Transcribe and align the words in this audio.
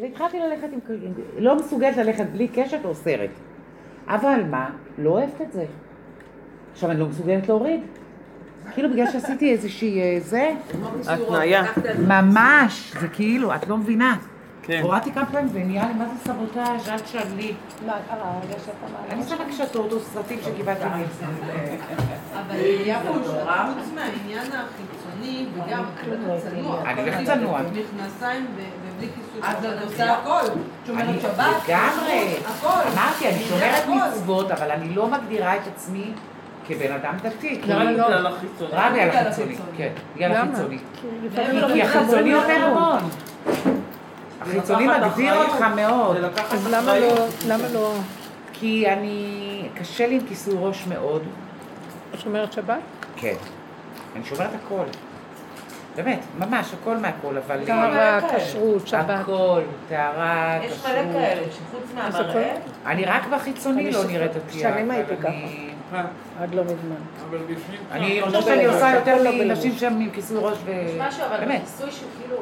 והתחלתי 0.00 0.38
ללכת 0.40 0.68
עם... 0.72 0.96
לא 1.38 1.56
מסוגלת 1.56 1.96
ללכת 1.96 2.26
בלי 2.32 2.48
קשת 2.48 2.78
או 2.84 2.94
סרט. 2.94 3.30
אבל 4.08 4.40
מה? 4.50 4.70
לא 4.98 5.10
אוהבת 5.10 5.40
את 5.40 5.52
זה. 5.52 5.64
עכשיו, 6.72 6.90
אני 6.90 7.00
לא 7.00 7.06
מסוגלת 7.06 7.48
להוריד. 7.48 7.80
כאילו 8.74 8.90
בגלל 8.90 9.10
שעשיתי 9.10 9.52
איזושהי 9.52 10.00
אה, 10.00 10.20
זה, 10.20 10.50
התניה. 11.08 11.64
ממש, 12.08 12.92
זה 13.00 13.08
כאילו, 13.08 13.54
את 13.54 13.68
לא 13.68 13.76
מבינה. 13.76 14.16
כן. 14.62 14.80
הורדתי 14.82 15.12
כמה 15.12 15.26
פעמים 15.26 15.48
ונהיה 15.52 15.88
לי 15.88 15.94
מה 15.94 16.04
זה 16.06 16.32
סבוטאז', 16.32 16.88
אל 16.88 16.98
תשאלי. 16.98 17.54
מה 17.86 17.92
קרה? 18.08 18.40
רגע 18.44 18.58
שאתה 18.58 18.86
אני 19.10 19.14
מעלה? 19.14 19.28
שמה 19.28 19.44
קשתות 19.48 19.92
או 19.92 20.00
סרטים 20.00 20.38
שקיבלתי 20.42 20.84
מ... 20.84 21.02
אבל 22.32 22.56
יפו, 22.84 23.12
חוץ 23.14 23.92
מהעניין 23.94 24.46
החיצוני 25.18 25.46
וגם 25.54 25.84
הצנוע. 26.36 26.82
אני 26.86 27.00
הולכת 27.02 27.24
צנוע. 27.26 27.60
מכנסיים 27.62 28.46
ובלי 28.54 29.08
כיסוי. 29.14 29.50
את 29.50 29.56
את 29.64 29.82
עושה 29.84 30.12
הכל. 30.12 30.40
אני 30.40 30.52
שומרת 30.86 31.20
שבת. 31.22 31.46
לגמרי. 31.68 32.36
הכל. 32.46 32.68
אמרתי, 32.94 33.28
אני 33.28 33.44
שומרת. 33.44 33.84
מצוות, 33.88 34.50
אבל 34.50 34.70
אני 34.70 34.94
לא 34.94 35.06
מגדירה 35.08 35.56
את 35.56 35.60
עצמי 35.74 36.12
כבן 36.66 36.92
אדם 36.92 37.14
דתי. 37.22 37.60
כי- 37.62 37.68
לא? 37.72 37.84
בגלל 37.84 38.26
החיצוני. 38.26 38.70
רק 38.72 38.92
בגלל 38.92 39.26
החיצוני. 39.26 39.56
כן, 39.76 39.92
בגלל? 40.16 40.32
החיצוני. 40.32 40.78
כי 41.72 41.82
החיצוני 41.82 42.34
אומר 42.34 42.64
המון. 42.64 42.98
החיצוני 44.40 44.86
מגדיר. 44.88 45.34
אותך 45.34 45.62
מאוד. 45.76 46.16
אז 46.50 46.66
למה. 46.70 46.98
לא, 46.98 47.14
למה 47.48 47.68
לא 47.74 47.92
כי 48.52 48.88
אני, 48.88 49.68
קשה 49.74 50.06
לי 50.06 50.14
עם 50.14 50.20
כיסוי 50.28 50.54
ראש 50.58 50.86
מאוד. 50.86 51.22
שומרת 52.18 52.52
שבת? 52.52 52.78
כן. 53.16 53.34
אני 54.16 54.24
שומרת 54.24 54.50
הכל. 54.64 54.84
באמת, 56.02 56.18
ממש, 56.38 56.74
הכל 56.82 56.96
מהכל, 56.96 57.36
אבל... 57.46 57.64
טהרה. 57.66 58.20
כשרות, 58.36 58.88
שבת. 58.88 59.04
הכל, 59.08 59.60
טהרה, 59.88 60.58
יש 60.62 60.72
כשרות. 60.72 60.92
מלא 60.96 61.12
כאלה 61.12 61.42
שחוץ 61.52 61.82
מהמראה, 61.94 62.56
אני 62.86 63.04
רק 63.04 63.26
בחיצוני 63.26 63.90
לא 63.90 64.04
נראית 64.04 64.30
דתייה. 64.32 64.72
שנים 64.72 64.90
הייתי 64.90 65.12
אני- 65.26 65.70
אה, 65.94 66.04
עד 66.42 66.54
לא 66.54 66.64
מזמן. 66.64 66.96
אבל 67.30 67.38
בפנים... 67.38 67.80
אני. 67.90 68.20
חושבת 68.22 68.34
לא 68.34 68.42
שאני 68.42 68.64
עושה 68.64 68.94
יותר 68.94 69.22
לא. 69.22 69.30
מנשים 69.44 69.72
שם 69.72 69.92
עם 70.00 70.10
כיסוי 70.10 70.36
ראש 70.40 70.58
ו... 70.64 70.70
יש 70.70 70.92
משהו 71.00 71.24
אבל 71.26 71.36
באמת. 71.40 71.60
בכיסוי 71.62 71.90
שהוא 71.90 72.08
כאילו... 72.18 72.36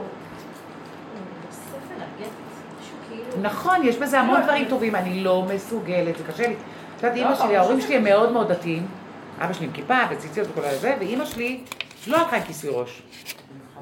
כאילו... 3.10 3.42
נכון, 3.42 3.76
יש 3.84 3.96
בזה 3.96 4.20
המון 4.20 4.42
דברים 4.42 4.64
טובים, 4.68 4.94
אני 4.94 5.24
לא 5.24 5.46
מסוגלת, 5.54 6.16
זה 6.18 6.24
קשה 6.32 6.48
לי. 6.48 6.54
את 6.96 7.02
יודעת, 7.02 7.18
אימא 7.18 7.34
שלי, 7.34 7.56
ההורים 7.56 7.80
שלי 7.80 7.96
הם 7.96 8.04
מאוד 8.04 8.32
מאוד 8.32 8.52
דתיים. 8.52 8.86
אבא 9.40 9.52
שלי 9.52 9.66
עם 9.66 9.72
כיפה 9.72 9.94
וציציות 10.10 10.48
וכל 10.50 10.64
הזה, 10.64 10.94
ואימא 11.00 11.24
שלי 11.24 11.60
לא 12.06 12.16
הלכה 12.16 12.36
עם 12.36 12.42
כיסוי 12.42 12.70
ראש. 12.72 13.02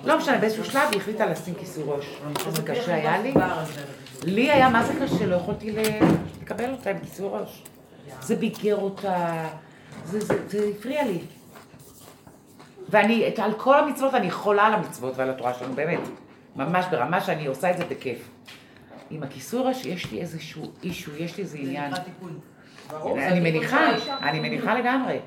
לא 0.04 0.18
משנה, 0.18 0.38
באיזשהו 0.38 0.64
שלב 0.64 0.88
היא 0.92 1.00
החליטה 1.00 1.26
לשים 1.26 1.54
כיסוי 1.54 1.84
ראש. 1.86 2.20
איזה 2.46 2.62
קשה 2.62 2.94
היה 2.94 3.22
לי. 3.22 3.34
לי 4.22 4.50
היה 4.50 4.68
מה 4.68 4.84
זה 4.84 4.92
קשה, 5.04 5.26
לא 5.26 5.36
יכולתי 5.36 5.74
לקבל 6.42 6.70
אותה 6.70 6.90
עם 6.90 6.98
כיסוי 6.98 7.28
ראש. 7.32 7.62
זה 8.20 8.36
ביגר 8.36 8.76
אותה, 8.76 9.46
זה, 10.04 10.18
הפריע 10.78 11.04
לי. 11.04 11.18
ואני, 12.88 13.30
על 13.38 13.52
כל 13.52 13.78
המצוות, 13.78 14.14
אני 14.14 14.30
חולה 14.30 14.66
על 14.66 14.74
המצוות 14.74 15.16
ועל 15.16 15.30
התורה 15.30 15.54
שלנו, 15.54 15.74
באמת. 15.74 16.00
ממש 16.56 16.84
ברמה 16.90 17.20
שאני 17.20 17.46
עושה 17.46 17.70
את 17.70 17.76
זה 17.76 17.84
בכיף. 17.84 18.28
עם 19.10 19.22
הכיסוי 19.22 19.62
ראש 19.64 19.86
יש 19.86 20.12
לי 20.12 20.20
איזשהו 20.20 20.72
אישו, 20.82 21.16
יש 21.16 21.36
לי 21.36 21.42
איזה 21.42 21.58
עניין. 21.58 21.92
אני 23.06 23.40
מניחה, 23.40 23.88
אני 24.22 24.40
מניחה 24.40 24.74
לגמרי. 24.74 25.18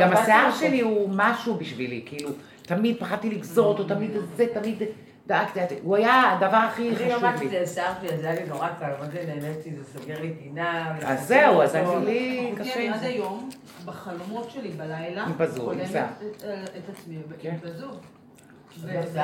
גם 0.00 0.12
השיער 0.12 0.52
שלי 0.52 0.80
הוא 0.80 1.10
משהו 1.12 1.54
בשבילי, 1.54 2.02
כאילו, 2.06 2.30
תמיד 2.62 2.96
פחדתי 2.98 3.30
לגזור 3.30 3.66
אותו, 3.66 3.84
תמיד 3.84 4.10
זה, 4.36 4.46
תמיד 4.54 4.82
דאגתי, 5.26 5.60
הוא 5.82 5.96
היה 5.96 6.32
הדבר 6.32 6.56
הכי 6.56 6.88
אני 6.88 6.96
חשוב 6.96 7.24
למדתי 7.24 7.48
לי. 7.48 7.58
את 7.62 7.66
השיער 7.68 7.92
שלי, 8.00 8.10
אז 8.14 8.20
זה 8.20 8.30
היה 8.30 8.40
לי 8.40 8.48
נורא 8.48 8.68
קל, 8.80 8.86
מה 9.00 9.06
זה 9.12 9.24
נהניתי, 9.26 9.70
זה 9.76 9.98
סוגר 10.00 10.20
לי 10.20 10.34
פינה. 10.42 10.94
אז 11.06 11.28
זהו, 11.28 11.62
אז 11.62 11.76
אני 11.76 12.04
לי 12.04 12.52
קשה 12.58 12.74
אני 12.76 12.86
עם 12.86 12.92
עד 12.92 13.00
זה. 13.00 13.06
היום, 13.06 13.48
בחלומות 13.84 14.50
שלי 14.50 14.68
בלילה, 14.68 15.24
עם 15.24 15.32
פזור, 15.38 15.70
עם 15.70 15.76
חולמת 15.78 15.90
שיער. 15.92 16.04
את- 16.26 16.42
את 16.78 16.98
עצמי 16.98 17.16
כן. 17.40 17.56
זה 18.80 19.00
את 19.00 19.14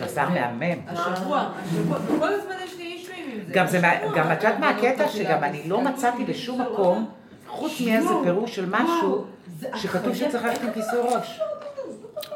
לה 0.00 0.08
שיער 0.08 0.28
מהמם. 0.28 0.78
השבוע, 0.86 1.50
השבוע, 1.64 1.98
וכל 2.16 2.28
הזמן 2.32 2.54
יש 2.64 2.76
לי 2.78 2.84
אישויים 2.84 3.30
עם 3.32 3.46
זה. 3.46 3.52
גם 3.54 3.66
זה, 3.66 3.80
גם 4.16 4.32
את 4.32 4.42
יודעת 4.42 4.58
מה 4.58 4.68
הקטע? 4.70 5.08
שגם 5.08 5.44
אני 5.44 5.68
לא 5.68 5.76
כדור 5.80 5.92
מצאתי 5.92 6.24
בשום 6.24 6.60
מקום, 6.62 7.10
חוץ 7.46 7.80
מאיזה 7.80 8.08
פירוש 8.24 8.56
של 8.56 8.66
משהו, 8.70 9.24
זה 9.58 9.68
שכתוב 9.76 10.14
שצריך 10.14 10.44
ללכת 10.44 10.62
עם 10.62 10.72
כיסוי 10.72 10.98
ראש. 11.00 11.40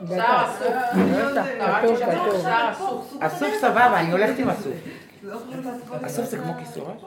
בטח, 0.03 0.61
כתוב, 1.83 1.97
כתוב. 1.97 2.41
שיער 2.43 2.73
אסוף. 2.73 3.45
סבבה, 3.61 4.01
אני 4.01 4.13
הולכת 4.13 4.39
עם 4.39 4.51
אסוף. 4.51 4.75
אסוף 6.03 6.25
זה 6.27 6.39
כמו 6.39 6.53
כיסוי 6.59 6.83
ראש? 6.83 7.05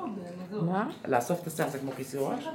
מה? 0.61 0.89
לאסוף 1.07 1.41
את 1.41 1.47
השיער 1.47 1.69
זה 1.69 1.79
כמו 1.79 1.91
כיסוי 1.91 2.19
ראש? 2.23 2.47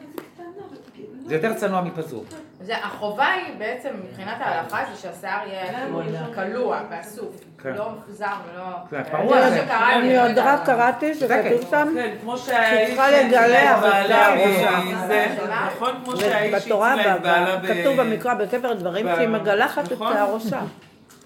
זה 1.27 1.35
יותר 1.35 1.55
צנוע 1.55 1.81
מפזור. 1.81 2.25
זה- 2.61 2.77
החובה 2.85 3.27
היא 3.27 3.55
בעצם 3.59 3.89
מבחינת 4.05 4.37
ההלכה 4.41 4.79
זה 4.95 5.01
שהשיער 5.03 5.39
יהיה 5.49 5.87
קלוע 6.35 6.81
ואסוף. 6.91 7.41
כן. 7.63 7.73
לא 7.75 7.91
מפוזר 7.99 8.27
ולא... 8.55 8.65
כן, 8.91 9.03
זה 9.05 9.11
פרוע 9.11 9.37
מה 9.41 9.51
זה. 9.51 9.63
שקרה 9.65 9.99
לי, 9.99 10.03
אני 10.09 10.17
לא 10.17 10.23
עוד 10.29 10.39
רק. 10.39 10.67
קראתי 10.67 11.15
שכתוב 11.15 11.71
שם, 11.71 11.89
כן, 11.95 12.15
כמו 12.23 12.39
שהאיש 12.39 12.85
שצריכה 12.91 13.11
לגלח 13.11 13.85
את 13.85 13.91
ב- 14.39 15.07
זה, 15.07 15.27
שלה. 15.41 15.69
נכון? 15.77 15.91
כמו 16.05 16.17
שהאיש 16.17 16.55
בתורה, 16.67 16.95
את 17.17 17.23
בעלה 17.23 17.57
ב... 17.57 17.67
כתוב 17.67 18.01
במקרא, 18.01 18.35
בספר 18.35 18.73
דברים, 18.73 19.07
שהיא 19.17 19.29
מגלחת 19.29 19.85
את 19.87 19.93
נכון? 19.93 20.13
שיער 20.13 20.35
ראשה. 20.35 20.61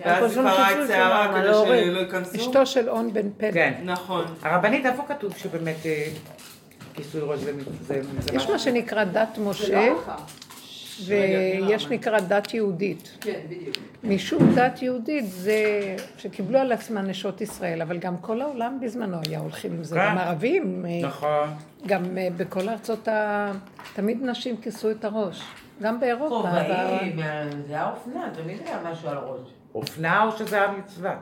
ואז 0.04 0.22
היא 0.38 0.48
חישול 0.48 0.82
את 0.82 0.88
שערה 0.88 1.28
כדי. 1.34 1.54
שלא 1.54 1.98
ייכנסו? 1.98 2.36
אשתו 2.36 2.66
של 2.66 2.88
און 2.90 3.12
בן 3.12 3.30
פלא. 3.36 3.52
כן. 3.52 3.72
נכון. 3.84 4.24
הרבנית, 4.42 4.86
איפה 4.86 5.02
כתוב 5.08 5.36
שבאמת 5.36 5.76
אה, 5.86 6.04
כיסוי 7.02 7.20
ראש 7.20 7.40
זה 7.40 7.52
זה- 7.80 8.02
זה 8.02 8.30
יש 8.32 8.36
משהו? 8.36 8.52
מה 8.52 8.58
שנקרא 8.58 9.04
דת 9.04 9.38
משה, 9.44 9.92
ויש 11.06 11.86
נקרא 11.86 12.20
דת 12.20 12.54
יהודית. 12.54 13.16
כן, 13.20 13.40
בדיוק. 13.48 13.76
משום 14.04 14.54
דת 14.54 14.82
יהודית 14.82 15.24
זה 15.28 15.56
שקיבלו 16.18 16.58
על 16.58 16.72
עצמן 16.72 17.06
נשות 17.06 17.40
ישראל, 17.40 17.82
אבל 17.82 17.98
גם 17.98 18.16
כל 18.16 18.40
העולם 18.42 18.78
בזמנו 18.80 19.16
היה 19.28 19.38
הולכים 19.38 19.72
עם 19.72 19.84
זה, 19.84 19.94
כן. 19.96 20.06
גם 20.10 20.18
ערבים, 20.18 20.86
אה, 20.86 21.08
נכון. 21.08 21.48
גם 21.86 22.18
אה, 22.18 22.28
בכל 22.36 22.68
ארצות 22.68 23.08
ה... 23.08 23.52
תמיד 23.94 24.18
נשים 24.22 24.56
כיסו 24.56 24.90
את 24.90 25.04
הראש, 25.04 25.42
גם 25.82 26.00
באירופה. 26.00 26.34
כובעים, 26.48 27.16
זה 27.66 27.74
היה 27.74 27.90
אופנה, 27.90 28.28
תמיד 28.42 28.58
היה 28.66 28.78
משהו 28.92 29.08
על 29.08 29.16
הראש. 29.16 29.40
אופנה 29.74 30.24
או 30.24 30.32
שזה 30.38 30.60
המצווה? 30.62 31.16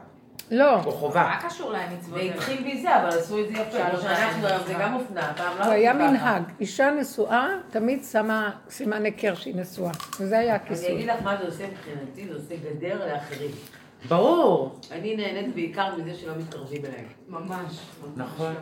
לא, 0.51 0.85
או 0.85 0.93
חובה? 0.93 1.23
מה 1.23 1.49
קשור 1.49 1.73
למצוות 1.73 2.15
זה 2.15 2.21
האלה? 2.21 2.35
התחיל 2.35 2.67
מזה, 2.67 2.97
אבל 2.97 3.09
עשו 3.09 3.41
את 3.41 3.49
זה 3.49 3.53
יפה, 3.53 3.71
שאנחנו 4.03 4.47
היום, 4.47 4.61
זה 4.67 4.75
גם 4.81 4.95
אופנה, 4.95 5.33
לא 5.59 5.65
זה 5.65 5.71
היה. 5.71 5.93
מנהג. 5.93 6.43
אישה 6.61 6.91
נשואה 6.91 7.49
תמיד 7.71 8.05
שמה 8.13 8.51
סימן 8.71 9.05
היכר 9.05 9.35
שהיא 9.35 9.55
נשואה, 9.57 9.91
וזה 10.21 10.39
היה 10.39 10.55
אני 10.55 10.63
אגיד 10.65 10.67
הכיסוי. 10.73 11.07
לך 11.07 11.23
מה 11.23 11.37
זה 11.37 11.45
עושה 11.47 11.65
מבחינתי, 11.67 12.29
זה 12.29 12.35
עושה 12.35 12.55
גדר 12.57 13.07
לאחרים. 13.13 13.51
ברור. 14.09 14.81
אני 14.93 15.17
נהנית 15.17 15.55
בעיקר 15.55 15.97
מזה 15.97 16.15
שלא 16.15 16.33
מתקרבים 16.39 16.85
אליי. 16.85 17.05
ממש. 17.29 17.79
נכון. 18.17 18.55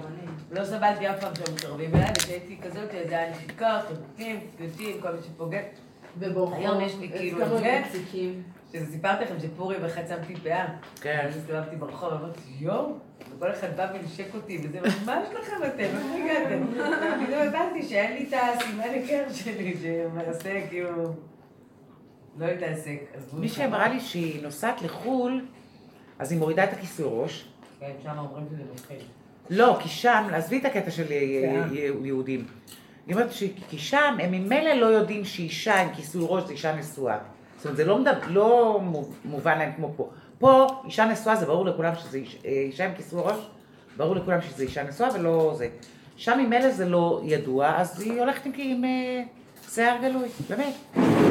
לא 0.51 0.65
סבלתי 0.65 1.11
אף 1.11 1.21
פעם 1.21 1.35
שהם 1.35 1.55
מתקרבים 1.55 1.95
אליי, 1.95 2.11
וכשהייתי 2.17 2.57
כזאת, 2.63 2.91
זה 3.09 3.19
היה 3.19 3.31
נשיקות, 3.31 3.67
חיבוקים, 3.89 4.41
פיוטים, 4.57 5.01
כל 5.01 5.13
מי 5.13 5.19
שפוגע. 5.23 5.59
ובורחות. 6.19 6.59
היום 6.59 6.81
יש 6.81 6.95
לי 7.01 7.09
כאילו 7.09 7.59
זה. 7.59 7.83
כשסיפרתי 8.73 9.25
לכם 9.25 9.35
שפורים 9.41 9.81
וחצמתי 9.83 10.37
פאה. 10.37 10.67
כן. 11.01 11.27
אז 11.29 11.37
הסתובבתי 11.37 11.77
ברחוב, 11.77 12.13
אמרתי, 12.13 12.41
יואו, 12.59 12.93
וכל 13.37 13.53
אחד 13.53 13.77
בא 13.77 13.93
ונשק 13.95 14.35
אותי, 14.35 14.59
וזה, 14.65 14.81
מה 15.07 15.23
יש 15.23 15.35
לכם 15.35 15.57
אתם? 15.67 15.79
איפה 15.79 16.15
הגעתם? 16.15 16.67
פתאום 17.27 17.43
הבנתי 17.49 17.83
שאין 17.83 18.13
לי 18.13 18.29
את 18.29 18.35
הסימן 18.43 18.83
היכר 18.83 19.33
שלי, 19.33 19.77
שמעשה 19.83 20.69
כאילו... 20.69 21.13
לא 22.39 22.47
להתעסק. 22.47 22.99
עזבו 23.15 23.41
מי. 23.41 23.49
שאמרה 23.49 23.89
לי 23.89 24.01
שהיא 24.01 24.43
נוסעת 24.43 24.83
לחו"ל, 24.83 25.47
אז 26.19 26.33
היא 26.33 26.39
מורידה 26.39 26.65
את 26.65 26.73
הכיסוי 26.73 27.07
ראש. 27.09 27.49
כן, 27.81 27.93
שם 28.03 28.19
אומרים 28.19 28.47
שזה 28.51 28.63
מפחיד. 28.75 28.99
לא, 29.51 29.79
כי 29.83 29.89
שם, 29.89 30.25
עזבי 30.33 30.59
את 30.59 30.65
הקטע 30.65 30.91
של 30.91 31.03
אה, 31.03 31.09
כן. 31.43 31.63
אה, 31.77 31.91
יהודים. 32.05 32.47
היא 33.07 33.15
אומרת 33.15 33.31
כי 33.69 33.79
שם 33.79 34.17
הם 34.21 34.31
ממילא 34.31 34.73
לא 34.73 34.87
יודעים 34.87 35.25
שאישה 35.25 35.81
עם 35.83 35.95
כיסוי 35.95 36.27
ראש 36.29 36.45
זה 36.45 36.53
אישה 36.53 36.77
נשואה. 36.77 37.19
זאת 37.57 37.65
אומרת, 37.65 37.77
זה 37.77 37.85
לא, 37.85 37.99
מדבר, 37.99 38.19
לא 38.29 38.81
מו- 38.83 39.09
מובן 39.25 39.59
להם 39.59 39.73
כמו 39.77 39.93
פה. 39.97 40.11
פה 40.39 40.67
אישה 40.85 41.05
נשואה 41.05 41.37
זה 41.37 41.47
ברור 41.47 41.65
לכולם 41.67 41.95
שזה 41.95 42.19
איש, 42.19 42.39
אה, 42.45 42.51
אישה 42.51 42.85
עם 42.85 42.95
כיסוי 42.97 43.23
ראש, 43.25 43.39
ברור 43.97 44.15
לכולם 44.17 44.41
שזה 44.43 44.63
אישה 44.63 44.83
נשואה 44.83 45.09
ולא 45.15 45.53
זה. 45.59 45.69
שם 46.17 46.39
ממילא 46.39 46.71
זה 46.71 46.85
לא 46.89 47.21
ידוע, 47.25 47.77
אז 47.77 48.01
היא 48.01 48.21
הולכת 48.21 48.47
עם, 48.47 48.53
עם 48.57 48.85
אה, 48.85 49.23
שיער 49.71 49.97
גלוי, 50.03 50.29
באמת. 50.49 50.75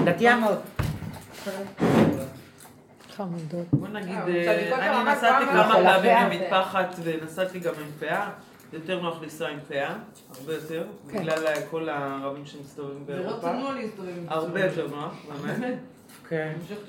דתייה 0.05 0.35
מאוד. 0.35 0.57
חמודות. 3.15 3.65
בוא 3.73 3.87
נגיד, 3.87 4.15
אה, 4.15 4.27
אה, 4.71 5.01
אני 5.01 5.11
נסעתי 5.11 5.45
כמה 5.45 5.73
פעמים. 5.83 6.17
עם 6.17 6.29
מטפחת 6.41 6.95
ונסעתי 7.03 7.59
גם 7.59 7.73
עם 7.81 7.91
פאה. 7.99 8.29
זה 8.71 8.77
יותר 8.77 9.01
נוח 9.01 9.21
לנסוע 9.21 9.49
עם 9.49 9.59
פאה, 9.67 9.93
הרבה 10.39 10.53
יותר, 10.53 10.85
כן. 11.11 11.19
בגלל 11.21 11.37
כל 11.71 11.89
הערבים 11.89 12.45
שמסתובבים 12.45 13.03
זה 13.07 13.15
לא 13.15 13.23
באירופה. 13.23 13.47
צנוע 13.49 13.73
להסתובב 13.73 14.09
עם 14.17 14.25
הרבה. 14.27 14.65
יותר 14.65 14.87
נוח, 14.87 15.13
באמת. 15.45 15.77
כן. 16.29 16.53
שהוא 16.67 16.79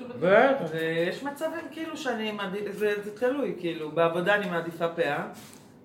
ויש 0.71 1.23
מצבים 1.23 1.65
כאילו 1.71 1.97
שאני 1.97 2.31
מעדיף, 2.31 2.71
זה 2.71 3.03
זה 3.03 3.17
תלוי, 3.17 3.55
כאילו, 3.59 3.91
בעבודה 3.91 4.35
אני 4.35 4.49
מעדיפה 4.49 4.87
פאה, 4.87 5.27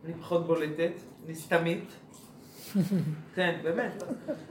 אני 0.05 0.15
פחות 0.21 0.47
בולטת, 0.47 0.93
אני 1.27 1.35
סתמית. 1.35 1.93
כן, 3.35 3.59
באמת. 3.63 4.03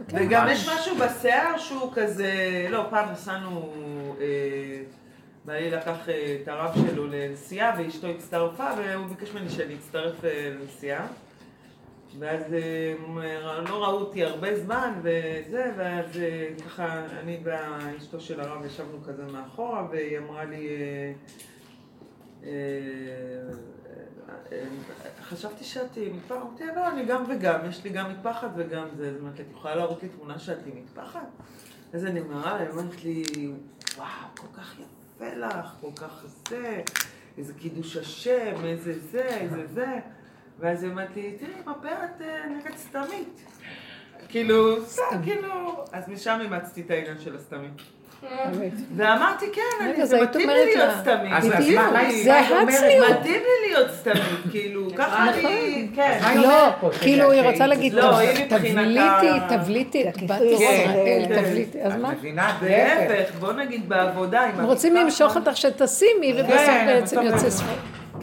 וגם 0.08 0.48
יש 0.50 0.70
משהו 0.70 0.96
בשיער 0.96 1.58
שהוא 1.58 1.92
כזה, 1.96 2.34
לא, 2.70 2.88
פעם 2.90 3.12
נסענו, 3.12 3.74
אה, 4.22 4.26
בעלי 5.46 5.72
לקח 5.72 6.10
אה, 6.10 6.38
את 6.44 6.48
הרב 6.48 6.76
שלו 6.76 7.08
לנסיעה 7.08 7.76
ואשתו 7.78 8.08
הצטרפה 8.08 8.68
והוא 8.78 9.08
ביקש 9.08 9.32
ממני 9.34 9.50
שאני 9.50 9.76
אצטרף 9.76 10.26
אה, 10.26 10.52
לנסיעה. 10.62 11.08
ואז 12.20 12.54
אה, 12.54 12.94
אומר, 13.04 13.62
לא 13.70 13.84
ראו 13.84 14.00
אותי 14.00 14.24
הרבה 14.24 14.60
זמן 14.60 15.00
וזה, 15.04 15.72
ואז 15.78 16.18
אה, 16.18 16.50
ככה 16.66 17.06
אני 17.20 17.40
ואשתו 17.44 18.20
של 18.20 18.42
הרב 18.42 18.66
ישבנו 18.66 19.04
כזה 19.04 19.24
מאחורה 19.26 19.88
והיא 19.92 20.18
אמרה 20.18 20.46
לי, 20.46 20.68
אה, 20.68 21.14
אה, 22.44 22.50
אה, 24.52 24.64
חשבתי 25.22 25.64
שאת 25.64 25.98
מטפחת, 26.14 26.38
אמרתי 26.42 26.64
לא, 26.76 26.90
אני 26.90 27.06
גם 27.06 27.24
וגם, 27.30 27.60
יש 27.70 27.84
לי 27.84 27.90
גם 27.90 28.12
מטפחת 28.12 28.50
וגם 28.56 28.88
זה, 28.98 29.10
אז 29.10 29.16
אמרתי, 29.22 29.42
את 29.42 29.48
יכולה 29.52 29.76
להראות 29.76 30.04
לי 30.04 30.10
תמונה 30.10 30.40
שאת 30.40 30.58
עם 30.66 30.84
מטפחת? 30.84 31.28
אז 31.94 32.06
אני 32.06 32.20
מראה 32.20 32.54
לה, 32.54 32.60
היא 32.60 32.70
אומרת 32.70 33.04
לי, 33.04 33.24
וואו, 33.98 34.08
כל 34.38 34.48
כך 34.58 34.76
יפה 34.80 35.36
לך, 35.36 35.76
כל 35.82 35.92
כך 35.96 36.26
זה, 36.50 36.82
איזה 37.38 37.54
קידוש 37.54 37.98
השם, 37.98 38.56
איזה 38.66 39.00
זה, 39.00 39.28
איזה 39.28 39.68
זה. 39.74 40.00
ואז 40.62 40.84
היא 40.84 40.92
אומרת 40.92 41.08
לי, 41.16 41.32
תראי, 41.40 41.52
מפרת 41.62 41.90
אה, 42.22 42.28
נראית 42.50 42.78
סתמית. 42.78 43.40
כאילו, 44.30 44.86
סתם, 44.86 45.04
כאילו, 45.24 45.50
אז 45.94 46.10
משם 46.10 46.40
אימצתי 46.42 46.82
את 46.82 46.92
העניין 46.92 47.16
של 47.24 47.36
הסתמית. 47.36 47.72
ואמרתי, 48.96 49.46
כן, 49.54 49.62
אני- 49.86 50.06
זה 50.06 50.22
מתאים 50.22 50.50
לי 50.50 50.56
להיות 50.66 50.78
לה- 50.88 51.00
סתמית. 51.02 51.34
אז 51.34 51.46
מה- 51.48 52.12
זה? 52.12 52.40
הצניעות. 52.40 53.10
מתאים 53.20 53.34
לי 53.42 53.70
להיות 53.70 53.92
סתמית, 53.92 54.22
כאילו, 54.52 54.88
ככה 54.98 55.30
אני, 55.30 55.88
כן. 55.96 56.20
לא? 56.42 56.68
כאילו 57.02 57.32
היא 57.32 57.42
רוצה 57.42 57.68
להגיד, 57.68 57.94
לא, 57.94 58.12
תבליטי, 58.50 59.30
תבליטי, 59.50 60.10
את 60.10 60.22
בת 60.24 60.30
כן, 60.40 60.46
ישראל, 60.46 61.26
כן. 61.28 61.42
תבליטי, 61.42 61.82
אז 61.82 61.94
את 61.94 61.98
מה? 62.00 62.12
מבינה? 62.12 62.58
להפך. 62.62 63.36
בוא 63.40 63.54
נגיד 63.54 63.90
בעבודה, 63.90 64.50
רוצים 64.64 64.98
את- 64.98 65.04
למשוך 65.04 65.36
אותך 65.36 65.58
שתשימי, 65.58 66.34
ובסוף 66.38 66.56
כן, 66.66 66.86
בעצם 66.88 67.22
יוצא. 67.22 67.50
ספר. 67.50 67.66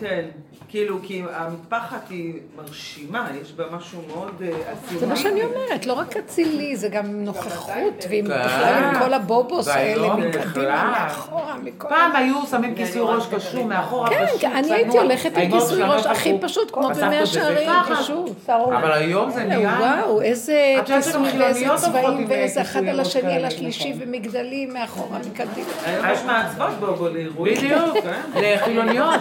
כן, 0.00 0.24
כאילו, 0.68 0.98
כי 1.02 1.22
המטפחת 1.34 2.10
היא 2.10 2.34
מרשימה, 2.56 3.28
יש 3.42 3.52
בה 3.52 3.64
משהו 3.72 4.00
מאוד 4.08 4.42
אה, 4.42 4.72
אצילי. 4.72 5.00
זה 5.00 5.06
מה 5.06 5.16
שאני 5.16 5.42
אומרת, 5.42 5.86
לא 5.86 5.92
רק 5.92 6.16
אצילי, 6.16 6.76
זה 6.76 6.88
גם 6.88 7.24
נוכחות, 7.24 8.04
ועם 8.10 8.26
כן. 8.26 8.44
בכלל 8.44 8.84
עם 8.84 8.98
כל 8.98 9.14
הבובוס 9.14 9.68
האלה, 9.68 10.14
מקדימה. 10.16 10.90
מאחורה, 10.90 11.56
מכל... 11.64 11.88
פעם 11.88 12.16
היו 12.16 12.46
שמים 12.50 12.74
כיסוי 12.74 13.00
ראש 13.04 13.26
קשור 13.34 13.64
מאחורה, 13.64 14.10
כן, 14.10 14.26
פשוט, 14.26 14.40
כן, 14.40 14.52
אני. 14.56 14.72
הייתי 14.72 14.98
הולכת 14.98 15.36
עם 15.36 15.50
כיסוי 15.50 15.82
ראש 15.82 16.06
הכי 16.06 16.34
פשוט, 16.40 16.70
כמו 16.70 16.88
במאה 16.88 17.26
שערים. 17.26 17.70
פשוט. 17.98 18.48
אבל 18.48 18.92
היום 18.92 19.30
זה 19.30 19.44
נהיה... 19.44 19.76
וואו, 19.80 20.22
איזה 20.22 20.74
כיסוי 20.86 21.38
ואיזה 21.38 21.66
צבעים 21.76 22.26
ואיזה 22.28 22.60
אה, 22.60 22.64
אחד 22.64 22.84
על 22.84 23.00
השני, 23.00 23.36
על 23.36 23.44
השלישי, 23.44 23.94
ומגדלים 23.98 24.72
מאחורה, 24.72 25.18
מקדימה. 25.18 25.68
יש 26.12 26.24
מעצבות 26.24 26.70
בו, 26.80 26.94
בו 26.94 27.08
לאירועים. 27.08 27.56
בדיוק, 27.56 27.98
כן. 28.02 28.20
לחילוניות. 28.34 29.20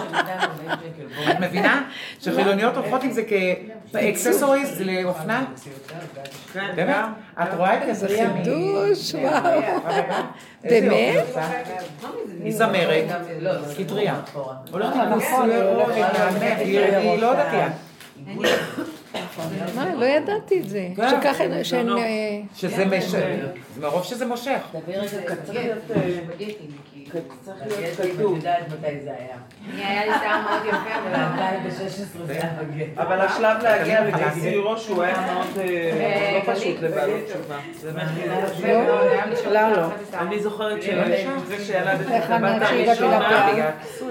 את 1.38 1.42
מבינה? 1.42 1.82
שחילוניות 2.20 2.76
הולכות 2.76 3.02
עם 3.02 3.12
זה 3.12 3.22
כאקססוריז 3.92 4.80
לאופנה? 4.80 5.44
כן, 6.52 6.72
באמת? 6.76 6.94
את 7.42 7.54
רואה 7.56 7.90
את 7.90 7.96
זה? 7.96 8.08
חידוש, 8.08 9.14
וואו. 9.14 9.60
באמת? 10.62 11.24
היא 12.44 12.52
זמרת, 12.56 13.04
היא 13.78 13.86
טריה. 13.88 14.20
הולכת 14.70 14.96
עם 14.96 15.20
כיסוי 15.20 15.50
ראש, 15.62 15.96
היא 16.58 17.20
לא 17.20 17.34
דתייה. 17.34 17.68
מה, 19.74 19.94
לא 19.94 20.04
ידעתי 20.04 20.60
את 20.60 20.68
זה. 20.68 20.88
כן. 20.96 21.08
שככה, 21.10 21.64
שהן... 21.64 21.88
אה, 21.88 22.40
שזה 22.54 22.84
מש... 22.84 23.04
זה 23.04 23.80
מרוב 23.80 24.04
שזה 24.04 24.26
מושך. 24.26 24.60
דבר 24.72 24.92
רגע 24.92 25.08
צריך 25.08 25.24
להיות, 25.52 25.78
אה, 25.90 26.00
כתוב. 27.10 28.36
את 28.36 28.36
יודעת 28.36 28.68
מתי 28.68 29.00
זה 29.04 29.10
היה. 29.18 29.36
אני 29.72 29.84
היה 29.84 30.06
לי 30.06 30.12
שיער 30.20 30.40
מאוד 30.42 30.66
יפה, 30.66 30.76
אבל... 30.76 31.58
ב-2016 31.68 32.26
זה 32.26 32.32
היה 32.32 32.50
בגט. 32.60 32.98
אבל 32.98 33.20
השלב 33.20 33.62
להגיע 33.62 34.00
חלק. 34.00 34.14
לכיסוי 34.14 34.56
ראש 34.56 34.88
הוא 34.88 35.02
היה 35.02 35.20
מאוד 35.20 35.58
אה, 35.58 36.40
לא 36.46 36.54
פשוט 36.54 36.80
לבעלות 36.82 37.20
תשובה. 37.26 37.58
זה 37.72 37.92
לא, 39.50 39.68
לא. 39.76 39.86
אני 40.14 40.40
זוכרת 40.40 40.82
שזה 40.82 41.64
שילדתי 41.64 42.02
את 42.02 42.10
איך 42.10 42.30
הבת 42.30 42.62
הראשונה? 42.62 43.30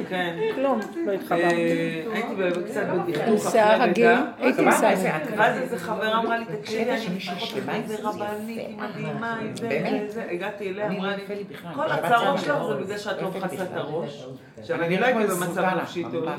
כן, 0.10 0.36
כלום, 0.56 0.80
לא 1.06 1.12
אה, 1.12 1.16
התחברתי. 1.16 2.04
הייתי 2.14 2.62
קצת 2.72 3.52
שיער 3.52 3.76
אחרי 3.76 3.90
רגיל, 3.90 4.10
לידה. 4.10 4.24
הייתי 4.40 4.64
שיער 5.02 5.17
רגיל. 5.26 5.40
ואז 5.40 5.58
איזה 5.62 5.78
חברה 5.80 6.20
אמרה 6.20 6.38
לי, 6.38 6.46
תקשיבי, 6.46 6.92
אני 6.92 7.02
שמישהי 7.02 7.34
אקח 7.34 7.42
אותך 7.42 7.52
שלמה 7.56 7.74
עם 7.74 7.82
לאיזה 7.82 7.96
זה 7.98 8.08
רבנית, 8.10 8.58
היא 8.68 8.78
מדהימה, 8.78 9.38
היא 9.40 9.50
זה, 9.56 9.68
באמת? 9.70 10.10
זה, 10.12 10.14
זה. 10.14 10.28
הגעתי 10.32 10.70
אליה, 10.70 10.88
אמרה 10.88 11.12
לא 11.18 11.34
לי. 11.36 11.44
כל 11.76 11.92
הצרות 11.92 12.40
שלך 12.40 12.48
לא- 12.48 12.74
זה 12.78 12.84
בגלל 12.84 12.98
שאת 12.98 13.22
לא 13.22 13.30
מכסה 13.32 13.64
את. 13.64 13.70
הראש. 13.74 14.26
עכשיו, 14.58 14.82
אני 14.82 14.98
לא 15.00 15.06
הייתי 15.06 15.24
במצב 15.24 15.64
נפשי 15.82 16.04
טוב. 16.12 16.24
לא. 16.26 16.32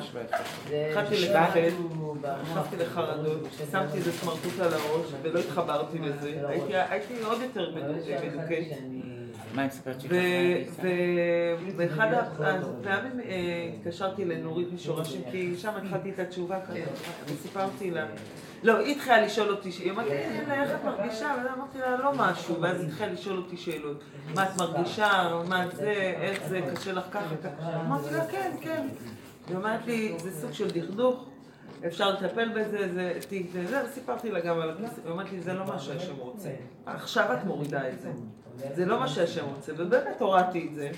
התחלתי 0.90 1.14
לפחד, 1.28 1.60
נכנסתי 2.42 2.76
לחרדות, 2.76 3.38
שמתי 3.72 3.96
איזה 3.96 4.12
סמרטוט 4.12 4.60
על 4.60 4.72
הראש 4.72 5.06
ולא 5.22 5.40
התחברתי 5.40 5.98
לזה. 5.98 6.32
הייתי- 6.48 6.76
הייתי 6.76 7.14
עוד 7.24 7.38
יותר 7.42 7.70
מדוכאת. 7.74 8.22
מה 9.54 9.62
היא 9.62 9.68
מספרת 9.68 10.00
שהיא 10.00 10.10
ככה? 10.10 10.82
הפעמים 12.80 13.20
אה, 13.20 13.34
התקשרתי 13.80 14.24
לנורית 14.24 14.72
משורשים, 14.72 15.20
כי 15.30 15.56
שם 15.56 15.72
התחלתי 15.82 16.10
את 16.10 16.18
התשובה 16.18 16.58
כזאת, 16.60 16.78
וסיפרתי 17.26 17.90
לה. 17.90 18.06
לא, 18.62 18.78
היא 18.78 18.94
התחילה 18.96 19.20
לשאול 19.20 19.50
אותי, 19.50 19.68
היא 19.68 19.90
אמרתי, 19.92 20.10
"אה, 20.10 20.62
איך 20.62 20.70
את 20.80 20.84
מרגישה? 20.84 21.34
אמרתי 21.56 21.78
לה, 21.78 21.96
לא 21.96 22.12
משהו, 22.16 22.60
ואז 22.60 22.80
היא 22.80 22.88
התחילה 22.88 23.12
לשאול 23.12 23.36
אותי 23.36 23.56
שאלות. 23.56 24.04
מה 24.34 24.44
את 24.44 24.56
מרגישה? 24.58 25.40
מה 25.48 25.64
זה? 25.72 25.90
איך 26.22 26.42
זה? 26.48 26.60
קשה 26.74 26.92
לך 26.92 27.04
ככה? 27.10 27.36
ככה?" 27.42 27.80
אמרתי 27.80 28.14
לה, 28.14 28.26
כן, 28.26 28.52
כן. 28.60 28.86
היא 29.48 29.56
אומרת 29.56 29.86
לי, 29.86 30.14
זה 30.18 30.40
סוג 30.40 30.52
של 30.52 30.70
דכדוך, 30.70 31.24
אפשר 31.86 32.10
לטפל 32.10 32.48
בזה, 32.48 32.88
זה 32.94 33.12
תיק 33.28 33.46
זה, 33.52 33.66
זה, 33.66 33.82
וסיפרתי 33.84 34.30
לה 34.30 34.40
גם 34.40 34.60
על 34.60 34.70
הכיסא, 34.70 35.00
היא 35.04 35.10
אומרת 35.12 35.32
לי, 35.32 35.40
זה 35.40 35.52
לא 35.52 35.64
מה 35.66 35.78
שהשם 35.78 36.16
רוצה. 36.18 36.48
עכשיו 36.86 37.32
את 37.34 37.44
מורידה 37.44 37.88
את 37.88 38.00
זה. 38.00 38.10
זה 38.74 38.86
לא 38.86 39.00
מה 39.00 39.08
שהשם 39.08 39.44
רוצה, 39.54 39.72
ובאמת 39.76 40.20
הורדתי 40.20 40.66
את 40.70 40.74
זה. 40.74 40.90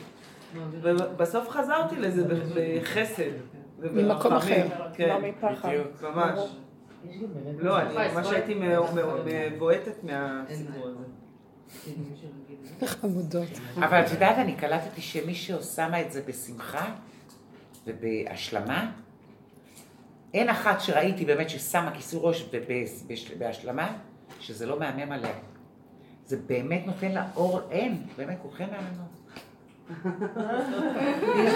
ובסוף 0.82 1.48
חזרתי 1.48 1.96
לזה 1.96 2.22
בחסד. 2.54 3.30
ממקום 3.78 4.32
אחר. 4.32 4.66
כן, 4.94 5.08
לא 5.08 5.18
מפחד. 5.28 5.68
ממש. 6.02 6.38
לא, 7.58 7.80
אני 7.80 8.14
ממש 8.14 8.26
הייתי 8.26 8.54
מבועטת 9.24 10.04
מהסיפור 10.04 10.86
הזה. 10.86 11.04
חמודות. 12.86 13.48
אבל 13.76 14.00
את 14.06 14.10
יודעת, 14.10 14.38
אני 14.38 14.56
קלטתי 14.56 15.00
שמי 15.00 15.34
ששמה 15.34 16.00
את 16.00 16.12
זה 16.12 16.22
בשמחה 16.28 16.94
ובהשלמה, 17.86 18.92
אין 20.34 20.48
אחת 20.48 20.80
שראיתי 20.80 21.24
באמת 21.24 21.50
ששמה 21.50 21.90
כיסוי 21.94 22.20
ראש 22.22 22.50
בהשלמה, 23.38 23.96
שזה 24.40 24.66
לא 24.66 24.78
מהמם 24.78 25.12
עליה. 25.12 25.34
זה 26.26 26.36
באמת 26.46 26.86
נותן 26.86 27.12
לה 27.12 27.26
אור, 27.36 27.60
אין, 27.70 28.02
באמת, 28.16 28.38
כולכם 28.42 28.66
מהממות. 28.70 29.19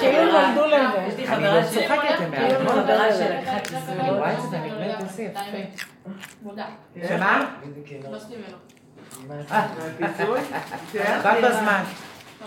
כאילו 0.00 0.32
נולדו 0.32 0.66
לזה. 0.66 0.98
יש 1.08 1.16
לי 1.16 1.26
חברה 1.26 1.60
לא 1.60 1.62
ש- 1.62 1.66
יש 1.72 1.76
לי. 1.76 1.88
חברה 1.88 3.12
שלקחה 3.12 3.60
כיסוי. 3.60 3.94
זה. 5.18 5.64
מודה. 6.42 6.64
שמה? 7.08 7.44
לא. 8.52 8.56
מהפיצוי? 9.28 10.40
כן. 10.92 11.20
רק 11.24 11.36
בזמן. 11.44 11.82
לא 12.40 12.46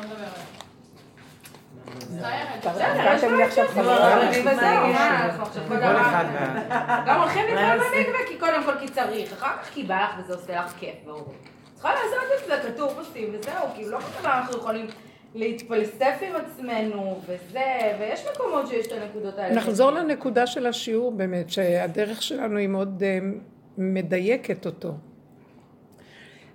וה... 6.34 7.04
גם 7.08 7.20
הולכים 7.22 7.46
לטבול 7.46 7.78
במקווה, 7.78 8.20
כי 8.28 8.38
קודם 8.40 8.64
כל 8.64 8.74
כי 8.80 8.88
צריך, 8.88 9.34
אחר 9.34 9.58
כך 9.64 9.70
כי 9.74 9.84
בא 9.84 10.04
לך 10.04 10.20
וזה 10.20 10.34
עושה 10.34 10.56
לך 10.66 10.74
כיף, 10.80 10.96
ברור. 11.06 11.34
צריכה 11.74 11.90
לעשות 11.94 12.24
את 12.44 12.64
זה, 12.64 12.70
כתוב 12.74 12.94
עושים 12.98 13.34
וזהו, 13.34 13.68
כאילו 13.76 13.92
לא 13.92 14.00
כל 14.00 14.20
דבר 14.20 14.30
אנחנו 14.34 14.58
יכולים 14.58 14.88
להתפלסף 15.36 16.20
עם 16.22 16.36
עצמנו 16.36 17.20
וזה, 17.26 17.96
ויש 18.00 18.26
מקומות 18.34 18.68
שיש 18.68 18.88
את 18.88 18.92
הנקודות 18.92 19.38
האלה. 19.38 19.56
נחזור 19.56 19.92
לנקודה 19.92 20.48
של 20.48 20.66
השיעור 20.66 21.12
באמת, 21.12 21.50
שהדרך 21.50 22.22
שלנו 22.22 22.58
היא 22.58 22.68
מאוד 22.68 23.04
אה, 23.04 23.20
מדייקת 23.78 24.66
אותו. 24.66 24.94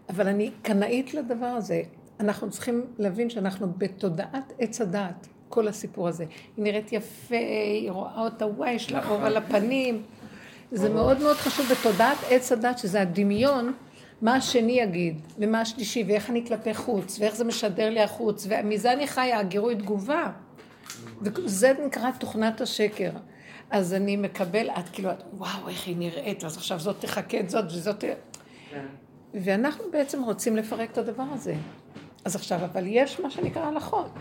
אבל 0.08 0.28
אני 0.28 0.50
קנאית 0.62 1.14
לדבר 1.14 1.46
הזה. 1.46 1.82
אנחנו 2.20 2.50
צריכים 2.50 2.86
להבין 2.98 3.30
שאנחנו 3.30 3.72
בתודעת 3.78 4.52
עץ 4.58 4.80
הדעת, 4.80 5.26
כל 5.48 5.68
הסיפור 5.68 6.08
הזה. 6.08 6.24
היא 6.56 6.64
נראית 6.64 6.92
יפה, 6.92 7.36
היא 7.80 7.90
רואה 7.90 8.20
אותה, 8.20 8.46
וואי, 8.46 8.70
יש 8.70 8.92
לה 8.92 8.98
נכון. 8.98 9.16
אור 9.16 9.26
על 9.26 9.36
הפנים. 9.36 10.02
זה 10.72 10.88
מאוד 10.88 11.20
מאוד 11.20 11.36
חשוב 11.36 11.66
בתודעת 11.70 12.16
עץ 12.30 12.52
הדת, 12.52 12.78
שזה 12.78 13.00
הדמיון, 13.00 13.72
מה 14.22 14.34
השני 14.34 14.72
יגיד, 14.72 15.20
ומה 15.38 15.60
השלישי, 15.60 16.04
ואיך 16.06 16.30
אני 16.30 16.46
כלפי 16.46 16.74
חוץ, 16.74 17.18
ואיך 17.20 17.34
זה 17.34 17.44
משדר 17.44 17.90
לי 17.90 18.00
החוץ, 18.00 18.46
ומזה 18.48 18.92
אני 18.92 19.06
חיה, 19.06 19.38
הגירוי 19.38 19.76
תגובה. 19.76 20.30
וזה 21.22 21.72
נקרא 21.86 22.10
תוכנת 22.18 22.60
השקר. 22.60 23.10
אז 23.70 23.94
אני 23.94 24.16
מקבל, 24.16 24.70
את 24.70 24.88
כאילו, 24.88 25.10
את, 25.10 25.22
וואו, 25.32 25.68
איך 25.68 25.86
היא 25.86 25.96
נראית, 25.96 26.44
אז 26.44 26.56
עכשיו 26.56 26.78
זאת 26.78 27.00
תחכה 27.00 27.40
את 27.40 27.50
זאת 27.50 27.64
וזאת... 27.64 28.04
כן. 28.70 28.86
ואנחנו 29.34 29.84
בעצם 29.92 30.22
רוצים 30.22 30.56
לפרק 30.56 30.90
את 30.92 30.98
הדבר 30.98 31.24
הזה. 31.32 31.54
אז 32.24 32.36
עכשיו, 32.36 32.64
אבל 32.64 32.84
יש 32.86 33.20
מה 33.20 33.30
שנקרא 33.30 33.62
הלכות. 33.62 34.12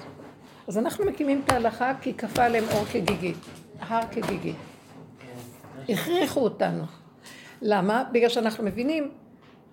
אז 0.68 0.78
אנחנו 0.78 1.06
מקימים 1.06 1.42
את 1.46 1.52
ההלכה 1.52 1.94
כי 2.02 2.14
כפה 2.14 2.44
עליהם 2.44 2.64
אור 2.72 2.86
כגיגית, 2.86 3.38
הר 3.80 4.02
כגיגית. 4.12 4.56
הכריחו 5.90 6.40
אותנו. 6.40 6.84
למה? 7.62 8.04
בגלל 8.12 8.30
שאנחנו 8.30 8.64
מבינים, 8.64 9.12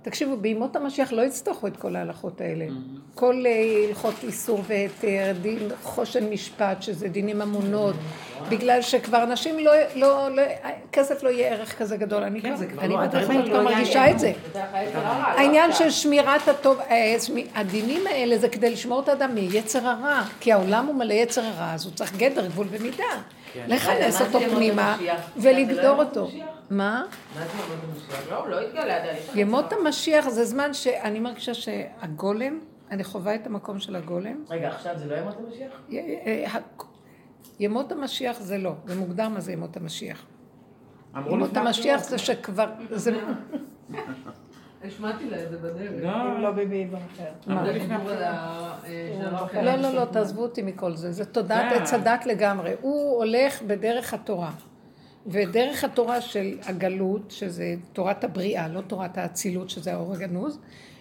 תקשיבו, 0.02 0.36
בימות 0.36 0.76
המשיח 0.76 1.12
לא 1.12 1.22
יצטרכו 1.22 1.66
את 1.66 1.76
כל 1.76 1.96
ההלכות 1.96 2.40
האלה. 2.40 2.66
כל 3.14 3.44
אה, 3.46 3.84
הלכות 3.88 4.14
איסור 4.22 4.60
והיתר, 4.66 5.32
דין 5.42 5.58
חושן 5.82 6.30
משפט, 6.30 6.82
שזה 6.82 7.08
דינים 7.08 7.38
ממונות, 7.38 7.94
בגלל 8.48 8.82
שכבר 8.82 9.22
אנשים 9.22 9.58
לא, 9.58 9.72
לא, 9.94 10.28
לא, 10.36 10.42
כסף 10.92 11.22
לא 11.22 11.28
יהיה 11.28 11.52
ערך 11.52 11.78
כזה 11.78 11.96
גדול. 11.96 12.22
אני 12.22 12.42
כן, 12.42 12.56
כבר, 12.68 12.86
לא- 12.86 13.08
כבר 13.08 13.62
לא 13.62 13.64
מרגישה. 13.64 14.10
את 14.10 14.18
זה. 14.18 14.32
לא 14.54 14.60
העניין. 14.60 15.72
של 15.72 15.90
שמירת 15.90 16.48
הטוב, 16.48 16.78
אה, 16.80 17.16
הדינים 17.54 18.06
האלה 18.06 18.38
זה 18.38 18.48
כדי 18.48 18.70
לשמור 18.70 19.00
את 19.00 19.08
האדם 19.08 19.34
מיצר 19.34 19.86
הרע, 19.88 20.22
כי 20.40 20.52
העולם 20.52 20.86
הוא 20.86 20.94
מלא 20.94 21.14
יצר 21.14 21.44
הרע, 21.44 21.74
אז 21.74 21.84
הוא 21.84 21.92
צריך 21.94 22.16
גדר, 22.16 22.46
גבול 22.46 22.66
ומידה. 22.70 23.04
לכנס 23.66 24.20
רגע, 24.20 24.30
מה 24.30 24.36
אותו 24.36 24.54
פנימה 24.56 24.96
לא 25.00 25.12
ולגדור 25.36 25.84
ימות 25.84 26.16
אותו. 26.16 26.30
מה? 26.70 27.04
מה 27.34 27.46
זה 27.46 27.52
ימות 27.58 27.78
המשיח? 27.84 28.30
לא, 28.30 28.36
הוא 28.36 28.48
לא 28.48 28.60
התגלה 28.60 28.96
עדיין. 28.96 29.16
ימות. 29.34 29.72
המשיח 29.72 30.28
זה 30.28 30.44
זמן 30.44 30.74
שאני 30.74 31.20
מרגישה 31.20 31.54
שהגולם, 31.54 32.58
אני 32.90 33.04
חווה 33.04 33.34
את 33.34 33.46
המקום 33.46 33.78
של 33.78 33.96
הגולם. 33.96 34.44
רגע, 34.50 34.68
עכשיו 34.68 34.98
זה 34.98 35.06
לא 35.06 35.16
ימות 35.16 35.36
המשיח? 35.46 35.72
אה, 35.92 36.60
ימות 37.60 37.92
המשיח 37.92 38.40
זה 38.40 38.58
לא, 38.58 38.72
זה 38.86 38.94
מוגדר 38.94 39.28
מה 39.28 39.40
זה 39.40 39.52
ימות 39.52 39.76
המשיח. 39.76 40.26
ימות 41.26 41.56
המשיח. 41.56 42.02
זה 42.04 42.18
שכבר, 42.18 42.66
זה 42.90 43.20
השמעתי 44.84 45.30
לה 45.30 45.42
את 45.42 45.50
זה 45.50 45.58
בדרך. 45.58 45.92
לא, 46.02 46.40
לא 46.42 46.50
ביבי 46.50 46.86
אחר. 47.14 47.52
לא, 49.62 49.74
לא, 49.76 49.94
לא, 49.94 50.04
תעזבו 50.04 50.42
אותי 50.42 50.62
מכל 50.62 50.96
זה. 50.96 51.12
זה 51.12 51.24
תודעת 51.24 51.72
כן. 51.72 51.82
עץ 51.82 51.94
הדת 51.94 52.26
לגמרי. 52.26 52.72
הוא 52.80 53.16
הולך 53.16 53.62
בדרך 53.62 54.14
התורה. 54.14 54.50
ודרך 55.26 55.84
התורה 55.84 56.20
של 56.20 56.58
הגלות, 56.66 57.30
שזה 57.30 57.64
תורת 57.92 58.24
הבריאה, 58.24 58.68
לא 58.68 58.80
תורת 58.80 59.18
האצילות, 59.18 59.70
שזה 59.70 59.92
האור 59.94 60.14
הגנוז, 60.14 60.58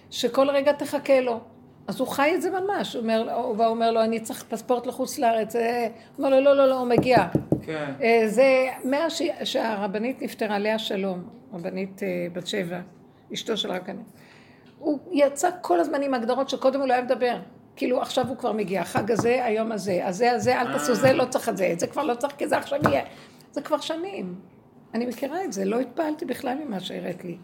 שכל 0.10 0.50
רגע 0.50 0.72
תחכה 0.72 1.19
לו. 1.22 1.39
אז 1.88 2.00
הוא 2.00 2.07
חי 2.07 2.31
את 2.36 2.41
זה 2.41 2.50
ממש. 2.51 2.93
הוא 2.96 3.01
אומר, 3.03 3.34
אומר 3.67 3.91
לו, 3.91 4.03
אני 4.03 4.19
צריך 4.19 4.43
פספורט 4.50 4.88
לחוץ 4.88 5.19
לארץ. 5.19 5.55
אה, 5.55 5.88
הוא 6.15 6.25
אומר 6.25 6.39
לו, 6.39 6.46
לא, 6.46 6.57
לא, 6.57 6.67
לא, 6.69 6.79
הוא 6.79 6.88
מגיע. 6.88 7.17
כן. 7.62 7.91
אה, 8.01 8.24
זה 8.27 8.46
מאז 8.84 9.13
ש- 9.13 9.24
שהרבנית 9.43 10.22
נפטרה, 10.22 10.55
עליה 10.55 10.79
שלום, 10.79 11.24
רבנית 11.53 12.03
אה, 12.03 12.07
בת 12.34 12.48
שבע, 12.48 12.79
אשתו 13.34 13.57
של 13.57 13.72
רקני. 13.72 14.01
הוא 14.79 15.00
יצא 15.12 15.50
כל 15.62 15.79
הזמן 15.79 16.01
עם 16.01 16.13
הגדרות 16.13 16.50
שקודם 16.50 16.79
הוא 16.79 16.88
לא 16.88 16.93
היה 16.93 17.01
מדבר. 17.01 17.38
כאילו 17.75 18.01
עכשיו 18.01 18.27
הוא 18.27 18.38
כבר 18.38 18.51
מגיע, 18.51 18.81
החג 18.81 19.12
הזה, 19.12 19.46
היום 19.46 19.72
הזה, 19.72 20.07
הזה, 20.07 20.31
הזה, 20.31 20.62
אל 20.62 20.74
תעשו 20.74 20.96
זה, 20.96 21.13
לא 21.13 21.25
צריך 21.25 21.50
את 21.50 21.57
זה, 21.57 21.69
את 21.74 21.79
זה 21.79 21.88
כבר 21.88 22.03
לא 22.03 22.15
צריך, 22.15 22.34
כי 22.38 22.48
זה 22.48 22.57
עכשיו 22.57 22.79
יהיה. 22.84 23.03
זה 23.51 23.62
כבר 23.62 23.79
שנים. 23.79 24.36
אני 24.93 25.05
מכירה 25.05 25.43
את 25.43 25.53
זה, 25.53 25.65
לא 25.65 25.79
התפעלתי 25.79 26.25
בכלל 26.25 26.57
ממה 26.65 26.79
שהראית 26.79 27.24
לי. 27.24 27.38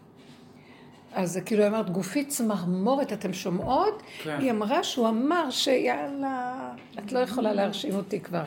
אז 1.14 1.32
זה 1.32 1.40
כאילו, 1.40 1.66
אמרת, 1.66 1.90
גופי 1.90 2.24
צמרמורת, 2.24 3.12
אתם 3.12 3.32
שומעות? 3.32 4.02
כן. 4.22 4.36
היא 4.40 4.50
אמרה 4.50 4.84
שהוא 4.84 5.08
אמר 5.08 5.50
שיאללה, 5.50 6.70
את 6.98 7.12
לא 7.12 7.18
יכולה 7.18 7.52
להרשים 7.52 7.94
אותי 7.94 8.20
כבר. 8.20 8.42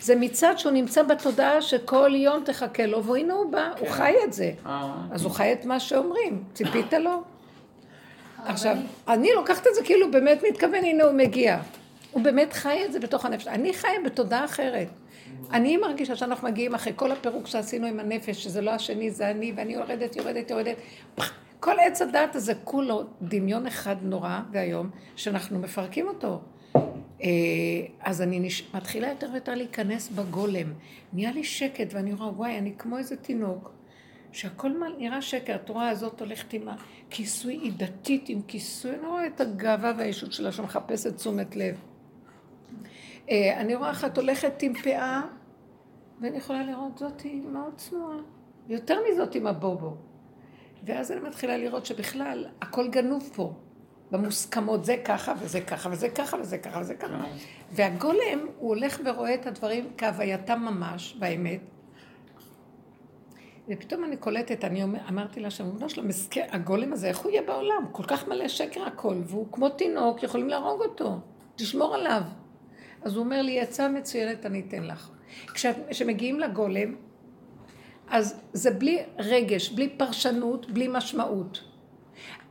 זה 0.00 0.16
מצד 0.16 0.58
שהוא 0.58 0.72
נמצא 0.72 1.02
בתודעה 1.02 1.62
שכל 1.62 2.10
יום 2.14 2.44
תחכה 2.44 2.86
לו, 2.86 3.04
והנה 3.04 3.34
הוא 3.34 3.52
בא, 3.52 3.70
הוא 3.78 3.88
חי 3.88 4.14
את 4.24 4.32
זה. 4.32 4.52
אה, 4.66 4.94
אז 5.10 5.24
הוא 5.24 5.32
חי 5.32 5.52
את 5.52 5.64
מה 5.64 5.80
שאומרים, 5.80 6.44
ציפית 6.54 6.92
לו? 6.92 7.22
עכשיו, 8.44 8.76
אני 9.08 9.28
לוקחת 9.36 9.66
את 9.66 9.74
זה 9.74 9.80
כאילו 9.84 10.10
באמת 10.10 10.42
מתכוון, 10.50 10.84
הנה 10.84 11.04
הוא 11.04 11.12
מגיע. 11.12 11.58
הוא 12.10 12.22
באמת 12.22 12.52
חי 12.52 12.84
את 12.84 12.92
זה 12.92 13.00
בתוך 13.00 13.24
הנפש. 13.24 13.46
אני 13.46 13.74
חיה 13.74 14.00
בתודעה 14.04 14.44
אחרת. 14.44 14.88
אני 15.52 15.76
מרגישה 15.76 16.16
שאנחנו 16.16 16.48
מגיעים 16.48 16.74
אחרי 16.74 16.92
כל 16.96 17.12
הפירוק 17.12 17.46
שעשינו 17.46 17.86
עם 17.86 18.00
הנפש, 18.00 18.44
שזה 18.44 18.60
לא 18.60 18.70
השני, 18.70 19.10
זה 19.10 19.30
אני, 19.30 19.52
ואני 19.56 19.72
יורדת, 19.72 20.16
יורדת, 20.16 20.50
יורדת. 20.50 20.76
פח, 21.14 21.32
כל 21.62 21.80
עץ 21.80 22.02
הדעת 22.02 22.34
הזה 22.34 22.54
כולו 22.64 23.04
דמיון 23.22 23.66
אחד 23.66 23.96
נורא 24.02 24.40
ואיום, 24.52 24.90
שאנחנו 25.16 25.58
מפרקים 25.58 26.08
אותו. 26.08 26.40
אה, 27.22 27.28
אז 28.00 28.22
אני 28.22 28.40
נש... 28.40 28.74
מתחילה 28.74 29.08
יותר 29.08 29.28
ויותר 29.32 29.54
להיכנס 29.54 30.08
בגולם. 30.08 30.72
נהיה 31.12 31.32
לי 31.32 31.44
שקט, 31.44 31.94
ואני 31.94 32.12
רואה, 32.12 32.28
וואי, 32.28 32.58
אני 32.58 32.72
כמו 32.78 32.98
איזה 32.98 33.16
תינוק. 33.16 33.72
שהכל 34.32 34.72
נראה 34.98 35.22
שקר, 35.22 35.54
התורה 35.54 35.88
הזאת 35.88 36.20
הולכת 36.20 36.52
עם 36.52 36.68
הכיסוי, 36.68 37.54
היא 37.54 37.72
דתית 37.76 38.28
עם 38.28 38.42
כיסוי, 38.42 38.90
אני 38.90 39.06
רואה 39.06 39.26
את 39.26 39.40
הגאווה 39.40 39.92
והישות 39.98 40.32
שלה 40.32 40.52
שמחפשת 40.52 41.16
תשומת 41.16 41.56
לב. 41.56 41.76
אה, 43.30 43.60
אני 43.60 43.74
רואה 43.74 43.90
אחת 43.90 44.18
הולכת 44.18 44.62
עם 44.62 44.74
פאה, 44.74 45.22
ואני 46.20 46.36
יכולה 46.36 46.62
לראות 46.62 46.98
זאתי 46.98 47.40
מאוד 47.52 47.72
צנועה, 47.76 48.16
יותר 48.68 48.98
מזאת 49.10 49.34
עם 49.34 49.46
הבובו. 49.46 50.11
ואז 50.84 51.12
אני 51.12 51.20
מתחילה 51.20 51.56
לראות 51.56 51.86
שבכלל 51.86 52.46
הכל 52.60 52.88
גנוב 52.88 53.30
פה, 53.34 53.52
במוסכמות, 54.10 54.84
זה 54.84 54.96
ככה 55.04 55.34
וזה 55.40 55.60
ככה 55.60 55.88
וזה 55.92 56.08
ככה 56.08 56.36
וזה 56.40 56.58
ככה 56.58 56.80
וזה 56.80 56.94
ככה. 56.94 57.24
והגולם, 57.72 58.46
הוא 58.58 58.68
הולך 58.68 59.00
ורואה 59.04 59.34
את 59.34 59.46
הדברים 59.46 59.90
כהווייתם 59.98 60.60
ממש, 60.60 61.16
באמת. 61.18 61.60
ופתאום 63.68 64.04
אני 64.04 64.16
קולטת, 64.16 64.64
אני 64.64 64.82
אומר, 64.82 64.98
אמרתי 65.08 65.40
לה 65.40 65.50
שם, 65.50 65.70
בנו 65.78 65.88
שלו, 65.88 66.02
מסכן, 66.02 66.46
הגולם 66.50 66.92
הזה, 66.92 67.08
איך 67.08 67.18
הוא 67.18 67.30
יהיה 67.30 67.42
בעולם? 67.42 67.86
כל 67.92 68.02
כך 68.02 68.28
מלא 68.28 68.48
שקר 68.48 68.82
הכל, 68.82 69.14
והוא 69.26 69.46
כמו 69.52 69.68
תינוק, 69.68 70.22
יכולים 70.22 70.48
להרוג 70.48 70.82
אותו, 70.82 71.18
תשמור 71.56 71.94
עליו. 71.94 72.22
אז 73.02 73.16
הוא 73.16 73.24
אומר 73.24 73.42
לי, 73.42 73.60
עצה 73.60 73.88
מצוינת 73.88 74.46
אני 74.46 74.62
אתן 74.68 74.82
לך. 74.82 75.10
כשמגיעים 75.90 76.40
לגולם, 76.40 76.94
אז 78.12 78.34
זה 78.52 78.70
בלי 78.70 79.02
רגש, 79.18 79.68
בלי 79.68 79.88
פרשנות, 79.88 80.70
בלי 80.70 80.88
משמעות. 80.88 81.60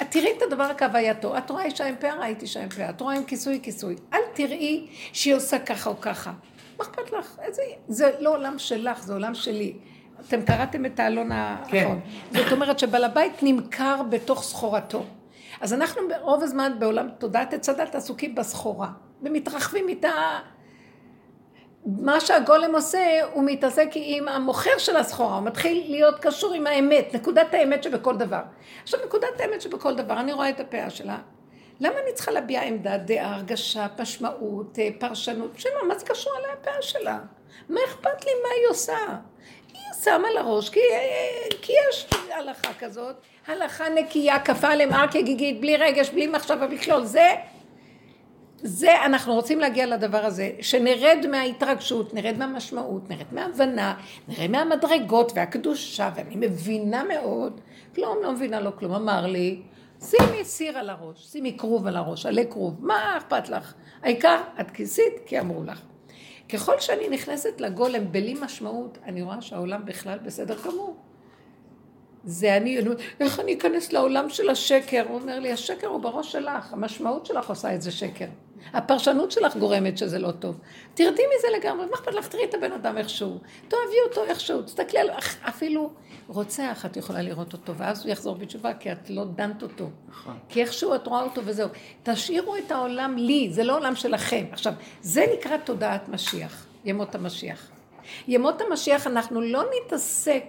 את 0.01 0.11
תראי 0.11 0.31
את 0.37 0.41
הדבר 0.41 0.71
כהווייתו, 0.77 1.37
את 1.37 1.49
רואה 1.49 1.65
אישה 1.65 1.85
עם 1.85 1.95
פאה, 1.99 2.15
ראית 2.15 2.41
אישה 2.41 2.63
עם 2.63 2.69
פאה, 2.69 2.89
את 2.89 3.01
רואה 3.01 3.15
עם 3.15 3.23
כיסוי, 3.23 3.59
כיסוי. 3.63 3.95
אל 4.13 4.19
תראי 4.33 4.87
שהיא 5.13 5.35
עושה 5.35 5.59
ככה 5.59 5.89
או 5.89 6.01
ככה. 6.01 6.31
מה 6.77 6.85
אכפת 6.85 7.11
לך? 7.11 7.39
איזה... 7.41 7.61
זה 7.87 8.11
לא 8.19 8.35
עולם 8.35 8.59
שלך, 8.59 9.03
זה 9.03 9.13
עולם 9.13 9.35
שלי. 9.35 9.73
אתם 10.27 10.41
קראתם 10.41 10.85
את 10.85 10.99
האלון 10.99 11.31
האחרון. 11.31 11.99
זאת 12.31 12.51
אומרת 12.51 12.79
שבעל 12.79 13.03
הבית 13.03 13.43
נמכר 13.43 14.01
בתוך 14.09 14.43
סחורתו. 14.43 15.05
אז 15.61 15.73
אנחנו 15.73 16.01
רוב 16.21 16.43
הזמן 16.43 16.71
בעולם 16.79 17.09
תודעת 17.17 17.53
עץ 17.53 17.69
הדת 17.69 17.95
עסוקים 17.95 18.35
בסחורה, 18.35 18.89
ומתרחבים 19.21 19.87
איתה 19.87 20.11
מה 21.85 22.19
שהגולם 22.19 22.75
עושה, 22.75 23.19
הוא 23.33 23.43
מתעסק 23.45 23.89
עם 23.93 24.27
המוכר 24.27 24.77
של 24.77 24.97
הסחורה, 24.97 25.35
הוא 25.35 25.43
מתחיל 25.43 25.83
להיות 25.89 26.19
קשור 26.19 26.53
עם 26.53 26.67
האמת, 26.67 27.13
נקודת 27.13 27.53
האמת 27.53 27.83
שבכל 27.83 28.17
דבר. 28.17 28.41
עכשיו, 28.83 28.99
נקודת 29.05 29.39
האמת 29.39 29.61
שבכל 29.61 29.95
דבר, 29.95 30.19
אני 30.19 30.33
רואה 30.33 30.49
את 30.49 30.59
הפאה 30.59 30.89
שלה. 30.89 31.17
למה 31.79 31.95
אני 32.03 32.13
צריכה 32.13 32.31
להביע 32.31 32.61
עמדה, 32.61 32.97
דעה, 32.97 33.35
הרגשה, 33.35 33.87
משמעות, 33.99 34.79
אה, 34.79 34.89
פרשנות? 34.99 35.51
שמה, 35.57 35.83
מה 35.87 35.97
זה 35.97 36.05
קשור 36.05 36.33
אליי 36.39 36.51
הפאה 36.61 36.81
שלה? 36.81 37.19
מה 37.69 37.79
אכפת 37.87 38.25
לי 38.25 38.31
מה 38.43 38.49
היא 38.57 38.67
עושה? 38.69 38.97
היא 39.73 40.03
שמה 40.03 40.27
לראש, 40.35 40.69
כי, 40.69 40.79
אה, 40.79 41.57
כי 41.61 41.73
יש 41.89 42.07
הלכה 42.31 42.73
כזאת, 42.79 43.15
הלכה 43.47 43.89
נקייה, 43.89 44.39
כפה 44.39 44.67
הר 44.91 45.07
כגיגית, 45.07 45.61
בלי 45.61 45.77
רגש, 45.77 46.09
בלי 46.09 46.27
מחשבה, 46.27 46.67
בלי. 46.67 46.77
זה 47.03 47.35
זה, 48.63 49.05
אנחנו 49.05 49.33
רוצים 49.33 49.59
להגיע 49.59 49.85
לדבר 49.85 50.25
הזה, 50.25 50.51
שנרד 50.61 51.25
מההתרגשות, 51.31 52.13
נרד 52.13 52.37
מהמשמעות, 52.37 53.09
נרד 53.09 53.25
מההבנה, 53.31 53.95
נרד 54.27 54.49
מהמדרגות 54.51 55.31
והקדושה, 55.35 56.11
ואני 56.15 56.35
מבינה 56.35 57.03
מאוד, 57.03 57.61
כלום 57.95 58.17
לא 58.23 58.31
מבינה 58.31 58.59
לו 58.59 58.77
כלום, 58.77 58.93
אמר 58.93 59.27
לי, 59.27 59.61
שימי 60.01 60.43
סיר 60.43 60.77
על 60.77 60.89
הראש, 60.89 61.31
שימי 61.31 61.57
כרוב 61.57 61.87
על 61.87 61.97
הראש, 61.97 62.25
עלי 62.25 62.45
כרוב, 62.49 62.75
מה 62.79 63.17
אכפת 63.17 63.49
לך? 63.49 63.73
העיקר, 64.03 64.41
את 64.61 64.71
כיסית, 64.71 65.13
כי 65.25 65.39
אמרו 65.39 65.63
לך. 65.63 65.81
ככל 66.49 66.79
שאני 66.79 67.09
נכנסת 67.09 67.61
לגולם 67.61 68.11
בלי 68.11 68.35
משמעות, 68.41 68.97
אני 69.05 69.21
רואה 69.21 69.41
שהעולם 69.41 69.85
בכלל 69.85 70.17
בסדר 70.17 70.55
גמור. 70.65 70.95
זה 72.23 72.57
אני, 72.57 72.79
איך 73.19 73.39
אני 73.39 73.53
אכנס 73.53 73.93
לעולם 73.93 74.29
של 74.29 74.49
השקר? 74.49 75.03
הוא 75.09 75.19
אומר 75.19 75.39
לי, 75.39 75.51
השקר 75.51 75.87
הוא 75.87 76.01
בראש 76.01 76.31
שלך, 76.31 76.73
המשמעות 76.73 77.25
שלך 77.25 77.49
עושה 77.49 77.75
את 77.75 77.81
זה 77.81 77.91
שקר. 77.91 78.25
הפרשנות 78.73 79.31
שלך 79.31 79.57
גורמת 79.57 79.97
שזה 79.97 80.19
לא 80.19 80.31
טוב. 80.31 80.59
תרדי 80.93 81.21
מזה 81.37 81.47
לגמרי, 81.57 81.85
מה 81.85 81.91
אכפת 81.95 82.13
לך? 82.13 82.27
תראי 82.27 82.43
את 82.43 82.53
הבן 82.53 82.71
אדם 82.71 82.97
איכשהו. 82.97 83.37
תאהבי 83.67 83.95
אותו 84.09 84.23
איכשהו, 84.23 84.61
תסתכלי 84.61 84.99
על... 84.99 85.09
אפילו 85.49 85.91
רוצח 86.27 86.85
את 86.85 86.97
יכולה 86.97 87.21
לראות 87.21 87.53
אותו, 87.53 87.75
ואז 87.75 88.03
הוא 88.03 88.11
יחזור 88.11 88.35
בתשובה, 88.35 88.73
כי 88.73 88.91
את 88.91 89.09
לא 89.09 89.25
דנת 89.25 89.63
אותו. 89.63 89.89
נכון. 90.09 90.37
כי 90.49 90.61
איכשהו 90.61 90.95
את 90.95 91.07
רואה 91.07 91.23
אותו 91.23 91.41
וזהו. 91.45 91.69
תשאירו 92.03 92.55
את 92.57 92.71
העולם 92.71 93.17
לי, 93.17 93.49
זה 93.51 93.63
לא 93.63 93.75
עולם 93.75 93.95
שלכם. 93.95 94.45
עכשיו, 94.51 94.73
זה 95.01 95.25
נקרא 95.33 95.57
תודעת 95.57 96.09
משיח, 96.09 96.65
ימות 96.85 97.15
המשיח. 97.15 97.69
ימות 98.27 98.61
המשיח 98.61 99.07
אנחנו 99.07 99.41
לא 99.41 99.63
נתעסק 99.75 100.43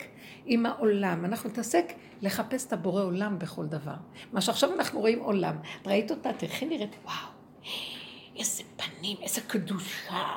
עם 0.46 0.66
העולם, 0.66 1.24
אנחנו 1.24 1.50
נתעסק 1.50 1.92
לחפש 2.22 2.66
את 2.66 2.72
הבורא 2.72 3.02
עולם 3.02 3.38
בכל 3.38 3.66
דבר. 3.66 3.94
מה 4.32 4.40
שעכשיו 4.40 4.74
אנחנו 4.74 5.00
רואים 5.00 5.18
עולם. 5.18 5.56
ראית 5.86 6.10
אותה? 6.10 6.32
תלכי 6.32 6.66
נראית, 6.66 6.96
וואו, 7.04 7.14
איזה 8.36 8.62
פנים, 8.76 9.16
איזה 9.22 9.40
קדושה. 9.40 10.34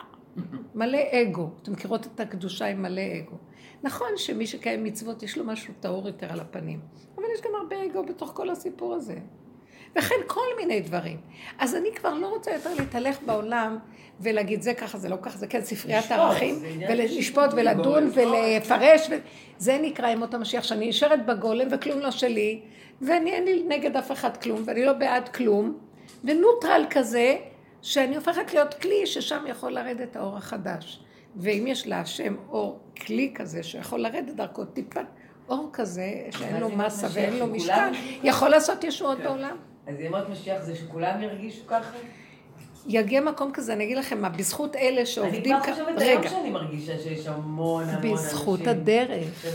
מלא 0.75 0.99
אגו. 1.11 1.49
אתם 1.61 1.71
מכירות 1.71 2.05
את 2.05 2.19
הקדושה 2.19 2.65
עם 2.65 2.81
מלא 2.81 3.01
אגו. 3.19 3.37
נכון 3.83 4.07
שמי 4.17 4.47
שקיים 4.47 4.83
מצוות 4.83 5.23
יש 5.23 5.37
לו 5.37 5.45
משהו 5.45 5.73
טהור 5.79 6.07
יותר 6.07 6.31
על 6.31 6.39
הפנים, 6.39 6.79
אבל 7.15 7.25
יש 7.33 7.41
גם 7.41 7.51
הרבה 7.55 7.85
אגו 7.85 8.05
בתוך 8.05 8.31
כל 8.35 8.49
הסיפור 8.49 8.93
הזה. 8.93 9.15
וכן 9.95 10.15
כל 10.27 10.45
מיני 10.57 10.79
דברים. 10.79 11.17
אז 11.59 11.75
אני 11.75 11.89
כבר 11.95 12.13
לא 12.13 12.27
רוצה 12.27 12.51
יותר 12.51 12.73
להתהלך 12.79 13.17
בעולם 13.25 13.77
ולהגיד 14.19 14.61
זה 14.61 14.73
ככה, 14.73 14.97
זה 14.97 15.09
לא 15.09 15.17
ככה, 15.21 15.37
זה 15.37 15.47
כן 15.47 15.61
ספריית 15.61 16.11
ערכים, 16.11 16.55
ולשפוט 16.89 17.49
ולדון 17.53 18.11
ולפרש, 18.13 19.07
ו... 19.09 19.15
זה 19.57 19.77
נקרא 19.81 20.09
ימות 20.09 20.33
המשיח, 20.33 20.63
שאני 20.63 20.89
נשארת 20.89 21.25
בגולם 21.25 21.67
וכלום 21.71 21.99
לא 21.99 22.11
שלי, 22.11 22.61
ואני 23.01 23.31
אין 23.31 23.45
לי 23.45 23.63
נגד 23.67 23.97
אף 23.97 24.11
אחד 24.11 24.37
כלום, 24.37 24.63
ואני 24.65 24.85
לא 24.85 24.93
בעד 24.93 25.29
כלום, 25.29 25.77
ונוטרל 26.23 26.85
כזה, 26.89 27.35
שאני 27.85 28.15
הופכת 28.15 28.53
להיות 28.53 28.73
כלי 28.73 29.07
ששם 29.07 29.43
יכול 29.47 29.71
לרדת 29.71 30.15
האור 30.15 30.37
החדש. 30.37 30.99
ואם 31.35 31.65
יש 31.67 31.87
להשם 31.87 32.35
אור, 32.49 32.79
כלי 33.05 33.31
כזה 33.35 33.63
שיכול 33.63 33.99
לרדת 33.99 34.35
דרכו 34.35 34.65
טיפה, 34.65 34.99
אור 35.49 35.69
כזה 35.73 36.13
שאין 36.31 36.59
לו 36.59 36.69
מסה 36.69 37.07
ואין 37.13 37.39
לו 37.39 37.47
משקל, 37.47 37.91
יכול 38.23 38.49
לעשות 38.49 38.83
ישועות 38.83 39.17
בעולם. 39.17 39.57
אז 39.87 39.99
ימות 39.99 40.29
משיח 40.29 40.61
זה 40.61 40.75
שכולם 40.75 41.23
ירגישו 41.23 41.67
ככה? 41.67 41.97
יגיע 42.87 43.21
מקום 43.21 43.51
כזה, 43.53 43.73
אני 43.73 43.83
אגיד 43.83 43.97
לכם 43.97 44.21
מה, 44.21 44.29
בזכות 44.29 44.75
אלה 44.75 45.05
שעובדים 45.05 45.55
אני 45.55 45.63
כבר 45.63 45.73
חושבת 45.73 46.01
היום 46.01 46.27
שאני 46.27 46.49
מרגישה 46.49 46.99
שיש 46.99 47.27
המון 47.27 47.83
המון 47.83 47.95
אנשים. 47.95 48.13
בזכות 48.13 48.67
הדרך. 48.67 49.45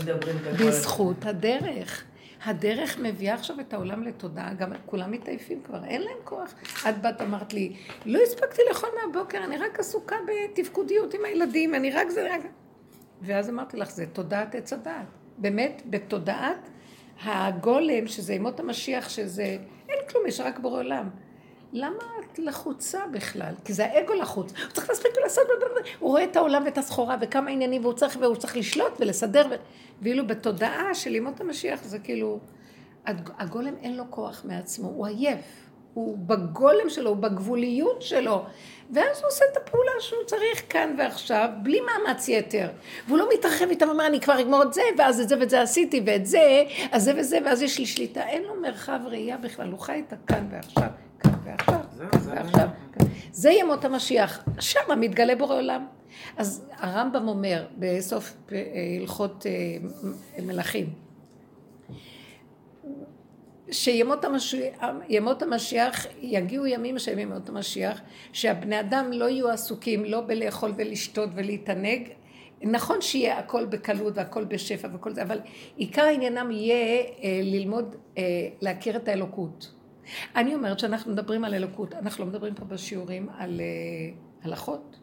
בזכות 0.59 1.25
הדרך. 1.25 2.03
הדרך 2.45 2.99
מביאה 2.99 3.33
עכשיו 3.33 3.59
את 3.59 3.73
העולם 3.73 4.03
לתודעה, 4.03 4.53
גם 4.53 4.71
כולם 4.85 5.11
מתעייפים 5.11 5.61
כבר, 5.63 5.83
אין 5.85 6.01
להם 6.01 6.17
כוח. 6.23 6.53
את 6.89 7.01
באת 7.01 7.21
אמרת 7.21 7.53
לי, 7.53 7.75
לא 8.05 8.19
הספקתי 8.19 8.61
לאכול 8.69 8.89
מהבוקר, 9.01 9.43
אני 9.43 9.57
רק 9.57 9.79
עסוקה 9.79 10.15
בתפקודיות 10.27 11.13
עם 11.13 11.25
הילדים, 11.25 11.75
אני 11.75 11.91
רק 11.91 12.09
זה, 12.09 12.35
רק... 12.35 12.41
ואז 13.21 13.49
אמרתי 13.49 13.77
לך, 13.77 13.91
זה 13.91 14.05
תודעת 14.05 14.55
עץ 14.55 14.73
הדעת. 14.73 15.05
באמת, 15.37 15.81
בתודעת 15.85 16.69
הגולם, 17.23 18.07
שזה 18.07 18.33
ימות 18.33 18.59
המשיח, 18.59 19.09
שזה, 19.09 19.57
אין 19.89 19.99
כלום, 20.09 20.27
יש 20.27 20.39
רק 20.39 20.59
בורא 20.59 20.79
עולם. 20.79 21.09
למה 21.73 22.03
את 22.19 22.39
לחוצה 22.39 23.07
בכלל? 23.11 23.53
כי 23.65 23.73
זה 23.73 23.85
האגו 23.85 24.13
לחוץ. 24.13 24.51
הוא 24.51 24.71
צריך 24.73 24.89
להספיק 24.89 25.11
ולעשות, 25.17 25.47
הוא 25.99 26.09
רואה 26.09 26.23
את 26.23 26.35
העולם 26.35 26.63
ואת 26.65 26.77
הסחורה 26.77 27.15
וכמה 27.21 27.51
עניינים, 27.51 27.81
והוא 27.81 27.93
צריך, 27.93 28.17
והוא 28.21 28.35
צריך 28.35 28.57
לשלוט 28.57 28.93
ולסדר. 28.99 29.47
ו... 29.51 29.55
ואילו 30.01 30.27
בתודעה 30.27 30.93
של 30.93 31.15
ימות 31.15 31.41
המשיח 31.41 31.83
זה 31.83 31.99
כאילו, 31.99 32.39
הג- 33.05 33.29
הגולם 33.37 33.73
אין 33.81 33.97
לו 33.97 34.03
כוח 34.09 34.41
מעצמו, 34.47 34.87
הוא 34.87 35.07
עייף. 35.07 35.39
הוא 35.93 36.17
בגולם 36.17 36.89
שלו, 36.89 37.09
הוא 37.09 37.17
בגבוליות 37.17 38.01
שלו. 38.01 38.45
ואז 38.93 39.17
הוא 39.19 39.27
עושה 39.27 39.45
את 39.51 39.57
הפעולה 39.57 39.91
שהוא 39.99 40.23
צריך 40.25 40.63
כאן 40.69 40.95
ועכשיו, 40.97 41.49
בלי 41.63 41.79
מאמץ 41.81 42.27
יתר. 42.27 42.67
והוא 43.07 43.17
לא 43.17 43.27
מתרחב 43.33 43.65
איתם, 43.69 43.89
אומר, 43.89 44.07
אני 44.07 44.21
כבר 44.21 44.39
אגמור 44.41 44.63
את 44.63 44.73
זה, 44.73 44.81
ואז 44.97 45.19
את 45.21 45.29
זה 45.29 45.35
ואת 45.39 45.49
זה 45.49 45.61
עשיתי, 45.61 46.01
ואת 46.05 46.25
זה, 46.25 46.63
אז 46.91 47.03
זה 47.03 47.13
וזה, 47.17 47.37
ואז 47.45 47.61
יש 47.61 47.79
לי 47.79 47.85
שליטה. 47.85 48.27
אין 48.27 48.43
לו 48.43 48.61
מרחב 48.61 48.99
ראייה 49.05 49.37
בכלל, 49.37 49.71
הוא 49.71 49.79
חי 49.79 50.03
את 50.07 50.13
הכאן 50.13 50.47
ועכשיו, 50.51 50.89
כאן 51.19 51.31
ועכשיו, 51.43 51.79
זה 51.91 52.05
ועכשיו. 52.35 52.67
כאן. 52.93 53.05
זה 53.31 53.51
ימות 53.51 53.85
המשיח, 53.85 54.43
שם 54.59 54.99
מתגלה 54.99 55.35
בורא 55.35 55.55
עולם. 55.55 55.85
אז 56.37 56.65
הרמב"ם 56.71 57.27
אומר 57.27 57.65
בסוף 57.77 58.33
אה, 58.51 58.63
הלכות 58.99 59.45
אה, 59.45 60.41
מלכים, 60.43 60.93
שימות 63.71 64.25
המשיח, 64.25 64.75
ימות 65.09 65.41
המשיח, 65.41 66.05
יגיעו 66.21 66.65
ימים 66.65 66.99
שהם 66.99 67.19
ימות 67.19 67.49
המשיח, 67.49 68.01
שהבני 68.33 68.79
אדם 68.79 69.11
לא 69.13 69.29
יהיו 69.29 69.49
עסוקים 69.49 70.05
לא 70.05 70.21
בלאכול 70.21 70.73
ולשתות 70.77 71.29
ולהתענג, 71.35 72.09
נכון 72.61 73.01
שיהיה 73.01 73.39
הכל 73.39 73.65
בקלות 73.65 74.17
והכל 74.17 74.45
בשפע 74.45 74.87
וכל 74.93 75.13
זה, 75.13 75.21
אבל 75.21 75.39
עיקר 75.75 76.03
עניינם 76.03 76.51
יהיה 76.51 77.03
אה, 77.23 77.41
ללמוד, 77.43 77.95
להכיר 78.61 78.95
את 78.95 79.07
האלוקות. 79.07 79.71
אני 80.35 80.55
אומרת 80.55 80.79
שאנחנו 80.79 81.11
מדברים 81.11 81.43
על 81.43 81.53
אלוקות, 81.53 81.93
אנחנו 81.93 82.25
לא 82.25 82.29
מדברים 82.29 82.55
פה 82.55 82.65
בשיעורים 82.65 83.29
על 83.37 83.61
הלכות. 84.43 85.00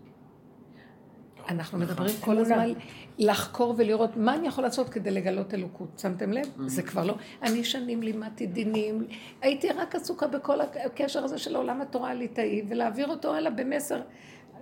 אנחנו 1.48 1.78
מדברים 1.78 2.14
כל 2.20 2.38
הזמן 2.38 2.72
לחקור 3.18 3.74
ולראות 3.78 4.16
מה 4.16 4.34
אני 4.34 4.48
יכול 4.48 4.64
לעשות 4.64 4.88
כדי 4.88 5.10
לגלות 5.10 5.54
אלוקות. 5.54 5.88
שמתם 5.98 6.32
לב? 6.32 6.46
זה 6.66 6.82
כבר 6.82 7.04
לא... 7.04 7.14
אני 7.42 7.64
שנים 7.64 8.02
לימדתי 8.02 8.46
דינים, 8.46 9.06
הייתי 9.40 9.68
רק 9.68 9.94
עסוקה 9.94 10.26
בכל 10.26 10.60
הקשר 10.60 11.24
הזה 11.24 11.38
של 11.38 11.56
עולם 11.56 11.80
התורה 11.80 12.10
הליטאי, 12.10 12.62
ולהעביר 12.68 13.08
אותו 13.08 13.34
הלאה 13.34 13.50
במסר 13.50 14.00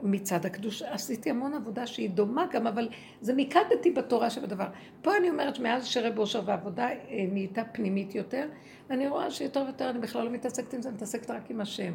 מצד 0.03 0.47
הקדוש. 0.47 0.83
עשיתי 0.83 1.31
המון 1.31 1.55
עבודה 1.55 1.87
שהיא 1.87 2.11
דומה 2.11 2.47
גם, 2.53 2.67
אבל 2.67 2.89
זה 3.21 3.35
מיקדתי 3.35 3.91
בתורה 3.91 4.31
שבדבר. 4.31 4.67
פה 5.03 5.17
אני 5.17 5.31
אומרת, 5.31 5.59
מאז 5.59 5.87
שרב 5.87 6.19
אושר 6.19 6.43
והעבודה 6.45 6.89
אה, 6.89 6.95
נהייתה 7.33 7.63
פנימית 7.65 8.15
יותר, 8.15 8.49
ואני 8.91 9.09
רואה 9.09 9.31
שיותר 9.31 9.63
ויותר 9.67 9.91
אני 9.91 9.99
בכלל 9.99 10.25
לא 10.25 10.31
מתעסקת 10.31 10.75
עם 10.75 10.83
זה, 10.83 10.89
אני 10.89 10.97
מתעסקת 10.97 11.31
רק 11.31 11.51
עם 11.51 11.61
השם. 11.61 11.93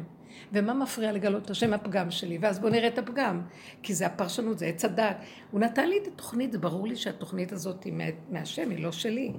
ומה 0.52 0.74
מפריע 0.74 1.12
לגלות 1.12 1.44
את 1.44 1.50
השם 1.50 1.72
הפגם 1.72 2.10
שלי? 2.10 2.38
ואז 2.40 2.58
בואו 2.58 2.72
נראה 2.72 2.88
את 2.88 2.98
הפגם. 2.98 3.40
כי 3.82 3.94
זה 3.94 4.06
הפרשנות, 4.06 4.58
זה 4.58 4.66
עץ 4.66 4.84
הדת. 4.84 5.16
הוא 5.50 5.60
נתן 5.60 5.88
לי 5.88 5.98
את 6.02 6.06
התוכנית, 6.06 6.52
זה 6.52 6.58
ברור 6.58 6.86
לי 6.86 6.96
שהתוכנית 6.96 7.52
הזאת 7.52 7.84
היא 7.84 7.92
מה- 7.92 8.04
מהשם, 8.30 8.70
היא 8.70 8.82
לא 8.84 8.92
שלי. 8.92 9.32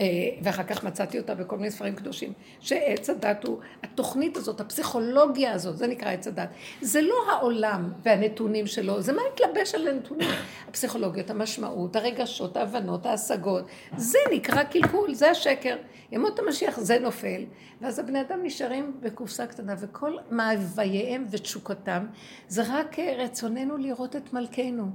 אה, 0.00 0.06
ואחר 0.42 0.62
כך 0.62 0.84
מצאתי 0.84 1.18
אותה 1.18 1.34
בכל 1.34 1.56
מיני 1.56 1.70
ספרים 1.70 1.94
קדושים, 1.94 2.32
שעץ 2.60 3.10
הדת 3.10 3.44
הוא, 3.44 3.58
התוכנית 3.82 4.36
הזאת, 4.36 4.60
הפסיכולוגיה 4.60 5.52
הזאת, 5.52 5.76
זה 5.76 5.86
נקרא 5.86 6.10
עץ 6.10 6.26
הדת. 6.26 6.48
זה 6.80 7.02
לא 7.02 7.30
העולם 7.30 7.92
והנתונים 8.02 8.66
שלו, 8.66 9.02
זה 9.02 9.12
מה 9.12 9.22
מתלבש 9.32 9.74
על 9.74 9.88
הנתונים. 9.88 10.28
הפסיכולוגיות, 10.68 11.30
המשמעות, 11.30 11.96
הרגשות, 11.96 12.56
ההבנות, 12.56 13.06
ההשגות, 13.06 13.64
זה 13.96 14.18
נקרא 14.32 14.62
קלקול, 14.62 15.14
זה 15.14 15.30
השקר. 15.30 15.76
ימות 16.12 16.38
המשיח 16.38 16.80
זה 16.80 16.98
נופל, 16.98 17.44
ואז 17.80 17.98
הבני 17.98 18.20
אדם 18.20 18.38
נשארים 18.42 18.96
בקופסה 19.00 19.46
קטנה, 19.46 19.74
וכל 19.78 20.16
מאווייהם 20.30 21.26
ותשוקתם 21.30 22.06
זה 22.48 22.62
רק 22.68 22.98
רצוננו 22.98 23.76
לראות 23.76 24.16
את 24.16 24.32
מלכנו. 24.32 24.90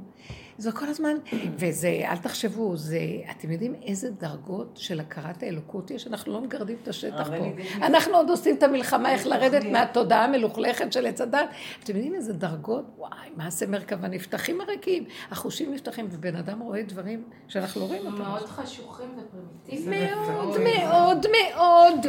זה 0.57 0.71
כל 0.71 0.85
הזמן, 0.85 1.15
וזה, 1.57 2.01
אל 2.05 2.17
תחשבו, 2.17 2.77
זה, 2.77 2.99
אתם 3.31 3.51
יודעים 3.51 3.75
איזה 3.85 4.09
דרגות 4.09 4.77
של 4.81 4.99
הכרת 4.99 5.43
האלוקות 5.43 5.91
יש? 5.91 6.07
אנחנו 6.07 6.33
לא 6.33 6.41
מגרדים 6.41 6.77
את 6.83 6.87
השטח 6.87 7.27
פה. 7.27 7.61
אנחנו 7.81 8.15
עוד 8.15 8.29
עושים 8.29 8.55
את 8.55 8.63
המלחמה 8.63 9.11
איך 9.11 9.27
לרדת. 9.27 9.63
מהתודעה 9.63 10.25
המלוכלכת 10.25 10.93
של 10.93 11.05
עץ 11.05 11.21
הדת. 11.21 11.49
אתם 11.83 11.95
יודעים 11.95 12.15
איזה 12.15 12.33
דרגות? 12.33 12.85
וואי, 12.97 13.29
מעשה 13.35 13.67
מרכבה 13.67 14.07
נפתחים 14.07 14.61
הריקים, 14.61 15.05
החושים 15.31 15.73
נפתחים, 15.73 16.07
ובן 16.11 16.35
אדם 16.35 16.59
רואה 16.59 16.83
דברים 16.83 17.23
שאנחנו 17.47 17.81
לא 17.81 17.85
רואים 17.85 18.05
אותם. 18.05 18.17
מאוד 18.17 18.45
חשוכים 18.45 19.07
ופרימיטיביים. 19.17 20.11
מאוד 20.11 20.57
מאוד 20.59 21.25
מאוד. 21.31 22.07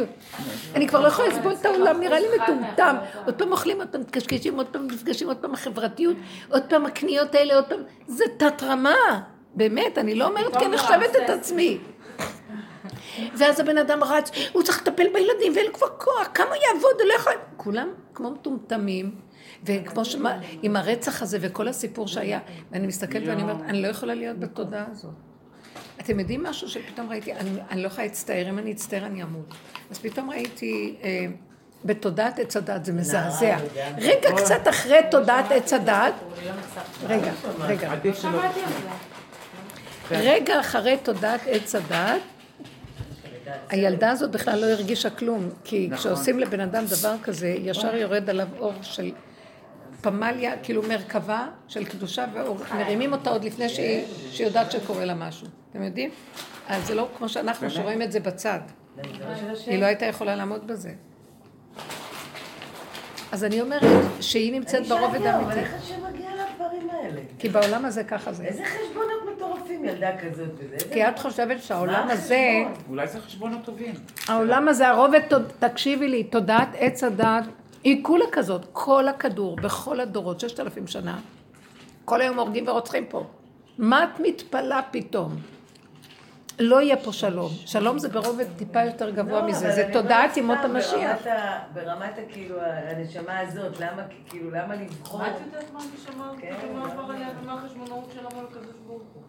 אני 0.75 0.87
כבר 0.87 1.01
לא 1.01 1.07
יכולה 1.07 1.27
לסבול 1.27 1.53
את 1.53 1.65
העולם, 1.65 1.99
נראה 1.99 2.19
לי 2.19 2.27
מטומטם. 2.43 2.95
עוד 3.25 3.35
פעם 3.35 3.51
אוכלים, 3.51 3.77
עוד 3.77 3.87
פעם 3.87 4.01
מתקשקשים, 4.01 4.57
עוד 4.57 4.67
פעם 4.67 4.87
נפגשים, 4.87 5.27
עוד 5.27 5.37
פעם 5.37 5.53
החברתיות, 5.53 6.17
עוד 6.49 6.63
פעם 6.69 6.85
הקניות 6.85 7.35
האלה, 7.35 7.55
עוד 7.55 7.65
פעם... 7.65 7.79
זה 8.07 8.23
תת 8.37 8.63
רמה. 8.63 9.21
באמת, 9.55 9.97
אני 9.97 10.15
לא 10.15 10.27
אומרת 10.27 10.57
כי 10.57 10.65
אני 10.65 10.77
חושבת 10.77 11.15
את 11.25 11.29
עצמי. 11.29 11.77
ואז 13.37 13.59
הבן 13.59 13.77
אדם 13.77 14.03
רץ, 14.03 14.31
הוא 14.51 14.63
צריך 14.63 14.81
לטפל 14.81 15.07
בילדים, 15.13 15.53
ואין 15.55 15.65
לו 15.65 15.73
כבר 15.73 15.87
כוח, 15.97 16.29
כמה 16.33 16.55
יעבוד, 16.67 16.95
הוא 16.99 17.07
לא 17.07 17.13
יכול... 17.13 17.33
כולם 17.57 17.87
כמו 18.13 18.31
מטומטמים, 18.31 19.15
וכמו 19.63 20.05
שמה, 20.05 20.39
עם 20.61 20.75
הרצח 20.75 21.21
הזה 21.21 21.37
וכל 21.41 21.67
הסיפור 21.67 22.07
שהיה, 22.07 22.39
ואני 22.71 22.87
מסתכלת 22.87 23.23
ואני 23.27 23.41
אומרת, 23.41 23.61
אני 23.61 23.81
לא 23.81 23.87
יכולה 23.87 24.13
להיות 24.13 24.39
בתודעה 24.39 24.85
הזאת. 24.91 25.11
אתם 25.99 26.19
יודעים 26.19 26.43
משהו 26.43 26.69
שפתאום 26.69 27.09
ראיתי, 27.09 27.33
אני, 27.33 27.49
אני 27.69 27.81
לא 27.81 27.87
יכולה 27.87 28.03
להצטער, 28.03 28.49
אם 28.49 28.59
אני 28.59 28.71
אצטער 28.71 29.05
אני 29.05 29.23
אמות. 29.23 29.53
אז 29.91 29.99
פתאום 29.99 30.29
ראיתי 30.29 30.95
אה, 31.03 31.25
בתודעת 31.85 32.39
עץ 32.39 32.57
הדת, 32.57 32.85
זה 32.85 32.93
מזעזע. 32.93 33.57
רגע 33.97 34.31
קצת 34.37 34.67
אחרי 34.69 34.99
תודעת 35.11 35.51
עץ 35.51 35.73
הדת, 35.73 36.13
רגע, 37.07 37.31
רגע, 37.59 37.91
זה. 38.21 38.27
רגע 40.11 40.59
אחרי 40.59 40.97
תודעת 41.03 41.41
עץ 41.47 41.75
הדת, 41.75 42.21
הילדה 43.69 44.11
הזאת 44.11 44.31
בכלל 44.31 44.59
לא 44.59 44.65
הרגישה 44.65 45.09
כלום, 45.09 45.49
כי 45.63 45.87
נכון. 45.87 45.97
כשעושים 45.97 46.39
לבן 46.39 46.59
אדם 46.59 46.85
דבר 46.85 47.15
כזה, 47.23 47.47
ישר 47.47 47.95
יורד 47.95 48.29
עליו 48.29 48.47
אור 48.59 48.73
של 48.81 49.11
פמליה, 50.01 50.53
כאילו 50.63 50.83
מרכבה 50.83 51.47
של 51.67 51.85
קדושה, 51.85 52.25
ומרימים 52.71 53.13
אותה 53.13 53.29
עוד 53.29 53.43
לפני 53.43 53.69
שהיא 53.69 54.05
יודעת 54.39 54.71
שקורה 54.71 55.05
לה 55.05 55.13
משהו. 55.13 55.47
אתם 55.71 55.83
יודעים? 55.83 56.09
אז 56.67 56.87
זה 56.87 56.95
לא 56.95 57.07
כמו 57.17 57.29
שאנחנו, 57.29 57.69
שרואים 57.69 58.01
את 58.01 58.11
זה 58.11 58.19
בצד. 58.19 58.59
היא 59.67 59.79
לא 59.79 59.85
הייתה 59.85 60.05
יכולה 60.05 60.35
לעמוד 60.35 60.67
בזה. 60.67 60.91
אז 63.35 63.43
אני 63.43 63.61
אומרת 63.61 63.81
שהיא 64.21 64.51
נמצאת 64.53 64.87
ברובד 64.87 65.15
אני 65.15 65.23
שאלתי, 65.23 65.29
אבל 65.29 65.41
האמיתי. 65.41 65.59
איך 65.59 65.73
השם 65.83 65.95
מגיע 66.03 66.29
לדברים 66.29 66.89
האלה? 66.89 67.21
כי 67.39 67.49
בעולם 67.49 67.85
הזה 67.85 68.03
ככה 68.03 68.33
זה. 68.33 68.43
איזה 68.43 68.63
חשבונות 68.65 69.35
מטורפים 69.35 69.85
ילדה 69.85 70.17
כזאת 70.17 70.49
וזה? 70.59 70.93
כי 70.93 71.07
את 71.07 71.19
חושבת 71.19 71.63
שהעולם 71.63 72.07
הזה? 72.09 72.63
אולי 72.89 73.07
זה 73.07 73.21
חשבונות 73.21 73.65
טובים. 73.65 73.93
העולם 74.27 74.67
הזה, 74.67 74.87
הרובד, 74.87 75.19
תקשיבי 75.59 76.07
לי, 76.07 76.23
תודעת 76.23 76.67
עץ 76.79 77.03
הדת, 77.03 77.43
היא 77.83 78.03
כולה 78.03 78.25
כזאת, 78.31 78.65
כל 78.73 79.07
הכדור, 79.07 79.55
בכל 79.55 79.99
הדורות, 79.99 80.39
ששת 80.39 80.59
אלפים 80.59 80.87
שנה, 80.87 81.17
כל 82.05 82.21
היום 82.21 82.39
הורגים 82.39 82.67
ורוצחים 82.67 83.05
פה. 83.05 83.23
מה 83.77 84.03
את 84.03 84.19
מתפלאה 84.19 84.79
פתאום? 84.91 85.35
לא 86.59 86.81
יהיה 86.81 86.97
פה 86.97 87.11
שלום. 87.13 87.49
שלום 87.65 87.99
זה 87.99 88.09
ברובד 88.09 88.45
טיפה 88.57 88.81
יותר 88.83 89.09
גבוה 89.09 89.41
לא, 89.41 89.47
מזה, 89.47 89.71
זה 89.71 89.89
תודעת 89.93 90.37
ימות 90.37 90.57
המשיח. 90.63 91.17
ברמת 91.23 91.27
ה- 91.27 91.59
ברמת 91.73 92.17
ה- 92.17 92.33
כאילו 92.33 92.55
הנשמה 92.61 93.39
הזאת, 93.39 93.79
למה 93.79 94.01
כאילו 94.29 94.51
למה 94.51 94.75
לבחור? 94.75 95.19
מה 95.19 95.27
את 95.29 95.35
יודעת 95.45 95.73
מה 95.73 95.79
אני 95.79 95.87
שמעת? 96.05 96.35
כן. 96.39 96.55
מה 96.73 96.91
עבר 96.91 97.11
עליה 97.13 97.27
ומה 97.43 97.53
החשבונאות 97.53 98.09
שלה 98.13 98.29
מול 98.35 98.45
הקדוש 98.51 98.75
ברוך 98.87 99.01
הוא? 99.13 99.21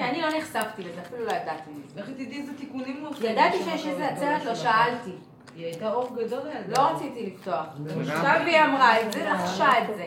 אני 0.00 0.22
לא 0.22 0.28
נחשפתי 0.38 0.82
לזה, 0.82 1.00
אפילו 1.00 1.24
לא 1.24 1.30
ידעתי 1.32 1.70
מזה. 1.70 2.00
לכי 2.00 2.12
תדעי 2.12 2.40
איזה 2.40 2.52
תיקונים 2.58 3.00
הוא 3.00 3.08
עושה. 3.08 3.26
ידעתי 3.26 3.56
שיש 3.64 3.86
איזה 3.86 4.08
עצרת, 4.08 4.44
לא 4.44 4.54
שאלתי. 4.54 5.10
היא 5.56 5.64
הייתה 5.66 5.92
אור 5.92 6.16
גדול 6.16 6.40
לידה. 6.44 6.82
לא 6.82 6.88
רציתי 6.88 7.26
לפתוח. 7.26 7.66
עכשיו 8.00 8.40
היא 8.46 8.62
אמרה 8.62 9.00
את 9.00 9.12
זה, 9.12 9.24
לחשה 9.30 9.68
את 9.78 9.96
זה. 9.96 10.06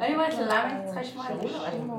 אני 0.00 0.14
אומרת 0.14 0.34
למה 0.34 0.64
אני 0.64 0.84
צריכה 0.86 1.00
לשמוע 1.00 1.26
את 1.30 1.40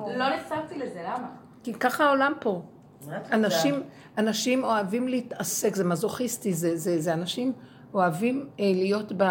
זה? 0.05 0.17
לא 0.17 0.25
נחשפתי 0.29 0.79
לזה, 0.79 1.01
למה? 1.05 1.27
כי 1.63 1.73
ככה 1.73 2.05
העולם 2.05 2.33
פה. 2.39 2.61
את? 3.09 3.33
אנשים, 3.33 3.83
אנשים 4.17 4.63
אוהבים 4.63 5.07
להתעסק, 5.07 5.75
זה 5.75 5.83
מזוכיסטי, 5.83 6.53
זה, 6.53 6.77
זה, 6.77 7.01
זה 7.01 7.13
אנשים 7.13 7.53
אוהבים 7.93 8.45
אה, 8.59 8.71
להיות 8.75 9.11
ב... 9.17 9.23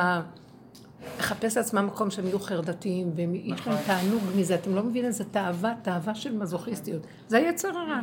לחפש 1.19 1.57
לעצמם 1.57 1.87
מקום 1.87 2.11
שהם 2.11 2.27
יהיו 2.27 2.39
חרדתיים, 2.39 3.13
ויש 3.17 3.67
להם 3.67 3.77
תענוג 3.87 4.23
מזה, 4.37 4.55
אתם 4.55 4.75
לא 4.75 4.83
מבינים, 4.83 5.11
זה 5.11 5.25
תאווה, 5.25 5.75
תאווה 5.83 6.15
של 6.15 6.37
מזוכיסטיות. 6.37 7.03
זה 7.29 7.37
היצר 7.37 7.69
הרע. 7.69 8.01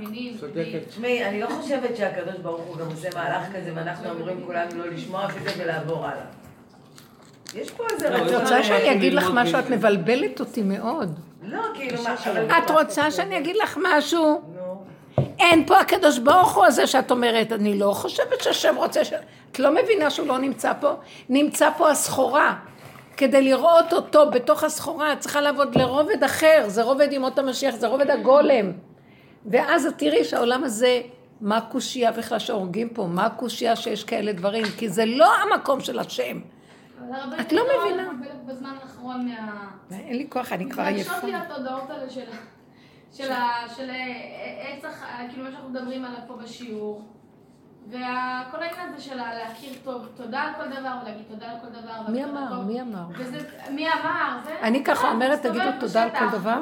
תשמעי, 0.89 1.25
אני 1.25 1.41
לא 1.41 1.47
חושבת 1.47 1.97
שהקדוש 1.97 2.35
ברוך 2.41 2.61
הוא 2.61 2.77
גם 2.77 2.85
עושה 2.85 3.09
מהלך 3.15 3.55
כזה 3.55 3.71
ואנחנו 3.75 4.11
אמורים 4.11 4.41
כולנו 4.45 4.77
לא 4.77 4.87
לשמוע 4.87 5.27
בזה 5.27 5.63
ולעבור 5.63 6.05
הלאה. 6.05 6.25
יש 7.55 7.71
פה 7.71 7.83
איזה 7.93 8.09
לא, 8.09 8.15
את 8.15 8.21
רצון... 8.21 8.41
רוצה 8.41 8.63
שאני 8.63 8.91
אגיד 8.91 9.13
לך 9.13 9.23
ללמוד 9.23 9.43
משהו? 9.43 9.59
את. 9.59 9.69
מבלבלת 9.69 10.39
אותי 10.39 10.61
מאוד. 10.61 11.19
לא, 11.43 11.61
כאילו 11.73 12.03
מה... 12.03 12.57
את 12.57 12.71
רוצה 12.71 13.11
שאני 13.11 13.37
אגיד 13.37 13.55
לך 13.63 13.77
משהו? 13.83 14.41
אין 15.39 15.65
פה 15.65 15.79
הקדוש 15.79 16.19
ברוך 16.19 16.55
הוא 16.55 16.65
הזה 16.65 16.87
שאת 16.87 17.11
אומרת, 17.11 17.51
אני 17.51 17.79
לא 17.79 17.91
חושבת 17.93 18.41
שהשם 18.41 18.75
רוצה 18.75 19.05
ש... 19.05 19.13
את 19.51 19.59
לא 19.59 19.75
מבינה 19.75 20.09
שהוא 20.09 20.27
לא 20.27 20.37
נמצא 20.37 20.73
פה? 20.79 20.93
נמצא 21.29 21.69
פה 21.77 21.89
הסחורה. 21.89 22.55
כדי 23.17 23.41
לראות 23.41 23.93
אותו 23.93 24.31
בתוך 24.31 24.63
הסחורה, 24.63 25.13
את 25.13 25.19
צריכה 25.19 25.41
לעבוד 25.41 25.77
לרובד 25.77 26.23
אחר, 26.23 26.63
זה 26.67 26.83
רובד 26.83 27.07
ימות 27.11 27.39
המשיח, 27.39 27.75
זה 27.75 27.87
רובד 27.87 28.09
הגולם. 28.09 28.71
ואז 29.45 29.85
את 29.85 29.97
תראי 29.97 30.23
שהעולם 30.23 30.63
הזה, 30.63 31.01
מה 31.41 31.57
הקושייה 31.57 32.11
בכלל 32.11 32.39
שהורגים 32.39 32.89
פה? 32.89 33.03
מה 33.05 33.25
הקושייה 33.25 33.75
שיש 33.75 34.03
כאלה 34.03 34.33
דברים? 34.33 34.65
כי 34.77 34.89
זה 34.89 35.05
לא 35.05 35.27
המקום 35.35 35.79
של 35.79 35.99
השם. 35.99 36.39
את 37.41 37.53
לא 37.53 37.63
מאוד 37.67 37.87
מבינה. 37.87 38.09
אין 39.91 40.17
לי 40.17 40.27
כוח, 40.29 40.53
אני 40.53 40.69
כבר 40.69 40.83
עייפה. 40.83 41.11
מרגישות 41.11 41.29
לי 41.29 41.35
התודעות 41.35 41.89
האלה 41.89 42.09
של 42.09 42.21
של 43.11 43.31
עץ. 43.31 44.83
כאילו 45.29 45.43
מה 45.43 45.51
שאנחנו 45.51 45.69
מדברים 45.69 46.05
עליו 46.05 46.19
פה 46.27 46.35
בשיעור. 46.35 47.18
וכל 47.89 48.63
העניין 48.63 48.89
הזה 48.93 49.03
של 49.03 49.15
להכיר 49.15 49.73
טוב, 49.83 50.07
תודה 50.15 50.39
על 50.39 50.49
כל 50.57 50.79
דבר, 50.79 50.89
ולהגיד 51.03 51.23
תודה 51.29 51.45
על 51.45 51.57
כל 51.61 51.67
דבר. 51.79 52.11
מי 52.11 52.23
אמר? 52.23 52.49
טוב. 52.49 52.65
מי 52.67 52.81
אמר? 52.81 53.03
וזה, 53.17 53.37
מי 53.69 53.87
אמר? 53.87 54.37
זה... 54.45 54.55
אני 54.61 54.83
ככה 54.83 55.11
אומרת, 55.11 55.41
תגידו 55.41 55.69
תודה 55.79 56.03
על 56.03 56.09
כל 56.09 56.37
דבר? 56.37 56.57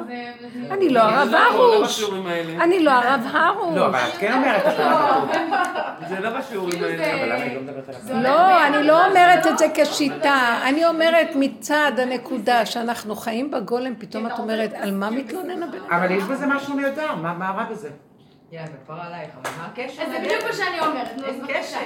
אני 0.70 0.88
לא 0.88 1.00
הרב 1.00 1.28
לא 1.30 1.38
הרוש. 1.38 1.88
בשיעורים 1.88 2.26
האלה. 2.26 2.64
אני 2.64 2.84
לא 2.84 2.90
הרב 2.90 3.20
הרוש. 3.32 3.76
לא, 3.76 3.86
אבל 3.86 3.98
את 3.98 4.14
כן 4.18 4.32
אומרת 4.32 4.62
את 4.66 4.78
לא, 4.78 6.08
זה. 6.08 6.14
זה 6.14 6.20
לא 6.20 6.38
בשיעורים 6.38 6.84
האלה. 6.84 7.14
אבל 7.14 7.32
למה 7.32 7.42
היא 7.42 7.54
לא 7.54 7.60
מדברת 7.62 7.88
על 7.88 7.94
זה 7.94 8.12
הפעם? 8.12 8.22
לא, 8.22 8.66
אני 8.66 8.86
לא 8.86 9.06
אומרת 9.06 9.46
את 9.46 9.58
זה 9.58 9.66
כשיטה, 9.74 10.58
אני 10.68 10.86
אומרת 10.86 11.28
מצד 11.34 11.92
הנקודה 11.98 12.66
שאנחנו 12.66 13.16
חיים 13.16 13.50
בגולם, 13.50 13.94
פתאום 13.98 14.26
את 14.26 14.38
אומרת, 14.38 14.72
על 14.74 14.94
מה 14.94 15.10
מתלונן 15.10 15.62
הבן 15.62 15.78
אדם? 15.78 15.94
אבל 15.94 16.10
יש 16.10 16.24
בזה 16.24 16.46
משהו 16.46 16.74
מה 17.22 17.32
מה 17.34 17.50
רע 17.50 17.64
בזה? 17.64 18.07
יאללה, 18.52 18.68
כבר 18.86 18.94
עלייך, 18.94 19.30
אבל 19.42 19.50
מה 19.58 19.66
הקשר? 19.72 20.02
אז 20.02 20.08
זה 20.12 20.18
בדיוק 20.18 20.42
מה 20.44 20.52
שאני 20.52 20.80
אומרת, 20.80 21.16
נו, 21.16 21.26
אין. 21.26 21.40
קשר. 21.48 21.78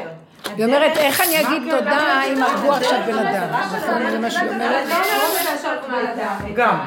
היא 0.57 0.65
אומרת, 0.65 0.97
איך 0.97 1.21
אני 1.21 1.41
אגיד 1.41 1.63
תודה 1.71 2.23
אם 2.25 2.43
הרגו 2.43 2.73
עכשיו 2.73 2.99
בן 3.07 3.19
אדם? 3.27 3.49
נכון, 3.53 4.11
זה 4.11 4.19
מה 4.19 4.31
שהיא 4.31 4.49
אומרת? 4.51 4.89
לא 4.89 5.89
בן 5.89 5.95
אדם. 6.07 6.37
גם. 6.55 6.79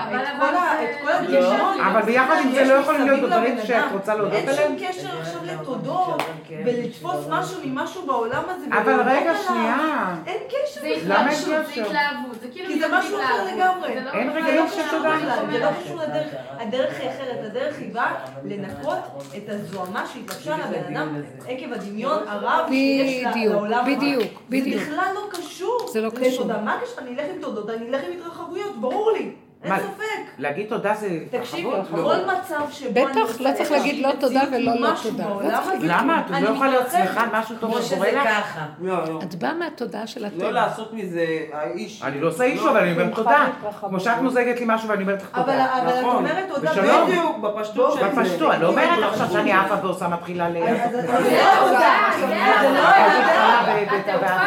אבל 1.81 2.01
ביחד 2.01 2.35
עם 2.43 2.51
זה 2.51 2.63
לא 2.65 2.73
יכולים 2.73 3.07
להיות 3.07 3.29
דברים 3.29 3.57
שאת. 3.65 3.91
רוצה 3.91 4.15
להודות 4.15 4.33
אין 4.33 4.49
עליהם? 4.49 4.77
שום 4.79 4.87
קשר 4.89 5.19
עכשיו 5.21 5.39
לתודות. 5.45 6.21
ולתפוס 6.65 7.25
משהו 7.29 7.59
ממשהו 7.65 8.05
בעולם 8.05 8.43
הזה. 8.49 8.65
אבל 8.81 9.01
רגע. 9.05 9.31
שנייה. 9.47 10.15
אין 10.27 10.37
קשר 10.47 10.81
זה 10.81 10.87
התלהבות, 10.87 11.27
אין 11.27 11.63
זה? 11.75 11.81
התלהבות, 11.81 12.41
זה 12.41 12.47
כאילו... 12.51 12.67
כי 12.67 12.79
זה 12.79 12.85
משהו 12.91 13.19
אחר. 13.23 13.55
לגמרי. 13.55 13.95
לא- 14.05 14.11
אין 14.11 14.29
רגעים 14.29 14.55
לא 14.55 14.67
של 14.69 14.89
תודה. 14.91 15.15
זה 15.51 15.59
לא 15.59 15.69
קשור 15.83 15.95
לדרך, 15.95 16.27
הדרך 16.59 16.99
היא 16.99 17.09
אחרת, 17.09 17.45
הדרך 17.45 17.75
היא 17.79 17.93
באה 17.93 18.13
לנקות 18.43 18.99
את 19.37 19.49
הזוהמה 19.65 20.05
שהתלבשה 20.13 20.57
לבן 20.57 20.95
אדם 20.95 21.21
עקב 21.47 21.73
הדמיון 21.73 22.23
הרב 22.27 22.65
שיש 22.69 23.23
לעולם 23.35 23.79
הבא. 23.85 23.95
בדיוק, 23.95 24.23
בדיוק. 24.49 24.79
זה 24.79 24.91
בכלל 24.91 25.11
לא 25.15 25.21
קשור 25.31 25.89
זה 25.93 26.01
לא 26.01 26.09
קשור. 26.09 26.27
לתודה. 26.45 26.61
מה 26.61 26.73
הקשר? 26.75 26.93
אני 26.97 27.09
אלך 27.09 27.25
עם 27.35 27.41
תודות, 27.41 27.69
אני 27.69 27.87
אלך 27.89 28.01
עם 28.03 28.19
התרחבויות, 28.19 28.81
ברור 28.81 29.11
לי, 29.11 29.31
אין 29.65 29.73
מה, 29.73 29.79
ספק. 29.79 30.03
להגיד 30.37 30.65
תודה 30.69 30.93
זה 30.93 31.09
תקשיבי? 31.31 31.69
כל 31.91 32.15
מצב 32.25 32.61
שבו 32.71 32.91
בטח, 32.93 33.41
לא 33.41 33.49
צריך 33.57 33.71
להגיד 33.71 34.05
לא 34.05 34.11
תודה 34.19 34.41
ולא 34.51 34.73
לא 34.79 34.89
תודה. 35.03 35.25
לא 35.25 35.51
למה? 35.81 36.21
את 36.25 36.41
לא 36.41 36.49
יכולה 36.49 36.69
להיות. 36.69 36.91
שמחה 36.91 37.21
על 37.21 37.29
משהו 37.33 37.55
טוב 37.59 37.71
כמו 37.71 37.81
שקורה 37.81 38.07
שזה 38.07 38.17
לך? 38.17 38.27
ככה. 38.27 38.65
לא, 38.81 39.05
לא. 39.07 39.19
את 39.23 39.35
באה 39.35 39.53
מהתודעה 39.53 40.07
של 40.07 40.21
לא 40.21 40.27
הטבע. 40.27 40.51
לעשות 40.51 40.93
מזה 40.93 41.25
האיש. 41.53 42.01
אני 42.03 42.21
לא 42.21 42.27
עושה 42.27 42.43
אישו, 42.43 42.69
אבל 42.69 42.79
אני 42.79 42.91
אומרת 42.91 43.15
תודה. 43.15 43.47
כמו 43.79 43.99
שאת 43.99 44.17
מוזגת 44.21 44.59
לי 44.59 44.65
משהו 44.67 44.89
ואני 44.89 45.01
אומרת 45.03 45.21
לך 45.21 45.29
תודה. 45.35 45.65
אבל 45.81 45.89
את 45.89 45.99
נכון. 45.99 46.15
אומרת 46.15 46.45
תודה. 46.49 46.71
בדיוק, 47.05 47.37
בפשטות 47.37 47.93
של 47.93 47.99
זה. 47.99 48.21
בפשטות, 48.21 48.51
אני 48.53 48.61
לא 48.61 48.67
אומרת 48.67 49.03
עכשיו 49.11 49.27
שאני 49.31 49.51
עפה 49.53 49.75
ועושה 49.85 50.07
מתחילה 50.07 50.49
ל... 50.49 50.53
זה 50.53 50.81
אז- 50.83 50.95
התודה, 50.95 51.93
זה 52.19 52.27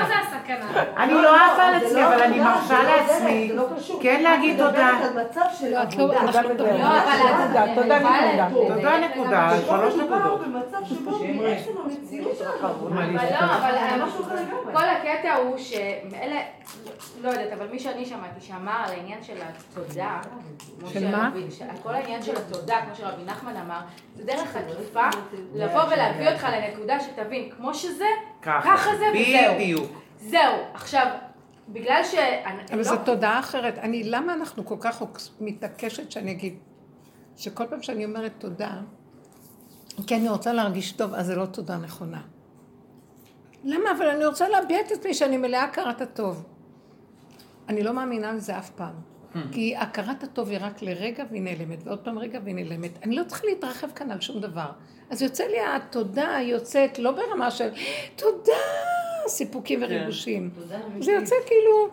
זה 0.08 0.14
הסכנה. 0.22 0.37
אני 0.96 1.14
לא 1.14 1.36
עפה 1.36 1.62
על 1.62 1.74
עצמי, 1.74 2.00
לא 2.00 2.06
אבל 2.06 2.22
אני 2.22 2.38
תודה, 2.38 2.54
מרשה 2.54 2.82
לא 2.82 2.96
לעצמי 2.96 3.52
לא. 3.54 3.66
כן 4.02 4.20
להגיד 4.22 4.60
את 4.60 4.66
תודה. 4.66 4.92
מדברת 4.92 5.16
על 5.16 5.24
מצב 5.24 5.44
של 5.58 5.74
לא, 5.74 5.82
את 5.82 5.96
לא- 5.96 6.06
לא. 6.08 6.14
לא, 6.14 6.20
אבל 6.20 6.54
תודה, 7.74 7.98
נקודה. 7.98 8.48
תודה 8.74 8.98
נקודה, 9.00 9.50
שלוש 9.66 9.94
נקודות. 9.94 10.40
לא, 10.52 10.58
אה. 11.46 11.56
כל 14.72 14.84
הקטע 14.84 15.34
הוא 15.34 15.58
שאלה, 15.58 16.40
לא 17.22 17.28
יודעת, 17.28 17.52
אבל 17.52 17.66
מי 17.72 17.78
שאני 17.78 18.06
שמעתי 18.06 18.40
שאמר 18.40 18.76
על 18.84 18.90
העניין 18.92 19.22
של 19.22 19.34
התודה, 19.42 20.18
של 20.92 21.10
מה? 21.10 21.30
כל 21.82 21.94
העניין 21.94 22.22
של 22.22 22.36
התודה, 22.36 22.76
כמו 22.84 22.94
שרבי 22.94 23.24
נחמן 23.26 23.56
אמר, 23.56 23.80
זה 24.16 24.24
דרך 24.24 24.56
עקיפה 24.56 25.06
לבוא 25.54 25.82
ולהביא 25.90 26.28
אותך 26.30 26.46
לנקודה 26.52 27.00
שתבין, 27.00 27.50
כמו 27.56 27.74
שזה, 27.74 28.04
ככה 28.42 28.90
זה 28.98 29.04
וזהו. 29.14 29.54
בדיוק. 29.54 30.07
זהו. 30.20 30.54
עכשיו, 30.74 31.06
בגלל 31.68 32.00
ש... 32.04 32.14
אבל 32.70 32.78
לא- 32.78 32.82
זו 32.82 32.96
תודעה 33.04 33.40
אחרת. 33.40 33.78
אני, 33.78 34.04
למה 34.04 34.34
אנחנו 34.34 34.66
כל 34.66 34.76
כך 34.80 35.02
מתעקשת 35.40 36.10
שאני 36.10 36.30
אגיד, 36.30 36.58
שכל 37.36 37.66
פעם 37.66 37.82
שאני 37.82 38.04
אומרת 38.04 38.32
תודה, 38.38 38.70
כי 40.06 40.16
אני 40.16 40.28
רוצה 40.28 40.52
להרגיש 40.52 40.92
טוב, 40.92 41.14
אז 41.14 41.26
זה 41.26 41.36
לא 41.36 41.46
תודה 41.46 41.76
נכונה. 41.76 42.20
למה? 43.64 43.90
אבל 43.98 44.06
אני 44.06 44.26
רוצה 44.26 44.48
להביע 44.48 44.80
את 44.80 44.92
עצמי 44.92 45.14
שאני 45.14 45.36
מלאה 45.36 45.64
הכרת 45.64 46.00
הטוב. 46.00 46.44
אני 47.68 47.82
לא 47.82 47.92
מאמינה 47.92 48.32
לזה 48.32 48.58
אף 48.58 48.70
פעם. 48.70 48.94
כי 49.52 49.76
הכרת 49.76 50.22
הטוב 50.22 50.48
היא 50.48 50.58
רק 50.60 50.82
לרגע 50.82 51.24
והיא 51.30 51.42
נעלמת, 51.42 51.78
ועוד 51.84 51.98
פעם 51.98 52.18
רגע 52.18 52.40
והיא 52.44 52.54
נעלמת. 52.54 52.90
אני 53.02 53.16
לא 53.16 53.24
צריכה 53.24 53.46
להתרחב 53.46 53.90
כאן 53.94 54.10
על 54.10 54.20
שום 54.20 54.40
דבר. 54.40 54.70
אז 55.10 55.22
יוצא 55.22 55.44
לי 55.44 55.56
התודה 55.60 56.38
יוצאת 56.42 56.98
לא 56.98 57.10
ברמה 57.10 57.50
של 57.50 57.68
תודה, 58.16 58.52
סיפוקים 59.28 59.82
וריגושים. 59.82 60.50
זה 61.00 61.12
יוצא 61.12 61.34
כאילו 61.46 61.88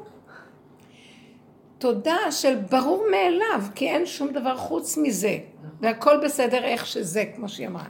תודה 1.77 2.31
של 2.31 2.55
ברור 2.55 3.05
מאליו, 3.11 3.61
כי 3.75 3.89
אין 3.89 4.05
שום 4.05 4.31
דבר 4.31 4.57
חוץ 4.57 4.97
מזה. 4.97 5.37
והכל 5.81 6.17
בסדר 6.23 6.63
איך 6.63 6.85
שזה, 6.85 7.23
כמו 7.35 7.49
שהיא 7.49 7.67
אמרה. 7.67 7.85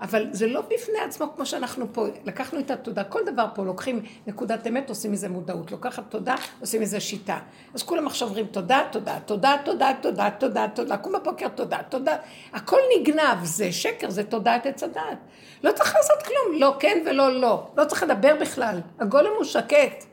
אבל 0.00 0.26
זה 0.32 0.46
לא 0.46 0.60
בפני 0.60 0.98
עצמו 1.06 1.26
כמו 1.36 1.46
שאנחנו 1.46 1.86
פה, 1.92 2.06
לקחנו 2.24 2.58
את 2.58 2.70
התודה, 2.70 3.04
כל 3.04 3.20
דבר 3.26 3.46
פה 3.54 3.64
לוקחים 3.64 4.02
נקודת 4.26 4.66
אמת, 4.66 4.88
עושים 4.88 5.12
מזה 5.12 5.28
מודעות, 5.28 5.70
לוקחת 5.72 6.04
תודה, 6.08 6.34
עושים 6.60 6.82
מזה 6.82 7.00
שיטה. 7.00 7.38
אז 7.74 7.82
כולם 7.82 8.06
עכשיו 8.06 8.28
אומרים 8.28 8.46
תודה, 8.46 8.80
תודה, 8.92 9.18
תודה, 9.26 9.56
תודה, 9.64 9.92
תודה, 10.00 10.30
תודה, 10.38 10.66
תודה, 10.74 10.96
קום 10.96 11.12
בבוקר 11.12 11.48
תודה, 11.48 11.78
תודה, 11.88 12.16
הכל 12.52 12.80
נגנב, 12.98 13.44
זה 13.44 13.72
שקר, 13.72 14.10
זה 14.10 14.24
תודעת 14.24 14.66
עץ 14.66 14.82
הדעת. 14.82 15.18
לא 15.64 15.72
צריך 15.72 15.94
לעשות 15.96 16.22
כלום, 16.22 16.60
לא 16.60 16.76
כן 16.78 17.02
ולא 17.06 17.40
לא, 17.40 17.66
לא 17.76 17.84
צריך 17.84 18.02
לדבר 18.02 18.36
בכלל, 18.40 18.80
הגולם 19.00 19.30
הוא 19.36 19.44
שקט. 19.44 20.04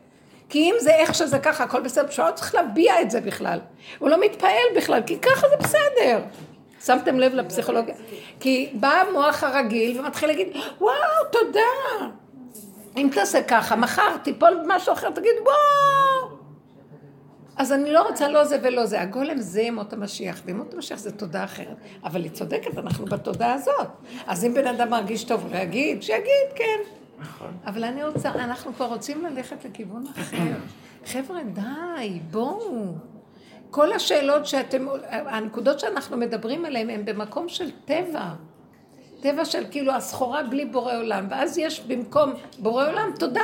כי 0.49 0.59
אם 0.59 0.75
זה 0.79 0.91
איך 0.91 1.15
שזה 1.15 1.39
ככה, 1.39 1.63
הכל 1.63 1.81
בסדר, 1.81 2.09
שהוא 2.09 2.25
לא 2.25 2.31
צריך 2.31 2.55
להביע 2.55 3.01
את 3.01 3.11
זה 3.11 3.21
בכלל. 3.21 3.59
הוא 3.99 4.09
לא 4.09 4.19
מתפעל 4.21 4.67
בכלל, 4.75 5.01
כי 5.05 5.19
ככה 5.19 5.47
זה 5.49 5.55
בסדר. 5.59 6.19
שמתם 6.85 7.19
לב 7.19 7.33
לפסיכולוגיה? 7.33 7.95
כי 8.39 8.69
בא 8.73 8.89
המוח 8.89 9.43
הרגיל 9.43 9.99
ומתחיל 9.99 10.29
להגיד, 10.29 10.47
וואו, 10.79 10.93
תודה. 11.31 12.09
אם 12.97 13.09
תעשה 13.13 13.43
ככה, 13.43 13.75
מחר 13.75 14.17
תיפול 14.17 14.59
במשהו 14.63 14.93
אחר, 14.93 15.09
תגיד, 15.09 15.35
וואו. 15.41 16.37
אז 17.57 17.71
אני 17.71 17.91
לא 17.91 18.07
רוצה 18.07 18.27
לא 18.27 18.43
זה 18.43 18.57
ולא 18.63 18.85
זה. 18.85 19.01
הגולם 19.01 19.37
זה 19.37 19.61
ימות 19.61 19.93
המשיח, 19.93 20.41
וימות 20.45 20.73
המשיח 20.73 20.99
זה 20.99 21.11
תודה 21.11 21.43
אחרת. 21.43 21.77
אבל 22.03 22.23
היא 22.23 22.31
צודקת, 22.31 22.77
אנחנו 22.77 23.05
בתודה 23.05 23.53
הזאת. 23.53 23.87
אז 24.27 24.45
אם 24.45 24.53
בן 24.53 24.67
אדם 24.67 24.89
מרגיש 24.89 25.23
טוב, 25.23 25.45
הוא 25.45 25.55
יגיד, 25.55 26.03
שיגיד, 26.03 26.47
כן. 26.55 26.79
נכון. 27.19 27.51
אבל 27.65 27.83
אני 27.83 28.03
רוצה, 28.03 28.29
אנחנו 28.29 28.73
כבר 28.73 28.85
רוצים 28.85 29.25
ללכת 29.25 29.65
לכיוון 29.65 30.03
אחר. 30.19 30.37
חבר'ה, 31.05 31.39
די, 31.43 32.19
בואו. 32.31 32.93
כל 33.71 33.93
השאלות 33.93 34.45
שאתם, 34.45 34.87
הנקודות 35.09 35.79
שאנחנו 35.79 36.17
מדברים 36.17 36.65
עליהן 36.65 36.89
הן 36.89 37.05
במקום 37.05 37.49
של 37.49 37.71
טבע. 37.85 38.29
טבע 39.21 39.45
של 39.45 39.63
כאילו 39.71 39.93
הסחורה 39.93 40.43
בלי 40.43 40.65
בורא 40.65 40.95
עולם, 40.97 41.27
ואז 41.29 41.57
יש 41.57 41.79
במקום 41.79 42.33
בורא 42.59 42.89
עולם 42.89 43.11
תודה 43.19 43.41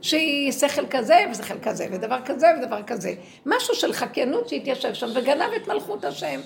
שהיא 0.00 0.52
שכל 0.52 0.86
כזה 0.90 1.24
ושכל 1.30 1.58
כזה 1.62 1.86
ודבר 1.92 2.18
כזה 2.24 2.46
ודבר 2.58 2.82
כזה. 2.82 3.14
משהו 3.46 3.74
של 3.74 3.92
חקיינות 3.92 4.48
שהתיישב 4.48 4.94
שם 4.94 5.06
וגנב 5.14 5.52
את 5.56 5.68
מלכות 5.68 6.04
השם. 6.04 6.40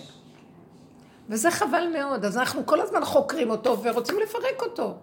וזה 1.29 1.51
חבל 1.51 1.88
מאוד, 1.92 2.25
אז 2.25 2.38
אנחנו 2.38 2.66
כל 2.66 2.81
הזמן 2.81 3.05
חוקרים 3.05 3.51
אותו 3.51 3.83
ורוצים 3.83 4.18
לפרק 4.23 4.62
אותו, 4.62 4.94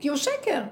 כי 0.00 0.08
הוא 0.08 0.16
שקר. 0.16 0.62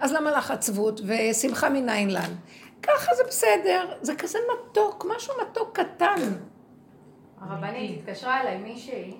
אז 0.00 0.12
למה 0.12 0.30
לך 0.30 0.50
עצבות 0.50 1.00
ושמחה 1.06 1.68
מניין 1.68 2.10
לן? 2.10 2.34
ככה 2.82 3.14
זה 3.14 3.22
בסדר, 3.28 3.86
זה 4.02 4.14
כזה 4.14 4.38
מתוק, 4.52 5.06
משהו 5.16 5.34
מתוק 5.42 5.78
קטן. 5.78 6.20
הרבנית 7.48 8.00
התקשרה 8.00 8.40
אליי 8.40 8.58
מישהי, 8.58 9.14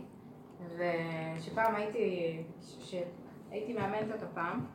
ושפעם 0.76 1.74
הייתי, 1.74 2.42
שהייתי 2.80 3.72
מאמנת 3.72 4.12
אותה 4.12 4.26
פעם, 4.34 4.66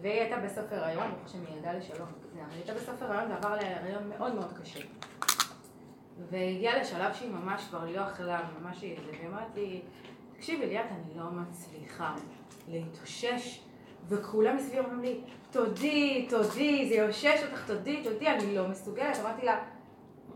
והיא 0.00 0.20
הייתה 0.20 0.36
בסוף 0.36 0.64
הריון, 0.70 1.10
ברוך 1.10 1.24
השם 1.24 1.38
היא 1.48 1.56
ילדה 1.56 1.72
לשלום, 1.72 2.08
היא 2.34 2.42
הייתה 2.54 2.74
בסוף 2.74 3.02
הריון 3.02 3.30
ועבר 3.30 3.56
להריון 3.56 4.08
מאוד 4.08 4.34
מאוד 4.34 4.52
קשה. 4.62 4.80
והגיעה 6.30 6.78
לשלב 6.78 7.12
שהיא 7.12 7.30
ממש 7.30 7.66
כבר 7.68 7.84
לא 7.84 8.06
אכלה, 8.06 8.40
ממש 8.60 8.82
היא, 8.82 8.96
והיא 9.06 9.28
אמרת 9.28 9.54
לי, 9.54 9.82
תקשיבי 10.36 10.66
ליאת, 10.66 10.86
אני 10.90 11.18
לא 11.18 11.24
מצליחה 11.30 12.14
להתאושש, 12.68 13.60
וכולם 14.08 14.56
מסביבי 14.56 14.78
אומרים 14.78 15.00
לי, 15.00 15.20
תודי, 15.50 16.26
תודי, 16.30 16.88
זה 16.88 16.94
יאושש 16.94 17.42
אותך, 17.42 17.66
תודי, 17.66 18.02
תודי, 18.04 18.28
אני 18.28 18.54
לא 18.54 18.68
מסוגלת. 18.68 19.18
אמרתי 19.20 19.46
לה, 19.46 19.64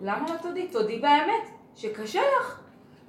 למה 0.01 0.35
לא 0.35 0.39
תודי? 0.43 0.69
תודי 0.69 0.99
באמת, 0.99 1.56
שקשה 1.77 2.21
לך. 2.41 2.61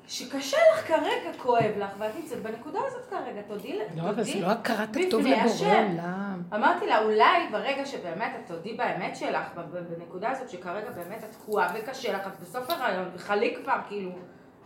שקשה 0.07 0.57
לך 0.73 0.87
כרגע, 0.87 1.37
כואב 1.37 1.71
לך, 1.77 1.89
ואת 1.97 2.15
נמצאת 2.15 2.41
בנקודה 2.41 2.79
הזאת 2.87 3.09
כרגע, 3.09 3.41
תודי, 3.47 3.79
לא, 3.95 4.09
אבל 4.09 4.23
זה 4.23 4.39
לא 4.39 4.47
הכרת 4.47 4.89
הטוב 5.07 5.21
לבורא 5.21 5.43
השם. 5.43 5.87
עולם. 5.91 6.43
אמרתי 6.53 6.87
לה, 6.87 7.03
אולי 7.03 7.47
ברגע 7.51 7.85
שבאמת 7.85 8.31
את 8.35 8.47
תודי 8.47 8.73
באמת 8.73 9.15
שלך, 9.15 9.47
בנקודה 9.97 10.29
הזאת 10.29 10.49
שכרגע 10.49 10.89
באמת 10.89 11.23
את 11.23 11.31
תקועה 11.31 11.73
וקשה 11.75 12.13
לך, 12.13 12.27
את 12.27 12.39
בסוף 12.41 12.69
הרעיון, 12.69 13.09
וחלי 13.13 13.55
כבר, 13.63 13.77
כאילו, 13.87 14.11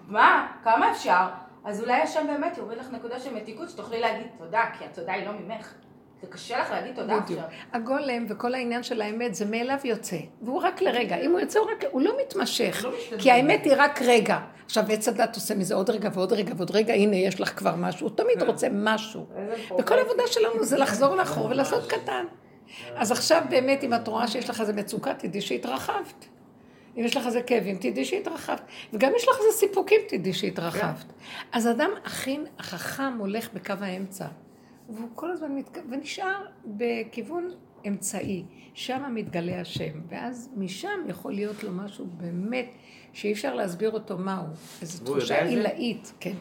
מה, 0.07 0.51
כמה 0.63 0.91
אפשר? 0.91 1.27
אז 1.65 1.81
אולי 1.81 2.01
השם 2.01 2.27
באמת 2.27 2.57
יוריד 2.57 2.79
לך 2.79 2.87
נקודה 2.91 3.19
של 3.19 3.33
מתיקות, 3.33 3.69
שתוכלי 3.69 3.99
להגיד 3.99 4.27
תודה, 4.37 4.63
כי 4.77 4.85
התודה 4.85 5.13
היא 5.13 5.25
לא 5.25 5.31
ממך. 5.31 5.73
זה 6.21 6.27
קשה 6.27 6.61
לך 6.61 6.71
להגיד 6.71 6.95
תודה 6.95 7.19
בדיוק. 7.19 7.39
עכשיו. 7.39 7.59
הגולם 7.73 8.25
וכל 8.29 8.53
העניין 8.53 8.83
של 8.83 9.01
האמת 9.01 9.35
זה 9.35 9.45
מאליו 9.45 9.77
יוצא, 9.83 10.17
והוא 10.41 10.61
רק 10.61 10.81
לרגע. 10.81 11.17
אם 11.17 11.31
הוא 11.31 11.39
יוצא, 11.39 11.59
הוא, 11.59 11.71
רק, 11.71 11.83
הוא 11.91 12.01
לא 12.01 12.13
מתמשך, 12.21 12.85
כי 13.17 13.31
האמת 13.31 13.65
היא 13.65 13.73
רק 13.77 14.01
רגע. 14.01 14.39
עכשיו 14.65 14.83
עץ 14.89 15.07
הדת 15.07 15.35
עושה 15.35 15.55
מזה 15.55 15.75
עוד 15.75 15.89
רגע 15.89 16.09
ועוד 16.13 16.33
רגע 16.33 16.53
ועוד 16.57 16.71
רגע, 16.71 16.93
הנה 16.93 17.15
יש 17.15 17.41
לך 17.41 17.59
כבר 17.59 17.75
משהו, 17.75 18.07
הוא 18.07 18.17
תמיד 18.17 18.43
רוצה 18.43 18.67
משהו. 18.71 19.25
וכל 19.79 19.97
העבודה 19.97 20.23
שלנו 20.27 20.63
זה 20.63 20.77
לחזור 20.77 21.15
לאחור 21.15 21.45
ולעשות 21.45 21.91
קטן. 21.91 22.25
אז 22.95 23.11
עכשיו 23.11 23.41
באמת, 23.49 23.83
אם 23.83 23.93
את 23.93 24.07
רואה 24.07 24.27
שיש 24.27 24.49
לך 24.49 24.61
איזה 24.61 24.73
מצוקה, 24.73 25.13
תדעי 25.13 25.41
שהתרחבת. 25.41 26.25
אם 26.97 27.03
יש 27.03 27.17
לך 27.17 27.25
איזה 27.25 27.41
כאבים, 27.41 27.77
תדעי 27.77 28.05
שהתרחבת. 28.05 28.61
וגם 28.93 29.11
יש 29.15 29.27
לך 29.27 29.35
איזה 29.39 29.57
סיפוקים, 29.57 30.01
תדעי 30.09 30.33
שהתרחבת. 30.33 31.05
אז 31.51 31.67
אדם 31.67 31.89
הכי 32.05 32.39
החכם 32.59 33.13
הולך 33.17 33.49
בקו 33.53 33.73
האמצע. 33.81 34.25
והוא 34.93 35.09
כל 35.15 35.31
הזמן 35.31 35.55
מת... 35.55 35.77
ונשאר 35.89 36.45
בכיוון 36.65 37.49
אמצעי, 37.87 38.43
שם 38.73 39.11
מתגלה 39.15 39.61
השם, 39.61 40.01
ואז 40.09 40.49
משם 40.55 40.99
יכול 41.07 41.33
להיות 41.33 41.63
לו 41.63 41.71
משהו 41.71 42.05
באמת 42.17 42.69
שאי 43.13 43.33
אפשר 43.33 43.55
להסביר 43.55 43.91
אותו 43.91 44.17
מהו, 44.17 44.45
איזו 44.81 45.05
תחושה? 45.05 45.45
עילאית, 45.45 46.13
כן. 46.19 46.33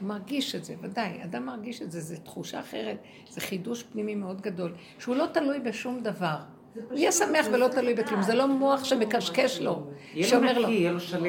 הוא 0.00 0.08
מרגיש 0.08 0.54
את 0.54 0.64
זה, 0.64 0.74
ודאי, 0.80 1.24
אדם 1.24 1.46
מרגיש 1.46 1.82
את 1.82 1.92
זה, 1.92 2.00
זו 2.00 2.16
תחושה 2.24 2.60
אחרת, 2.60 2.96
זה 3.30 3.40
חידוש 3.40 3.82
פנימי 3.82 4.14
מאוד 4.14 4.40
גדול, 4.40 4.74
שהוא 4.98 5.16
לא 5.16 5.26
תלוי 5.32 5.60
בשום 5.60 6.00
דבר. 6.00 6.36
הוא 6.74 6.98
יהיה 6.98 7.12
שמח 7.12 7.46
ולא 7.52 7.68
תלוי 7.68 7.94
בכלום, 7.94 8.22
זה 8.22 8.34
לא 8.34 8.46
מוח 8.48 8.84
שמקשקש 8.84 9.60
לו, 9.60 9.82
שאומר 10.22 10.58
לו, 10.58 10.62
נקי, 10.62 10.72
יהיה 10.72 10.92
לו 10.92 11.00
שלו. 11.00 11.26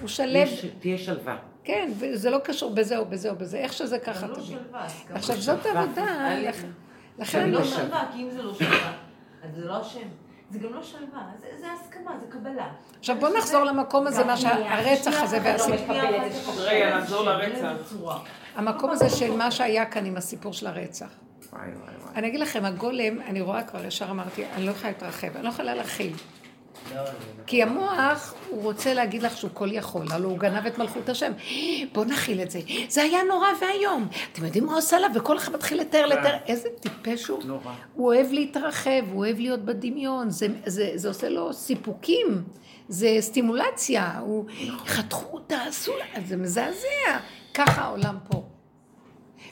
הוא 0.00 0.08
שלב, 0.08 0.48
תהיה- 0.80 0.98
שלווה. 0.98 1.36
כן, 1.64 1.90
וזה 1.98 2.30
לא 2.30 2.38
קשור 2.38 2.70
בזה 2.74 2.98
או 2.98 3.04
בזה 3.06 3.30
או 3.30 3.36
בזה, 3.36 3.58
איך 3.58 3.72
שזה 3.72 3.98
ככה 3.98 4.26
לא 4.26 4.34
תמיד. 4.34 4.46
שלווה, 4.46 4.84
הסכמה. 4.84 5.16
עכשיו 5.16 5.36
זאת 5.40 5.66
עבודה, 5.66 6.04
לכ- 6.38 6.64
לכן 7.18 7.38
זה 7.38 7.44
אני 7.44 7.52
לא 7.52 7.64
שלווה, 7.64 8.04
כי 8.14 8.22
אם 8.22 8.30
זה 8.30 8.42
לא 8.42 8.54
שלווה, 8.54 8.92
אז 9.42 9.50
זה 9.56 9.64
לא 9.64 9.76
השם. 9.80 10.08
זה 10.50 10.58
גם 10.58 10.72
לא 10.74 10.82
שלווה, 10.82 11.22
זה, 11.40 11.46
זה 11.60 11.66
הסכמה, 11.72 12.10
זה 12.20 12.26
קבלה. 12.32 12.68
עכשיו 12.98 13.16
בוא 13.20 13.28
נחזור 13.38 13.64
למקום 13.64 14.06
הזה, 14.06 14.24
מה 14.24 14.36
שהרצח 14.36 15.22
הזה 15.22 15.38
והסיפור. 15.44 15.96
רגע, 16.58 16.98
נחזור 16.98 17.22
לרצח. 17.24 17.72
המקום 18.56 18.90
הזה 18.90 19.08
של 19.10 19.36
מה 19.36 19.50
שהיה 19.50 19.86
כאן 19.86 20.04
עם 20.06 20.16
הסיפור 20.16 20.52
של 20.52 20.66
הרצח. 20.66 21.08
וואי 21.52 21.62
וואי 21.62 21.94
וואי. 22.02 22.14
אני 22.14 22.28
אגיד 22.28 22.40
לכם, 22.40 22.64
הגולם, 22.64 23.20
אני 23.20 23.40
רואה 23.40 23.62
כבר, 23.62 23.84
ישר 23.84 24.10
אמרתי, 24.10 24.44
אני 24.46 24.66
לא 24.66 24.70
יכולה 24.70 24.92
להתרחב, 24.92 25.28
אני 25.36 25.44
לא 25.44 25.48
יכולה 25.48 25.74
להכיל. 25.74 26.12
כי 27.46 27.62
המוח, 27.62 28.34
הוא 28.50 28.62
רוצה 28.62 28.94
להגיד 28.94 29.22
לך 29.22 29.36
שהוא 29.36 29.50
כל 29.54 29.72
יכול, 29.72 30.06
הלוא 30.10 30.30
הוא 30.30 30.38
גנב 30.38 30.66
את 30.66 30.78
מלכות 30.78 31.08
השם. 31.08 31.32
בואו 31.92 32.04
נכיל 32.04 32.40
את 32.42 32.50
זה. 32.50 32.60
זה 32.88 33.02
היה 33.02 33.18
נורא 33.28 33.48
ואיום. 33.60 34.08
אתם 34.32 34.44
יודעים 34.44 34.66
מה 34.66 34.74
עושה 34.74 34.98
לה? 34.98 35.06
וכל 35.14 35.36
אחד 35.36 35.52
מתחיל 35.52 35.80
לתאר, 35.80 36.06
לתאר. 36.06 36.36
איזה 36.46 36.68
טיפש 36.80 37.26
הוא. 37.26 37.42
הוא 37.94 38.06
אוהב 38.06 38.26
להתרחב, 38.32 39.02
הוא 39.12 39.18
אוהב 39.18 39.38
להיות 39.38 39.64
בדמיון, 39.64 40.30
זה, 40.30 40.46
זה, 40.66 40.92
זה 40.94 41.08
עושה 41.08 41.28
לו 41.28 41.52
סיפוקים, 41.52 42.44
זה 42.88 43.16
סטימולציה, 43.20 44.18
הוא 44.18 44.44
חתכו, 44.86 45.38
תעשו 45.38 45.92
לה, 45.98 46.20
זה 46.26 46.36
מזעזע. 46.36 47.18
ככה 47.54 47.82
העולם 47.82 48.16
פה. 48.28 48.49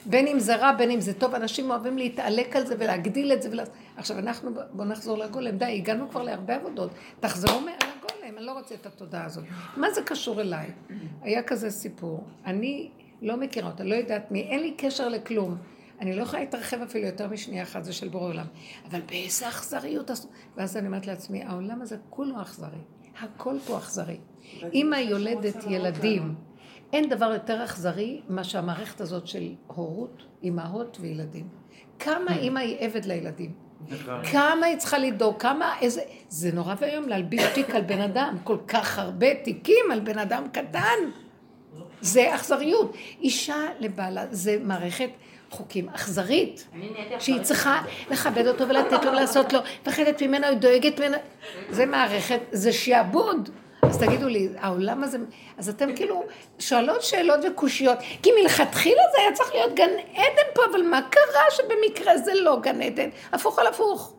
בין 0.05 0.27
אם 0.27 0.39
זה 0.39 0.55
רע, 0.55 0.71
בין 0.71 0.91
אם 0.91 1.01
זה 1.01 1.13
טוב, 1.13 1.35
אנשים 1.35 1.71
אוהבים 1.71 1.97
להתעלק 1.97 2.55
על 2.55 2.65
זה 2.65 2.75
ולהגדיל 2.79 3.33
את 3.33 3.41
זה. 3.41 3.49
ולה... 3.51 3.63
עכשיו 3.97 4.19
אנחנו, 4.19 4.51
בואו 4.71 4.87
נחזור 4.87 5.17
לגולם. 5.17 5.57
די, 5.57 5.65
הגענו 5.65 6.09
כבר 6.09 6.23
להרבה 6.23 6.55
עבודות. 6.55 6.91
תחזרו 7.19 7.59
מעל 7.59 7.75
הגולם, 7.81 8.37
אני 8.37 8.45
לא 8.45 8.51
רוצה 8.51 8.75
את 8.75 8.85
התודעה 8.85 9.25
הזאת. 9.25 9.43
מה 9.77 9.91
זה 9.91 10.01
קשור 10.01 10.41
אליי? 10.41 10.67
היה 11.21 11.43
כזה 11.43 11.69
סיפור. 11.69 12.23
אני 12.45 12.89
לא 13.21 13.37
מכירה 13.37 13.69
אותה, 13.71 13.83
לא 13.83 13.95
יודעת 13.95 14.31
מי, 14.31 14.41
אין 14.41 14.59
לי 14.59 14.73
קשר 14.77 15.09
לכלום. 15.09 15.57
אני 16.01 16.15
לא 16.15 16.21
יכולה 16.21 16.41
להתרחב 16.41 16.81
אפילו 16.81 17.05
יותר 17.05 17.27
משנייה 17.27 17.63
אחת, 17.63 17.83
זה 17.83 17.93
של 17.93 18.07
בורא 18.07 18.27
עולם. 18.29 18.45
אבל 18.89 19.01
באיזה 19.01 19.47
אכזריות 19.47 20.09
עשו... 20.09 20.27
ואז 20.57 20.77
אני 20.77 20.87
אומרת 20.87 21.07
לעצמי, 21.07 21.43
העולם 21.43 21.81
הזה 21.81 21.97
כולו 22.09 22.41
אכזרי. 22.41 22.79
הכל 23.21 23.55
פה 23.67 23.77
אכזרי. 23.77 24.17
אימא 24.73 24.95
יולדת 24.95 25.63
ילדים. 25.69 26.35
אין 26.93 27.09
דבר 27.09 27.33
יותר 27.33 27.63
אכזרי 27.63 28.21
מה 28.29 28.43
שהמערכת 28.43 29.01
הזאת 29.01 29.27
של 29.27 29.43
הורות, 29.67 30.23
אימהות 30.43 30.97
וילדים. 31.01 31.47
כמה 31.99 32.37
אימא 32.37 32.59
היא 32.59 32.77
עבד 32.79 33.05
לילדים. 33.05 33.53
כמה 34.31 34.65
היא 34.65 34.77
צריכה 34.77 34.97
לדאוג, 34.97 35.37
כמה, 35.39 35.75
איזה... 35.81 36.01
זה 36.29 36.51
נורא 36.53 36.75
ואיום 36.79 37.07
להלביש 37.07 37.43
תיק 37.53 37.69
על 37.69 37.81
בן 37.81 38.01
אדם, 38.01 38.37
כל 38.43 38.57
כך 38.67 38.99
הרבה 38.99 39.35
תיקים 39.43 39.91
על 39.91 39.99
בן 39.99 40.19
אדם 40.19 40.43
קטן. 40.51 40.99
זה 42.01 42.35
אכזריות. 42.35 42.95
אישה 43.21 43.67
לבעלה, 43.79 44.25
זה 44.31 44.57
מערכת 44.63 45.09
חוקים 45.49 45.89
אכזרית, 45.89 46.67
שהיא 47.19 47.41
צריכה 47.41 47.81
לכבד 48.11 48.47
אותו 48.47 48.67
ולתת 48.69 49.05
לו 49.05 49.11
לעשות 49.11 49.53
לו, 49.53 49.59
וחלק 49.85 50.21
ממנה 50.21 50.47
היא 50.47 50.57
דואגת 50.57 50.99
ממנה. 50.99 51.17
זה 51.69 51.85
מערכת, 51.85 52.39
זה 52.51 52.73
שעבוד. 52.73 53.49
אז 53.81 53.97
תגידו 53.97 54.27
לי, 54.27 54.49
העולם 54.57 55.03
הזה, 55.03 55.17
אז 55.57 55.69
אתם 55.69 55.95
כאילו 55.95 56.23
שואלות 56.59 57.01
שאלות 57.01 57.39
וקושיות, 57.47 57.97
כי 58.23 58.29
מלכתחילה 58.41 59.01
זה 59.15 59.21
היה 59.21 59.31
צריך 59.33 59.53
להיות 59.53 59.73
גן 59.75 59.89
עדן 60.13 60.49
פה, 60.55 60.61
אבל 60.71 60.81
מה 60.81 61.01
קרה 61.01 61.43
שבמקרה 61.51 62.17
זה 62.17 62.31
לא 62.33 62.59
גן 62.61 62.81
עדן? 62.81 63.09
הפוך 63.31 63.59
על 63.59 63.67
הפוך. 63.67 64.13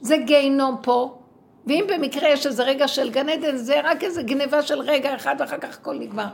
זה 0.00 0.16
גיהינום 0.16 0.76
פה, 0.82 1.18
ואם 1.66 1.84
במקרה 1.88 2.28
יש 2.28 2.46
איזה 2.46 2.62
רגע 2.62 2.88
של 2.88 3.10
גן 3.10 3.28
עדן, 3.28 3.56
זה 3.56 3.80
רק 3.84 4.04
איזה 4.04 4.22
גניבה 4.22 4.62
של 4.62 4.80
רגע 4.80 5.14
אחד 5.14 5.36
ואחר 5.38 5.58
כך 5.58 5.78
הכל 5.78 5.94
נגמר. 5.94 6.26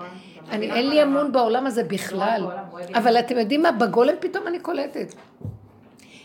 אני, 0.51 0.73
אין 0.73 0.91
לי 0.91 1.03
אמון 1.03 1.33
בעולם 1.33 1.67
הזה 1.67 1.85
בכלל. 1.85 2.47
אבל 2.95 3.19
אתם 3.19 3.39
יודעים 3.39 3.63
מה? 3.63 3.73
בגולם 3.73 4.15
פתאום 4.21 4.47
אני 4.47 4.59
קולטת. 4.59 5.15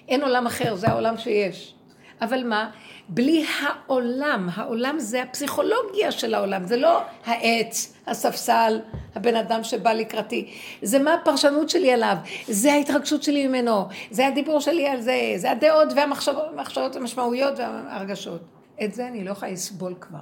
אין 0.08 0.24
עולם 0.24 0.48
אחר, 0.48 0.76
זה 0.76 0.88
העולם 0.88 1.18
שיש. 1.18 1.76
אבל 2.22 2.48
מה? 2.48 2.70
בלי 3.10 3.46
העולם, 3.60 4.50
העולם 4.54 5.00
זה 5.00 5.24
הפסיכולוגיה 5.24 6.12
של 6.12 6.34
העולם, 6.34 6.66
זה 6.66 6.78
לא 6.78 7.02
העץ, 7.26 7.94
הספסל, 8.08 8.80
הבן 9.16 9.36
אדם 9.36 9.64
שבא 9.64 9.94
לקראתי, 9.94 10.54
זה 10.82 11.00
מה 11.00 11.14
הפרשנות 11.14 11.70
שלי 11.70 11.92
עליו, 11.92 12.16
זה 12.48 12.74
ההתרגשות 12.74 13.24
שלי 13.24 13.48
ממנו, 13.48 13.88
זה 14.12 14.28
הדיבור 14.28 14.60
שלי 14.60 14.88
על 14.88 15.02
זה, 15.02 15.34
זה 15.36 15.52
הדעות 15.52 15.88
והמחשבות 15.96 16.96
המשמעויות 16.96 17.60
וההרגשות. 17.60 18.42
את 18.84 18.94
זה 18.94 19.08
אני 19.08 19.24
לא 19.24 19.32
יכולה 19.32 19.52
לסבול 19.52 19.96
כבר. 20.02 20.20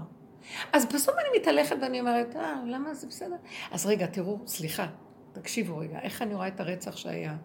אז 0.74 0.86
בסוף 0.86 1.16
אני 1.16 1.40
מתהלכת 1.40 1.76
ואני 1.82 2.00
אומרת, 2.00 2.36
אה, 2.36 2.56
למה 2.66 2.94
זה 2.94 3.08
בסדר? 3.08 3.36
אז 3.72 3.86
רגע, 3.86 4.06
תראו, 4.06 4.40
סליחה, 4.48 4.88
תקשיבו 5.34 5.78
רגע, 5.78 6.00
איך 6.00 6.22
אני 6.22 6.36
רואה 6.36 6.48
את 6.48 6.60
הרצח 6.60 6.98
שהיה? 6.98 7.36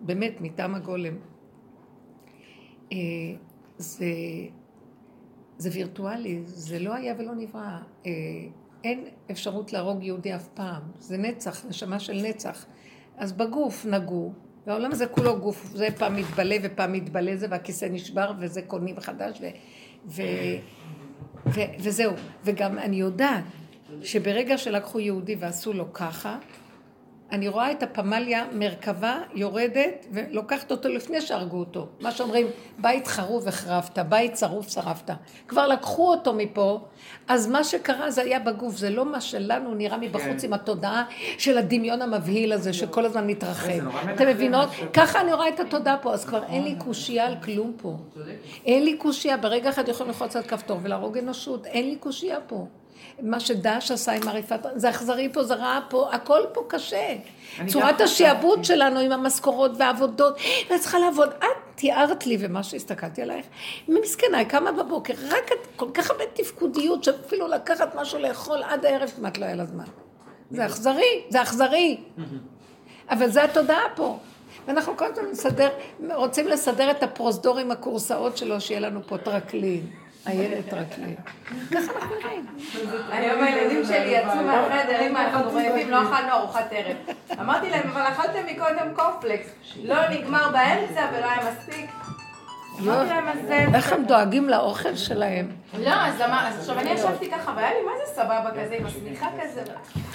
באמת, 0.00 0.40
מטעם 0.40 0.74
הגולם. 0.74 1.14
זה, 3.78 4.06
זה 5.58 5.70
וירטואלי, 5.72 6.42
זה 6.44 6.78
לא 6.78 6.94
היה 6.94 7.14
ולא 7.18 7.34
נברא. 7.34 7.78
אה, 8.06 8.10
אין 8.84 9.04
אפשרות 9.30 9.72
להרוג 9.72 10.02
יהודי 10.02 10.34
אף 10.34 10.48
פעם. 10.48 10.82
זה 11.00 11.16
נצח, 11.16 11.64
נשמה 11.68 12.00
של 12.00 12.22
נצח. 12.28 12.66
אז 13.16 13.32
בגוף 13.32 13.86
נגעו, 13.86 14.32
והעולם 14.66 14.92
הזה 14.92 15.06
כולו 15.06 15.40
גוף, 15.40 15.70
זה 15.74 15.88
פעם 15.98 16.16
מתבלה 16.16 16.56
ופעם 16.62 16.92
מתבלה 16.92 17.36
זה, 17.36 17.46
והכיסא 17.50 17.84
נשבר, 17.90 18.32
וזה 18.38 18.62
קונים 18.62 18.96
מחדש, 18.96 19.40
ו, 19.40 19.46
ו, 20.06 20.22
ו, 21.46 21.60
וזהו. 21.80 22.12
וגם 22.44 22.78
אני 22.78 22.96
יודעת 22.96 23.44
שברגע 24.02 24.58
שלקחו 24.58 25.00
יהודי 25.00 25.34
ועשו 25.34 25.72
לו 25.72 25.92
ככה, 25.92 26.38
אני 27.32 27.48
רואה 27.48 27.72
את 27.72 27.82
הפמליה 27.82 28.44
מרכבה 28.52 29.18
יורדת 29.34 30.06
ולוקחת 30.12 30.70
אותו 30.70 30.88
לפני 30.88 31.20
שהרגו 31.20 31.58
אותו. 31.58 31.86
מה 32.00 32.10
שאומרים, 32.10 32.46
בית 32.78 33.06
חרוב 33.06 33.48
החרבת, 33.48 33.98
בית 33.98 34.36
שרוף 34.36 34.68
שרפת. 34.68 35.10
כבר 35.48 35.66
לקחו 35.66 36.10
אותו 36.10 36.34
מפה, 36.34 36.80
אז 37.28 37.46
מה 37.46 37.64
שקרה 37.64 38.10
זה 38.10 38.22
היה 38.22 38.38
בגוף, 38.38 38.76
זה 38.76 38.90
לא 38.90 39.04
מה 39.04 39.20
שלנו 39.20 39.74
נראה 39.74 39.98
מבחוץ 39.98 40.40
כן. 40.40 40.46
עם 40.46 40.52
התודעה 40.52 41.04
של 41.38 41.58
הדמיון 41.58 42.02
המבהיל 42.02 42.52
הזה 42.52 42.72
שכל 42.72 43.04
הזמן 43.04 43.26
מתרחב. 43.26 44.10
אתם 44.14 44.26
מבינות? 44.28 44.68
ככה 44.92 45.20
אני 45.20 45.32
רואה 45.32 45.48
את 45.48 45.60
התודעה 45.60 45.96
פה, 45.96 46.12
אז 46.12 46.24
כבר 46.24 46.42
אין 46.44 46.64
לי 46.64 46.74
קושייה 46.78 47.26
על 47.26 47.34
כלום 47.44 47.72
פה. 47.82 47.96
אין 48.66 48.84
לי 48.84 48.96
קושייה, 48.96 49.36
ברגע 49.36 49.70
אחד 49.70 49.88
יכולים 49.88 50.12
ללחוץ 50.12 50.36
על 50.36 50.42
כפתור 50.42 50.78
ולהרוג 50.82 51.18
אנושות, 51.18 51.66
אין 51.66 51.88
לי 51.88 51.96
קושייה 51.96 52.40
פה. 52.40 52.66
מה 53.22 53.40
שדש 53.40 53.90
עשה 53.90 54.12
עם 54.12 54.28
עריפת, 54.28 54.60
זה 54.74 54.90
אכזרי 54.90 55.28
פה, 55.32 55.44
זה 55.44 55.54
רע 55.54 55.80
פה, 55.90 56.08
הכל 56.12 56.40
פה 56.52 56.64
קשה. 56.68 57.16
צורת 57.66 58.00
השעבוד 58.00 58.64
שלנו 58.64 59.00
עם 59.00 59.12
המשכורות 59.12 59.70
והעבודות, 59.78 60.38
ואני 60.68 60.80
צריכה 60.80 60.98
לעבוד. 60.98 61.28
את 61.28 61.44
תיארת 61.74 62.26
לי, 62.26 62.36
ומה 62.40 62.62
שהסתכלתי 62.62 63.22
עלייך, 63.22 63.46
מסכנה, 63.88 64.38
היא 64.38 64.46
קמה 64.46 64.72
בבוקר, 64.72 65.14
רק 65.28 65.52
את 65.52 65.66
כל 65.76 65.88
כך 65.94 66.10
הרבה 66.10 66.24
תפקודיות, 66.32 67.04
שאפילו 67.04 67.48
לקחת 67.48 67.94
משהו 67.94 68.18
לאכול 68.18 68.62
עד 68.62 68.86
הערב 68.86 69.12
כמעט 69.16 69.38
לא 69.38 69.44
היה 69.44 69.54
לה 69.54 69.66
זמן. 69.66 69.84
זה 70.50 70.66
אכזרי, 70.66 71.22
זה 71.28 71.42
אכזרי. 71.42 72.00
אבל 73.10 73.30
זה 73.30 73.44
התודעה 73.44 73.84
פה. 73.96 74.18
ואנחנו 74.66 74.96
כל 74.96 75.06
נסדר, 75.30 75.68
רוצים 76.14 76.48
לסדר 76.48 76.90
את 76.90 77.02
הפרוזדור 77.02 77.58
עם 77.58 77.70
הכורסאות 77.70 78.36
שלו, 78.36 78.60
שיהיה 78.60 78.80
לנו 78.80 79.00
פה 79.06 79.18
טרקלין. 79.18 79.86
איילת 80.28 80.68
טרקלין. 80.68 81.14
ככה 81.70 81.92
אנחנו 81.96 82.14
נראים. 82.24 82.46
היום 83.10 83.42
הילדים 83.42 83.84
שלי 83.84 84.08
יצאו 84.08 84.42
מהחדר, 84.42 85.00
אמא, 85.00 85.18
אנחנו 85.18 85.50
רעבים, 85.52 85.90
לא 85.90 86.02
אכלנו 86.02 86.32
ארוחת 86.32 86.66
ערב. 86.70 86.96
אמרתי 87.40 87.70
להם, 87.70 87.90
אבל 87.90 88.02
אכלתם 88.02 88.46
מקודם 88.46 88.94
קורפלקס. 88.94 89.48
לא 89.84 90.08
נגמר 90.08 90.50
באמצע 90.52 91.06
ולא 91.12 91.26
היה 91.26 91.52
מספיק. 91.52 91.90
איך 93.74 93.92
הם 93.92 94.04
דואגים 94.04 94.48
לאוכל 94.48 94.96
שלהם? 94.96 95.50
לא, 95.78 95.90
אז 95.90 96.20
אמר- 96.20 96.46
עכשיו 96.58 96.78
אני 96.78 96.90
ישבתי 96.90 97.30
ככה, 97.30 97.52
והיה 97.56 97.70
לי 97.70 97.80
מה 97.86 97.92
זה 98.06 98.12
סבבה 98.14 98.50
כזה, 98.50 98.74
עם 98.74 98.86
השמיכה 98.86 99.26
כזה. 99.42 99.62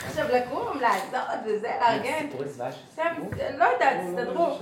עכשיו 0.08 0.26
לקום, 0.36 0.67
לעשות 0.82 1.19
וזה, 1.45 1.71
לארגן. 1.82 2.28
עכשיו, 2.89 3.06
לא 3.58 3.65
יודעת, 3.65 3.97
תסתדרו. 4.08 4.58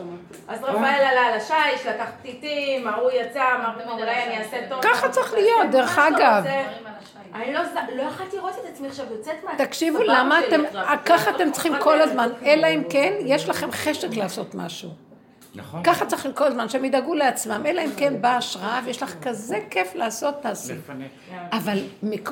אז 0.48 0.64
רפאל 0.64 0.84
עלה 0.84 1.22
על 1.22 1.34
השיש, 1.34 1.86
לקח 1.88 2.10
פתיתים, 2.20 2.88
ההוא 2.88 3.12
יצא, 3.12 3.44
לו, 3.86 3.92
אולי 3.92 4.24
אני 4.24 4.38
אעשה 4.38 4.58
טוב. 4.70 4.82
ככה 4.84 5.10
צריך 5.10 5.34
להיות, 5.34 5.72
דרך 5.72 5.98
אגב. 6.00 6.44
אני 7.36 7.54
לא 7.54 7.60
לא 7.96 8.02
יכולתי 8.04 8.36
לראות 8.38 8.54
את 8.54 8.70
עצמי 8.74 8.88
עכשיו 8.88 9.06
יוצאת 9.12 9.44
מה... 9.44 9.52
תקשיבו, 9.66 10.00
למה 10.04 10.40
אתם. 10.40 10.62
ככה 11.06 11.32
אתם 11.32 11.52
צריכים 11.52 11.74
כל 11.80 12.02
הזמן, 12.02 12.30
אלא 12.46 12.68
אם 12.68 12.84
כן, 12.90 13.14
יש 13.26 13.50
לכם 13.50 13.72
חשק 13.72 14.08
לעשות 14.18 14.56
משהו. 14.56 14.90
נכון. 15.56 15.84
ככה 15.84 16.06
צריכים 16.06 16.34
כל 16.34 16.44
הזמן, 16.48 16.70
שהם 16.70 16.86
ידאגו 16.86 17.14
לעצמם, 17.16 17.64
אלא 17.66 17.82
אם 17.82 17.90
כן 17.98 18.22
באה 18.22 18.38
השראה 18.38 18.80
ויש 18.86 19.04
לך 19.04 19.16
כזה 19.22 19.60
כיף 19.70 19.96
לעשות, 19.96 20.42
תעשי. 20.42 20.74
אבל 21.52 21.80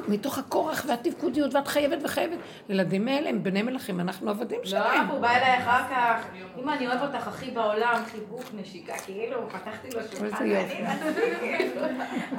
מתוך 0.07 0.37
הכורח 0.37 0.85
והתפקודיות, 0.87 1.55
ואת 1.55 1.67
חייבת 1.67 1.97
וחייבת, 2.03 2.37
ילדים 2.69 3.07
האלה 3.07 3.29
הם 3.29 3.43
בני 3.43 3.61
מלכים, 3.61 3.99
אנחנו 3.99 4.29
עבדים 4.29 4.59
לא, 4.59 4.65
שלהם. 4.69 5.07
הוא 5.07 5.19
בא 5.19 5.29
אליי 5.29 5.57
אחר 5.57 5.83
כך, 5.89 6.25
אמא, 6.61 6.71
אני 6.71 6.87
אוהב 6.87 7.01
אותך 7.01 7.27
הכי 7.27 7.51
בעולם, 7.51 8.01
חיבוק, 8.11 8.43
נשיקה, 8.61 8.93
כאילו, 8.97 9.49
פתחתי 9.49 9.87
לו 9.95 9.99
שולחן. 10.17 10.43
איזה 10.45 10.55
יופי. 10.55 10.73
אני- 10.77 11.35
כאילו, 11.39 11.81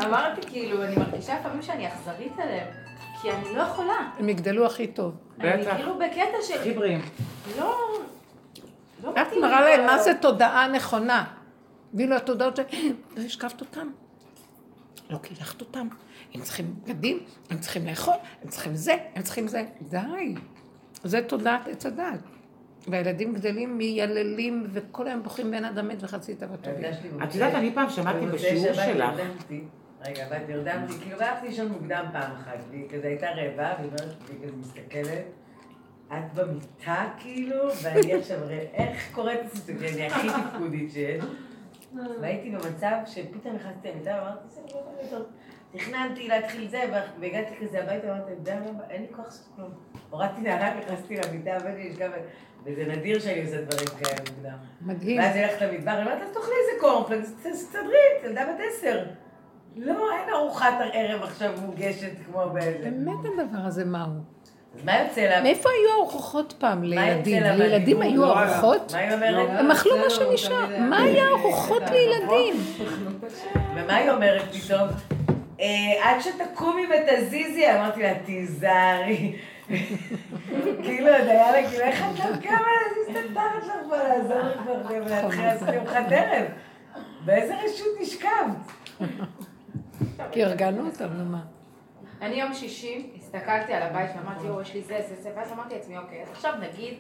אמרתי, 0.05 0.41
כאילו, 0.47 0.85
אני 0.85 0.97
מרגישה 0.97 1.35
לפעמים 1.41 1.63
שאני 1.63 1.89
אכזרית 1.89 2.33
עליהם, 2.39 2.67
כי 3.23 3.31
אני 3.31 3.55
לא 3.57 3.63
יכולה. 3.63 3.97
הם 4.19 4.29
יגדלו 4.29 4.67
הכי 4.67 4.87
טוב. 4.87 5.15
אני 5.41 5.63
בטח. 5.63 5.77
כאילו 5.77 5.99
בקטע 5.99 6.37
של... 6.43 6.55
הכי 6.61 6.73
בריאים. 6.73 7.01
לא... 7.59 7.77
את 9.09 9.37
מראה 9.41 9.61
להם 9.61 9.87
מה 9.87 9.99
זה. 9.99 10.13
תודעה 10.21 10.69
נכונה. 10.69 11.25
ואילו 11.95 12.17
התודעות 12.17 12.57
ש... 12.57 12.61
לא 13.17 13.23
השקפת 13.23 13.61
אותם. 13.61 13.91
לא 15.11 15.19
קילחת 15.19 15.61
אותם. 15.61 15.89
הם 16.35 16.41
צריכים 16.41 16.75
בגדים, 16.85 17.19
הם 17.51 17.59
צריכים 17.59 17.87
לאכול, 17.87 18.15
הם 18.43 18.49
צריכים 18.49 18.75
זה, 18.75 18.95
הם 19.15 19.23
צריכים 19.23 19.49
זה. 19.49 19.65
די. 19.83 20.35
זה 21.05 21.23
תודעת 21.23 21.69
עץ 21.69 21.87
הדת. 21.87 22.21
והילדים 22.89 23.35
גדלים 23.35 23.79
מייללים 23.79 24.67
וכל 24.73 25.07
היום 25.09 25.23
בוכים 25.23 25.51
בין 25.51 25.65
אדם 25.65 25.89
מת 25.89 26.03
וחצי 26.03 26.35
תאוות 26.35 26.61
טובים. 26.61 26.85
את 27.23 27.35
יודעת, 27.35 27.55
אני 27.55 27.75
פעם 27.75 27.91
שמעתי 27.91 28.27
בשיעור 28.27 28.73
שלך. 28.73 29.11
רגע, 30.07 30.27
ואת 30.31 30.49
נרדמתי, 30.49 30.93
כאילו, 30.93 31.19
והלכתי 31.19 31.49
לישון 31.49 31.69
מוקדם 31.69 32.05
פעם 32.13 32.33
אחת, 32.33 32.59
והיא 32.71 32.89
כזה 32.91 33.07
הייתה 33.07 33.27
רעבה, 33.31 33.75
והיא 33.81 34.53
מסתכלת, 34.61 35.25
את 36.13 36.35
במיטה, 36.35 37.05
כאילו, 37.19 37.57
ואני 37.83 38.15
עכשיו, 38.15 38.39
רעב, 38.41 38.51
איך 38.75 39.15
קורית 39.15 39.41
הסיטואציה, 39.45 39.89
אני 39.89 40.07
הכי 40.07 40.29
תפקודית 40.29 40.93
שיש. 40.93 41.25
והייתי 42.21 42.51
במצב 42.51 42.97
שפתאום 43.07 43.55
נכנסתי 43.55 43.89
למיטה, 43.93 44.11
ואמרתי, 44.11 44.49
זה 44.49 44.61
לא 44.61 44.69
יכול 44.69 44.93
להיות. 45.03 45.29
תכננתי 45.73 46.29
להתחיל 46.29 46.69
זה, 46.69 46.83
והגעתי 47.21 47.55
כזה 47.61 47.83
הביתה, 47.83 48.11
אמרתי, 48.11 48.33
אתה 48.33 48.51
יודע 48.51 48.61
מה, 48.61 48.85
אין 48.91 49.03
לי 49.03 49.09
כוח 49.17 49.25
לעשות 49.25 49.49
כלום. 49.57 49.71
הורדתי 50.11 50.41
נעליים, 50.41 50.79
נכנסתי 50.79 51.17
למיטה, 51.17 51.57
הבאתי 51.57 51.89
לשכב, 51.89 52.11
וזה 52.65 52.85
נדיר 52.87 53.19
שאני 53.19 53.43
עושה 53.43 53.63
דברים 53.63 53.87
כאלה 53.87 54.17
מוקדם. 54.31 54.57
מדהים. 54.81 55.21
ואז 55.21 55.37
היא 55.37 55.47
הולכת 55.47 55.63
למדבר, 55.63 55.91
היא 55.91 56.01
אומרת, 56.01 56.23
אז 56.23 56.29
תאכלי 56.29 56.55
איזה 56.61 56.81
קורנפלקס, 56.81 57.33
תסתדרי, 57.43 57.97
את 58.19 58.25
ילדה 58.25 58.45
בת 58.45 58.61
עשר. 58.69 59.05
לא, 59.77 60.13
אין 60.13 60.35
ארוחת 60.35 60.75
ערב 60.93 61.23
עכשיו 61.23 61.53
מוגשת 61.63 62.13
כמו 62.27 62.51
באיזה. 62.53 62.91
באמת 62.91 63.19
הדבר 63.25 63.59
הזה 63.59 63.85
מהו? 63.85 64.11
אז 64.75 64.85
מה 64.85 64.99
יוצא 64.99 65.21
לה? 65.21 65.43
מאיפה 65.43 65.69
היו 65.69 66.03
ארוחות 66.03 66.55
פעם 66.59 66.83
לילדים? 66.85 67.43
לילדים? 67.43 68.03
היו 68.03 68.23
לא, 68.23 68.43
ארוחות? 68.43 68.93
מה 68.93 68.99
היא 68.99 69.13
אומרת? 69.15 69.49
הם 69.59 69.71
אכלו 69.71 69.97
מה 69.99 70.11
שנשאר. 70.11 70.79
מה 70.81 71.03
היה 71.03 71.29
ארוחות 71.29 71.83
לילדים? 71.91 72.55
ומה 73.75 73.97
היא 73.97 74.11
אומרת 74.11 74.43
פתאום? 74.55 74.89
"אה, 75.61 75.67
עד 76.03 76.21
שתקומי 76.21 76.83
ותזיזי, 76.87 77.71
אמרתי 77.73 78.03
לה, 78.03 78.13
תיזהרי. 78.25 79.37
כאילו, 80.85 81.07
זה 81.25 81.31
היה 81.31 81.53
לה, 81.53 81.69
כאילו, 81.69 81.85
איך 81.85 82.01
את 82.15 82.19
לא 82.19 82.37
קמה 82.37 82.67
להזיז 82.77 83.17
את 83.17 83.31
התחת 83.31 83.65
שלך 83.65 83.87
ולעזור 83.93 84.39
לך 84.39 84.61
כבר 84.63 85.03
ולהתחיל 85.07 85.45
לעשות 85.45 85.69
ארוחת 85.69 86.13
ערב? 86.13 86.47
באיזה 87.25 87.55
רשות 87.65 87.87
נשכבת? 88.01 88.73
כי 90.33 90.45
הרגענו 90.45 90.87
אותם, 90.87 91.09
נו 91.17 91.25
מה. 91.25 91.41
אני 92.23 92.41
יום 92.41 92.55
שישי 92.55 93.11
הסתכלתי 93.35 93.75
על 93.75 93.83
הבית 93.83 94.11
ואמרתי, 94.17 94.47
יואו, 94.47 94.61
יש 94.61 94.75
לי 94.75 94.83
זה, 94.83 95.01
זה, 95.09 95.23
זה, 95.23 95.31
ואז 95.37 95.53
אמרתי 95.53 95.75
לעצמי, 95.75 95.99
אוקיי, 95.99 96.23
אז 96.23 96.31
עכשיו 96.31 96.55
נגיד, 96.61 96.95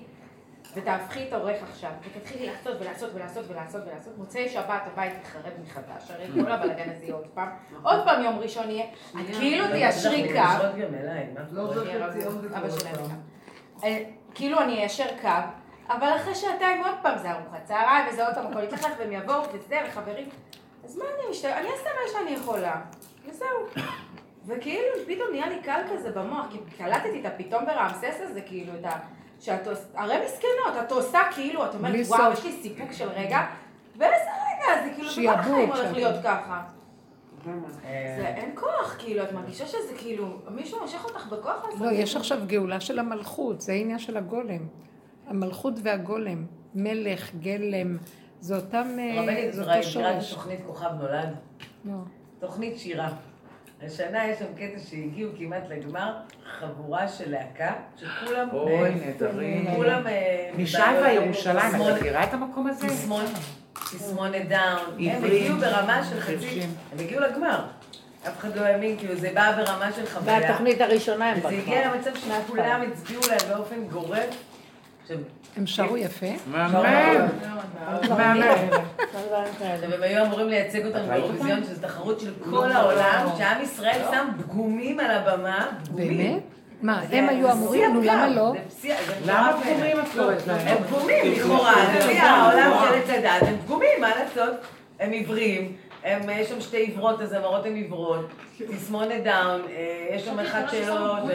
ותהפכי 0.74 1.28
את 1.28 1.33
עורך 1.33 1.62
עכשיו, 1.62 1.91
ותתחילי 2.01 2.47
לעשות 2.47 2.81
ולעשות 2.81 3.11
ולעשות 3.14 3.45
ולעשות 3.49 3.83
ולעשות, 3.87 4.18
מוצאי 4.18 4.49
שבת 4.49 4.83
הבית 4.93 5.12
יחרב 5.22 5.53
מחדש, 5.64 6.11
הרי 6.11 6.26
כל 6.45 6.53
הבלאגן 6.53 6.91
הזה 6.91 7.05
יהיה 7.05 7.14
עוד 7.14 7.26
פעם, 7.35 7.49
עוד 7.83 8.05
פעם 8.05 8.22
יום 8.22 8.39
ראשון 8.39 8.70
יהיה, 8.70 8.85
את 9.11 9.37
כאילו 9.39 9.66
תיישרי 9.68 10.28
קו? 10.33 10.64
לא. 11.53 11.64
איתם. 12.89 13.14
אה, 13.85 14.05
כאילו 14.35 14.61
אני 14.61 14.72
איישר 14.72 15.09
קו, 15.20 15.28
אבל 15.89 16.16
אחרי 16.16 16.35
שעתיים 16.35 16.85
עוד 16.85 16.95
פעם 17.03 17.18
זה 17.18 17.31
ארוחת 17.31 17.64
צהריים, 17.64 18.07
וזה 18.09 18.26
עוד 18.26 18.35
פעם 18.35 18.47
הכל 18.47 18.62
יתלכלך, 18.62 18.93
והם 18.99 19.12
יבואו 19.12 19.43
וזה, 19.53 19.78
וחברים. 19.89 20.28
אז 20.85 20.97
מה 20.97 21.05
אני 21.05 21.31
משתמש? 21.31 21.53
אני 21.53 21.68
אעשה 21.70 21.85
מה 21.85 22.12
שאני 22.12 22.31
יכולה, 22.31 22.81
וזהו. 23.26 23.83
וכאילו 24.47 24.88
פתאום 25.07 25.28
נהיה 25.30 25.49
לי 25.49 25.62
קל 25.62 25.80
כזה 25.93 26.11
במוח, 26.11 26.47
כי 26.51 26.59
קלטתי 26.78 27.20
את 27.20 27.26
הפתאום 27.26 27.64
ברעמסס 27.64 28.20
הזה, 28.20 28.41
כאילו, 28.41 28.72
את 28.80 28.84
ה... 28.84 28.99
שאת 29.41 29.66
עוש... 29.66 29.78
הרי 29.95 30.16
מסכנות, 30.24 30.84
את 30.84 30.93
עושה 30.93 31.20
כאילו, 31.34 31.64
את 31.64 31.74
אומרת, 31.74 32.07
וואו. 32.07 32.32
יש 32.32 32.45
לי 32.45 32.53
סיפוק 32.62 32.93
של 32.93 33.09
רגע, 33.09 33.47
ואיזה 33.97 34.14
רגע, 34.14 34.84
זה 34.84 34.95
כאילו, 34.95 35.09
זה 35.09 35.14
כל 35.14 35.20
שיעבוד, 35.20 35.41
החיים 35.41 35.68
הולך. 35.68 35.93
להיות 35.93 36.14
ככה. 36.24 36.62
אה, 37.47 38.14
זה 38.16 38.26
אין 38.26 38.51
כוח, 38.55 38.97
כאילו, 38.99 39.22
את 39.22 39.32
מרגישה 39.32 39.66
שזה 39.66 39.95
כאילו, 39.99 40.38
מישהו 40.51 40.80
מושך 40.80 41.05
אותך 41.05 41.26
בכוח 41.26 41.64
לעשות 41.64 41.80
לא? 41.80 41.91
יש 41.91 42.16
עכשיו 42.16 42.38
גאולה 42.47 42.80
של 42.80 42.99
המלכות, 42.99 43.61
זה 43.61 43.72
העניין 43.72 43.99
של 43.99 44.16
הגולם. 44.16 44.66
המלכות 45.26 45.74
והגולם, 45.82 46.47
מלך, 46.74 47.34
גלם, 47.34 47.97
זה 48.41 48.57
אותם, 48.57 48.86
אה, 48.99 49.22
רבנית, 49.22 49.53
זה 49.53 49.62
ראית 49.62 49.84
אותו 49.84 49.91
שורש. 49.91 50.34
תוכנית 50.34 50.61
כוכב 50.66 50.91
נולד? 51.01 51.34
לא. 51.84 51.95
תוכנית 52.38 52.78
שירה. 52.78 53.09
השנה 53.87 54.26
יש 54.26 54.39
שם 54.39 54.45
קטע 54.57 54.78
שהגיעו 54.91 55.31
כמעט 55.39 55.62
לגמר, 55.68 56.12
חבורה 56.59 57.09
של 57.09 57.31
להקה, 57.31 57.72
שכולם... 57.97 58.49
אוי, 58.53 58.85
אה, 58.85 58.91
נהדרים. 58.91 59.74
כולם... 59.76 60.07
אה, 60.07 60.51
משלווה 60.57 61.12
ירושלים, 61.12 61.74
את 61.74 61.97
מכירה 61.99 62.24
את 62.24 62.35
המקום 62.35 62.66
הזה? 62.66 62.87
תסמונת, 63.74 64.49
דאון. 64.49 64.99
הם 65.01 65.24
הגיעו 65.24 65.57
ברמה 65.57 66.05
של 66.11 66.20
חצי... 66.20 66.61
הם 66.93 66.99
הגיעו 66.99 67.20
לגמר. 67.20 67.64
אף 68.28 68.39
אחד 68.39 68.57
לא 68.57 68.61
האמין, 68.61 68.99
כאילו 68.99 69.16
זה 69.16 69.31
בא 69.35 69.53
ברמה 69.57 69.93
של 69.93 70.07
חוויה. 70.07 70.39
והתוכנית 70.41 70.81
הראשונה 70.81 71.31
הם 71.31 71.39
בגמר. 71.39 71.51
הגיע 71.51 71.95
למצב 71.95 72.11
שכולם 72.14 72.83
הצביעו 72.93 73.22
להם 73.28 73.57
באופן 73.57 73.85
גורף. 73.85 74.37
הם 75.57 75.66
שרו 75.66 75.97
יפה. 75.97 76.26
מהמם. 76.47 76.74
לא, 78.09 78.16
מהמם. 78.16 78.68
עכשיו, 79.15 79.95
הם 79.95 80.03
היו 80.03 80.25
אמורים 80.25 80.49
לייצג 80.49 80.87
אותנו 80.87 81.01
ראית 81.09 81.11
באירוויזיון, 81.23 81.65
שזו 81.65 81.83
תחרות 81.83 82.21
של 82.21 82.33
כל 82.51 82.73
העולם, 82.73 83.27
שעם 83.39 83.63
ישראל 83.63 84.01
שם 84.11 84.29
פגומים 84.43 85.01
על 85.01 85.11
הבמה. 85.11 85.67
פגומים. 85.85 86.17
באמת? 86.19 86.43
מה, 86.83 87.01
זה- 87.11 87.17
הם 87.17 87.29
היו 87.29 87.53
אמורים? 87.53 87.95
נו, 87.95 88.01
למה 88.03 88.29
לא? 88.29 88.53
למה 89.27 89.53
פגומים. 89.63 89.99
את 90.01 90.05
קוראת 90.17 90.47
להם? 90.47 90.69
הם 90.69 90.85
פגומים, 90.85 91.33
לכאורה, 91.33 91.75
לפי 91.99 92.19
העולם 92.19 92.73
של 92.89 92.95
עץ 92.95 93.11
הדת, 93.19 93.49
הם 93.49 93.57
פגומים, 93.65 94.01
מה 94.01 94.09
לעשות? 94.19 94.55
הם 95.01 95.11
עיוורים, 95.11 95.73
הם, 96.05 96.21
יש 96.31 96.49
שם 96.49 96.61
שתי 96.61 96.77
עיוורות, 96.77 97.21
הזמרות 97.21 97.67
הן 97.67 97.75
עיוורות, 97.75 98.27
תסמונת 98.77 99.23
דאון, 99.25 99.61
אה, 99.71 100.07
יש 100.17 100.25
שם 100.25 100.41
אחד 100.41 100.63
שלא... 100.71 101.17
הם 101.17 101.29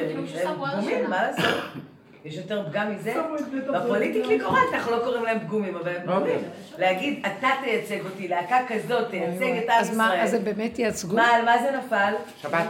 פגומים. 0.56 1.10
מה 1.10 1.24
לעשות? 1.28 1.56
יש 2.26 2.36
יותר 2.36 2.70
פגם 2.70 2.96
מזה? 2.96 3.14
ב 3.74 3.79
politically 3.79 4.40
correct 4.40 4.74
אנחנו 4.74 4.92
לא 4.92 5.00
קוראים 5.04 5.24
להם 5.24 5.40
פגומים, 5.40 5.76
אבל 5.76 5.96
הם 5.96 6.02
פגומים. 6.02 6.40
להגיד, 6.78 7.26
אתה 7.26 7.48
תייצג 7.64 8.06
אותי, 8.06 8.28
להקה 8.28 8.58
כזאת 8.68 9.10
תייצג 9.10 9.58
את 9.58 9.70
עם 9.70 9.80
אז 9.80 9.98
מה, 9.98 10.24
אז 10.24 10.30
ישראל. 10.30 10.40
הם 10.40 10.46
באמת 10.46 10.80
ייצגו? 10.80 11.16
מה, 11.16 11.28
על 11.28 11.46
מה 11.46 11.58
זה 11.58 11.72
נפל? 11.78 12.14
שבת. 12.42 12.66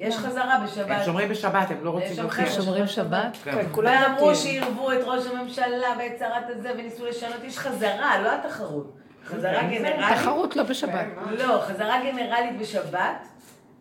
יש 0.00 0.16
חזרה 0.16 0.54
הם 0.54 0.66
בשבת. 0.66 1.04
שומרים 1.04 1.28
בשבת, 1.28 1.70
הם 1.70 1.84
לא 1.84 1.90
רוצים... 1.90 2.30
חבר'ה 2.30 2.50
שומרים 2.50 2.86
שבת? 2.86 3.36
כן. 3.44 3.66
ואמרו 3.76 4.34
שעירבו 4.34 4.92
את 4.92 4.98
ראש 5.04 5.26
הממשלה 5.26 5.88
ואת 5.98 6.18
שרת 6.18 6.44
הזה 6.48 6.72
וניסו 6.78 7.06
לשנות, 7.06 7.44
יש 7.44 7.58
חזרה, 7.58 8.20
לא 8.22 8.32
התחרות. 8.34 8.96
חזרה 9.24 9.62
גנרלית. 9.62 10.06
תחרות 10.16 10.56
לא 10.56 10.62
בשבת. 10.62 11.06
לא, 11.30 11.60
חזרה 11.66 12.00
גנרלית 12.04 12.58
בשבת. 12.58 13.28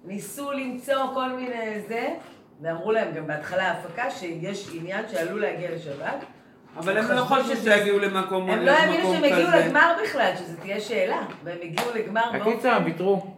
ניסו 0.06 0.52
למצוא 0.52 1.14
כל 1.14 1.30
מיני 1.30 1.82
זה, 1.88 2.08
ואמרו 2.62 2.91
להם 2.91 3.12
גם 3.16 3.28
בהתחלה 3.28 3.68
ההפקה 3.72 4.12
שיש 4.12 4.70
עניין 4.74 5.05
שעלול 5.12 5.41
להגיע 5.41 5.70
לשבת. 5.76 6.16
אבל 6.78 6.97
הם 6.97 7.12
לא 7.12 7.22
חושבים 7.22 7.57
שזה- 7.57 7.76
שיגיעו 7.78 7.99
למקום 7.99 8.49
הם 8.49 8.60
לא 8.60 8.72
האמינו 8.72 9.14
שהם 9.14 9.24
הגיעו 9.24 9.47
כזה. 9.47 9.66
לגמר 9.66 9.93
בכלל, 10.03 10.32
שזו 10.38 10.57
תהיה 10.62 10.80
שאלה. 10.80 11.22
והם 11.43 11.57
הגיעו 11.64 11.88
לגמר 11.95 12.22
הקיצר, 12.34 12.70
הם 12.70 12.86
ויתרו. 12.86 13.34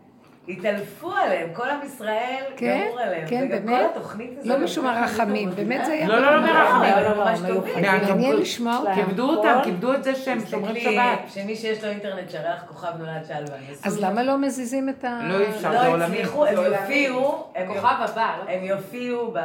התעלפו 0.48 1.12
עליהם, 1.12 1.54
כל 1.54 1.70
עם 1.70 1.80
ישראל 1.86 2.44
כן, 2.58 2.82
גמור 2.88 3.00
עליהם. 3.00 3.28
כן, 3.28 3.48
וגם 3.50 3.66
באמת? 3.66 3.80
כל 3.94 4.00
התוכנית 4.00 4.32
הזאת. 4.38 4.46
לא 4.46 4.66
משום 4.66 4.88
הרחמים, 4.88 5.50
באמת 5.50 5.86
זה 5.86 5.92
היה... 5.92 6.08
לא, 6.08 6.20
לא, 6.20 6.36
לא 6.36 6.42
מרחמים. 6.42 6.94
אבל 6.94 7.06
הם 7.06 7.18
ממש 7.18 7.40
טובים. 7.48 7.82
מעניין 7.82 8.36
לשמוע 8.38 8.78
אותם. 8.78 8.94
כיבדו 8.96 9.30
אותם, 9.30 9.60
כיבדו 9.64 9.94
את 9.94 10.04
זה 10.04 10.16
שהם 10.16 10.40
שומרים 10.50 10.76
שבת. 10.84 11.20
שמי 11.28 11.56
שיש 11.56 11.84
לו 11.84 11.90
אינטרנט 11.90 12.30
שריח 12.30 12.64
כוכב 12.68 12.92
נולד 13.00 13.26
שלווה. 13.28 13.58
אז 13.84 14.00
למה 14.00 14.24
לא 14.24 14.38
מזיזים 14.38 14.90
את 14.90 15.04
ה... 15.04 15.20
לא 15.24 15.50
אפשר, 15.50 15.72
זה 15.72 15.78
לא 15.78 15.88
עולמי. 15.88 16.06
הצליחו, 16.06 16.46
הם 16.46 16.56
יופיעו, 16.58 17.48
הם 17.56 17.68
כוכב 17.68 17.96
הבא, 18.00 18.36
לא? 18.46 18.52
הם 18.52 18.64
יופיעו 18.64 19.32
ב... 19.34 19.40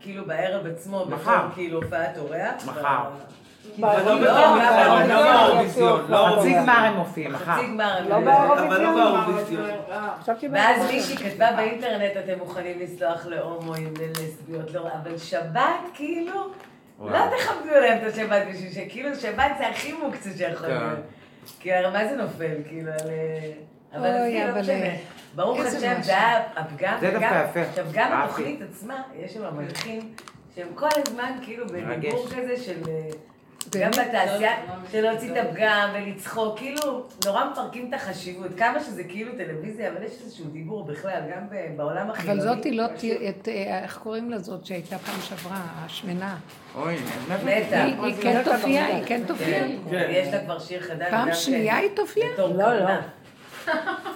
כאילו 0.00 0.24
בערב 0.24 0.66
עצמו, 0.66 1.04
מחר. 1.08 1.46
כאילו 1.54 1.82
הופעת 1.82 2.18
אורח. 2.18 2.66
מחר. 2.66 3.04
לא 3.78 4.04
לא, 4.04 4.20
באירוויזיון, 4.20 6.00
לא, 6.08 6.08
לא 6.08 6.28
לא, 6.28 6.30
לא 6.30 6.36
חצי. 6.40 6.54
גמר 6.54 6.72
הם 6.72 6.96
מופיעים. 6.96 7.36
חצי 7.36 7.66
גמר. 7.66 7.98
הם. 8.10 8.28
חשבתי 10.22 10.48
ואז. 10.52 10.90
מישהי 10.90 11.16
כתבה 11.16 11.52
באינטרנט, 11.56 12.12
אתם 12.24 12.38
מוכנים 12.38 12.78
לסלוח 12.80 13.26
להומואים, 13.26 13.94
ללסביות, 14.00 14.72
לא, 14.74 14.88
אבל 15.02 15.18
שבת, 15.18 15.80
כאילו. 15.94 16.50
לא 17.00 17.18
תכבדו 17.38 17.74
להם 17.80 17.98
את 17.98 18.12
השבת 18.12 18.42
בשביל 18.50 18.72
שכאילו 18.72 19.16
שבת 19.16 19.52
זה 19.58 19.68
הכי 19.68 19.92
מוקצה 19.92 20.30
שיכול 20.36 20.66
כן. 20.66 20.74
להיות. 20.74 20.98
כי 21.60 21.72
הרי 21.72 21.90
מה 21.90 22.08
זה 22.08 22.16
נופל, 22.16 22.54
כאילו, 22.68 22.92
על... 22.92 23.10
אה, 23.10 23.52
אבל 23.94 24.06
עזבי, 24.06 24.44
לא 24.46 24.60
משנה. 24.60 24.74
אה, 24.74 24.96
ברוך 25.34 25.60
השם. 25.60 26.02
זה 26.02 26.12
היה 26.12 26.42
הפגם. 26.56 26.96
זה 27.00 27.10
דווקא 27.10 27.44
יפה. 27.50 27.60
עכשיו, 27.60 27.86
גם. 27.92 28.12
התוכנית 28.12 28.60
עצמה, 28.62 29.02
יש 29.16 29.34
שם 29.34 29.56
מלכים, 29.56 30.00
שהם 30.54 30.68
כל 30.74 30.88
הזמן 30.96 31.32
כאילו 31.42 31.66
בדיבור. 31.66 32.26
כזה 32.28 32.56
של... 32.56 32.82
גם? 33.70 33.90
בתעשייה, 33.90 34.52
של 34.92 35.00
להוציא 35.00 35.32
את 35.32 35.46
הפגם 35.46 35.88
ולצחוק, 35.94 36.58
כאילו, 36.58 37.02
נורא 37.24 37.44
מפרקים 37.52 37.88
את 37.88 37.94
החשיבות. 37.94 38.46
כמה 38.56 38.80
שזה 38.80 39.04
כאילו 39.04 39.32
טלוויזיה, 39.36 39.88
אבל 39.92 40.02
יש 40.02 40.12
איזשהו 40.24 40.44
דיבור 40.44 40.84
בכלל, 40.84 41.20
גם 41.34 41.48
ב- 41.50 41.76
בעולם 41.76 42.10
החילוני. 42.10 42.40
אבל 42.40 42.48
זאת 42.48 42.64
היא 42.64 42.78
לא 42.78 42.86
תהיה, 42.96 43.16
אה, 43.48 43.82
איך 43.82 43.98
קוראים 43.98 44.30
לזאת 44.30 44.66
שהייתה 44.66 44.98
פעם 44.98 45.20
שעברה, 45.20 45.56
השמנה. 45.84 46.36
אוי. 46.74 46.96
מתה. 47.44 47.84
היא 47.84 47.94
היא 48.02 48.14
כן 48.22 48.42
תופיע, 48.44 48.84
היא 48.84 49.02
כן 49.06 49.20
תופיע. 49.26 49.58
כן, 49.90 50.06
יש 50.10 50.28
לה 50.34 50.40
כבר 50.44 50.58
שיר 50.58 50.80
חדש. 50.80 51.10
פעם 51.10 51.34
שנייה 51.34 51.74
כן, 51.74 51.80
היא 51.82 51.90
תופיע? 51.96 52.26
לא, 52.38 52.74
לא. 52.74 52.88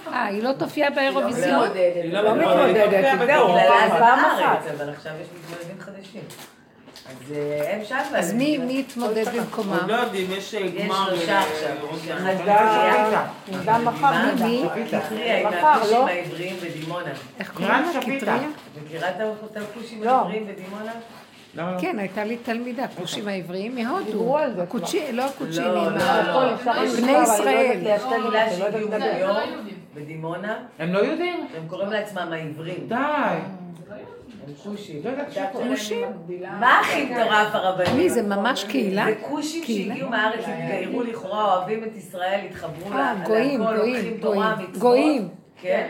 אה, 0.07 0.25
היא 0.25 0.43
לא 0.43 0.51
תופיע 0.53 0.89
באירוויזיון? 0.89 1.69
היא 1.75 2.13
לא 2.13 2.35
מתמודדת, 2.35 3.01
זהו, 3.01 3.19
בגללה 3.19 3.89
זה 3.89 3.99
פעם 3.99 4.19
בארץ, 4.21 4.39
אחת. 4.41 4.67
אבל 4.77 4.89
עכשיו 4.89 5.11
יש 5.21 5.27
מתמודדים 5.39 5.79
חדשים. 5.79 6.21
אז 7.09 7.31
אה, 7.35 7.73
הם 7.75 7.83
שם. 7.85 7.95
אז 8.15 8.33
מי 8.33 8.75
יתמודד 8.79 9.27
עוד 9.27 9.35
במקומם? 9.35 9.77
לא 9.87 9.93
יודעים, 9.93 10.27
יש 10.31 10.53
יש 10.53 10.71
גמר... 10.85 11.05
שלושה 11.15 11.31
אה, 11.31 11.43
עכשיו. 11.43 11.69
אחד 12.13 12.47
הממשלה. 12.47 13.07
נדע. 13.07 13.23
נדע 13.61 13.77
מחר. 13.77 14.11
מי? 14.45 14.63
קטריה 14.87 15.39
עם 15.39 15.47
מחר, 15.47 15.67
הכושים 15.67 15.97
לא? 15.97 16.07
העבריים 16.07 16.55
בדימונה. 16.63 17.11
איך 17.39 17.51
קוראים 17.51 17.71
לה? 17.93 17.99
קטריה? 18.01 18.47
מכירה 18.85 19.09
את 19.09 19.15
הכושים 19.57 20.03
לא. 20.03 20.11
העבריים 20.11 20.47
בדימונה? 20.47 20.91
לא? 21.55 21.63
כן, 21.81 21.99
הייתה 21.99 22.23
לי 22.23 22.37
תלמידה, 22.37 22.83
הכושים 22.83 23.27
העבריים 23.27 23.75
מהודו. 23.75 24.37
הקוצ'י- 24.63 25.11
לא 25.11 25.25
הקוצ'ינים, 25.25 25.67
לא, 25.73 25.91
לא, 25.91 26.03
ה- 26.03 26.23
לא. 26.27 26.43
הכל 26.43 26.53
אפשר 26.53 26.83
לשמוע, 26.83 27.01
בני 27.01 27.13
לא 27.13 27.23
ישראל. 27.23 27.79
לא 27.83 28.69
לא. 29.27 29.39
בדימונה, 29.95 30.53
הם 30.79 30.93
לא 30.93 30.99
יודעים? 30.99 31.47
הם 31.57 31.67
קוראים 31.67 31.91
לעצמם 31.91 32.29
העברים. 32.33 32.87
די. 32.87 32.95
כושים. 34.63 35.01
לא 35.03 35.09
יודעת 35.09 35.31
שכו. 35.31 35.59
כושים? 35.69 36.07
מה 36.59 36.79
הכי 36.79 37.05
מטורף 37.05 37.47
הרבנים? 37.55 37.97
מי, 37.97 38.09
זה 38.09 38.21
ממש 38.21 38.63
קהילה? 38.63 39.05
זה 39.05 39.15
כושים? 39.29 39.63
שהגיעו 39.63 40.09
מהארץ, 40.09 40.43
התגיירו 40.47 41.03
לכאורה, 41.03 41.55
אוהבים 41.57 41.83
את 41.83 41.95
ישראל, 41.95 42.39
התחברו 42.49 42.91
אה, 42.91 42.97
לה- 42.97 43.23
גויים, 43.25 43.61
להכל, 43.61 43.75
גויים, 43.77 43.95
לוקחים 43.95 44.17
תורה, 44.21 44.35
גויים. 44.55 44.69
מצוות. 44.69 44.81
גויים. 44.81 45.27
כן, 45.61 45.89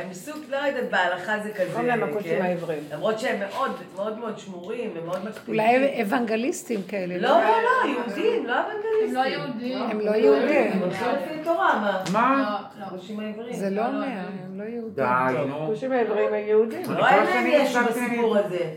הם 0.00 0.14
סוג, 0.14 0.36
לא 0.50 0.56
יודעת, 0.56 0.90
בהלכה 0.90 1.38
זה 1.38 1.50
כזה, 1.52 1.68
קוראים 1.70 1.86
להם 1.86 2.02
הכושים 2.02 2.38
כן? 2.38 2.44
העבריים. 2.44 2.82
למרות 2.92 3.18
שהם 3.18 3.40
מאוד 3.40 3.70
מאוד 3.94 4.18
מאוד 4.18 4.38
שמורים 4.38 4.90
ומאוד 4.94 5.24
מקפידים. 5.24 5.54
אולי 5.60 6.02
אוונגליסטים 6.02 6.80
כאלה. 6.88 7.18
לא, 7.18 7.28
לא, 7.28 7.38
לא, 7.38 7.90
יהודים, 7.90 8.46
לא 8.46 8.54
אוונגליסטים. 8.60 9.08
הם 9.08 9.14
לא 9.14 9.20
יהודים. 9.20 9.82
הם 9.90 10.00
לא 10.00 10.10
יהודים. 10.10 10.72
הם 10.72 10.78
הולכים 10.78 11.06
לפי 11.08 11.44
תורה, 11.44 11.78
מה? 11.80 12.04
מה? 12.12 12.58
לא, 12.76 12.80
לא. 12.80 12.86
הכושים 12.86 13.20
העבריים. 13.20 13.54
זה 13.54 13.70
לא 13.70 13.86
אומר, 13.86 14.06
הם 14.44 14.60
לא 14.60 14.64
יהודים. 14.64 14.94
די, 14.94 15.46
נו. 15.48 15.64
הכושים 15.64 15.92
העבריים 15.92 16.34
הם 16.34 16.48
יהודים. 16.48 16.84
אני 16.84 16.94
לא, 16.94 17.00
כל 17.00 17.08
אין 17.08 17.24
להם 17.24 17.46
יש 17.46 17.76
בסיפור 17.76 18.36
הזה. 18.36 18.70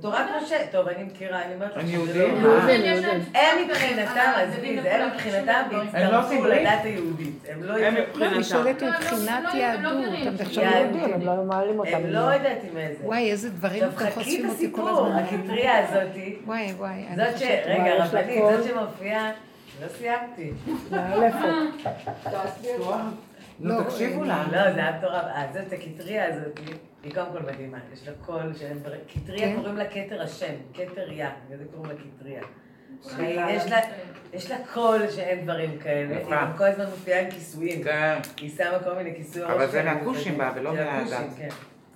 תורת 0.00 0.26
משה, 0.42 0.56
טוב, 0.72 0.88
אני 0.88 1.04
מכירה, 1.04 1.42
אני 1.42 1.54
אומרת 1.54 1.76
לך 1.76 1.82
שזה? 1.88 2.28
לא- 2.42 2.58
הם 3.34 3.64
מבחינתם, 3.64 4.32
עזבי, 4.36 4.82
זה 4.82 4.94
הם 4.94 5.10
מבחינתם 5.10 5.62
הם 5.92 6.12
לא 6.12 6.24
עושים 6.24 6.42
והצטרפו? 6.42 6.62
לדת 6.62 6.84
היהודית. 6.84 7.44
הם 7.48 7.62
לא... 7.62 7.74
הם 7.76 7.94
לא, 7.94 8.00
מבחינתם. 8.02 8.34
אני 8.34 8.44
שואלת 8.44 8.82
לא, 8.82 8.88
לא, 8.88 8.94
מבחינת 8.94 9.44
לא, 9.44 9.48
הם 9.48 9.56
לא 9.56 9.60
יהדות. 9.60 10.04
הם 10.04 10.62
יהדות. 10.62 10.96
יהודים. 10.96 11.14
הם 11.14 11.20
לא 11.20 11.44
מעלים 11.44 11.78
אותם. 11.78 11.94
הם 11.94 12.06
לא 12.06 12.18
יודעת 12.18 12.58
עם 12.70 12.76
איזה. 12.76 13.04
וואי, 13.04 13.30
איזה 13.30 13.50
דברים 13.50 13.84
עכשיו 13.84 14.10
חכי 14.10 14.12
חושפים 14.14 14.46
את 14.46 14.50
אותי 14.50 14.68
כל 14.72 14.82
הסיפור, 14.82 15.06
הזמן. 15.06 15.18
הקטריה 15.18 15.88
הזאתי. 15.88 16.36
וואי, 16.46 16.72
וואי. 16.78 17.04
זאת 17.16 17.38
ש... 17.38 17.42
רגע, 17.66 18.04
רבנית. 18.04 18.42
זאת 18.56 18.64
שמופיעה... 18.64 19.30
לא 19.82 19.88
סיימתי. 19.88 20.50
לא, 23.60 23.82
תקשיבו 23.82 24.22
אה, 24.22 24.26
לה. 24.26 24.44
לא, 24.52 24.72
זה 24.72 24.80
היה 24.80 24.98
מטורף. 24.98 25.24
אה, 25.24 25.46
זאת 25.52 25.72
הקטריה 25.72 26.26
הזאת, 26.26 26.60
היא 27.02 27.14
קודם 27.14 27.26
כל 27.32 27.52
מדהימה. 27.52 27.78
יש 27.92 28.08
לה 28.08 28.14
קול 28.26 28.54
שאין... 28.54 28.78
קטריה 29.14 29.38
כן? 29.38 29.56
קוראים 29.56 29.76
לה 29.76 29.84
כתר 29.84 30.22
השם, 30.22 30.54
כתר 30.74 31.12
יא, 31.12 31.26
בגלל 31.46 31.58
זה 31.58 31.64
קוראים 31.74 31.90
לה 31.90 31.96
קטריה. 32.18 32.42
יש 34.32 34.50
לה 34.50 34.56
קול 34.72 35.10
שאין 35.10 35.44
דברים 35.44 35.78
כאלה. 35.78 36.16
היא 36.16 36.56
כל 36.56 36.64
הזמן 36.64 36.84
מופיעה 36.84 37.20
עם 37.20 37.30
כיסויים. 37.30 37.84
כן. 37.84 38.18
היא 38.36 38.50
שמה 38.50 38.78
כל 38.84 38.94
מיני 38.94 39.14
כיסויים. 39.16 39.50
אבל 39.50 39.70
זה 39.70 39.82
מהכושים. 39.82 40.38
בה, 40.38 40.52
ולא 40.56 40.74
מהדת. 40.74 41.26
כן. 41.36 41.48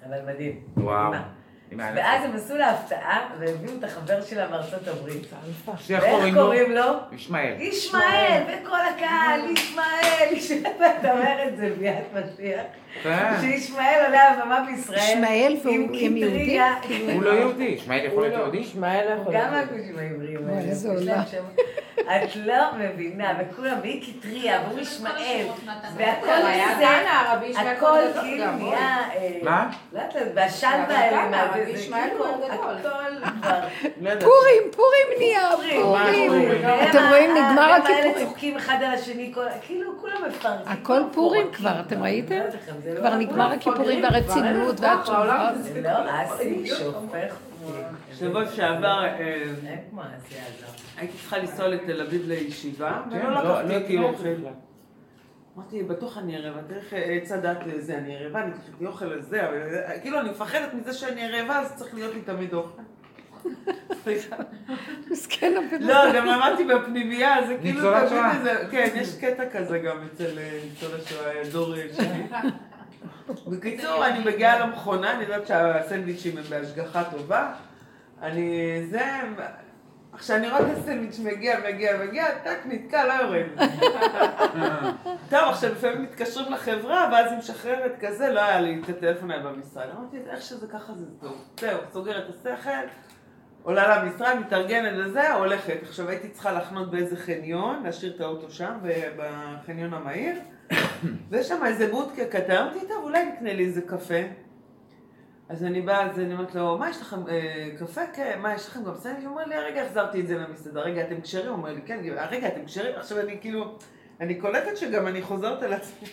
אבל 0.07 0.33
מדהים. 0.33 0.61
וואו. 0.77 1.13
ואז 1.79 2.25
הם 2.25 2.37
עשו 2.37 2.57
לה 2.57 2.71
הפתעה, 2.71 3.21
והביאו 3.41 3.73
את 3.79 3.85
החבר 3.85 4.23
שלה 4.23 4.49
מארצות 4.49 4.89
הברית. 4.89 5.27
ואיך 5.89 6.35
קוראים 6.35 6.73
לו? 6.73 6.83
ישמעאל. 7.13 7.55
ישמעאל, 7.59 8.43
וכל 8.47 8.77
הקהל, 8.97 9.41
ישמעאל, 9.51 10.35
ואתה 10.81 11.13
אומר 11.15 11.49
את 11.49 11.57
זה 11.57 11.71
ביד 11.79 11.95
משיח. 12.13 12.61
כן. 13.03 13.33
שישמעאל 13.41 14.05
עולה 14.07 14.23
על 14.33 14.41
הבמה 14.41 14.65
בישראל. 14.67 14.99
ישמעאל 14.99 15.57
והוא- 15.65 15.75
הם 15.75 15.83
יהודים? 16.17 16.17
קיטריה. 16.17 16.75
הוא 17.15 17.23
לא 17.23 17.31
יהודי, 17.31 17.65
ישמעאל 17.65 18.05
יכול 18.05 18.23
להיות 18.29 18.41
יהודי? 18.41 18.59
ישמעאל 18.59 19.07
הוא 19.13 19.21
יכול 19.23 19.35
גם 19.35 19.53
להיות. 19.53 19.71
מהכושים 19.73 19.99
העבריים 19.99 20.39
וואי, 20.45 20.57
האלה. 20.57 20.69
איזה. 20.71 20.89
שם- 21.31 21.45
את 22.01 22.37
לא 22.37 22.55
מבינה, 22.79 23.33
וכולם, 23.41 23.77
והיא 23.83 24.03
קיטריה, 24.05 24.61
והוא 24.69 24.81
ישמעאל, 24.81 25.47
והכל 25.97 26.27
זה, 26.79 27.61
הכל 27.71 27.99
כאילו 28.21 28.45
גם, 28.45 28.59
נהיה... 28.59 28.99
אה, 29.15 29.39
מה? 29.43 29.71
לא 29.93 29.99
יודעת, 30.01 30.15
והשלווה 30.35 30.87
גם 31.13 31.35
האלה, 31.35 31.66
זה, 31.75 31.83
כאילו. 31.83 32.25
לא. 34.03 34.21
פורים, 34.21 34.63
פורים 34.77 35.07
נהיה, 35.19 35.51
פורים? 35.83 36.43
אתם 36.91 36.99
רואים, 37.09 37.31
נגמר 37.31 37.47
והם 37.57 37.83
האלה 37.83 37.99
הכיפורים. 37.99 38.27
צוחקים 38.27 38.57
אחד 38.57 38.77
על 38.83 38.95
השני, 38.95 39.31
כל- 39.35 39.47
כאילו 39.63 39.99
כולם 40.01 40.17
מפרקים. 40.29 40.67
הכל 40.69 41.01
פורים 41.13 41.47
כבר, 41.53 41.81
אתם 41.87 42.03
ראיתם? 42.03 42.41
כבר 42.97 43.15
נגמר 43.15 43.53
הכיפורים 43.53 44.03
והרצינות 44.03 44.81
והתשובה. 44.81 45.51
זה 45.63 45.81
לא 45.83 45.91
אסי 46.25 46.67
שהופך... 46.67 47.35
שבוע 48.19 48.43
שעבר 48.57 49.05
אה. 49.05 49.43
הייתי 50.97 51.17
צריכה 51.19 51.39
לנסוע 51.39 51.69
לתל 51.69 52.01
אביב 52.01 52.23
לישיבה, 52.29 53.01
כן, 53.11 53.17
ולא 53.27 53.35
לא- 53.45 53.53
לקחתי 53.63 53.69
לא 53.69 53.75
איתי 53.75 53.99
אוכל. 53.99 54.29
אמרתי, 55.57 55.83
בטוח 55.83 56.19
אני 56.19 56.39
רעבה, 56.39 56.63
תראה 56.69 56.81
איך 56.81 56.93
עץ 56.93 57.33
הדת 57.33 57.59
לזה, 57.67 57.99
אני 57.99 58.17
רעבה, 58.17 58.43
אני 58.43 58.53
קחתי 58.53 58.87
אוכל 58.87 59.05
לזה, 59.05 59.49
אבל 59.49 59.57
אה, 59.57 60.01
כאילו 60.01 60.21
אני 60.21 60.31
מפחדת 60.31 60.75
מזה 60.75 60.93
שאני 60.93 61.29
רעבה, 61.29 61.59
אז 61.59 61.75
צריך 61.75 61.95
להיות 61.95 62.15
לי 62.15 62.21
תמיד 62.21 62.55
אוכל. 62.55 62.83
מסכן 65.11 65.53
הבן 65.57 65.83
לא, 65.83 66.13
גם 66.15 66.27
למדתי 66.27 66.65
בפנימייה, 66.65 67.47
זה 67.47 67.57
כאילו 67.61 67.81
ניצולת 67.81 68.09
שואה. 68.09 68.69
כן, 68.71 68.89
יש 68.95 69.19
קטע 69.21 69.51
כזה 69.51 69.79
גם 69.79 69.97
אצל 70.13 70.39
אה, 70.39 70.61
ניצול 70.65 70.91
השואה, 71.01 71.43
דור 71.53 71.77
אה, 71.77 71.87
שני. 71.97 72.23
בקיצור, 73.57 74.07
אני 74.07 74.25
מגיעה 74.25 74.67
למכונה, 74.67 75.13
אני 75.13 75.23
יודעת 75.23 75.47
שהסנדוויצ'ים 75.47 76.39
הם 76.39 76.45
בהשגחה 76.51 77.05
טובה. 77.05 77.53
אני, 78.23 78.81
זה, 78.91 79.01
עכשיו 80.17 80.37
אני 80.37 80.49
רואה 80.49 80.61
את 80.61 80.79
הסנדוויץ' 80.79 81.19
מגיע, 81.19 81.59
מגיע, 81.69 81.97
מגיע, 82.07 82.27
טק, 82.45 82.59
נתקע, 82.65 83.07
לא 83.07 83.13
יורד. 83.13 83.47
טוב, 85.31 85.41
עכשיו 85.49 85.73
לפעמים 85.73 86.03
מתקשרים 86.03 86.53
לחברה, 86.53 87.09
ואז 87.13 87.31
היא 87.31 87.39
משחררת 87.39 87.93
כזה, 88.01 88.29
לא 88.29 88.41
היה 88.41 88.61
לי 88.61 88.81
את 88.85 88.89
הטלפון 88.89 89.31
היה 89.31 89.41
במשרד. 89.41 89.87
אמרתי, 89.97 90.17
איך 90.31 90.43
שזה 90.43 90.67
ככה 90.67 90.93
זה 90.95 91.05
טוב. 91.21 91.45
זהו, 91.61 91.79
סוגרת 91.93 92.25
את 92.31 92.47
השכל, 92.47 92.71
עולה 93.63 94.05
למשרד, 94.05 94.37
מתארגנת 94.41 94.93
לזה, 94.93 95.33
הולכת. 95.33 95.79
עכשיו 95.83 96.09
הייתי 96.09 96.29
צריכה 96.29 96.53
לחנות 96.53 96.91
באיזה 96.91 97.17
חניון, 97.17 97.83
להשאיר 97.83 98.13
את 98.17 98.21
האוטו 98.21 98.51
שם, 98.51 98.79
בחניון 99.17 99.95
המהיר, 99.95 100.35
ויש 101.31 101.49
שם 101.49 101.65
איזה 101.67 101.89
בודקה 101.91 102.25
קטן, 102.25 102.57
אמרתי, 102.57 102.81
טוב, 102.81 103.05
אולי 103.05 103.27
נקנה 103.27 103.53
לי 103.53 103.65
איזה 103.65 103.81
קפה. 103.83 104.46
אז 105.49 105.65
אני 105.65 105.81
באה, 105.81 106.11
אז 106.11 106.19
אני 106.19 106.33
אומרת 106.33 106.55
לו, 106.55 106.79
מה 106.79 106.91
יש 106.91 107.01
לכם, 107.01 107.29
אה, 107.29 107.69
קפה? 107.79 108.01
כן, 108.13 108.39
מה, 108.43 108.55
יש 108.55 108.69
לכם 108.69 108.85
גם 108.85 108.95
סנדוויץ'? 108.95 109.25
הוא 109.25 109.33
אומר 109.33 109.45
לי, 109.45 109.55
הרגע 109.55 109.83
החזרתי 109.83 110.21
את 110.21 110.27
זה 110.27 110.39
למסעדה, 110.39 110.81
רגע, 110.81 111.03
אתם 111.03 111.21
כשרים? 111.21 111.47
הוא 111.47 111.57
אומר 111.57 111.73
לי, 111.73 111.81
כן, 111.87 112.01
הרגע, 112.17 112.49
אתם 112.49 112.65
כשרים? 112.67 112.95
עכשיו 112.97 113.21
אני 113.21 113.39
כאילו, 113.41 113.79
אני 114.21 114.35
קולטת 114.35 114.77
שגם 114.77 115.07
אני 115.07 115.23
חוזרת 115.23 115.63
על 115.63 115.73
עצמי. 115.73 116.09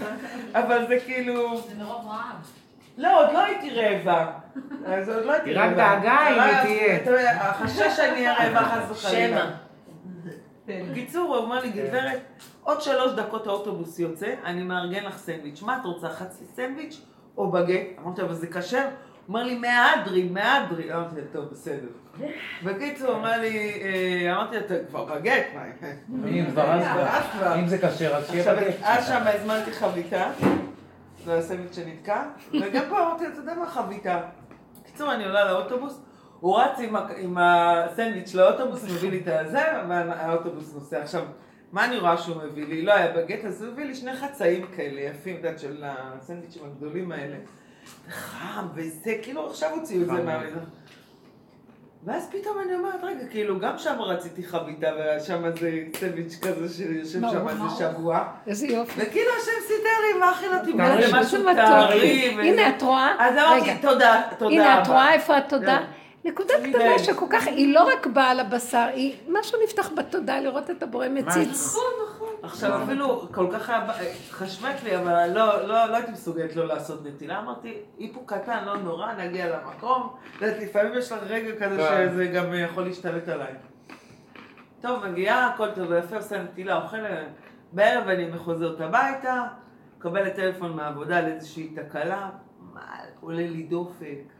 אבל 0.60 0.86
זה 0.88 0.98
כאילו... 1.06 1.60
זה 1.60 1.74
מרוב 1.78 2.06
רעב. 2.06 2.50
לא, 2.96 3.20
עוד 3.20 3.32
לא 3.32 3.38
הייתי 3.38 3.70
רעבה. 3.70 4.32
אז 4.86 5.08
עוד 5.08 5.24
לא 5.24 5.32
הייתי 5.32 5.54
רעבה. 5.54 5.70
רק 5.70 5.98
דאגה 5.98 6.28
אם 6.28 6.40
היא 6.40 6.62
תהיה. 6.62 6.96
אתה 6.96 7.10
יודע, 7.10 7.30
החשש 7.30 7.96
שאני 7.96 8.10
אהיה 8.10 8.34
רעבה 8.34 8.60
חס 8.60 8.90
וחלילה. 8.90 9.40
שמא. 10.66 10.84
בקיצור, 10.90 11.36
הוא 11.36 11.44
אומר 11.44 11.60
לי, 11.60 11.70
גברת, 11.70 12.20
עוד 12.62 12.82
שלוש 12.82 13.12
דקות 13.12 13.46
האוטובוס 13.46 13.98
יוצא, 13.98 14.34
אני 14.44 14.62
מארגן 14.62 15.04
לך 15.04 15.18
סנדוויץ'. 15.18 15.62
מה 15.62 15.78
את 15.80 15.84
רוצה, 15.84 16.08
חצי 16.08 16.44
סנדוויץ' 16.44 17.00
או 17.38 17.50
בגט? 17.50 17.86
אמרתי 18.04 18.22
אבל 18.22 18.34
זה 18.34 18.46
כשר? 18.46 18.78
הוא 18.78 18.88
אומר 19.28 19.44
לי, 19.44 19.58
מהדרין, 19.58 20.32
מהדרין. 20.34 20.92
אמרתי 20.92 21.14
טוב, 21.32 21.44
בסדר. 21.52 21.86
בקיצור, 22.64 23.08
אומר 23.10 23.40
לי, 23.40 23.72
אה, 23.82 24.32
אמרתי 24.36 24.58
"אתה 24.58 24.74
כבר 24.88 25.04
בגט, 25.04 25.44
מה? 25.54 25.64
אם 26.26 26.50
כבר 26.50 26.72
אז 26.72 27.24
כבר. 27.32 27.54
אם 27.58 27.66
זה 27.66 27.78
כשר, 27.78 28.16
אז 28.16 28.30
שיהיה 28.30 28.54
בגט. 28.54 28.74
אז 28.82 29.06
שם 29.08 29.22
הזמנתי 29.26 29.72
חביתה, 29.72 30.30
זה 31.24 31.38
הסנדוויץ' 31.38 31.74
שנתקע, 31.76 32.22
וגם 32.60 32.82
פה 32.88 33.00
אמרתי, 33.00 33.26
אתה 33.26 33.36
יודע 33.38 33.54
מה 33.54 33.66
חביתה? 33.66 34.20
בקיצור, 34.82 35.12
אני 35.14 35.24
עולה 35.24 35.52
לאוטובוס, 35.52 36.00
הוא 36.40 36.58
רץ 36.60 36.78
עם 37.18 37.38
הסנדוויץ' 37.40 38.34
לאוטובוס, 38.34 38.84
מביא 38.84 39.10
לי 39.10 39.20
את 39.20 39.28
הזה, 39.28 39.62
והאוטובוס 39.88 40.74
נוסע. 40.74 41.02
עכשיו, 41.02 41.22
מה 41.72 41.84
אני 41.84 41.98
רואה 41.98 42.18
שהוא 42.18 42.36
מביא 42.36 42.66
לי? 42.66 42.82
לא 42.82 42.92
היה 42.92 43.12
בגט, 43.12 43.44
אז 43.44 43.62
הוא 43.62 43.72
הביא 43.72 43.84
לי 43.84 43.94
שני 43.94 44.16
חצאים 44.16 44.66
כאלה 44.76 45.00
יפים, 45.00 45.34
את 45.34 45.44
יודעת, 45.44 45.58
של 45.58 45.84
הסנדוויצ'ים 45.86 46.62
הגדולים 46.64 47.12
האלה. 47.12 47.36
חם 48.10 48.66
וזה, 48.74 49.14
כאילו 49.22 49.46
עכשיו 49.50 49.70
הוציאו 49.70 50.02
את 50.02 50.06
זה. 50.06 50.12
מהמדינה. 50.12 50.60
ואז 52.04 52.28
פתאום 52.32 52.56
אני 52.66 52.74
אומרת, 52.74 53.00
רגע, 53.02 53.26
כאילו, 53.30 53.60
גם 53.60 53.78
שם 53.78 53.96
רציתי 54.00 54.42
חביתה, 54.44 54.88
ושם 55.16 55.42
זה 55.60 55.70
סנדוויץ' 55.96 56.38
כזה 56.42 56.68
שיושב 56.68 57.20
שם 57.20 57.48
איזה 57.48 57.62
שבוע. 57.78 58.24
איזה 58.46 58.66
יופי. 58.66 59.00
וכאילו 59.02 59.30
השם 59.42 59.66
סידר 59.66 59.98
לי, 60.12 60.20
מאכיל 60.20 60.54
אותי 60.54 60.72
איזה 60.82 61.16
משהו 61.20 61.40
מתוק. 61.40 61.64
טרי. 61.88 62.28
הנה, 62.42 62.68
את 62.68 62.82
רואה? 62.82 63.16
אז 63.18 63.34
אמרתי. 63.34 63.70
תודה, 63.82 64.22
תודה 64.38 64.54
הנה, 64.54 64.82
את. 64.82 64.86
רואה 64.88 65.12
איפה 65.12 65.36
התודה? 65.36 65.78
נקודה 66.28 66.54
קטנה 66.68 66.98
שכל 66.98 67.26
כך, 67.30 67.46
היא 67.46 67.74
לא 67.74 67.88
רק 67.92 68.06
באה 68.06 68.34
לבשר, 68.34 68.86
היא, 68.94 69.16
משהו 69.28 69.58
נפתח 69.64 69.90
בתודה 69.96 70.40
לראות 70.40 70.70
את 70.70 70.82
הבורא 70.82 71.08
מציץ. 71.08 71.76
עכשיו 72.42 72.82
אפילו 72.82 73.28
כל 73.32 73.46
כך 73.52 73.72
חשבת 74.30 74.82
לי, 74.84 74.96
אבל 74.96 75.30
לא, 75.34 75.66
לא, 75.66 75.86
לא 75.86 75.96
הייתי 75.96 76.12
מסוגלת 76.12 76.56
לא 76.56 76.66
לעשות 76.66 77.06
נטילה. 77.06 77.38
אמרתי, 77.38 77.74
איפוק 78.00 78.32
קטן, 78.32 78.64
לא 78.64 78.76
נורא, 78.76 79.12
נגיע 79.12 79.56
למקום. 79.58 80.08
לפעמים 80.40 80.92
יש 80.94 81.12
לך 81.12 81.18
רגע 81.28 81.66
כזה 81.66 81.88
כן. 81.88 82.08
שזה 82.10 82.26
גם 82.26 82.54
יכול 82.54 82.84
להשתלט 82.84 83.28
עליי. 83.28 83.52
טוב, 84.80 85.06
מגיעה, 85.06 85.46
הכל 85.46 85.70
טוב 85.70 85.90
ויפה, 85.90 86.16
עושה 86.16 86.42
נטילה, 86.42 86.82
אוכלת. 86.82 87.26
בערב 87.72 88.08
אני 88.08 88.38
חוזרת 88.38 88.80
הביתה, 88.80 89.42
מקבלת 89.98 90.34
טלפון 90.34 90.72
מהעבודה 90.76 91.18
על 91.18 91.26
איזושהי 91.26 91.68
תקלה, 91.68 92.30
מה, 92.74 92.80
עולה 93.20 93.46
לי 93.46 93.62
דופק, 93.62 94.37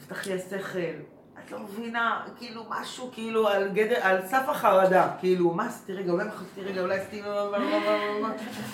נפתח 0.00 0.26
לי 0.26 0.34
השכל. 0.34 0.78
את 1.46 1.50
לא 1.52 1.58
מבינה, 1.58 2.20
כאילו 2.38 2.64
משהו, 2.68 3.10
כאילו 3.12 3.48
על 3.48 3.68
גדר, 3.68 3.96
על 4.02 4.26
סף 4.26 4.48
החרדה, 4.48 5.08
כאילו, 5.18 5.50
מה 5.54 5.66
עשיתי 5.66 5.92
רגע, 5.92 6.12
אולי 6.12 6.24
מחקתי 6.24 6.60
רגע, 6.62 6.80
אולי 6.80 6.98
עשיתי, 6.98 7.22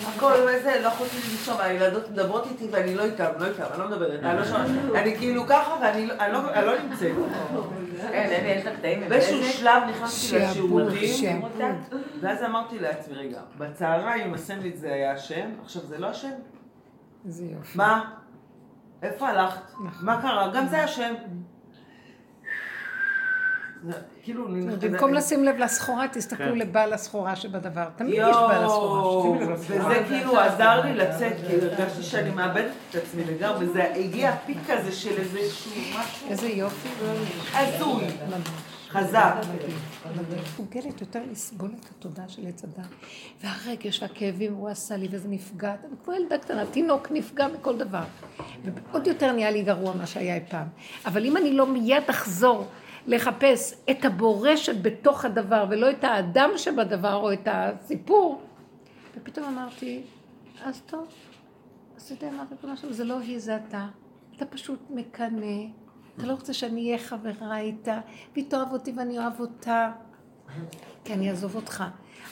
הכל 0.07 0.31
וזה, 0.47 0.79
לא 0.83 0.87
יכולתי 0.87 1.15
לישון, 1.15 1.55
הילדות 1.61 2.09
מדברות 2.11 2.45
איתי 2.45 2.67
ואני 2.71 2.95
לא 2.95 3.03
איתן, 3.03 3.25
לא 3.39 3.45
איתן, 3.45 3.63
אני 3.71 3.79
לא 3.79 3.87
מדברת, 3.87 4.23
אני 4.23 4.37
לא 4.39 4.45
שומעת, 4.45 4.67
אני 4.95 5.15
כאילו 5.15 5.43
ככה 5.47 5.77
ואני 5.81 6.05
לא- 6.07 6.15
לא- 6.27 6.61
לא 6.61 6.79
נמצאת. 6.83 7.11
כן, 8.11 8.29
באיזשהו. 9.09 9.43
שלב 9.43 9.83
נכנסתי 9.89 10.39
לשירותים. 10.39 11.41
ואז 12.21 12.43
אמרתי 12.43 12.79
לעצמי, 12.79 13.15
רגע, 13.15 13.41
בצהריים 13.57 14.33
הסנדוויץ' 14.33 14.75
זה 14.77 14.93
היה 14.93 15.11
השם, 15.11 15.49
עכשיו 15.63 15.81
זה 15.81 15.97
לא 15.97 16.07
השם? 16.07 16.31
מה? 17.75 18.11
איפה 19.03 19.27
הלכת? 19.27 19.61
מה 20.01 20.21
קרה? 20.21 20.51
גם 20.53 20.67
זה 20.67 20.83
השם. 20.83 21.13
כאילו. 24.23 24.47
במקום 24.79 25.13
לשים 25.13 25.43
לב 25.43 25.57
לסחורה, 25.57 26.07
תסתכלו 26.07 26.55
לבעל 26.55 26.93
הסחורה 26.93 27.35
שבדבר. 27.35 27.87
תמיד 27.95 28.13
יש 28.13 28.35
בעל 28.35 28.63
הסחורה. 28.65 29.53
וזה 29.53 30.03
כאילו 30.07 30.39
עזר 30.39 30.81
לי 30.81 30.93
לצאת, 30.93 31.33
כי 31.47 31.53
הרגשתי 31.55 32.03
שאני 32.03 32.29
מאבדת 32.29 32.71
את 32.89 32.95
עצמי 32.95 33.23
לגמרי, 33.23 33.67
זה 33.67 33.93
הגיע 33.95 34.35
פיק 34.45 34.57
כזה 34.67 34.91
של 34.91 35.17
איזשהו 35.17 35.71
משהו 35.99 36.29
איזה 36.29 36.47
יופי. 36.47 36.89
הזוי, 37.53 38.07
חזק. 38.89 39.35
מסוגלת 40.41 41.01
יותר 41.01 41.21
לסבול 41.31 41.71
את 41.79 41.85
התודעה 41.89 42.29
של 42.29 42.47
עץ 42.47 42.63
הדת. 42.63 42.87
והרגש 43.41 44.01
והכאבים, 44.01 44.53
הוא 44.53 44.69
עשה 44.69 44.97
לי 44.97 45.07
וזה 45.11 45.27
נפגע. 45.29 45.71
אני 45.71 45.95
כמו 46.03 46.13
ילדה 46.13 46.37
קטנה, 46.37 46.65
תינוק 46.65 47.11
נפגע 47.11 47.47
מכל 47.47 47.77
דבר. 47.77 48.03
ועוד 48.63 49.07
יותר 49.07 49.31
נהיה 49.31 49.51
לי 49.51 49.63
גרוע 49.63 49.95
מה 49.95 50.07
שהיה 50.07 50.35
אי 50.35 50.39
פעם. 50.49 50.67
אבל 51.05 51.25
אם 51.25 51.37
אני 51.37 51.53
לא 51.53 51.67
מיד 51.67 52.03
אחזור 52.09 52.67
לחפש 53.07 53.73
את 53.89 54.05
הבורא 54.05 54.55
שבתוך 54.55 55.25
הדבר, 55.25 55.65
ולא 55.69 55.91
את 55.91 56.03
האדם 56.03 56.49
שבדבר 56.57 57.15
או 57.15 57.33
את 57.33 57.47
הסיפור, 57.51 58.41
ופתאום 59.15 59.45
אמרתי, 59.45 60.01
אז 60.63 60.81
טוב, 60.85 61.07
אז 61.97 62.11
אתה 62.11 62.25
יודע 62.25 62.37
מה, 62.63 62.75
זה 62.89 63.03
לא 63.03 63.19
היא, 63.19 63.39
זה 63.39 63.55
אתה. 63.55 63.87
אתה 64.35 64.45
פשוט 64.45 64.79
מקנא. 64.89 65.63
אתה 66.17 66.27
לא 66.27 66.33
רוצה 66.33 66.53
שאני 66.53 66.87
אהיה 66.87 66.97
חברה 66.97 67.59
איתה, 67.59 67.99
והיא 68.33 68.49
תאהב 68.49 68.73
אותי 68.73 68.91
ואני 68.97 69.19
אוהב 69.19 69.39
אותה, 69.39 69.91
כי 71.03 71.13
אני 71.13 71.29
אעזוב 71.29 71.55
אותך. 71.55 71.83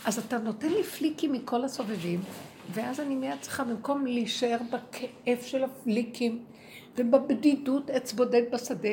אז 0.05 0.19
אתה 0.19 0.37
נותן 0.37 0.69
לי 0.69 0.83
פליקים 0.83 1.31
מכל 1.31 1.63
הסובבים, 1.63 2.19
ואז 2.73 2.99
אני 2.99 3.15
מיד 3.15 3.41
צריכה, 3.41 3.63
במקום 3.63 4.05
להישאר 4.05 4.57
בכאב 4.71 5.37
של 5.41 5.63
הפליקים, 5.63 6.45
ובבדידות 6.97 7.89
עץ 7.89 8.13
בודד 8.13 8.43
בשדה. 8.51 8.89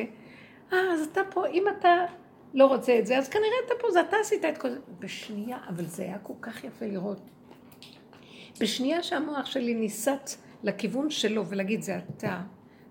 אה, 0.73 0.77
אז 0.93 1.07
אתה 1.11 1.21
פה, 1.31 1.47
אם 1.47 1.63
אתה 1.77 2.05
לא 2.53 2.65
רוצה 2.65 2.99
את 2.99 3.07
זה, 3.07 3.17
אז 3.17 3.29
כנראה 3.29 3.57
אתה 3.65 3.73
פה, 3.79 3.91
זה 3.91 4.01
אתה 4.01 4.17
עשית 4.21 4.45
את 4.45 4.57
כל 4.57 4.69
זה. 4.69 4.79
בשנייה, 4.99 5.57
אבל 5.69 5.85
זה 5.85 6.03
היה 6.03 6.17
כל 6.17 6.33
כך 6.41 6.63
יפה 6.63 6.85
לראות. 6.85 7.21
בשנייה 8.59 9.03
שהמוח 9.03 9.45
שלי 9.45 9.73
ניסת 9.73 10.29
לכיוון 10.63 11.09
שלו 11.09 11.47
ולהגיד 11.47 11.81
זה 11.81 11.97
אתה, 11.97 12.41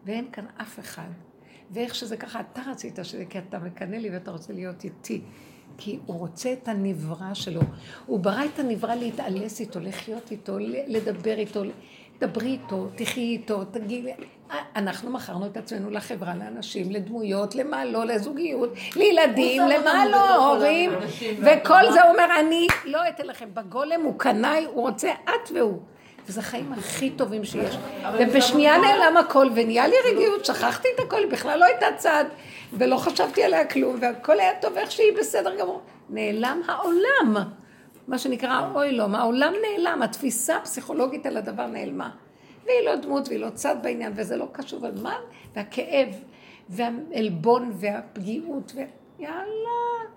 ואין 0.04 0.30
כאן 0.32 0.46
אף 0.60 0.78
אחד. 0.78 1.08
ואיך 1.72 1.94
שזה 1.94 2.16
ככה, 2.16 2.40
אתה 2.40 2.60
רצית 2.70 2.98
שזה, 3.02 3.24
כי 3.24 3.38
אתה 3.38 3.58
מקנא 3.58 3.96
לי 3.96 4.10
ואתה 4.10 4.30
רוצה 4.30 4.52
להיות 4.52 4.84
איתי. 4.84 5.20
כי 5.78 5.98
הוא 6.06 6.18
רוצה 6.18 6.52
את 6.52 6.68
הנברא 6.68 7.34
שלו. 7.34 7.60
הוא 8.06 8.20
ברא 8.20 8.44
את 8.44 8.58
הנברא 8.58 8.94
להתעלס 8.94 9.60
איתו, 9.60 9.80
לחיות 9.80 10.30
איתו, 10.30 10.58
לדבר 10.86 11.38
איתו, 11.38 11.62
דברי 12.20 12.48
איתו, 12.48 12.88
תחי 12.96 13.20
איתו, 13.20 13.64
תגידי... 13.64 14.12
אנחנו 14.76 15.10
מכרנו 15.10 15.46
את 15.46 15.56
עצמנו 15.56 15.90
לחברה, 15.90 16.34
לאנשים, 16.36 16.90
לדמויות, 16.90 17.54
למה 17.54 17.84
לא, 17.84 18.04
לזוגיות, 18.04 18.72
לילדים, 18.96 19.62
למה 19.68 20.06
לא, 20.06 20.52
הורים, 20.52 20.90
וכל 21.38 21.92
זה 21.92 22.10
אומר, 22.10 22.26
אני 22.40 22.66
לא 22.84 23.08
אתן 23.08 23.26
לכם. 23.26 23.48
בגולם 23.54 24.00
הוא 24.02 24.18
קנאי, 24.18 24.64
הוא 24.64 24.82
רוצה 24.82 25.10
את 25.24 25.50
והוא. 25.54 25.78
וזה 26.26 26.40
החיים 26.40 26.72
הכי 26.72 27.10
טובים 27.10 27.44
שיש. 27.44 27.76
ובשנייה 28.18 28.78
נעלם 28.78 29.16
הכל, 29.16 29.48
ונהיה 29.54 29.86
לי 29.86 29.94
רגיעות, 30.10 30.44
שכחתי 30.44 30.88
את 30.94 31.00
הכל, 31.00 31.26
בכלל 31.30 31.58
לא 31.58 31.64
הייתה 31.64 31.86
צד, 31.96 32.24
ולא 32.72 32.96
חשבתי 32.96 33.44
עליה 33.44 33.64
כלום, 33.64 33.96
והכל 34.00 34.40
היה 34.40 34.52
טוב 34.60 34.76
איך 34.76 34.90
שהיא 34.90 35.12
בסדר 35.18 35.56
גמור. 35.58 35.80
נעלם 36.10 36.60
העולם, 36.68 37.36
מה 38.08 38.18
שנקרא 38.18 38.60
אוי 38.74 38.92
לא, 38.92 39.06
העולם 39.12 39.52
נעלם, 39.62 40.02
התפיסה 40.02 40.56
הפסיכולוגית 40.56 41.26
על 41.26 41.36
הדבר 41.36 41.66
נעלמה. 41.66 42.10
והיא 42.64 42.80
לא 42.84 42.94
דמות 42.96 43.28
והיא 43.28 43.40
לא 43.40 43.50
צד 43.50 43.76
בעניין, 43.82 44.12
וזה 44.16 44.36
לא 44.36 44.48
קשור 44.52 44.86
על 44.86 44.92
מה, 45.02 45.16
והכאב, 45.56 46.08
והעלבון, 46.68 47.72
והפגיעות, 47.74 48.72
ויאללה, 48.74 49.44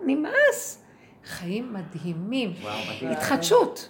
נמאס. 0.02 0.82
חיים 1.26 1.74
מדהימים. 1.74 2.54
התחדשות. 3.02 3.88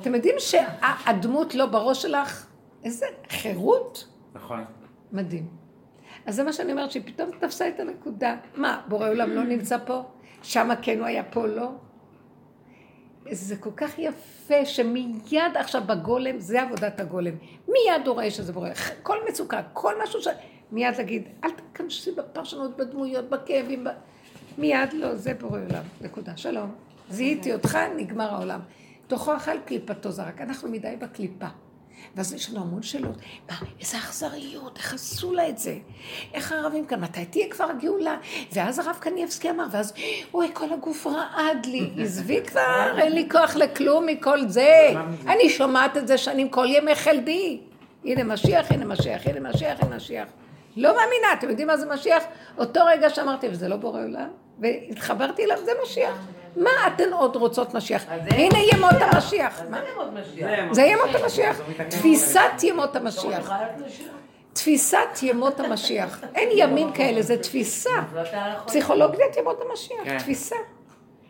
אתם 0.00 0.14
יודעים 0.14 0.34
שהדמות 0.38 1.54
לא 1.54 1.66
בראש 1.66 2.02
שלך? 2.02 2.46
איזה 2.84 3.06
חירות. 3.28 4.08
נכון. 4.34 4.64
מדהים. 5.12 5.48
אז 6.26 6.34
זה 6.34 6.44
מה 6.44 6.52
שאני 6.52 6.72
אומרת, 6.72 6.90
שהיא 6.90 7.02
פתאום 7.06 7.30
תפסה 7.40 7.68
את 7.68 7.80
הנקודה. 7.80 8.36
מה, 8.56 8.82
בורא 8.88 9.08
עולם 9.08 9.30
לא 9.30 9.44
נמצא 9.44 9.78
פה? 9.86 10.02
שמה 10.42 10.76
כן 10.76 10.98
הוא 10.98 11.06
היה 11.06 11.22
פה 11.24 11.46
לא? 11.46 11.70
זה 13.30 13.56
כל 13.56 13.70
כך 13.76 13.98
יפה 13.98 14.64
שמיד 14.64 15.56
עכשיו 15.56 15.82
בגולם, 15.86 16.38
זה 16.38 16.62
עבודת 16.62 17.00
הגולם. 17.00 17.34
מיד 17.68 18.06
הוא 18.06 18.14
רואה 18.14 18.30
שזה 18.30 18.52
בורא. 18.52 18.68
כל 19.02 19.16
מצוקה, 19.28 19.62
כל 19.72 19.94
משהו 20.02 20.22
ש... 20.22 20.28
מיד 20.72 20.96
להגיד, 20.98 21.28
אל 21.44 21.50
תכנסי 21.72 22.12
בפרשנות, 22.12 22.76
בדמויות, 22.76 23.30
בכאבים, 23.30 23.84
ב... 23.84 23.88
מיד 24.58 24.92
לא, 24.92 25.14
זה 25.14 25.34
בורא 25.34 25.60
עולם. 25.60 25.82
נקודה. 26.00 26.36
שלום. 26.36 26.74
זיהיתי 27.10 27.52
אותך, 27.52 27.78
נגמר 27.96 28.34
העולם. 28.34 28.60
תוכו 29.06 29.36
אכל 29.36 29.58
קליפתו 29.58 30.10
זרק. 30.10 30.40
אנחנו 30.40 30.68
מדי 30.68 30.96
בקליפה. 30.98 31.46
ואז 32.16 32.32
יש 32.32 32.50
לנו 32.50 32.60
המון 32.60 32.82
שאלות. 32.82 33.16
מה, 33.50 33.56
איזה 33.80 33.96
אכזריות, 33.96 34.78
איך 34.78 34.94
עשו 34.94 35.32
לה 35.32 35.48
את 35.48 35.58
זה? 35.58 35.76
איך 36.34 36.52
הערבים 36.52 36.86
כאן, 36.86 37.00
מתי 37.00 37.24
תהיה 37.24 37.50
כבר 37.50 37.64
הגאולה? 37.64 38.16
ואז 38.52 38.78
הרב 38.78 38.96
קניאבסקי 39.00 39.50
אמר, 39.50 39.66
ואז, 39.70 39.92
אוי, 40.34 40.50
כל 40.52 40.72
הגוף 40.72 41.06
רעד 41.06 41.66
לי, 41.66 41.90
עזבי 42.02 42.40
כבר, 42.46 42.98
אין 42.98 43.12
לי 43.12 43.28
כוח 43.30 43.56
לכלום 43.56 44.06
מכל 44.06 44.48
זה. 44.48 44.94
אני 45.28 45.50
שומעת 45.50 45.96
את 45.96 46.08
זה 46.08 46.18
שנים 46.18 46.48
כל 46.48 46.66
ימי 46.68 46.94
חלדי. 46.94 47.60
הנה 48.04 48.24
משיח, 48.24 48.72
הנה 48.72 48.84
משיח, 48.84 49.26
הנה 49.26 49.50
משיח, 49.50 49.78
הנה 49.82 49.96
משיח. 49.96 50.28
לא 50.76 50.88
מאמינה, 50.88 51.32
אתם 51.38 51.50
יודעים 51.50 51.68
מה 51.68 51.76
זה 51.76 51.86
משיח? 51.94 52.22
אותו 52.58 52.80
רגע 52.86 53.10
שאמרתי, 53.10 53.48
וזה 53.48 53.68
לא 53.68 53.76
בורא 53.76 54.02
עולם, 54.02 54.28
והתחברתי 54.58 55.44
אליו, 55.44 55.56
זה 55.64 55.70
משיח. 55.82 56.26
מה 56.56 56.70
אתן 56.86 57.12
עוד 57.12 57.36
רוצות 57.36 57.74
משיח? 57.74 58.04
הנה 58.08 58.58
ימות 58.72 58.94
המשיח. 59.00 59.62
זה 60.72 60.82
ימות 60.82 61.14
המשיח. 61.14 61.60
תפיסת 61.88 62.40
ימות 62.62 62.96
המשיח. 62.96 63.50
תפיסת 64.52 65.22
ימות 65.22 65.60
המשיח. 65.60 66.20
אין 66.34 66.48
ימים 66.52 66.92
כאלה, 66.92 67.22
זה 67.22 67.38
תפיסה. 67.38 67.90
פסיכולוגיית 68.66 69.36
ימות 69.36 69.60
המשיח, 69.70 70.18
תפיסה. 70.18 70.56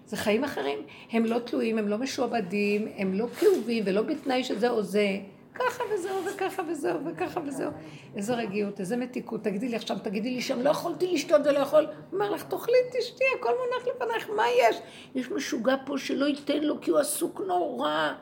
זה 0.06 0.16
חיים 0.16 0.44
אחרים. 0.44 0.78
הם 1.12 1.24
לא 1.24 1.38
תלויים, 1.38 1.78
הם 1.78 1.88
לא 1.88 1.98
משועבדים, 1.98 2.88
הם 2.96 3.14
לא 3.14 3.26
כאובים 3.40 3.84
ולא 3.86 4.02
בתנאי 4.02 4.44
שזה 4.44 4.70
או 4.70 4.82
זה. 4.82 5.06
ככה 5.54 5.82
וזהו, 5.94 6.16
וככה 6.34 6.62
וזהו, 6.68 6.98
וככה 7.06 7.40
וזהו. 7.46 7.70
איזה 8.16 8.34
רגיעות, 8.34 8.80
איזה 8.80 8.96
מתיקות. 8.96 9.44
תגידי 9.44 9.68
לי 9.68 9.76
עכשיו, 9.76 9.98
תגידי 10.02 10.30
לי 10.30 10.42
שם, 10.42 10.60
לא 10.60 10.70
יכולתי 10.70 11.06
לשתות 11.06 11.40
ולא 11.44 11.58
יכול. 11.58 11.86
אומר 12.12 12.30
לך, 12.30 12.42
תאכלי, 12.42 12.76
תשתי, 12.98 13.24
הכל 13.38 13.50
מונח 13.50 13.94
לפנייך, 13.96 14.30
מה 14.36 14.42
יש? 14.58 14.80
יש 15.14 15.30
משוגע 15.30 15.74
פה 15.86 15.98
שלא 15.98 16.26
ייתן 16.26 16.62
לו 16.62 16.80
כי 16.80 16.90
הוא 16.90 16.98
עסוק 16.98 17.40
נורא. 17.46 18.12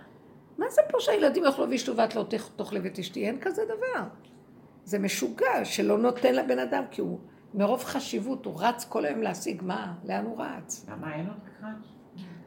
מה 0.58 0.66
זה 0.70 0.82
פה 0.90 1.00
שהילדים 1.00 1.44
יאכלו 1.44 1.70
וישתו 1.70 1.96
ואת 1.96 2.14
לא 2.14 2.26
תאכלי 2.56 2.80
ותשתי? 2.84 3.26
אין 3.26 3.40
כזה 3.40 3.62
דבר. 3.64 4.04
זה 4.84 4.98
משוגע 4.98 5.64
שלא 5.64 5.98
נותן 5.98 6.34
לבן 6.34 6.58
אדם, 6.58 6.84
כי 6.90 7.00
הוא 7.00 7.18
מרוב 7.54 7.84
חשיבות, 7.84 8.44
הוא 8.44 8.54
רץ 8.58 8.84
כל 8.84 9.04
היום 9.04 9.22
להשיג 9.22 9.62
מה? 9.64 9.92
לאן 10.04 10.24
הוא 10.24 10.42
רץ? 10.42 10.86
למה 10.88 11.14
אין 11.14 11.26
לו 11.26 11.32
בכלל? 11.44 11.72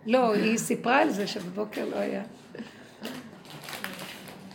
לא, 0.05 0.33
היא 0.33 0.57
סיפרה 0.57 1.01
על 1.01 1.09
זה 1.09 1.27
שבבוקר 1.27 1.85
לא 1.85 1.95
היה. 1.95 2.23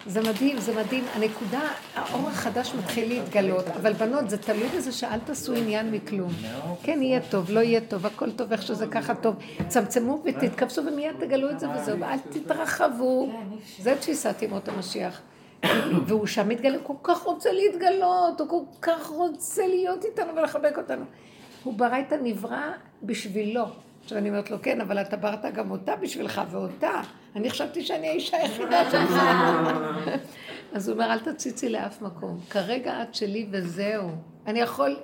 זה 0.06 0.20
מדהים, 0.20 0.58
זה 0.58 0.74
מדהים. 0.76 1.04
הנקודה, 1.14 1.60
האור 1.94 2.28
החדש 2.28 2.74
מתחיל 2.74 3.08
להתגלות, 3.08 3.66
אבל 3.68 3.92
בנות, 3.92 4.30
זה 4.30 4.38
תלוי 4.38 4.68
בזה 4.76 4.92
שאל 4.92 5.18
תעשו 5.18 5.54
עניין 5.54 5.90
מכלום. 5.90 6.32
כן, 6.82 7.02
יהיה 7.02 7.20
טוב, 7.30 7.50
לא 7.50 7.60
יהיה 7.60 7.80
טוב, 7.80 8.06
הכל 8.06 8.30
טוב 8.30 8.52
איך 8.52 8.62
שזה 8.62 8.86
ככה 8.86 9.14
טוב. 9.14 9.34
צמצמו 9.68 10.22
ותתכווצו 10.24 10.82
ומיד 10.86 11.12
תגלו 11.20 11.50
את 11.50 11.60
זה 11.60 11.66
וזהו, 11.70 12.00
ואל 12.00 12.18
תתרחבו. 12.18 13.32
זה 13.78 13.94
תפיסת 14.00 14.42
ימות 14.42 14.68
המשיח. 14.68 15.20
והוא 16.06 16.26
שם 16.26 16.48
מתגלה, 16.48 16.76
הוא 16.76 16.84
כל 16.84 16.94
כך 17.14 17.22
רוצה 17.22 17.52
להתגלות, 17.52 18.40
הוא 18.40 18.48
כל 18.48 18.62
כך 18.82 19.06
רוצה 19.06 19.66
להיות 19.66 20.04
איתנו 20.04 20.36
ולחבק 20.36 20.78
אותנו. 20.78 21.04
הוא 21.64 21.74
ברא 21.74 22.00
את 22.00 22.12
הנברא 22.12 22.72
בשבילו. 23.02 23.64
עכשיו 24.04 24.18
אני 24.18 24.28
אומרת 24.28 24.50
לו, 24.50 24.56
כן, 24.62 24.80
אבל 24.80 25.00
אתה 25.00 25.16
ברת 25.16 25.44
גם 25.54 25.70
אותה 25.70 25.96
בשבילך 25.96 26.40
ואותה. 26.50 27.00
אני 27.36 27.50
חשבתי 27.50 27.82
שאני 27.82 28.08
האישה 28.08 28.36
היחידה 28.36 28.82
שלך. 28.90 29.12
אז 30.72 30.88
הוא 30.88 30.94
אומר, 30.94 31.12
אל 31.12 31.18
תציצי 31.18 31.68
לאף 31.68 32.02
מקום. 32.02 32.40
כרגע 32.50 33.02
את 33.02 33.14
שלי 33.14 33.46
וזהו. 33.50 34.10
אני 34.46 34.60
יכול, 34.60 34.96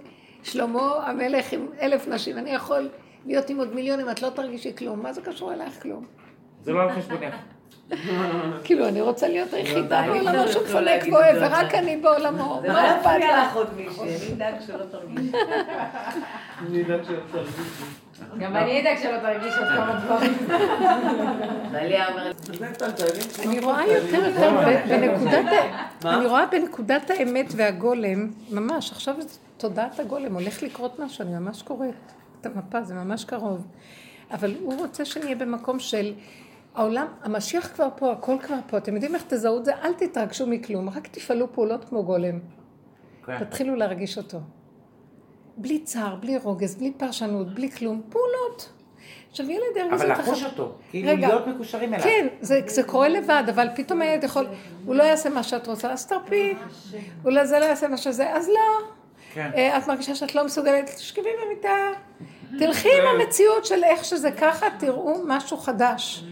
שלמה 0.42 0.80
המלך 1.06 1.52
עם 1.52 1.66
אלף 1.80 2.08
נשים, 2.08 2.38
אני 2.38 2.50
יכול 2.50 2.88
להיות 3.26 3.50
עם 3.50 3.58
עוד 3.58 3.74
מיליונים, 3.74 4.10
את 4.10 4.22
לא 4.22 4.30
תרגישי 4.30 4.76
כלום. 4.76 5.02
מה 5.02 5.12
זה 5.12 5.22
קשור 5.22 5.52
אלייך 5.52 5.82
כלום? 5.82 6.06
זה 6.62 6.72
לא 6.72 6.82
על 6.82 6.92
חשבונך. 6.92 7.34
כאילו, 8.64 8.88
אני 8.88 9.00
רוצה 9.00 9.28
להיות 9.28 9.52
היחידה 9.52 10.02
בעולמו 10.06 10.48
שהוא 10.48 10.62
חולק 10.72 11.04
ואוהב, 11.12 11.36
ורק 11.40 11.74
אני 11.74 11.96
בעולמו. 11.96 12.58
זה 12.62 12.68
לא 12.68 12.78
יפריע 13.00 13.42
לך 13.42 13.54
עוד 13.56 13.68
מישהי, 13.76 14.02
אני 14.02 14.32
אדאג 14.34 14.54
שלא 14.66 14.84
תרגישי. 14.90 15.32
אני 16.66 16.78
יודעת 16.78 17.04
שלא 17.04 17.16
תרגישי. 17.32 17.52
גם 18.38 18.56
אני 18.56 18.80
אדאג 18.80 18.96
שלא 19.02 19.18
תרגיש 19.18 19.54
עוד 19.58 19.68
כמה 19.68 20.00
דברים. 20.04 20.36
אני 23.44 23.60
רואה 23.60 23.86
יותר 23.86 24.24
יותר 24.26 24.50
בנקודת, 24.88 25.44
ה- 26.04 26.14
אני 26.16 26.26
רואה 26.26 26.46
בנקודת 26.46 27.10
האמת 27.10 27.46
והגולם, 27.56 28.28
ממש, 28.50 28.92
עכשיו 28.92 29.14
תודעת 29.56 30.00
הגולם, 30.00 30.34
הולך 30.34 30.62
לקרות 30.62 30.98
משהו, 30.98 31.24
אני 31.24 31.38
ממש 31.38 31.62
קוראת 31.62 31.90
את 32.40 32.46
המפה, 32.46 32.82
זה 32.82 32.94
ממש 32.94 33.24
קרוב. 33.24 33.66
אבל 34.32 34.54
הוא 34.60 34.78
רוצה 34.78 35.04
שנהיה 35.04 35.36
במקום 35.36 35.78
של 35.78 36.12
העולם, 36.76 37.06
המשיח 37.22 37.72
כבר 37.74 37.88
פה, 37.96 38.12
הכל 38.12 38.36
כבר 38.42 38.56
פה, 38.66 38.76
אתם 38.78 38.94
יודעים 38.94 39.14
איך 39.14 39.24
תזהו 39.28 39.58
את 39.58 39.64
זה? 39.64 39.72
אל 39.74 39.92
תתרגשו 39.92 40.46
מכלום, 40.46 40.88
רק 40.88 41.06
תפעלו 41.06 41.52
פעולות 41.52 41.84
כמו 41.84 42.04
גולם. 42.04 42.38
כן. 43.26 43.44
תתחילו 43.44 43.74
להרגיש 43.74 44.18
אותו. 44.18 44.38
בלי 45.56 45.78
צער, 45.78 46.16
בלי 46.16 46.36
רוגז, 46.36 46.74
בלי 46.74 46.92
פרשנות, 46.96 47.54
בלי 47.54 47.70
כלום, 47.70 48.02
פעולות. 48.08 48.72
עכשיו 49.30 49.50
ילד 49.50 49.62
ירגיש 49.76 50.00
אבל 50.00 50.10
אותך... 50.10 50.20
לחוש 50.20 50.44
אותו, 50.44 50.74
כאילו 50.90 51.08
רגע. 51.08 51.28
להיות 51.28 51.46
מקושרים 51.46 51.94
אליו. 51.94 52.04
כן, 52.04 52.26
זה, 52.40 52.60
זה 52.66 52.82
קורה 52.82 53.08
לבד, 53.08 53.44
אבל 53.48 53.68
פתאום 53.76 54.02
הילד 54.02 54.24
יכול, 54.24 54.46
הוא 54.84 54.94
לא 54.94 55.02
יעשה 55.02 55.30
מה 55.30 55.42
שאת 55.42 55.66
רוצה, 55.66 55.92
אז 55.92 56.06
תרפי. 56.06 56.54
אולי 57.24 57.46
זה 57.46 57.58
לא 57.58 57.64
יעשה 57.64 57.88
מה 57.88 57.96
שזה, 57.96 58.32
אז 58.32 58.48
לא. 58.48 58.86
כן. 59.34 59.50
אה, 59.54 59.78
את 59.78 59.88
מרגישה 59.88 60.14
שאת 60.14 60.34
לא 60.34 60.44
מסוגלת, 60.44 60.86
תשכבי 60.86 61.28
במיטה. 61.44 61.76
תלכי 62.58 62.88
עם 62.88 63.20
המציאות 63.20 63.66
של 63.66 63.84
איך 63.84 64.04
שזה 64.04 64.30
ככה, 64.30 64.66
תראו 64.78 65.22
משהו 65.26 65.56
חדש. 65.56 66.24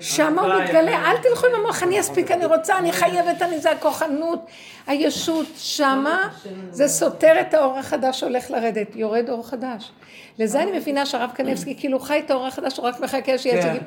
שם 0.00 0.38
הוא 0.38 0.48
מתגלה, 0.54 1.10
אל 1.10 1.16
תלכו 1.16 1.46
עם 1.46 1.54
המוח, 1.54 1.82
אני 1.82 2.00
אספיק, 2.00 2.30
אני 2.30 2.44
רוצה, 2.44 2.78
אני 2.78 2.92
חייבת, 2.92 3.42
אני 3.42 3.58
זה 3.58 3.70
הכוחנות, 3.70 4.46
הישות, 4.86 5.46
שמה 5.56 6.28
זה 6.70 6.88
סותר 6.88 7.40
את 7.40 7.54
האור 7.54 7.78
החדש 7.78 8.20
שהולך 8.20 8.50
לרדת, 8.50 8.96
יורד 8.96 9.30
אור 9.30 9.48
חדש. 9.48 9.92
לזה 10.38 10.62
אני 10.62 10.78
מבינה 10.78 11.06
שהרב 11.06 11.30
קנבסקי 11.34 11.76
כאילו 11.78 12.00
חי 12.00 12.22
את 12.24 12.30
האור 12.30 12.46
החדש, 12.46 12.76
הוא 12.76 12.86
רק 12.86 13.00
מחכה 13.00 13.38
שיהיה 13.38 13.62
כן. 13.62 13.68
שיגיד. 13.68 13.82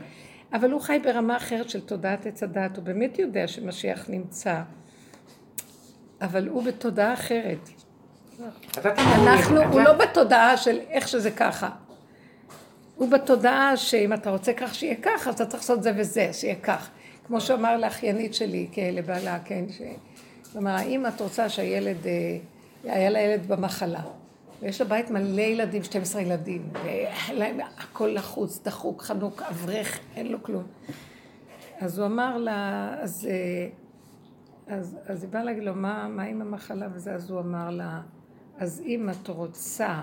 אבל 0.53 0.71
הוא 0.71 0.81
חי 0.81 0.99
ברמה 1.03 1.37
אחרת 1.37 1.69
של 1.69 1.81
תודעת 1.81 2.25
עץ 2.25 2.43
הדת, 2.43 2.77
הוא 2.77 2.83
באמת 2.83 3.19
יודע 3.19 3.47
שמשיח 3.47 4.05
נמצא. 4.09 4.55
אבל 6.21 6.47
הוא 6.47 6.63
בתודעה 6.63 7.13
אחרת. 7.13 7.69
אנחנו, 8.95 9.63
הוא 9.63 9.81
לא 9.81 9.93
בתודעה 9.93 10.57
של 10.57 10.79
איך 10.89 11.07
שזה 11.07 11.31
ככה. 11.31 11.69
הוא 12.95 13.09
בתודעה 13.11 13.77
שאם 13.77 14.13
אתה 14.13 14.29
רוצה 14.29 14.53
כך 14.53 14.75
שיהיה 14.75 14.95
כך, 15.01 15.27
אז 15.27 15.33
אתה 15.35 15.45
צריך 15.45 15.63
לעשות 15.63 15.83
זה 15.83 15.91
וזה, 15.97 16.29
שיהיה 16.33 16.55
כך. 16.55 16.89
כמו 17.27 17.41
שאמר 17.41 17.77
לאחיינית 17.77 18.33
שלי, 18.33 18.67
לבעלה, 18.93 19.39
כן, 19.45 19.65
ש... 19.69 19.81
כלומר, 20.51 20.71
האם 20.71 21.05
את 21.05 21.21
רוצה 21.21 21.49
שהילד, 21.49 22.07
אה, 22.07 22.37
היה 22.83 23.09
לה 23.09 23.19
ילד 23.19 23.47
במחלה, 23.47 24.01
ויש 24.61 24.81
לה 24.81 24.87
בית 24.87 25.11
מלא 25.11 25.41
ילדים, 25.41 25.83
12 25.83 26.21
ילדים, 26.21 26.69
ולהם 26.83 27.59
הכל 27.77 28.07
לחוץ, 28.13 28.61
דחוק, 28.63 29.01
חנוק, 29.01 29.41
אברך, 29.41 29.99
אין 30.15 30.31
לו 30.31 30.43
כלום. 30.43 30.63
אז 31.79 31.99
הוא 31.99 32.07
אמר 32.07 32.37
לה, 32.37 32.89
אז, 33.01 33.27
אה, 33.29 33.67
אז, 34.75 34.97
אז 35.05 35.23
היא 35.23 35.31
באה 35.31 35.43
להגיד 35.43 35.63
לו, 35.63 35.75
מה, 35.75 36.07
מה 36.07 36.23
עם 36.23 36.41
המחלה 36.41 36.87
וזה? 36.93 37.13
אז 37.13 37.31
הוא 37.31 37.39
אמר 37.39 37.69
לה, 37.69 38.01
אז 38.57 38.81
אם 38.85 39.09
את 39.09 39.27
רוצה 39.27 40.01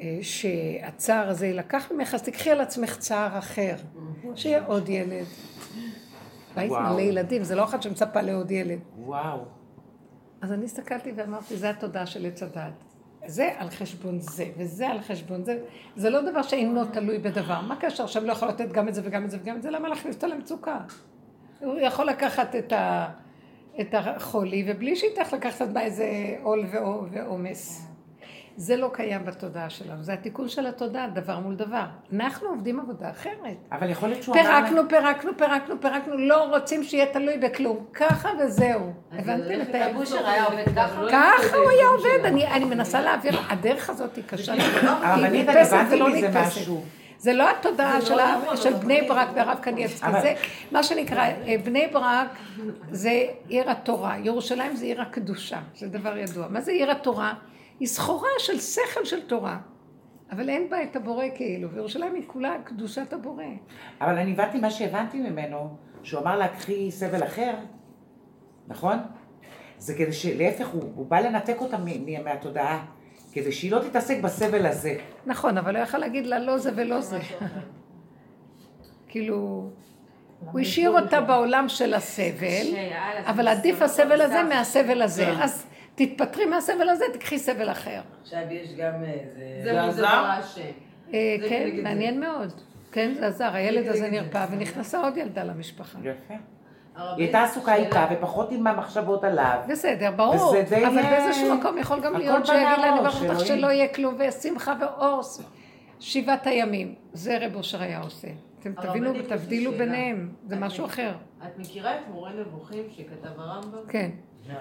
אה, 0.00 0.18
שהצער 0.22 1.28
הזה 1.28 1.46
יילקח 1.46 1.92
ממך, 1.92 2.14
אז 2.14 2.22
תקחי 2.22 2.50
על 2.50 2.60
עצמך 2.60 2.96
צער 2.98 3.38
אחר, 3.38 3.74
שיהיה 4.34 4.66
עוד 4.66 4.88
ילד. 4.88 5.26
בית. 6.54 6.70
מלא 6.70 7.00
ילדים, 7.00 7.44
זה 7.44 7.54
לא 7.54 7.64
אחת 7.64 7.82
שמצפה 7.82 8.20
לעוד 8.20 8.50
ילד. 8.50 8.78
וואו. 8.98 9.44
אז 10.40 10.52
אני 10.52 10.64
הסתכלתי 10.64 11.12
ואמרתי, 11.16 11.56
זה 11.56 11.70
התודעה 11.70 12.06
של 12.06 12.26
עץ 12.26 12.42
הדעת. 12.42 12.84
זה 13.26 13.50
על 13.58 13.70
חשבון 13.70 14.18
זה, 14.18 14.46
וזה 14.58 14.88
על 14.88 15.00
חשבון 15.00 15.44
זה. 15.44 15.58
זה 15.96 16.10
לא 16.10 16.30
דבר 16.30 16.42
שאינו 16.42 16.84
תלוי 16.84 17.18
בדבר. 17.18 17.60
מה 17.60 17.76
קשר 17.76 18.04
עכשיו 18.04 18.24
לא 18.24 18.32
יכול 18.32 18.48
לתת 18.48 18.72
גם 18.72 18.88
את 18.88 18.94
זה 18.94 19.00
וגם 19.04 19.24
את 19.24 19.30
זה 19.30 19.38
וגם 19.42 19.56
את 19.56 19.62
זה? 19.62 19.70
למה 19.70 19.88
להכניס 19.88 20.16
אותו 20.16 20.26
למצוקה? 20.26 20.78
הוא 21.60 21.78
יכול 21.78 22.06
לקחת 22.06 22.54
את, 22.54 22.72
ה, 22.72 23.08
את 23.80 23.94
החולי, 23.98 24.64
ובלי 24.68 24.96
שיתך 24.96 25.32
לקחת 25.32 25.68
בה 25.68 25.80
איזה 25.80 26.06
עול 26.42 26.64
ועו- 26.72 27.04
ועומס. 27.12 27.86
זה 28.56 28.76
לא 28.76 28.90
קיים 28.92 29.24
בתודעה 29.24 29.70
שלנו. 29.70 30.02
זה 30.02 30.12
התיקון 30.12 30.48
של 30.48 30.66
התודעה, 30.66 31.08
דבר 31.08 31.38
מול 31.38 31.54
דבר. 31.54 31.84
אנחנו 32.12 32.48
עובדים 32.48 32.80
עבודה 32.80 33.10
אחרת. 33.10 33.56
אבל 33.72 33.90
יכול 33.90 34.08
להיות 34.08 34.22
שהוא 34.22 34.34
אמר... 34.36 34.42
פירקנו, 34.44 34.88
פירקנו, 34.88 35.30
פירקנו, 35.38 35.74
פירקנו, 35.80 36.16
לא 36.16 36.44
רוצים 36.56 36.82
שיהיה 36.84 37.06
תלוי 37.12 37.38
בכלום. 37.38 37.84
ככה 37.94 38.28
וזהו. 38.40 38.92
הבנתם 39.12 39.60
את 39.62 39.74
ה... 39.74 39.84
הבושר 39.86 40.26
היה 40.28 40.44
עובד 40.44 40.64
ככה? 40.76 41.00
ככה 41.10 41.56
הוא 41.56 41.70
היה 41.70 41.86
עובד, 41.96 42.24
אני, 42.24 42.46
אני 42.46 42.64
מנסה 42.64 43.00
להעביר, 43.00 43.40
הדרך 43.48 43.90
הזאת 43.90 44.16
היא 44.16 44.24
קשה. 44.26 44.52
הרבנית, 44.82 45.48
אני 45.48 45.60
הבנתי 45.60 46.02
מזה. 46.02 46.30
משהו. 46.46 46.82
זה 47.24 47.32
לא 47.32 47.50
התודעה 47.50 48.00
זה 48.00 48.06
של 48.06 48.14
לא 48.16 48.22
ה- 48.22 48.38
נכון, 48.42 48.56
של 48.56 48.68
אבל 48.74 48.84
בני 48.84 49.02
ברק 49.08 49.28
לא 49.28 49.34
והרב 49.36 49.48
נכון. 49.50 49.62
קניאבסקי, 49.62 50.10
זה 50.22 50.34
מה 50.72 50.82
שנקרא, 50.82 51.18
אה, 51.46 51.54
בני 51.64 51.86
ברק 51.92 52.28
זה 52.90 53.10
עיר 53.48 53.70
התורה, 53.70 54.18
ירושלים 54.18 54.76
זה 54.76 54.84
עיר 54.84 55.02
הקדושה, 55.02 55.60
זה 55.76 55.88
דבר 55.88 56.16
ידוע. 56.18 56.46
מה 56.48 56.60
זה 56.60 56.72
עיר 56.72 56.90
התורה? 56.90 57.34
היא 57.80 57.88
סחורה 57.88 58.28
של 58.38 58.60
שכל 58.60 59.04
של 59.04 59.26
תורה, 59.26 59.58
אבל 60.32 60.48
אין 60.48 60.70
בה 60.70 60.82
את 60.82 60.96
הבורא 60.96 61.24
כאילו, 61.34 61.70
וירושלים 61.70 62.14
היא 62.14 62.22
כולה 62.26 62.54
קדושת 62.64 63.12
הבורא. 63.12 63.44
אבל 64.00 64.18
אני 64.18 64.32
הבנתי 64.32 64.58
מה 64.60 64.70
שהבנתי 64.70 65.18
ממנו, 65.20 65.76
שהוא 66.02 66.20
אמר 66.20 66.36
לה, 66.36 66.48
קחי 66.48 66.90
סבל 66.90 67.24
אחר, 67.24 67.54
נכון? 68.68 68.98
זה 69.78 69.94
כדי 69.94 70.12
שלהפך, 70.12 70.66
הוא, 70.68 70.82
הוא 70.94 71.06
בא 71.06 71.20
לנתק 71.20 71.56
אותה 71.60 71.78
מ- 71.78 71.84
מ- 72.06 72.24
מהתודעה, 72.24 72.84
כדי 73.34 73.52
שהיא 73.52 73.72
לא 73.72 73.78
תתעסק 73.78 74.20
בסבל 74.20 74.66
הזה. 74.66 74.96
נכון, 75.26 75.58
אבל 75.58 75.76
הוא 75.76 75.82
יכול 75.82 76.00
להגיד 76.00 76.26
לה 76.26 76.38
לא 76.38 76.58
זה 76.58 76.70
ולא 76.76 77.00
זה. 77.00 77.18
כאילו, 79.08 79.70
הוא 80.52 80.60
השאיר 80.60 80.90
אותה 80.90 81.20
בעולם 81.20 81.68
של 81.68 81.94
הסבל, 81.94 82.66
אבל 83.26 83.48
עדיף 83.48 83.82
הסבל 83.82 84.20
הזה 84.20 84.42
מהסבל 84.42 85.02
הזה. 85.02 85.28
אז 85.28 85.66
תתפטרי 85.94 86.44
מהסבל 86.44 86.88
הזה, 86.88 87.04
תקחי 87.12 87.38
סבל 87.38 87.70
אחר. 87.70 88.00
עכשיו 88.22 88.40
יש 88.50 88.72
גם 88.76 89.04
אה, 89.04 89.62
זה 89.64 89.82
עזר? 89.82 90.30
אה, 91.14 91.36
כן. 91.48 91.70
מעניין 91.82 92.20
מאוד. 92.20 92.52
כן, 92.92 93.14
זה 93.14 93.26
עזר, 93.26 93.54
הילד 93.54 93.88
הזה. 93.88 94.10
נרפא 94.10 94.46
ונכנסה 94.50 95.00
עוד 95.00 95.16
ילדה 95.16 95.44
למשפחה. 95.44 95.98
יפה. 96.02 96.34
היא 96.96 97.04
הייתה 97.18 97.42
עסוקה 97.42 97.76
שאלה- 97.76 97.86
איתה, 97.86 98.06
ופחות 98.12 98.52
עם 98.52 98.66
המחשבות 98.66 99.24
עליו. 99.24 99.58
בסדר, 99.68 100.10
ברור, 100.16 100.48
וזה 100.50 100.64
די, 100.68 100.86
אבל 100.86 100.98
אה, 100.98 101.10
באיזשהו 101.10 101.54
מקום 101.54 101.78
יכול 101.78 102.00
גם 102.00 102.12
הכל 102.14 102.18
להיות 102.24 102.46
שיגיד 102.46 102.62
לנו 102.84 102.96
אור, 102.96 103.02
ברוך 103.02 103.22
אותך. 103.22 103.46
שלא 103.46 103.66
יהיה 103.66 103.88
כלום, 103.88 104.16
ושמחה 104.18 104.74
ואור, 104.80 105.20
שבעת 106.00 106.46
הימים. 106.46 106.94
זה 107.12 107.38
רב 107.40 107.54
אושר 107.56 107.82
היה 107.82 108.00
עושה. 108.00 108.28
אתם 108.60 108.72
תבינו 108.82 109.10
ותבדילו. 109.18 109.72
ביניהם, 109.72 110.28
זה 110.48 110.56
משהו 110.56 110.86
אחר. 110.86 111.12
את 111.46 111.58
מכירה 111.58 111.94
את 111.94 112.00
מורה 112.12 112.30
נבוכים 112.32 112.82
שכתב 112.96 113.40
הרמב"ם? 113.40 113.78
כן. 113.88 114.10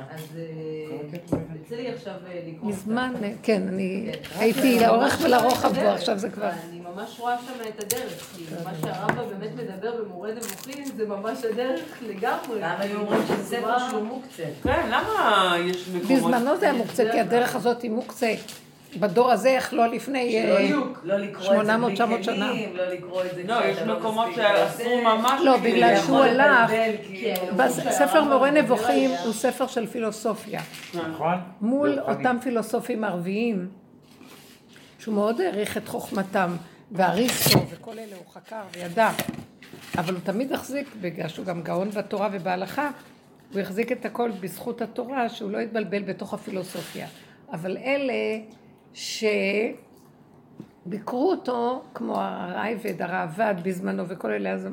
אז 0.10 0.38
אה, 0.38 1.18
יוצא 1.56 1.76
לי 1.76 1.90
עכשיו 1.92 2.14
אה, 2.14 2.42
לקרוא 2.48 2.72
אותה. 2.72 2.78
מזמן, 2.78 3.14
כן, 3.44 3.68
אני 3.68 4.10
כן. 4.14 4.40
הייתי 4.40 4.78
אני 4.78 4.86
לאורך 4.88 5.22
ממש 5.22 5.26
ולרוחב 5.26 5.74
בו, 5.74 5.88
עכשיו 5.90 6.18
זה 6.18 6.30
כבר... 6.30 6.50
ואני 6.66 6.80
ממש 6.96 7.20
רואה 7.20 7.36
שם 7.38 7.70
את 7.70 7.84
הדרך, 7.84 8.34
כי 8.36 8.44
מה 8.64 8.72
שהרמב"ם 8.82 9.24
באמת 9.30 9.52
מדבר 9.56 9.91
במורה 10.04 10.30
נבוכים 10.32 10.86
זה 10.86 11.08
ממש 11.08 11.38
הדרך 11.52 11.82
לגמרי. 12.08 12.58
למה 12.60 12.76
היו 12.80 13.00
אומרים 13.00 13.22
שזה 13.28 13.44
ספר 13.44 13.80
שהוא 13.89 14.04
מוקצה? 14.04 14.44
כן, 14.64 14.88
למה 14.88 15.56
יש 15.66 15.88
מקומות... 15.88 16.18
בזמנו 16.18 16.58
זה 16.58 16.66
היה 16.66 16.74
מוקצה, 16.78 17.04
כי 17.12 17.20
הדרך 17.20 17.56
הזאת 17.56 17.82
היא 17.82 17.91
מוקצה. 17.91 18.34
בדור 19.00 19.32
הזה, 19.32 19.50
איך 19.50 19.74
לא 19.74 19.88
לפני... 19.88 20.38
אה, 20.38 20.70
לא 21.04 21.18
לקרוא 21.18 21.46
את 21.46 21.66
זה 21.66 21.74
800, 21.74 21.88
בלי 21.89 21.96
900 21.96 22.24
שנה. 22.24 22.48
כלים, 22.50 22.76
לא 22.76 22.84
לקרוא 22.88 23.22
את 23.26 23.36
זה 23.36 23.44
לא, 23.48 23.66
יש 23.66 23.78
מקומות 23.80 24.28
שאסור 24.36 24.86
עושה. 24.86 25.04
ממש... 25.04 25.32
לא, 25.44 25.58
כאילו, 25.62 25.76
בגלל 25.76 25.96
שהוא 26.06 26.18
הלך, 26.20 26.72
כאילו. 27.08 27.56
בס- 27.58 27.80
ספר 27.89 28.24
מורה 28.24 28.52
נבוכים 28.52 29.12
הוא 29.26 29.34
ספר 29.34 29.68
של 29.68 29.88
פילוסופיה. 29.88 30.62
נכון? 30.94 31.36
מול. 31.62 32.00
אותם 32.00 32.38
פילוסופים 32.41 33.04
ערביים, 33.04 33.68
שהוא 35.00 35.16
מאוד 35.16 35.41
העריך 35.41 35.78
את 35.78 35.88
חוכמתם, 35.88 36.56
ואריסטו 36.92 37.60
וכל 37.70 38.00
אלה 38.00 38.16
הוא 38.16 38.26
חקר 38.34 38.62
וידע, 38.76 39.10
אבל 39.98 40.14
הוא 40.14 40.22
תמיד 40.24 40.52
החזיק, 40.54 40.88
בגלל 41.02 41.28
שהוא 41.28 41.46
גם 41.46 41.62
גאון 41.62 41.90
בתורה 41.90 42.30
ובהלכה, 42.32 42.90
הוא 43.54 43.62
החזיק 43.62 43.92
את 43.92 44.06
הכל 44.06 44.32
בזכות 44.40 44.82
התורה, 44.82 45.30
שהוא 45.30 45.52
לא 45.52 45.58
התבלבל 45.60 46.04
בתוך 46.04 46.34
הפילוסופיה. 46.34 47.08
אבל 47.54 47.78
אלה 47.78 48.14
שביקרו 48.94 49.74
אותו, 51.32 51.84
כמו 51.94 52.16
הרייבד, 52.22 53.02
הראב"ד 53.02 53.56
בזמנו 53.64 54.08
וכל 54.08 54.32
אלה, 54.32 54.52
אז 54.52 54.66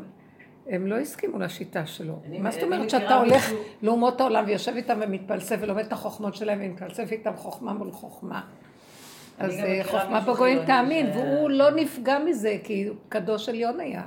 הם- 0.66 0.86
לא 0.86 0.98
הסכימו 0.98 1.38
לשיטה 1.38 1.86
שלו. 1.86 2.18
מה 2.38 2.50
זאת 2.50 2.62
אומרת 2.62 2.90
שאתה 2.90 3.14
הולך 3.16 3.50
לאומות 3.82 4.20
העולם 4.20 4.44
ויושב 4.46 4.72
איתם 4.76 4.98
ומתפלסף 5.02 5.56
ולומד 5.60 5.84
את 5.84 5.92
החוכמות 5.92 6.34
שלהם 6.34 6.58
ומתפלסף 6.62 7.12
איתם 7.12 7.36
חוכמה 7.36 7.72
מול 7.72 7.92
חוכמה. 7.92 8.40
אז 9.40 9.58
אה, 9.58 9.80
חוכמה 9.84 10.20
בגויים 10.20 10.64
תאמין, 10.66 11.10
והוא 11.14 11.50
לא 11.50 11.70
נפגע 11.70 12.18
מזה, 12.18 12.56
כי 12.64 12.86
הוא 12.86 12.96
קדוש 13.08 13.48
עליון 13.48 13.80
היה. 13.80 14.02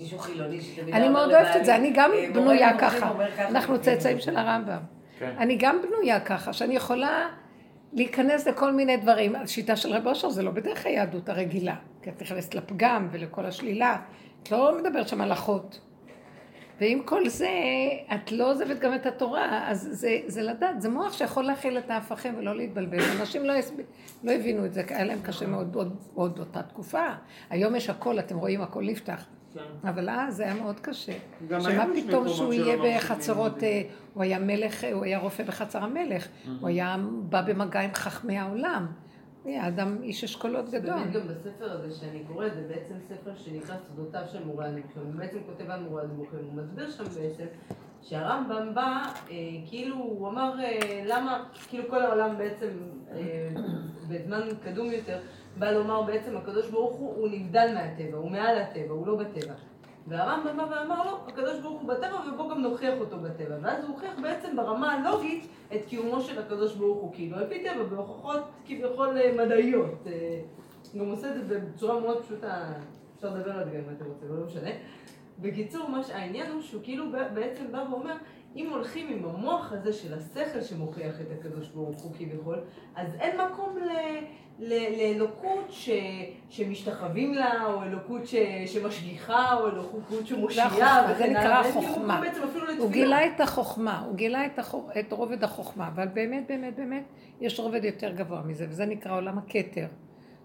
מישהו 0.00 0.18
חילוני 0.18 0.60
שתמיד 0.60 0.94
אני 0.94 1.08
מאוד 1.08 1.30
אוהבת 1.30 1.56
את 1.56 1.64
זה, 1.64 1.76
אני 1.76 1.92
גם 1.94 2.10
אה, 2.14 2.26
בנויה 2.34 2.78
ככה. 2.78 3.12
אנחנו. 3.38 3.80
צאצאים 3.80 4.20
של 4.20 4.36
הרמב"ם. 4.36 4.78
כן. 5.18 5.34
אני 5.38 5.56
גם 5.56 5.78
בנויה 5.82 6.20
ככה, 6.20 6.52
שאני 6.52 6.76
יכולה 6.76 7.28
להיכנס 7.92 8.46
לכל 8.46 8.72
מיני 8.72 8.96
דברים. 8.96 9.36
השיטה 9.36 9.76
של 9.76 9.92
רב 9.92 10.06
אושר 10.06 10.30
זה 10.30 10.42
לא 10.42 10.50
בדרך 10.50 10.86
היהדות 10.86 11.28
הרגילה, 11.28 11.74
כי 12.02 12.10
את 12.10 12.22
נכנסת 12.22 12.54
לפגם 12.54 13.08
ולכל 13.10 13.46
השלילה. 13.46 13.96
את 14.42 14.50
לא 14.50 14.78
מדברת 14.78 15.08
שם 15.08 15.20
על 15.20 15.32
אחות. 15.32 15.80
ועם 16.80 17.02
כל 17.04 17.28
זה, 17.28 17.50
את 18.14 18.32
לא 18.32 18.50
עוזבת 18.50 18.78
גם 18.78 18.94
את 18.94 19.06
התורה, 19.06 19.70
אז 19.70 19.88
זה, 19.92 20.18
זה 20.26 20.42
לדעת, 20.42 20.82
זה 20.82 20.88
מוח 20.88 21.12
שיכול 21.12 21.44
להכיל 21.44 21.78
את 21.78 21.90
ההפכים 21.90 22.34
ולא 22.38 22.56
להתבלבל. 22.56 22.98
אנשים 23.20 23.44
לא, 23.44 23.52
הסב... 23.52 23.74
לא 24.24 24.32
הבינו 24.32 24.66
את 24.66 24.74
זה, 24.74 24.82
היה 24.88 25.04
להם 25.04 25.18
קשה 25.22 25.46
מאוד 25.46 25.74
עוד, 25.74 25.96
עוד 26.14 26.38
אותה 26.38 26.62
תקופה. 26.62 27.06
היום 27.50 27.76
יש 27.76 27.90
הכל, 27.90 28.18
אתם 28.18 28.36
רואים, 28.36 28.62
הכל 28.62 28.84
נפתח. 28.84 29.24
כן. 29.54 29.88
אבל 29.88 30.10
אז 30.10 30.36
זה 30.36 30.42
היה 30.42 30.54
מאוד 30.54 30.80
קשה. 30.80 31.12
שמה 31.48 31.84
פתאום 31.94 32.28
שהוא 32.28 32.52
יהיה 32.52 32.76
בחצרות. 32.84 33.62
אה, 33.62 33.82
הוא 34.14 34.22
היה 34.22 34.38
מלך, 34.38 34.84
אה, 34.84 34.92
הוא 34.92 35.04
היה 35.04 35.18
רופא 35.18 35.44
בחצר 35.44 35.84
המלך, 35.84 36.28
הוא 36.60 36.68
היה 36.68 36.96
בא 37.22 37.42
במגע 37.42 37.80
עם 37.80 37.94
חכמי 37.94 38.38
העולם. 38.38 38.86
הוא 39.42 39.52
היה 39.52 39.68
אדם, 39.68 40.02
איש 40.02 40.24
אשכולות 40.24 40.70
גדול. 40.70 40.90
באמת 40.90 41.12
גם 41.12 41.28
בספר 41.28 41.72
הזה 41.72 41.94
שאני 41.94 42.24
קוראת, 42.28 42.54
זה 42.54 42.62
בעצם 42.68 42.94
ספר 43.08 43.36
שנקרא 43.36 43.76
סודותיו 43.88 44.22
של 44.32 44.44
מורה 44.44 44.66
הנבוכים. 44.66 45.02
הוא 45.02 45.14
בעצם 45.14 45.38
כותב 45.46 45.70
על 45.70 45.80
מורה 45.80 46.02
הנבוכים. 46.02 46.38
הוא 46.38 46.62
מסביר 46.62 46.90
שם 46.90 47.04
בעצם 47.04 47.46
שהרמב"ם 48.02 48.74
בא, 48.74 49.02
אה, 49.30 49.36
כאילו, 49.68 49.96
הוא 49.96 50.28
אמר 50.28 50.60
אה, 50.60 51.04
למה, 51.06 51.44
כאילו 51.68 51.84
כל 51.90 52.02
העולם 52.02 52.38
בעצם, 52.38 52.68
אה, 53.12 53.48
בזמן 54.08 54.40
קדום 54.64 54.90
יותר, 54.90 55.18
בא 55.58 55.70
לומר 55.70 56.02
בעצם 56.02 56.36
הקדוש 56.36 56.70
ברוך 56.70 56.96
הוא, 56.96 57.16
הוא 57.16 57.28
נבדל 57.28 57.70
מהטבע, 57.74 58.16
הוא 58.16 58.30
מעל 58.30 58.58
הטבע, 58.58 58.92
הוא 58.92 59.06
לא 59.06 59.16
בטבע. 59.16 59.54
והרמב"ם 60.10 60.56
בא 60.56 60.66
ואמר 60.70 61.10
לו, 61.10 61.18
הקדוש 61.26 61.58
ברוך 61.58 61.80
הוא 61.80 61.88
בטבע 61.88 62.20
ובוא 62.28 62.50
גם 62.50 62.62
נוכיח 62.62 62.94
אותו 63.00 63.18
בטבע. 63.18 63.56
ואז 63.62 63.84
הוא 63.84 63.94
הוכיח 63.94 64.18
בעצם 64.22 64.56
ברמה 64.56 64.92
הלוגית 64.92 65.46
את 65.74 65.84
קיומו 65.88 66.20
של 66.20 66.38
הקדוש 66.38 66.74
ברוך 66.74 66.98
הוא, 66.98 67.12
כאילו 67.14 67.36
על 67.36 67.46
פי 67.48 67.64
טבע, 67.64 67.82
בהוכחות 67.82 68.40
כביכול 68.66 69.18
אה, 69.18 69.44
מדעיות. 69.44 70.06
אה, 70.06 70.40
גם 70.98 71.06
עושה 71.06 71.36
את 71.36 71.46
זה 71.46 71.58
בצורה 71.58 72.00
מאוד 72.00 72.22
פשוטה, 72.24 72.72
אפשר 73.16 73.34
לדבר 73.34 73.52
על 73.52 73.64
זה 73.64 73.70
גם 73.70 73.76
אם 73.76 73.94
אתם 73.96 74.04
רוצים, 74.04 74.28
לא 74.28 74.46
משנה. 74.46 74.70
בקיצור, 75.38 75.88
מה 75.88 76.02
שהעניין 76.02 76.52
הוא 76.52 76.62
שהוא 76.62 76.82
כאילו 76.82 77.04
בעצם 77.34 77.72
בא 77.72 77.84
ואומר, 77.90 78.14
אם 78.56 78.70
הולכים 78.70 79.08
עם 79.12 79.24
המוח 79.24 79.72
הזה 79.72 79.92
של 79.92 80.14
השכל 80.14 80.60
שמוכיח 80.60 81.20
את 81.20 81.26
הקדוש 81.38 81.68
ברוך 81.68 82.02
הוא 82.02 82.12
כביכול, 82.14 82.58
אז 82.96 83.14
אין 83.20 83.40
מקום 83.40 83.78
ל... 83.78 83.90
לאלוקות 84.60 85.66
ש, 85.70 85.90
שמשתחווים 86.48 87.34
לה, 87.34 87.64
או 87.64 87.82
אלוקות 87.82 88.26
ש, 88.26 88.34
שמשגיחה, 88.66 89.54
או 89.54 89.68
אלוקות 89.68 90.26
שמושיעה, 90.26 90.70
זה 90.70 90.86
החוכמה, 90.86 91.14
זה 91.18 91.24
וכן 91.24 91.30
נקרא 91.30 91.62
כאילו 91.62 91.82
חוכמה. 91.82 92.20
הוא. 92.78 92.90
גילה 92.90 93.26
את 93.26 93.40
החוכמה, 93.40 94.00
הוא 94.00 94.14
גילה 94.14 94.46
את, 94.46 94.58
החוכ... 94.58 94.90
את 95.00 95.12
רובד 95.12 95.44
החוכמה, 95.44 95.88
אבל 95.88 96.08
באמת, 96.08 96.44
באמת, 96.48 96.76
באמת, 96.76 97.04
יש 97.40 97.60
רובד 97.60 97.84
יותר 97.84 98.12
גבוה 98.12 98.42
מזה, 98.42 98.66
וזה 98.68 98.86
נקרא 98.86 99.16
עולם 99.16 99.38
הכתר. 99.38 99.86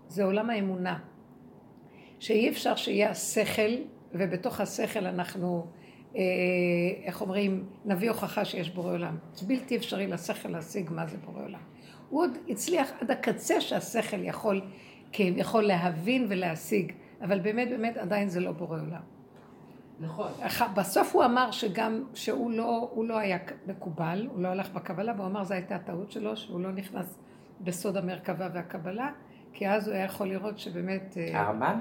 זה 0.07 0.23
עולם 0.23 0.49
האמונה. 0.49 0.99
שאי 2.19 2.49
אפשר 2.49 2.75
שיהיה 2.75 3.09
השכל, 3.09 3.75
ובתוך 4.13 4.61
השכל 4.61 5.05
אנחנו, 5.05 5.67
אה, 6.15 6.21
איך 7.03 7.21
אומרים, 7.21 7.63
נביא 7.85 8.09
הוכחה 8.09 8.45
שיש 8.45 8.69
בורא 8.69 8.93
עולם. 8.93 9.17
בלתי 9.47 9.77
אפשרי 9.77 10.07
לשכל 10.07 10.49
להשיג 10.49 10.89
מה 10.91 11.07
זה 11.07 11.17
בורא 11.17 11.43
עולם. 11.43 11.74
הוא 12.09 12.21
עוד 12.23 12.31
הצליח 12.49 12.91
עד 13.01 13.11
הקצה 13.11 13.61
שהשכל 13.61 14.23
יכול, 14.23 14.61
כן, 15.11 15.33
יכול 15.35 15.63
להבין 15.63 16.25
ולהשיג, 16.29 16.91
אבל 17.21 17.39
באמת, 17.39 17.69
באמת, 17.69 17.97
עדיין 17.97 18.29
זה 18.29 18.39
לא 18.39 18.51
בורא 18.51 18.79
עולם. 18.79 19.01
נכון. 19.99 20.27
בסוף 20.75 21.15
הוא 21.15 21.25
אמר 21.25 21.51
שגם, 21.51 22.03
שהוא 22.13 22.51
לא, 22.51 22.89
הוא 22.93 23.05
לא 23.05 23.17
היה 23.17 23.37
מקובל, 23.67 24.27
הוא 24.31 24.41
לא 24.41 24.47
הלך 24.47 24.71
בקבלה, 24.71 25.13
והוא 25.17 25.25
אמר 25.27 25.43
זו 25.43 25.53
הייתה 25.53 25.75
הטעות 25.75 26.11
שלו, 26.11 26.37
שהוא 26.37 26.59
לא 26.61 26.71
נכנס 26.71 27.17
בסוד 27.61 27.97
המרכבה 27.97 28.47
והקבלה, 28.53 29.09
כי 29.53 29.69
אז 29.69 29.87
הוא 29.87 29.95
היה 29.95 30.05
יכול 30.05 30.27
לראות 30.27 30.59
שבאמת... 30.59 31.17
אה, 31.17 31.41
הרמב"ם? 31.41 31.79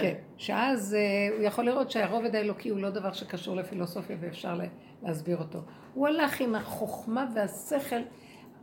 כן, 0.00 0.14
שאז 0.36 0.94
אה, 0.94 1.00
הוא 1.36 1.44
יכול 1.44 1.64
לראות 1.64 1.90
שהרובד 1.90 2.34
האלוקי 2.34 2.68
הוא 2.68 2.78
לא 2.78 2.90
דבר 2.90 3.12
שקשור 3.12 3.56
לפילוסופיה 3.56 4.16
ואפשר 4.20 4.54
לה- 4.54 4.64
להסביר 5.02 5.36
אותו. 5.38 5.58
הוא 5.94 6.06
הלך 6.08 6.40
עם 6.40 6.54
החוכמה 6.54 7.26
והשכל 7.34 7.96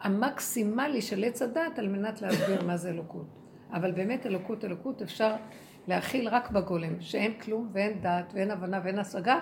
המקסימלי 0.02 1.02
של 1.02 1.24
עץ 1.24 1.42
הדת 1.42 1.80
על 1.80 1.88
מנת 1.88 2.22
להסביר 2.22 2.66
מה 2.66 2.78
זה 2.78 2.90
אלוקות. 2.90 3.26
אבל 3.74 3.92
באמת 3.92 4.26
אלוקות, 4.26 4.66
אלוקות 4.66 5.02
אפשר 5.02 5.36
להכיל 5.88 6.28
רק 6.28 6.52
בגולם, 6.52 6.94
שאין 7.00 7.34
כלום 7.34 7.70
ואין 7.74 8.02
דעת 8.02 8.34
ואין 8.34 8.52
הבנה 8.52 8.82
ואין 8.84 9.00
השגה, 9.00 9.40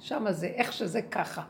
שמה 0.00 0.32
זה, 0.32 0.46
איך 0.46 0.72
שזה 0.72 1.02
ככה. 1.02 1.42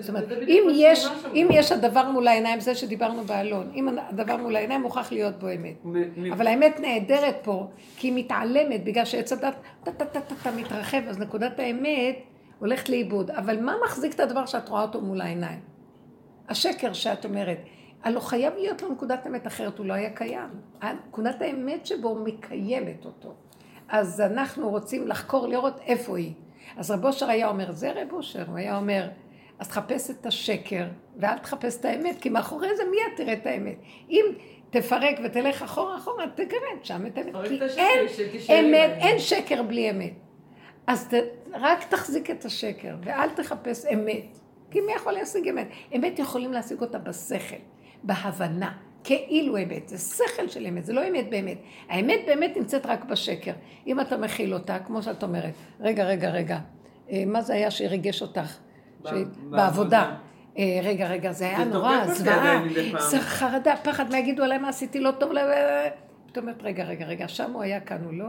זאת 0.00 0.08
אומרת, 0.08 0.32
אם 0.32 0.62
יש, 0.72 1.04
שם. 1.04 1.30
אם 1.34 1.48
יש 1.52 1.72
הדבר 1.72 2.10
מול 2.10 2.28
העיניים, 2.28 2.60
זה 2.60 2.74
שדיברנו 2.74 3.24
באלון, 3.24 3.70
אם 3.74 3.88
הדבר 3.88 4.36
מול 4.36 4.56
העיניים 4.56 4.80
מוכרח 4.80 5.12
להיות 5.12 5.38
בו 5.38 5.46
אמת. 5.54 5.84
אבל 6.32 6.46
האמת 6.46 6.80
נעדרת 6.80 7.36
פה, 7.42 7.68
כי 7.96 8.06
היא 8.06 8.24
מתעלמת, 8.24 8.84
בגלל 8.84 9.04
שעץ 9.04 9.32
הדת 9.32 9.54
טה-טה-טה-טה 9.84 10.50
מתרחב, 10.50 11.02
אז 11.08 11.18
נקודת 11.18 11.58
האמת 11.58 12.18
הולכת 12.58 12.88
לאיבוד. 12.88 13.30
אבל 13.30 13.60
מה 13.60 13.74
מחזיק 13.84 14.14
את 14.14 14.20
הדבר 14.20 14.46
שאת 14.46 14.68
רואה 14.68 14.82
אותו 14.82 15.00
מול 15.00 15.20
העיניים? 15.20 15.77
השקר 16.48 16.92
שאת 16.92 17.24
אומרת. 17.24 17.58
הלא 18.02 18.20
חייב 18.20 18.54
להיות 18.54 18.82
לו 18.82 18.92
נקודת 18.92 19.26
אמת 19.26 19.46
אחרת, 19.46 19.78
הוא 19.78 19.86
לא 19.86 19.92
היה 19.92 20.10
קיים. 20.10 20.48
נקודת 21.08 21.42
האמת 21.42 21.86
שבו 21.86 22.14
מקיימת 22.14 23.04
אותו. 23.04 23.34
אז 23.88 24.20
אנחנו 24.20 24.70
רוצים 24.70 25.08
לחקור, 25.08 25.48
לראות 25.48 25.80
איפה 25.86 26.18
היא. 26.18 26.32
אז 26.76 26.90
רב 26.90 27.04
אושר 27.04 27.30
היה 27.30 27.48
אומר, 27.48 27.72
זה 27.72 27.92
רב 27.92 28.12
אושר, 28.12 28.44
הוא 28.46 28.56
היה 28.56 28.76
אומר, 28.76 29.08
אז 29.58 29.68
תחפש 29.68 30.10
את 30.10 30.26
השקר, 30.26 30.84
ואל 31.16 31.38
תחפש 31.38 31.80
את 31.80 31.84
האמת, 31.84 32.20
כי 32.20 32.28
מאחורי 32.28 32.76
זה 32.76 32.82
מיד 32.90 33.16
תראה 33.16 33.32
את 33.32 33.46
האמת. 33.46 33.76
אם 34.10 34.24
תפרק 34.70 35.18
ותלך 35.24 35.62
אחורה 35.62 35.96
אחורה, 35.96 36.24
תגרד 36.34 36.82
שם 36.82 37.06
את 37.06 37.18
האמת. 37.18 37.34
כי 37.48 37.56
את 37.56 37.70
אין 38.48 38.74
אמת. 38.74 38.96
אין 38.98 39.18
שקר 39.18 39.62
בלי 39.62 39.90
אמת. 39.90 40.12
אז 40.86 41.08
ת, 41.08 41.14
רק 41.52 41.84
תחזיק 41.84 42.30
את 42.30 42.44
השקר, 42.44 42.94
ואל 43.04 43.30
תחפש 43.30 43.86
אמת. 43.86 44.38
כי 44.70 44.80
מי 44.80 44.92
יכול 44.92 45.12
להשיג 45.12 45.48
אמת? 45.48 45.68
אמת 45.96 46.18
יכולים 46.18 46.52
להשיג 46.52 46.80
אותה 46.80 46.98
בשכל, 46.98 47.56
בהבנה, 48.02 48.72
כאילו 49.04 49.56
אמת. 49.58 49.88
זה 49.88 49.98
שכל 49.98 50.48
של 50.48 50.66
אמת, 50.66 50.84
זה 50.84 50.92
לא 50.92 51.08
אמת 51.08 51.30
באמת. 51.30 51.58
האמת 51.88 52.20
באמת 52.26 52.56
נמצאת 52.56 52.86
רק 52.86 53.04
בשקר. 53.04 53.52
אם 53.86 54.00
אתה 54.00 54.16
מכיל 54.16 54.54
אותה, 54.54 54.78
כמו 54.78 55.02
שאת 55.02 55.22
אומרת, 55.22 55.52
רגע, 55.80 56.04
רגע, 56.04 56.30
רגע, 56.30 56.58
אה, 57.10 57.22
מה 57.26 57.42
זה 57.42 57.54
היה 57.54 57.70
שריגש 57.70 58.22
אותך? 58.22 58.58
ש- 59.06 59.10
בעבודה. 59.50 60.14
אה, 60.58 60.80
רגע, 60.82 61.08
רגע, 61.08 61.32
זה 61.32 61.44
היה 61.44 61.64
נורא, 61.64 62.06
זוועה, 62.06 62.62
חרדה, 63.20 63.74
פחד, 63.76 64.10
מה 64.10 64.18
יגידו 64.18 64.42
עליי, 64.44 64.58
מה 64.58 64.68
עשיתי 64.68 65.00
לא 65.00 65.10
טוב, 65.10 65.32
פתאום 66.26 66.44
אומרת, 66.48 66.62
רגע, 66.62 66.84
רגע, 66.84 67.06
רגע, 67.06 67.28
שם 67.28 67.52
הוא 67.52 67.62
היה, 67.62 67.80
כאן 67.80 68.04
הוא 68.04 68.12
לא. 68.12 68.28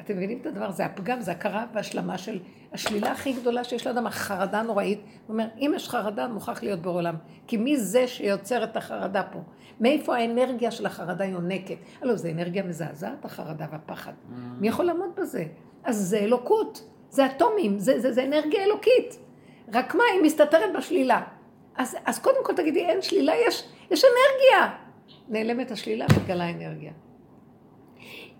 אתם 0.00 0.16
מבינים 0.16 0.38
את 0.40 0.46
הדבר? 0.46 0.70
זה 0.70 0.84
הפגם, 0.84 1.20
זה 1.20 1.32
הכרה 1.32 1.66
והשלמה 1.72 2.18
של 2.18 2.38
השלילה 2.72 3.12
הכי 3.12 3.32
גדולה 3.32 3.64
שיש 3.64 3.86
לאדם, 3.86 4.06
החרדה 4.06 4.60
הנוראית. 4.60 5.00
הוא 5.26 5.34
אומר, 5.34 5.46
אם 5.58 5.72
יש 5.76 5.88
חרדה, 5.88 6.28
מוכרח 6.28 6.62
להיות 6.62 6.80
בעולם. 6.80 7.14
כי 7.46 7.56
מי 7.56 7.76
זה 7.76 8.08
שיוצר 8.08 8.64
את 8.64 8.76
החרדה 8.76 9.22
פה? 9.22 9.38
מאיפה 9.80 10.16
האנרגיה 10.16 10.70
של 10.70 10.86
החרדה 10.86 11.24
יונקת? 11.24 11.76
הלוא, 12.02 12.16
זו 12.16 12.28
אנרגיה 12.28 12.62
מזעזעת, 12.62 13.24
החרדה 13.24 13.66
והפחד. 13.72 14.12
מי 14.60 14.68
יכול 14.68 14.84
לעמוד 14.84 15.10
בזה? 15.16 15.44
אז 15.84 15.96
זה 15.96 16.18
אלוקות, 16.18 16.88
זה 17.10 17.26
אטומים, 17.26 17.78
זה, 17.78 18.00
זה, 18.00 18.12
זה 18.12 18.24
אנרגיה 18.24 18.64
אלוקית. 18.64 19.18
רק 19.72 19.94
מה, 19.94 20.04
היא 20.14 20.22
מסתתרת 20.22 20.76
בשלילה. 20.78 21.22
אז, 21.76 21.96
אז 22.04 22.18
קודם 22.18 22.44
כל 22.44 22.52
תגידי, 22.56 22.86
אין 22.86 23.02
שלילה, 23.02 23.32
יש, 23.48 23.68
יש 23.90 24.04
אנרגיה. 24.04 24.76
נעלמת 25.28 25.70
השלילה, 25.70 26.06
מתגלה 26.16 26.50
אנרגיה. 26.50 26.92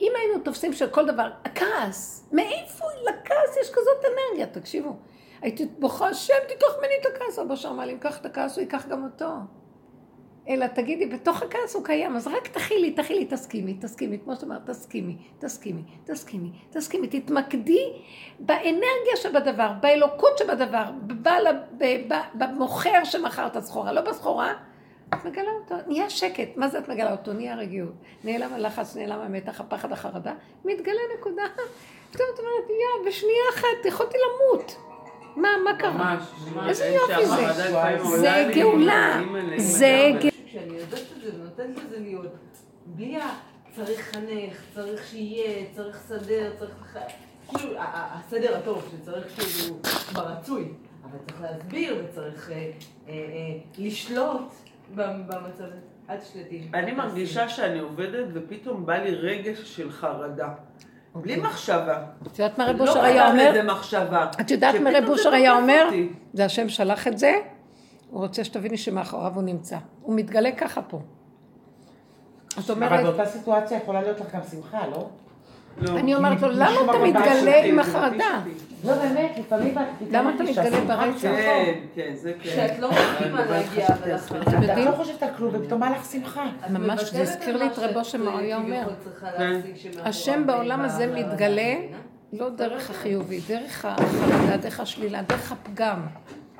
אם 0.01 0.13
היינו 0.17 0.39
תופסים 0.45 0.73
שכל 0.73 1.07
דבר, 1.07 1.31
הכעס, 1.45 2.29
מאיפה 2.33 2.85
לכעס 3.03 3.57
יש 3.61 3.71
כזאת 3.71 4.05
אנרגיה? 4.05 4.47
תקשיבו, 4.47 4.97
הייתי 5.43 5.67
בוכה, 5.79 6.09
השם 6.09 6.35
תיקח 6.49 6.67
ממני 6.79 6.95
את 7.01 7.07
הכעס, 7.07 7.39
אבא 7.39 7.57
שם 7.57 7.69
אמר 7.69 7.85
לי, 7.85 7.93
אם 7.93 7.99
קח 7.99 8.21
את 8.21 8.27
הכעס, 8.27 8.57
הוא 8.57 8.63
ייקח 8.63 8.87
גם 8.87 9.05
אותו. 9.05 9.27
אלא 10.49 10.67
תגידי, 10.67 11.07
בתוך 11.07 11.43
הכעס 11.43 11.75
הוא 11.75 11.85
קיים, 11.85 12.17
אז 12.17 12.27
רק 12.27 12.49
תכילי, 12.49 12.91
תכילי, 12.91 13.25
תסכימי, 13.25 13.75
תסכימי, 13.75 14.19
כמו 14.25 14.35
שאת 14.35 14.43
אומרת, 14.43 14.71
תסכימי, 14.71 15.17
תסכימי, 15.39 15.83
תסכימי, 16.05 16.51
תסכימי, 16.71 17.07
תתמקדי 17.07 17.93
באנרגיה 18.39 19.17
שבדבר, 19.17 19.73
באלוקות 19.81 20.39
שבדבר, 20.39 20.85
במוכר 22.35 23.05
שמכר 23.05 23.47
את 23.47 23.57
הסחורה, 23.57 23.93
לא 23.93 24.01
בסחורה, 24.01 24.55
את 25.09 25.25
מגלה 25.25 25.51
אותו, 25.63 25.75
נהיה 25.87 26.11
שקט, 26.11 26.57
מה 26.57 26.69
זה 26.69 26.79
את 26.79 26.89
מגלה 26.89 27.13
אותו? 27.13 27.33
נהיה 27.33 27.57
רגיעות, 27.57 27.93
נעלם 28.25 28.53
הלחץ, 28.53 28.97
נעלם 28.97 29.21
המתח, 29.21 29.61
הפחד, 29.61 29.93
החרדה, 29.93 30.35
מתגלה 30.65 31.01
נקודה, 31.19 31.43
פתאום 32.11 32.29
את 32.35 32.39
אומרת, 32.39 32.71
יא, 32.71 33.09
בשנייה 33.09 33.45
אחת 33.55 33.87
יכולתי 33.87 34.17
למות. 34.19 34.77
מה, 35.37 35.49
מה 35.65 35.79
קרה? 35.79 35.93
ממש, 35.93 36.23
ממש. 36.55 36.69
איזה 36.69 36.87
יופי 36.87 37.27
זה. 37.27 38.19
זה 38.19 38.51
גאולה. 38.55 39.21
זה. 39.57 40.11
גאולה. 40.13 40.31
כשאני 40.47 40.75
יודעת 40.75 41.01
את 41.17 41.23
זה 41.23 41.31
ונותנת 41.35 41.85
לזה 41.85 41.99
להיות, 41.99 42.33
בלי. 42.87 43.19
צריך 43.77 44.01
חנך, 44.01 44.57
צריך 44.75 45.07
שיהיה, 45.07 45.65
צריך 45.75 45.99
סדר, 46.09 46.53
צריך... 46.59 46.99
כאילו, 47.49 47.73
הסדר 47.79 48.57
הטוב, 48.57 48.89
שצריך 48.93 49.41
כאילו 49.41 49.77
ברצוי, 50.13 50.73
אבל 51.05 51.19
צריך 51.27 51.41
להסביר 51.43 52.05
וצריך 52.05 52.51
אה, 52.51 52.57
אה, 52.57 52.71
אה, 53.09 53.59
לשלוט 53.79 54.53
במצב 54.95 55.65
הזה. 55.65 55.77
עד 56.09 56.19
שתדעי. 56.23 56.69
אני 56.75 56.93
מרגישה 56.93 57.49
שאני 57.49 57.79
עובדת 57.79 58.27
ופתאום 58.35 58.87
בא 58.87 58.95
לי 58.95 59.15
רגש 59.15 59.77
של 59.77 59.91
חרדה. 59.91 60.49
בלי 61.15 61.37
מחשבה. 61.37 62.05
את 62.27 62.39
יודעת 62.39 62.59
מה 62.59 62.65
רב 62.71 62.77
לא 62.77 62.89
אושר 62.89 63.01
היה 63.05 63.23
חייב 63.23 63.33
אומר? 63.33 63.51
לזה 63.51 63.63
מחשבה. 63.63 64.31
את 64.41 64.51
יודעת 64.51 64.75
מה 64.75 64.91
רב 64.95 65.09
אושר 65.09 65.33
היה 65.33 65.57
אומר? 65.57 65.89
זה 66.33 66.45
השם 66.45 66.69
שלח 66.69 67.09
את 67.09 67.19
זה, 67.19 67.33
הוא 68.11 68.21
רוצה 68.21 68.45
שתביני 68.45 68.77
שמאחוריו 68.77 69.33
הוא 69.35 69.43
נמצא. 69.43 69.77
הוא 70.03 70.17
מתגלה 70.17 70.53
ככה 70.53 70.83
פה. 70.83 71.01
את 72.59 72.71
אבל 72.71 72.71
אומרת, 72.71 73.05
באותה 73.05 73.27
סיטואציה 73.27 73.79
יכולה 73.79 74.03
להיות 74.03 74.21
לך 74.21 74.35
גם 74.35 74.41
שמחה, 74.51 74.87
לא? 74.87 75.09
לא. 75.79 75.99
אני 75.99 76.15
אומרת 76.15 76.43
לו, 76.43 76.49
למה 76.51 76.81
אתה 76.91 76.99
מתגלה 76.99 77.65
עם 77.65 77.79
החרדה? 77.79 78.41
לא, 78.85 78.95
באמת, 78.95 79.31
לפעמים 79.39 79.79
את 79.79 79.85
למה 80.11 80.35
אתה 80.35 80.43
מתגלה 80.45 80.81
לא. 80.89 81.19
כן, 81.21 81.75
כן, 81.95 82.15
זה 82.15 82.33
כן. 82.33 82.51
כשאת 82.51 82.79
לא 82.79 82.91
מסכימה 82.91 83.45
להגיע. 83.47 83.87
אתם 84.43 84.63
את? 84.63 84.85
לא 84.85 84.93
חושבת 84.97 85.23
על 85.23 85.29
כלום, 85.37 85.55
ופתאום 85.55 85.81
בא 85.81 85.89
לך 85.89 86.05
שמחה. 86.05 86.47
ממש, 86.71 87.13
זה 87.13 87.23
הזכיר 87.23 87.57
לי 87.57 87.67
את 87.67 87.79
רבו 87.79 88.05
שאת, 88.05 88.21
כביכול 88.21 88.55
אומר. 88.55 88.83
כן. 89.21 89.61
השם 90.05 90.47
בעולם 90.47 90.81
הזה 90.81 91.07
מתגלה, 91.07 91.75
מבינה? 91.79 91.99
לא 92.33 92.51
דרך 92.51 92.91
החיובי, 92.91 93.41
דרך 93.49 93.85
החרדה, 93.85 94.57
דרך 94.57 94.81
השלילה, 94.81 95.23
דרך 95.23 95.53
הפגם. 95.53 96.07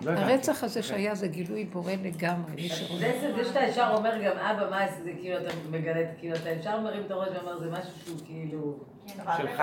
לא. 0.03 0.11
הרצח 0.11 0.65
הזה 0.65 0.83
שהיה 0.83 1.15
זה 1.15 1.29
גילוי 1.29 1.65
בורא 1.65 1.93
לגמרי, 2.05 2.53
מי 2.55 2.69
שרואה. 2.69 3.01
זה 3.37 3.45
שאתה 3.45 3.61
ישר 3.65 3.93
אומר 3.97 4.23
גם 4.23 4.37
אבא, 4.39 4.71
מה 4.71 4.87
זה 5.05 5.11
כאילו 5.21 5.37
אתה 5.39 5.51
מגלה, 5.71 6.01
כאילו 6.19 6.37
אתה 6.37 6.51
ישר 6.51 6.81
מרים 6.81 7.03
את 7.07 7.11
הראש 7.11 7.29
ואומר 7.35 7.59
זה 7.59 7.71
משהו 7.71 7.93
שהוא 8.05 8.19
כאילו... 8.27 8.94
שלך. 9.07 9.63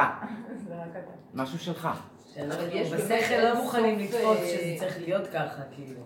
משהו 1.34 1.60
שלך. 1.60 1.90
שאנחנו 2.36 2.64
יש 2.72 2.90
באמת 2.90 3.22
בשכל 3.22 3.36
לא 3.36 3.64
מוכנים 3.64 4.00
לתפוס 4.00 4.38
אה, 4.38 4.48
שזה 4.48 4.76
צריך 4.80 5.00
להיות 5.00 5.28
ככה, 5.28 5.62
כאילו. 5.76 6.02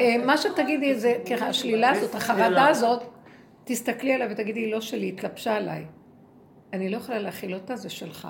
אה, 0.00 0.26
מה 0.26 0.38
שתגידי 0.38 0.94
זה, 0.94 1.18
ככה, 1.30 1.46
השלילה 1.46 1.90
הזאת, 1.90 2.14
החרדה 2.14 2.68
הזאת, 2.68 3.02
תסתכלי 3.64 4.14
עליה 4.14 4.28
ותגידי, 4.30 4.60
היא 4.60 4.72
לא 4.72 4.80
שלי, 4.80 5.08
התלבשה 5.08 5.56
עליי. 5.56 5.86
אני 6.72 6.88
לא 6.88 6.96
יכולה 6.96 7.18
להכיל 7.18 7.54
אותה, 7.54 7.76
זה 7.76 7.90
שלך. 7.90 8.28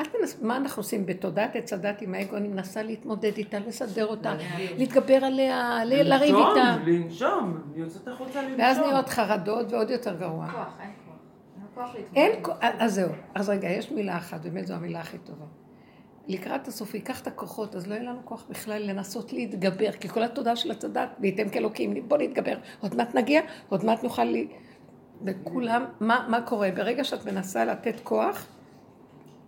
את 0.00 0.06
מנס... 0.20 0.42
מה 0.42 0.56
אנחנו 0.56 0.80
עושים? 0.80 1.06
בתודעת 1.06 1.56
עץ 1.56 1.72
הדת 1.72 2.02
עם 2.02 2.14
האגו, 2.14 2.36
אני 2.36 2.48
מנסה 2.48 2.82
להתמודד 2.82 3.36
איתה, 3.36 3.58
לסדר 3.58 4.06
אותה, 4.06 4.34
להתגבר 4.76 5.24
עליה, 5.24 5.80
לריב 5.84 6.36
איתה. 6.36 6.76
לנשום, 6.86 7.04
לנשום, 7.04 7.62
אני 7.72 7.82
יוצאת 7.82 8.08
החוצה 8.08 8.42
לנשום. 8.42 8.58
ואז 8.58 8.78
נהיות 8.78 9.08
חרדות 9.08 9.72
ועוד 9.72 9.90
יותר 9.90 10.14
גרוע. 10.14 10.46
אין 12.14 12.32
כוח. 12.42 12.48
להתמודד. 12.62 12.76
כ- 12.78 12.82
אז 12.82 12.94
זהו. 12.94 13.10
אז 13.34 13.48
רגע, 13.48 13.68
יש 13.68 13.90
מילה 13.92 14.16
אחת, 14.16 14.40
באמת 14.40 14.66
זו 14.66 14.74
המילה 14.74 15.00
הכי 15.00 15.18
טובה. 15.18 15.44
לקראת 16.28 16.68
הסוף, 16.68 16.94
ייקח 16.94 17.20
את 17.20 17.26
הכוחות, 17.26 17.74
אז 17.74 17.86
לא 17.86 17.94
יהיה 17.94 18.04
לנו 18.04 18.20
כוח 18.24 18.46
בכלל 18.50 18.82
לנסות 18.82 19.32
להתגבר, 19.32 19.92
כי 19.92 20.08
כל 20.08 20.22
התודה 20.22 20.56
של 20.56 20.70
הצדת, 20.70 21.08
וייתם 21.20 21.48
כאלוקים, 21.48 22.08
בוא 22.08 22.18
נתגבר. 22.18 22.58
עוד 22.80 22.94
מעט 22.94 23.14
נגיע, 23.14 23.40
עוד 23.68 23.84
מעט 23.84 24.02
נוכל 24.02 24.24
ל... 24.24 24.36
וכולם, 25.24 25.84
מה, 26.00 26.26
מה 26.30 26.40
קורה? 26.42 26.70
ברגע 26.70 27.04
שאת 27.04 27.26
מנסה 27.26 27.64
לתת 27.64 27.94
כוח, 28.02 28.46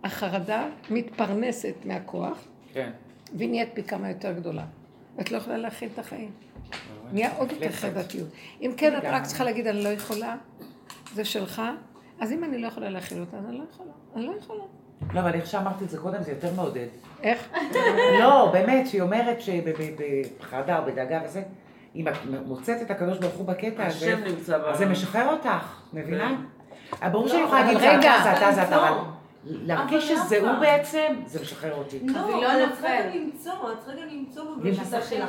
החרדה 0.05 0.69
מתפרנסת 0.91 1.75
מהכוח, 1.85 2.39
כן. 2.73 2.91
והיא 3.37 3.49
נהיית 3.51 3.69
פי 3.75 3.83
כמה 3.83 4.09
יותר 4.09 4.33
גדולה. 4.33 4.65
את 5.21 5.31
לא 5.33 5.37
יכולה 5.37 5.57
להכיל 5.57 5.89
את 5.95 5.99
החיים. 5.99 6.31
נהיה 7.13 7.37
עוד 7.37 7.53
יותר 7.53 7.73
חרדתיות. 7.73 8.29
אם 8.63 8.73
כן, 8.77 8.99
את 8.99 9.03
רק 9.05 9.23
צריכה 9.25 9.45
להגיד, 9.45 9.67
אני 9.67 9.85
לא 9.85 9.89
יכולה, 9.89 10.37
זה 11.15 11.25
שלך, 11.25 11.63
אז 12.21 12.33
אם 12.33 12.45
אני 12.45 12.59
לא 12.63 12.67
יכולה 12.67 12.91
להכיל 12.91 13.21
אותה, 13.21 13.37
אז 13.37 13.45
אני 13.49 13.59
לא 13.59 13.65
יכולה. 13.75 13.91
אני 14.17 14.27
לא 14.27 14.33
יכולה. 14.39 14.63
לא, 15.15 15.21
אבל 15.21 15.35
איך 15.35 15.47
שאמרתי 15.47 15.85
את 15.85 15.91
זה 15.91 15.99
קודם, 15.99 16.23
זה 16.23 16.31
יותר 16.31 16.49
מעודד. 16.57 16.87
איך? 17.23 17.49
לא, 18.21 18.51
באמת, 18.53 18.87
שהיא 18.87 19.03
אומרת 19.03 19.37
שבחרדה 19.41 20.79
או 20.79 20.85
בדאגה 20.85 21.21
וזה, 21.25 21.43
אם 21.97 22.09
את 22.09 22.15
מוצאת 22.47 22.83
את 22.83 22.91
הקדוש 22.91 23.19
ברוך 23.19 23.35
הוא 23.35 23.47
בקטע 23.47 23.87
הזה, 23.87 23.97
השם 24.15 24.25
נמצא 24.25 24.59
ב... 24.59 24.63
אז 24.65 24.79
זה 24.79 24.87
משחרר 24.87 25.29
אותך, 25.33 25.49
מבינה? 25.93 26.29
כן. 26.29 26.35
אבל 27.03 27.13
ברור 27.13 27.25
לא, 27.27 27.31
שאני 27.33 27.43
יכולה 27.43 27.61
להגיד, 27.63 27.79
זה 27.81 27.91
רגע, 27.99 28.15
אתה, 28.17 28.23
זה 28.25 28.33
אתה, 28.37 28.53
זה 28.53 28.63
אתה, 28.63 28.77
אבל 28.77 28.87
למצוא. 28.89 29.05
להרגיש 29.45 30.09
שזה? 30.09 30.41
הוא 30.51 30.59
בעצם, 30.61 31.15
זה 31.27 31.41
משחרר 31.43 31.75
אותי. 31.75 32.01
לא, 32.07 32.21
אבל 32.21 32.31
לא 32.61 32.65
את. 32.65 32.73
צריכה 32.73 32.89
גם 33.03 33.17
למצוא, 33.19 33.53
את 33.73 33.79
צריכה 33.85 34.01
גם 34.01 34.09
למצוא 34.09 34.45
בבקשה 34.57 34.83
למצוא 34.83 35.01
שלך. 35.01 35.29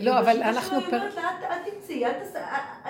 לא, 0.00 0.18
אבל 0.20 0.42
אנחנו 0.42 0.80
שלה 0.80 0.90
פר- 0.90 0.96
היא 0.96 1.02
אומרת 1.02 1.14
לה, 1.14 1.22
"את- 1.22 1.68
את 1.68 1.72
תמצאי, 1.74 2.06
את 2.06 2.12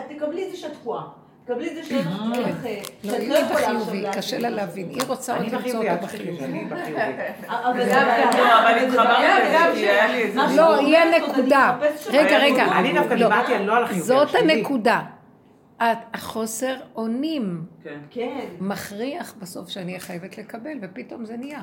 תקבלי 0.09 0.47
את 0.47 0.51
זה 0.51 0.57
שאת 0.57 0.73
תקועה. 0.73 1.03
תקבלי 1.45 1.71
את 1.71 1.75
זה 1.75 1.83
שאין 1.85 1.99
לך 2.01 2.07
כן. 2.09 2.33
דרך, 2.33 2.67
אה, 2.67 2.81
לא, 3.05 3.11
שאת 3.11 3.21
היא 3.21 3.29
לא 3.29 3.35
יכולה 3.35 3.59
עכשיו 3.59 3.75
בחיובי, 3.81 4.01
להשיג 4.01 4.19
קשה 4.21 4.39
לה. 4.39 4.51
להבין. 4.51 4.89
היא 4.89 5.03
רוצה 5.07 5.33
עוד 5.37 5.43
אני 5.43 5.53
למצוא 5.53 5.85
את 5.85 6.03
בחיובי. 6.03 6.45
אני 6.45 6.65
בחיובי. 6.65 7.03
אבל 7.49 7.79
לא, 7.79 8.61
אבל. 8.61 8.79
משהו 10.35 10.57
לא, 10.57 10.75
היא 10.79 10.99
"עוד 10.99 11.15
הנקודה. 11.15 11.79
רגע, 12.11 12.37
משהו". 12.39 12.53
רגע. 12.53 12.79
אני 12.79 12.93
דווקא 12.93 13.15
לא. 13.15 13.29
דיברתי 13.29 13.55
על 13.55 13.63
לא 13.63 13.77
על 13.77 13.85
החיובי, 13.85 14.01
זאת. 14.03 14.35
הנקודה. 14.35 15.03
החוסר 15.81 16.77
אונים 16.97 17.63
כן. 17.85 17.99
כן. 18.11 18.39
מכריח 18.61 19.35
בסוף 19.39 19.69
שאני 19.69 19.87
אהיה 19.89 20.01
חייבת 20.01 20.39
לקבל, 20.39 20.79
ופתאום 20.83 21.25
זה 21.25 21.37
נהיה. 21.37 21.63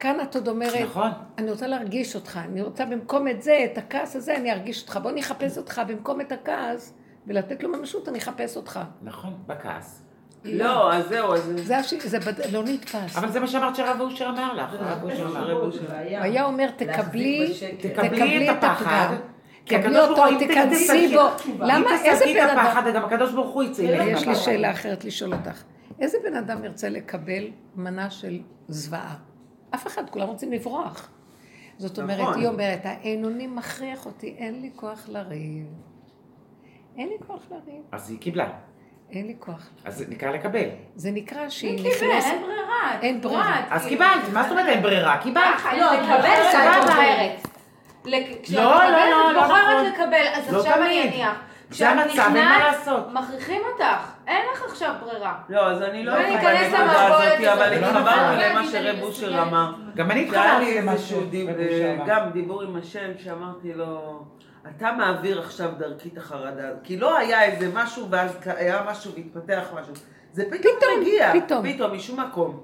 כאן 0.00 0.20
את 0.22 0.34
עוד 0.34 0.48
אומרת, 0.48 0.80
נכון. 0.90 1.10
אני 1.38 1.50
רוצה 1.50 1.66
להרגיש 1.66 2.14
אותך, 2.14 2.40
אני 2.48 2.62
רוצה 2.62 2.84
במקום 2.84 3.28
את 3.28 3.42
זה, 3.42 3.66
את 3.72 3.78
הכעס 3.78 4.16
הזה, 4.16 4.36
אני 4.36 4.52
ארגיש 4.52 4.82
אותך. 4.82 4.98
בוא 5.02 5.10
אני 5.10 5.20
אחפש 5.20 5.58
אותך 5.58 5.82
במקום 5.88 6.20
את 6.20 6.32
הכעס, 6.32 6.94
ולתת 7.26 7.62
לו 7.62 7.68
ממשות, 7.68 8.08
אני 8.08 8.18
אחפש 8.18 8.56
אותך. 8.56 8.80
נכון, 9.02 9.34
בכעס. 9.46 10.02
לא, 10.44 10.92
אז 10.94 11.08
זהו, 11.08 11.34
אז... 11.34 11.52
זה, 11.56 11.78
הש... 11.78 11.94
זה 11.94 12.18
בד... 12.18 12.52
לא 12.52 12.64
נתפס. 12.64 13.16
אבל 13.16 13.32
זה 13.32 13.40
מה 13.40 13.46
שאמרת 13.46 13.76
שהרב 13.76 14.00
אושר 14.00 14.28
אמר 14.28 14.54
לך. 14.54 14.74
הרב 14.78 15.04
אושר 15.04 15.26
אמר. 15.26 15.52
אושר. 15.52 15.80
הוא 15.80 16.02
היה 16.08 16.44
אומר, 16.44 16.70
תקבלי, 16.76 17.54
תקבלי 17.80 18.50
את 18.50 18.56
הפחד. 18.56 19.16
תקבלי 19.64 19.98
אותו, 19.98 20.28
אם 20.28 20.38
תיכנסי 20.38 21.14
בו. 21.16 21.54
למה, 21.58 21.90
אם 21.90 22.04
איזה 22.04 22.24
בן 22.24 22.44
את 22.44 22.50
אדם... 22.50 22.58
הפחד, 22.58 22.82
גם 22.94 23.04
הקדוש 23.04 23.32
ברוך 23.32 23.54
הוא 23.54 23.62
יצא. 23.62 23.82
יש. 23.82 24.26
לי 24.26 24.34
שאלה 24.34 24.70
אחרת 24.70 25.04
לשאול 25.04 25.34
אותך. 25.34 25.62
איזה 26.00 26.18
בן 26.24 26.34
אדם 26.34 26.64
ירצה 26.64 26.88
לקבל 26.88 27.44
מנה 27.76 28.10
של 28.10 28.40
זוועה? 28.68 29.16
אף 29.74 29.86
אחד, 29.86 30.10
כולם 30.10 30.28
רוצים 30.28 30.52
לברוח. 30.52 31.10
זאת 31.78 31.98
אומרת, 31.98 32.20
נכון. 32.20 32.38
היא 32.38 32.48
אומרת, 32.48 32.80
האין-אונים 32.84 33.56
מכריח 33.56 34.06
אותי, 34.06 34.34
אין 34.38 34.60
לי 34.60 34.70
כוח 34.76 35.08
לריב. 35.08 35.66
אין 36.98 37.08
לי 37.08 37.14
כוח 37.26 37.40
לריב, 37.50 37.82
אז 37.92 38.10
היא 38.10 38.18
קיבלה. 38.18 38.48
אין 39.10 39.26
לי 39.26 39.34
כוח. 39.38 39.68
אז 39.84 39.98
זה 39.98 40.04
נקרא 40.08 40.30
לקבל. 40.30 40.68
זה 40.94 41.10
נקרא 41.10 41.48
שהיא 41.48 41.80
נכנסת... 41.80 42.02
אין 42.02 42.42
ברירה. 42.42 43.00
אין 43.02 43.20
ברירה. 43.20 43.60
אז 43.70 43.86
כאילו. 43.86 44.04
קיבלת, 44.04 44.32
מה 44.32 44.42
זאת 44.42 44.52
אומרת 44.52 44.66
אין 44.66 44.82
ברירה? 44.82 45.18
קיבלת. 45.22 45.44
לא, 45.80 45.92
לקבל 45.92 46.18
את 46.18 46.52
שאת 46.52 46.62
כשאת 48.42 48.56
לא, 48.56 48.64
לא, 48.64 48.90
לא, 48.90 49.30
את 49.30 49.34
לא 49.34 49.42
בוחרת 49.42 49.86
נכון. 49.86 49.86
לקבל, 49.86 50.26
אז 50.34 50.52
לא 50.52 50.58
עכשיו 50.58 50.82
אני. 50.82 51.08
אניח. 51.08 51.36
זה 51.70 51.76
כשאת 51.76 51.88
המצב, 51.98 52.32
אין 52.36 52.44
מה 52.44 52.58
לעשות. 52.58 53.12
מכריחים 53.12 53.60
אותך. 53.72 54.12
אין 54.26 54.44
לך 54.52 54.64
עכשיו 54.64 54.94
ברירה. 55.00 55.34
לא, 55.48 55.70
אז 55.70 55.82
אני 55.82 56.04
לא 56.04 56.18
ניכנס 56.18 56.72
בנקודה 56.72 56.82
למערבולת 56.82 57.32
הזאת, 57.32 57.48
אבל. 57.48 57.72
התחברתי 57.72 58.36
לא, 58.36 58.48
למה 58.48 58.66
שרב. 58.66 59.02
אושר 59.02 59.42
אמר. 59.42 59.72
גם 59.94 60.10
אני 60.10 60.22
התחברתי 60.24 60.80
למשהו. 60.80 61.20
גם 62.06 62.30
דיבור 62.30 62.62
עם 62.62 62.76
השם 62.76 63.10
שאמרתי 63.18 63.74
לו, 63.74 64.22
אתה 64.68 64.92
מעביר 64.92 65.40
עכשיו 65.40 65.70
דרכי 65.78 66.08
את 66.08 66.18
החרדה, 66.18 66.68
כי 66.84 66.96
לא 66.96 67.18
היה 67.18 67.44
איזה 67.44 67.70
משהו 67.74 68.10
ואז 68.10 68.30
היה 68.44 68.82
משהו 68.90 69.12
והתפתח 69.14 69.66
משהו, 69.74 69.94
זה 70.32 70.44
פתאום 70.44 70.74
פתאום, 70.78 71.00
מגיע, 71.00 71.32
פתאום. 71.44 71.72
פתאום 71.72 71.94
משום 71.96 72.20
מקום. 72.20 72.60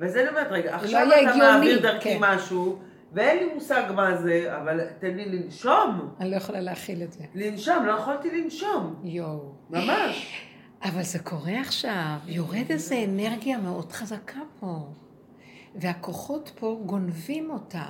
וזה 0.00 0.20
אני 0.20 0.28
אומרת, 0.28 0.46
רגע, 0.50 0.76
עכשיו 0.76 1.00
היה 1.00 1.20
אתה 1.22 1.30
הגיוני, 1.30 1.52
מעביר 1.52 1.82
דרכי 1.82 2.18
כן. 2.18 2.18
משהו, 2.20 2.78
ואין 3.12 3.38
לי 3.38 3.54
מושג 3.54 3.82
מה 3.94 4.16
זה, 4.16 4.56
אבל 4.56 4.80
תן 4.98 5.14
לי 5.16 5.24
לנשום, 5.24 6.14
אני 6.20 6.30
לא 6.30 6.36
יכולה 6.36 6.60
להכיל 6.60 7.02
את 7.02 7.12
זה. 7.12 7.24
לנשום, 7.34 7.86
לא 7.86 7.92
יכולתי 7.92 8.42
לנשום, 8.42 8.94
יואו. 9.04 9.52
ממש. 9.70 10.44
אבל 10.82 11.02
זה 11.02 11.18
קורה 11.18 11.60
עכשיו, 11.60 12.16
יורד 12.26 12.70
איזו 12.70 12.94
אנרגיה 13.04 13.58
מאוד 13.58 13.92
חזקה 13.92 14.40
פה. 14.60 14.86
והכוחות 15.74 16.50
פה 16.58 16.80
גונבים 16.86 17.50
אותה. 17.50 17.84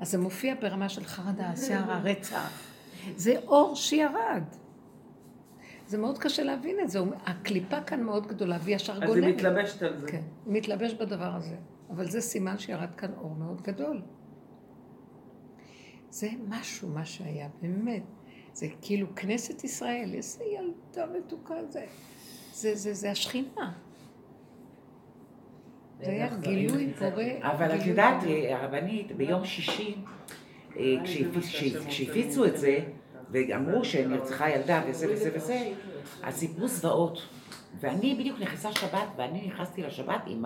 אז 0.00 0.10
זה 0.10 0.18
מופיע 0.18 0.54
ברמה 0.60 0.88
של 0.88 1.04
חרדה, 1.04 1.50
סערה, 1.54 2.00
רצח. 2.04 2.73
זה 3.16 3.38
אור 3.46 3.76
שירד. 3.76 4.44
זה 5.86 5.98
מאוד 5.98 6.18
קשה 6.18 6.42
להבין 6.42 6.80
את 6.80 6.90
זה. 6.90 6.98
הקליפה 7.26 7.80
כאן 7.80 8.02
מאוד 8.02 8.26
גדולה, 8.26 8.58
והיא 8.62 8.76
ישר 8.76 9.04
אז 9.04 9.14
היא. 9.14 9.24
מתלבשת 9.34 9.82
על 9.82 9.98
זה. 9.98 10.06
כן, 10.08 10.22
הוא 10.44 10.54
מתלבש 10.54 10.94
בדבר 10.94 11.34
הזה. 11.34 11.56
אבל 11.90 12.10
זה 12.10 12.20
סימן 12.20 12.58
שירד 12.58 12.94
כאן 12.94 13.10
אור 13.18 13.34
מאוד 13.38 13.62
גדול. 13.62 14.02
זה 16.10 16.28
משהו, 16.48 16.88
מה 16.88 17.04
שהיה, 17.04 17.48
באמת. 17.62 18.02
זה 18.52 18.66
כאילו 18.82 19.14
כנסת 19.16 19.64
ישראל, 19.64 20.10
איזה 20.14 20.44
ילדה 20.44 21.06
מתוקה 21.18 21.54
זה. 21.68 21.86
זה, 22.52 22.74
זה, 22.74 22.94
זה 22.94 23.10
השכינה. 23.10 23.72
זה 26.00 26.10
היה 26.10 26.36
גילוי 26.36 26.92
פורה. 26.98 27.52
אבל 27.52 27.76
את 27.76 27.86
יודעת, 27.86 28.22
הרבנית, 28.50 29.12
ביום 29.12 29.44
שישי, 29.44 29.96
כשהפיצו 31.88 32.44
את 32.44 32.56
זה, 32.56 32.78
ואמרו 33.30 33.84
שנרצחה 33.84 34.50
ילדה 34.50 34.82
וזה 34.88 35.06
וזה 35.12 35.30
וזה, 35.34 35.72
אז 36.22 36.34
סיפרו 36.34 36.68
זוועות. 36.68 37.22
ואני 37.80 38.14
בדיוק 38.14 38.40
נכנסה 38.40 38.72
שבת, 38.72 39.08
ואני 39.16 39.46
נכנסתי 39.46 39.82
לשבת 39.82 40.20
עם 40.26 40.44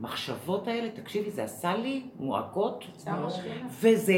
המחשבות 0.00 0.68
האלה, 0.68 0.88
תקשיבי, 0.90 1.30
זה 1.30 1.44
עשה 1.44 1.76
לי 1.76 2.02
מועקות, 2.18 2.84
וזה, 3.80 4.14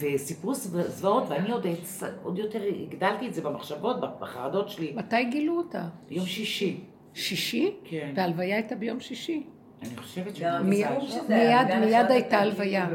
וסיפרו 0.00 0.54
זו- 0.54 0.82
זוועות, 0.88 1.24
ואני 1.28 1.50
עוד, 1.52 1.66
הצ- 1.66 2.04
עוד 2.22 2.38
יותר 2.38 2.62
הגדלתי 2.82 3.28
את 3.28 3.34
זה 3.34 3.42
במחשבות, 3.42 3.96
בחרדות 4.20 4.68
שלי. 4.68 4.92
מתי 4.96 5.24
גילו 5.24 5.56
אותה? 5.56 5.82
יום 6.10 6.26
שישי, 6.26 6.80
שישי? 7.14 7.74
כן. 7.84 8.12
וההלוויה 8.16 8.56
הייתה 8.56 8.74
ביום 8.74 9.00
שישי. 9.00 9.46
אני 9.82 9.96
חושבת 9.96 10.36
שזה... 10.36 10.46
מיד- 10.62 10.86
מיד- 11.80 12.10
הייתה 12.10 12.28
כאילו 12.28 12.42
הלוויה. 12.42 12.86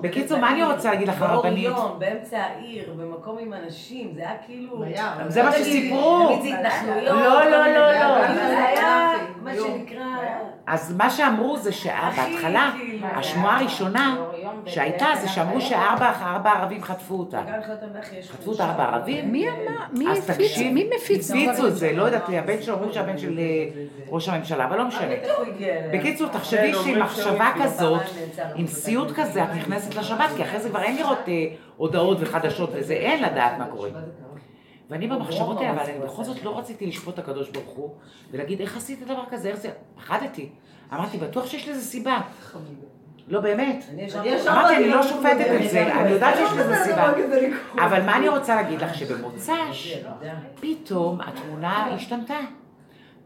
בקיצור, 0.00 0.38
מה 0.38 0.50
אני 0.52 0.64
רוצה 0.64 0.90
להגיד 0.90 1.08
לך, 1.08 1.18
באור 1.18 1.30
הרבנית? 1.32 1.64
יום, 1.64 1.96
באמצע 1.98 2.38
העיר, 2.38 2.94
במקום 2.98 3.38
עם 3.38 3.52
אנשים, 3.54 4.12
זה 4.14 4.20
היה 4.20 4.34
כאילו... 4.46 4.84
זה 5.28 5.42
מה 5.42 5.50
לא 5.50 5.56
שסיפרו. 5.56 6.28
תמיד 6.40 6.42
זה 6.54 6.58
התנחלויות. 6.58 7.04
לא, 7.16 7.44
לא, 7.50 7.66
לא, 7.66 7.92
לא. 7.92 8.26
אבל 8.26 8.34
זה 8.34 8.64
היה 8.66 9.12
מה. 9.42 9.50
שנקרא... 9.54 10.04
אז 10.66 10.94
מה 10.96 11.10
שאמרו 11.10 11.56
זה 11.56 11.72
שבהתחלה, 11.72 12.70
כאילו, 12.78 13.06
השמועה 13.06 13.58
הראשונה 13.60 14.16
שהייתה 14.66 15.06
זה 15.20 15.28
שאמרו 15.28 15.60
שארבע 15.60 16.12
ארבע 16.20 16.50
ערבים 16.50 16.82
חטפו 16.82 17.14
אותה. 17.14 17.42
חטפו 18.30 18.50
אותה 18.50 18.64
ארבע 18.64 18.84
ערבים? 18.84 19.32
מי 19.32 19.48
אמר? 19.48 19.56
מי 19.92 20.08
אז 20.08 20.30
הפיץ? 20.30 20.50
תקשיב, 20.50 20.72
מי 20.72 20.90
מפיץ? 20.96 21.30
הפיצו 21.30 21.66
את 21.66 21.76
זה, 21.76 21.92
לא 21.92 22.02
יודעת, 22.02 22.22
הבן 22.28 22.62
שלו, 22.62 22.74
אומרים 22.74 22.92
שהבן 22.92 23.18
של 23.18 23.38
אה, 23.38 23.68
ראש 24.08 24.28
הממשלה, 24.28 24.64
אבל 24.64 24.78
לא 24.78 24.84
משנה. 24.84 25.14
בקיצור, 25.92 26.28
כן, 26.28 26.38
תחשבי 26.38 26.72
שעם 26.84 27.00
מחשבה. 27.00 27.52
כזאת, 27.62 28.02
עם 28.54 28.66
סיוט. 28.66 29.12
כזה, 29.16 29.44
את 29.44 29.48
נכנסת 29.54 29.94
לשבת, 29.94 30.30
כי 30.36 30.42
אחרי 30.42 30.60
זה 30.60 30.68
כבר 30.68 30.82
אין 30.82 30.96
לראות 30.96 31.18
אה, 31.28 31.46
הודעות 31.76 32.18
וחדשות 32.20 32.70
וזה, 32.72 32.92
אין 32.92 33.22
לדעת 33.22 33.58
מה 33.58 33.66
קורה. 33.66 33.88
ואני 34.90 35.06
במחשבות 35.08 35.56
האלה, 35.60 35.70
אבל 35.70 35.80
אני 35.80 35.98
בכל 35.98 36.24
זאת 36.24 36.42
לא 36.42 36.58
רציתי 36.58 36.86
לשפוט 36.86 37.14
את 37.14 37.18
הקדוש 37.18 37.50
ברוך 37.50 37.70
הוא, 37.70 37.90
ולהגיד, 38.30 38.60
איך 38.60 38.76
עשית 38.76 39.04
דבר 39.04 39.22
כזה, 39.30 39.48
איך 39.48 39.56
זה... 39.56 39.70
פחדתי. 39.96 40.48
אמרתי, 40.92 41.18
בטוח 41.18 41.46
שיש 41.46 41.68
לזה 41.68 41.80
סיבה. 41.80 42.20
לא 43.28 43.40
באמת. 43.40 43.84
אני 43.92 44.02
אני 44.14 44.28
ישר 44.28 44.50
אמרתי, 44.52 44.76
אני 44.76 44.88
לא 44.88 45.02
שופטת 45.02 45.46
את 45.64 45.70
זה, 45.70 45.92
אני 45.92 46.10
יודעת 46.10 46.34
שיש 46.36 46.50
לזה 46.58 46.76
סיבה. 46.84 47.12
אבל 47.78 48.02
מה 48.02 48.16
אני 48.16 48.28
רוצה 48.28 48.54
להגיד 48.54 48.80
לך? 48.80 48.94
שבמוצ"ש, 48.94 49.96
פתאום 50.60 51.20
התמונה 51.20 51.86
השתנתה. 51.94 52.38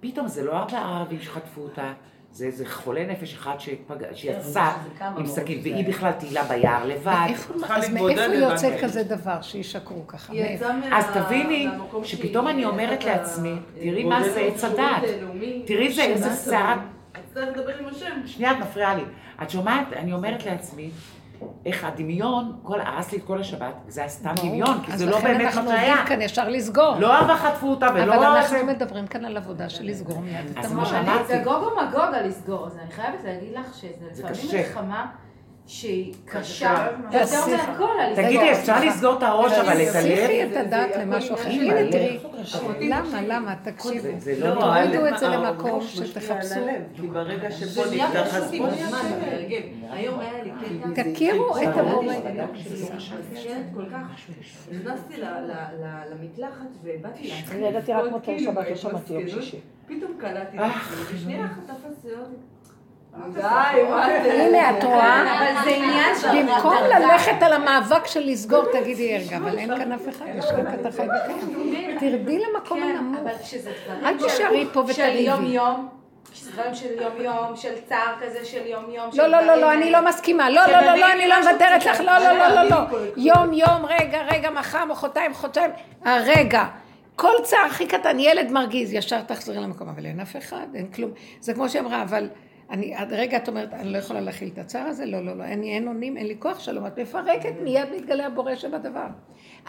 פתאום 0.01 0.29
זה 0.29 0.45
לא 0.45 0.53
ארבעה 0.59 0.97
ערבים 0.99 1.21
שחטפו 1.21 1.61
אותה, 1.61 1.93
זה 2.33 2.45
איזה 2.47 2.65
חולה 2.69 3.07
נפש 3.07 3.35
אחד 3.35 3.55
שפגע- 3.59 4.07
שיצא 4.15 4.71
עם 5.17 5.27
סכין. 5.27 5.61
והיא 5.63 5.89
בכלל 5.89 6.13
טיילה 6.13 6.45
ביער 6.45 6.87
לבד. 6.87 7.27
אז 7.71 7.91
מאיפה 7.91 8.23
יוצא 8.35 8.57
זה. 8.57 8.79
כזה 8.83 9.03
דבר 9.03 9.43
שישקרו 9.43 10.07
ככה? 10.07 10.33
אז 10.93 11.05
תביני 11.15 11.69
שפתאום 12.05 12.49
אני 12.49 12.65
אומרת 12.65 13.05
לעצמי, 13.05 13.55
תראי 13.81 14.05
מה 14.05 14.23
זה 14.23 14.41
עץ 14.41 14.65
הדת. 14.65 15.03
תראי 15.67 15.93
זה 15.93 16.03
איזה 16.03 16.51
שמה 16.51 16.77
אז 17.37 17.49
לדבר 17.49 17.79
עם 17.79 17.87
השם. 17.89 18.27
שנייה, 18.27 18.53
את 18.53 18.57
מפריעה 18.57 18.95
לי. 18.95 19.03
את 19.43 19.51
שומעת? 19.51 19.93
אני 19.93 20.13
אומרת 20.13 20.47
לעצמי, 20.47 20.91
איך 21.67 21.85
הדמיון, 21.85 22.57
כל, 22.63 22.81
הרס 22.81 23.13
לי 23.13 23.19
את 23.19 23.25
כל 23.25 23.41
השבת, 23.41 23.75
זה 23.89 24.01
היה 24.01 24.09
סתם. 24.09 24.35
דמיון, 24.37 24.83
כי 24.85 24.93
אז 24.93 24.99
זה 24.99 25.07
לא 25.07 25.19
לכן 25.19 25.27
באמת 25.27 25.41
מה 25.43 25.49
אנחנו 25.49 25.71
שהיה. 25.71 25.91
עובדים 25.91 26.07
כאן 26.07 26.23
ישר 26.23 26.49
לסגור. 26.49 26.97
לא 26.99 27.15
אהבה 27.15 27.37
חטפו 27.37 27.67
אותה 27.71 27.89
ולא... 27.95 28.15
אבל 28.15 28.25
אנחנו 28.25 28.67
מדברים 28.67 29.07
כאן 29.07 29.25
על 29.25 29.37
עבודה 29.37 29.69
של 29.69 29.85
לסגור 29.87 30.21
מיד 30.21 30.51
את 30.51 30.65
אז 30.65 30.73
המוח. 30.73 30.83
מה 30.83 30.87
שאמרתי. 30.87 31.25
זה 31.27 31.41
גוג 31.45 31.63
ומגוג 31.63 32.15
על 32.15 32.27
לסגור, 32.27 32.67
אז 32.67 32.77
אני 32.83 32.91
חייבת 32.91 33.25
להגיד 33.25 33.53
לך 33.53 33.75
שזה 33.75 33.89
זה 34.13 34.23
לפעמים. 34.23 34.67
מלחמה 34.67 35.07
שהיא 35.67 36.15
קשה 36.25 36.87
יותר. 37.13 37.57
מהכל. 37.57 37.85
תגידי, 38.17 38.53
אפשר 38.53 38.85
לסגור 38.85 39.19
את 39.19 39.23
הראש 39.23 39.53
אבל 39.53 39.73
את 39.83 39.95
הלב? 39.95 40.17
תסיכי 40.17 40.45
את 40.45 40.57
הדעת 40.57 40.91
זה 40.95 41.01
למשהו 41.01 41.35
אחר. 41.35 41.49
הנה 41.51 41.91
תראי, 41.91 42.19
למה, 42.81 43.03
תקשיבי. 43.03 43.27
למה, 43.29 43.55
תקשיבו. 43.65 44.01
זה- 44.03 44.15
זה 44.19 44.49
לא 44.49 44.55
תורידו 44.61 45.07
את 45.07 45.19
זה 45.19 45.29
למקום 45.29 45.79
משפיע 45.81 46.07
שתחפשו. 46.07 46.55
כי 46.95 47.07
ברגע 47.07 47.49
זה 47.51 47.91
נהיה 47.91 48.09
נפתח 48.09 48.35
הזמן, 48.35 48.69
בהרגל. 49.21 49.61
היום 49.91 50.21
היה 50.21 50.43
לי 50.45 50.51
קטע. 50.95 51.03
תכירו 51.13 51.57
את 51.59 51.69
כך. 53.93 54.21
נכנסתי 54.73 55.15
למקלחת 56.11 56.67
ובאתי 56.83 57.29
להכין. 57.29 57.57
אני 57.59 57.69
ידעתי 57.69 57.93
רק 57.93 58.05
כאילו, 58.23 58.53
שבת, 58.53 58.67
לא 58.71 58.77
שמעתי 58.77 59.13
יום. 59.13 59.29
שישי. 59.29 59.57
פתאום 59.87 60.13
קלטתי 60.19 60.57
את 60.57 60.61
אה. 60.63 60.67
עצמי, 60.67 61.17
ושנייה 61.17 61.45
אחת 61.47 61.63
תפס 61.67 62.05
לי 62.05 62.11
עוד. 62.11 62.19
די, 62.19 62.31
מה 62.31 62.33
זה? 62.33 63.06
הנה, 63.25 64.79
את 64.79 64.85
רואה? 64.85 65.39
אבל 65.39 65.65
זה 65.65 65.71
עניין 65.71 66.15
של... 66.21 66.29
במקום 66.29 66.75
דרגה. 66.77 66.99
ללכת 66.99 67.43
על 67.43 67.53
המאבק 67.53 68.07
של 68.07 68.21
לסגור, 68.21 68.65
תגידי, 68.73 69.19
רגע, 69.19 69.37
אבל 69.37 69.59
אין 69.59 69.79
כאן 69.79 69.93
אף 69.93 70.09
אחד, 70.09 70.27
יש 70.39 70.45
רק 70.45 70.81
אתה 70.81 70.91
חי 70.91 71.03
וקיים. 71.03 71.99
תרדי 72.01 72.39
למקום 72.39 72.81
כן, 72.81 72.97
הנמוך. 72.97 73.21
אל 74.05 74.19
תישארי 74.19 74.67
פה 74.73 74.83
של 74.87 75.03
ותריבי. 75.03 75.19
יום-יום, 75.19 75.89
דברים 76.53 76.75
של 76.75 77.03
יום-יום, 77.03 77.57
של 77.57 77.75
צער 77.89 78.15
כזה 78.21 78.45
של 78.45 78.67
יום-יום. 78.67 79.11
לא, 79.15 79.27
לא, 79.27 79.41
לא, 79.41 79.55
לא, 79.55 79.73
אני 79.73 79.91
לא 79.91 80.09
מסכימה. 80.09 80.51
לא, 80.51 80.67
לא, 80.67 80.81
לא, 80.81 80.95
לא, 80.95 81.13
אני 81.13 81.29
לא 81.29 81.35
מוותרת 81.41 81.87
לך. 81.87 82.01
לא, 82.01 82.19
לא, 82.19 82.33
לא, 82.33 82.49
לא, 82.49 82.63
לא. 82.63 82.77
יום, 83.35 83.53
יום, 83.53 83.87
רגע, 83.89 84.23
רגע, 84.31 84.51
מחר, 84.51 84.85
מחרתיים, 84.85 85.35
חודשיים. 85.35 85.71
הרגע. 86.05 86.65
כל 87.17 87.33
צער 87.43 87.67
הכי 87.67 87.87
קטן, 87.87 88.21
ילד 88.21 88.53
מרגיז, 88.53 88.93
ישר 88.93 89.21
תחזרי 89.21 89.57
למקום, 89.57 89.89
אבל 89.89 90.07
אין 90.07 90.21
אף 90.21 90.37
אחד, 90.37 90.67
אין 90.75 90.87
כלום. 90.87 91.11
זה 91.41 91.55
כמו 91.55 91.69
שהיא 91.69 91.83
אמרה, 91.83 92.03
אבל 92.03 92.29
אני, 92.71 92.95
עד 92.95 93.13
רגע 93.13 93.37
את 93.37 93.49
אומרת, 93.49 93.73
אני 93.73 93.93
לא 93.93 93.99
יכולה 93.99 94.21
להכיל 94.21 94.51
את 94.53 94.59
הצער 94.59 94.87
הזה, 94.87 95.07
לא, 95.07 95.25
לא, 95.25 95.37
לא, 95.37 95.45
אין, 95.45 95.63
אין 95.63 95.89
אונים, 95.89 96.17
אין 96.17 96.27
לי 96.27 96.37
כוח 96.39 96.59
שלום, 96.59 96.87
את 96.87 96.99
מפרקת, 96.99 97.55
מיד 97.63 97.89
מתגלה 97.97 98.27
הבורא 98.27 98.55
שבדבר. 98.55 99.07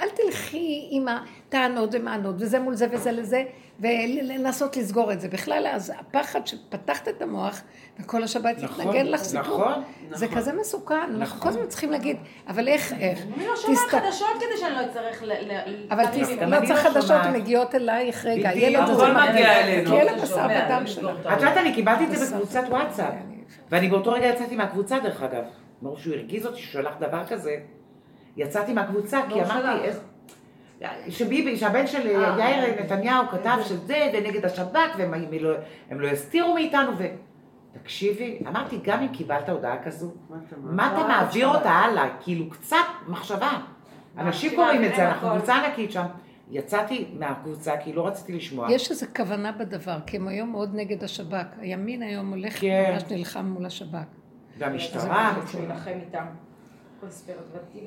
אל 0.01 0.07
תלכי 0.09 0.87
עם 0.91 1.05
הטענות 1.07 1.89
ומענות, 1.93 2.35
וזה 2.39 2.59
מול 2.59 2.75
זה 2.75 2.87
וזה 2.91 3.11
לזה, 3.11 3.43
ולנסות 3.79 4.77
לסגור 4.77 5.11
את 5.13 5.21
זה. 5.21 5.27
בכלל, 5.27 5.67
אז 5.71 5.93
הפחד 5.99 6.47
שפתחת 6.47 7.07
את 7.07 7.21
המוח, 7.21 7.61
וכל 7.99 8.23
השבת 8.23 8.63
נכון, 8.63 8.81
יתנגן 8.85 9.05
לך 9.05 9.21
סיפור. 9.21 9.41
נכון, 9.41 9.83
זה 10.11 10.25
נכון. 10.25 10.37
כזה 10.37 10.53
מסוכן, 10.53 11.09
אנחנו 11.15 11.41
כל 11.41 11.49
הזמן 11.49 11.67
צריכים 11.67 11.91
להגיד, 11.91 12.17
אבל 12.47 12.67
איך, 12.67 12.93
איך? 12.99 13.19
אני 13.37 13.47
לא 13.47 13.55
שומעת 13.55 13.77
תסת- 13.79 13.89
חדשות 13.91 14.27
כדי 14.35 14.57
שאני 14.59 14.73
לא 14.75 14.85
אצטרך 14.85 15.23
ל... 15.23 15.31
ל- 15.31 15.87
אבל 15.91 16.03
לא 16.47 16.65
צריך 16.67 16.79
חדשות. 16.79 17.11
הן 17.23 17.33
מגיעות 17.33 17.75
אלייך, 17.75 18.25
רגע, 18.25 18.49
הילד 18.49 18.89
הזה 18.89 19.03
מגיע 19.07 19.59
אלינו. 19.59 19.89
כי 19.91 19.95
ילד 19.95 20.21
בשר 20.21 20.47
ודם 20.65 20.83
שלו. 20.87 21.09
את 21.11 21.25
יודעת, 21.25 21.57
אני 21.57 21.73
קיבלתי 21.73 22.03
את 22.03 22.11
זה 22.11 22.35
בקבוצת 22.35 22.63
וואטסאפ. 22.69 23.13
ואני 23.71 23.87
באותו 23.89 24.11
רגע 24.11 24.25
יצאתי 24.27 24.55
מהקבוצה, 24.55 24.99
דרך 24.99 25.23
אגב. 25.23 25.43
מרוב 25.81 25.99
שהוא 25.99 26.13
הרגיז 26.13 26.45
אותי 26.45 26.59
שהוא 26.61 26.71
שלח 26.83 26.93
דבר 26.99 27.25
כזה, 27.25 27.55
יצאתי 28.37 28.73
מהקבוצה, 28.73 29.21
כי 29.29 29.39
לא 29.39 29.45
אמרתי... 29.45 29.89
שביבי, 31.09 31.57
שהבן 31.57 31.87
של 31.87 32.07
יאיר 32.07 32.83
נתניהו 32.83 33.27
כתב 33.27 33.57
שזה, 33.63 34.11
ונגד 34.13 34.45
השב"כ, 34.45 34.95
והם 34.97 35.13
הם 35.13 35.23
לא- 35.39 35.55
הם 35.89 35.99
לא 36.01 36.07
יסתירו 36.07 36.53
מאיתנו, 36.53 36.97
ו... 36.97 37.03
תקשיבי, 37.81 38.39
אמרתי, 38.47 38.79
גם 38.83 39.01
אם 39.01 39.07
קיבלת 39.07 39.49
הודעה 39.49 39.83
כזו, 39.83 40.11
מה 40.53 40.93
אתה 40.93 41.07
מעביר 41.07 41.47
אותה 41.47 41.69
הלאה? 41.69 42.09
כאילו, 42.21 42.49
קצת 42.49 42.75
מחשבה. 43.07 43.51
אנשים 44.17 44.55
קוראים 44.55 44.85
את 44.85 44.95
זה, 44.95 45.07
אנחנו 45.07 45.29
קבוצה 45.29 45.55
ענקית 45.55 45.91
שם. 45.91 46.05
יצאתי 46.51 47.05
מהקבוצה 47.19 47.77
כי 47.77 47.93
לא 47.93 48.07
רציתי 48.07 48.33
לשמוע. 48.33 48.71
יש 48.71 48.91
איזו 48.91 49.05
כוונה 49.15 49.51
בדבר, 49.51 49.97
כי 50.05 50.17
הם 50.17 50.27
היום 50.27 50.51
מאוד 50.51 50.75
נגד 50.75 51.03
השב"כ. 51.03 51.45
הימין 51.59 52.03
היום 52.03 52.29
הולך, 52.29 52.61
כן. 52.61 52.91
ממש 52.93 53.03
נלחם 53.11 53.45
מול 53.45 53.65
השב"כ. 53.65 53.97
והמשטרה, 54.57 55.35
שהוא 55.47 55.61
יילחם 55.61 55.91
איתם. 56.05 56.25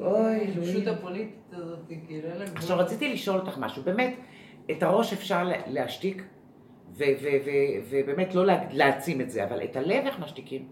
אוי, 0.02 0.40
אלוהים. 0.40 0.88
הפוליטית 0.88 1.34
הזאת, 1.52 1.78
כאילו, 2.06 2.28
אין 2.28 2.38
לה 2.38 2.44
גבול. 2.44 2.56
עכשיו 2.56 2.78
רציתי 2.78 3.12
לשאול 3.12 3.38
אותך 3.40 3.58
משהו, 3.58 3.82
באמת, 3.82 4.14
את 4.70 4.82
הראש 4.82 5.12
אפשר 5.12 5.44
לה- 5.44 5.66
להשתיק, 5.66 6.22
ו- 6.92 7.04
ו- 7.22 7.26
ו- 7.46 7.50
ובאמת 7.90 8.34
לא 8.34 8.46
לה- 8.46 8.64
להעצים 8.70 9.20
את 9.20 9.30
זה, 9.30 9.44
אבל 9.44 9.64
את 9.64 9.76
הלב 9.76 10.04
איך 10.06 10.18
משתיקים? 10.20 10.68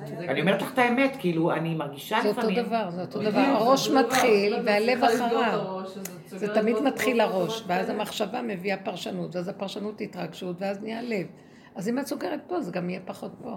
אני 0.00 0.40
אומרת 0.40 0.62
לך 0.62 0.72
את 0.74 0.78
האמת, 0.78 1.16
כאילו, 1.18 1.50
אני 1.52 1.74
מרגישה 1.74 2.18
זה 2.22 2.28
אותו 2.28 2.40
לפעמים... 2.40 2.62
דבר, 2.64 2.90
זה 2.90 3.00
אותו 3.00 3.18
בדיוק, 3.18 3.32
דבר. 3.34 3.40
הראש. 3.40 3.90
מתחיל 3.90 4.54
והלב 4.64 5.04
אחריו. 5.04 5.80
זה 6.26 6.54
תמיד 6.54 6.76
מתחיל 6.84 7.20
הראש, 7.20 7.64
ואז. 7.66 7.88
המחשבה 7.88 8.42
מביאה 8.42 8.76
פרשנות, 8.76 9.36
ואז 9.36 9.48
הפרשנות 9.48 10.00
התרגשות, 10.00 10.56
ואז 10.58 10.80
נהיה 10.82 11.02
לב. 11.02 11.26
אז 11.74 11.88
אם 11.88 11.98
את 11.98 12.06
סוגרת 12.06 12.40
פה, 12.48 12.60
זה 12.60 12.72
גם 12.72 12.90
יהיה 12.90 13.00
פחות 13.04 13.32
פה. 13.42 13.56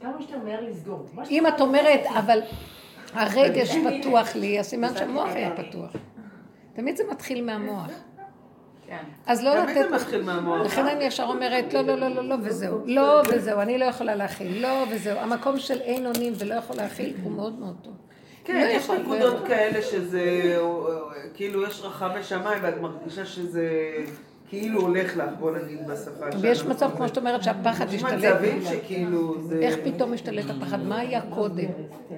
כמה 0.00 0.12
שיותר 0.18 0.38
מהר 0.44 0.60
לסגור. 0.60 1.06
אם 1.30 1.46
את 1.46 1.60
אומרת, 1.60 2.00
אבל 2.18 2.40
הרגש 3.12 3.76
פתוח 3.76 4.36
לי, 4.36 4.60
אז 4.60 4.66
סימן 4.66 4.96
שהמוח 4.96 5.28
היה 5.28 5.50
פתוח. 5.56 5.90
תמיד 6.74 6.96
זה 6.96 7.02
מתחיל 7.10 7.44
מהמוח. 7.44 7.90
כן. 8.86 9.02
אז 9.26 9.44
לא 9.44 9.50
תמיד 9.62 9.76
לתת... 9.76 9.88
זה 9.88 9.94
מתחיל 9.96 10.22
מהמוח. 10.22 10.66
לכן 10.66 10.86
אני 10.86 11.04
ישר 11.04 11.24
אומרת, 11.24 11.74
לא, 11.74 11.80
לא, 11.80 11.96
לא, 11.96 12.08
לא, 12.08 12.24
לא, 12.24 12.36
וזהו. 12.42 12.78
לא, 12.86 13.22
וזהו, 13.32 13.60
אני 13.60 13.78
לא 13.78 13.84
יכולה 13.84 14.14
להכיל. 14.14 14.62
לא, 14.62 14.84
וזהו. 14.90 15.18
המקום 15.18 15.58
של 15.58 15.80
אין 15.80 16.06
אונים 16.06 16.32
ולא 16.38 16.54
יכול 16.54 16.76
להכיל 16.76 17.16
הוא 17.22 17.32
מאוד 17.32 17.58
מאוד 17.58 17.76
טוב. 17.82 17.94
כן, 18.44 18.66
לא 18.66 18.72
יש 18.72 18.90
נקודות. 18.90 19.46
כאלה 19.46 19.82
שזה, 19.82 20.56
כאילו 21.34 21.66
יש 21.66 21.80
רחבי 21.80 22.22
שמיים 22.22 22.58
ואת 22.62 22.80
מרגישה 22.80 23.24
שזה 23.26 23.70
כאילו 24.60 24.80
הולך 24.80 25.16
לך, 25.16 25.24
בוא 25.38 25.50
נגיד 25.50 25.86
בשפה 25.86 26.30
שלנו. 26.30 26.42
ויש 26.42 26.64
מצב, 26.64 26.90
כמו 26.96 27.08
שאת 27.08 27.16
אומרת, 27.18 27.42
שהפחד 27.42 27.86
יש 27.92 28.02
השתלט. 28.02 28.34
מצבים 28.34 28.62
שכאילו 28.62 29.42
זה... 29.42 29.58
איך 29.58 29.76
פתאום 29.84 30.12
השתלט 30.12 30.50
הפחד? 30.50 30.82
מה 30.82 30.98
היה 30.98 31.20
קודם? 31.34 31.68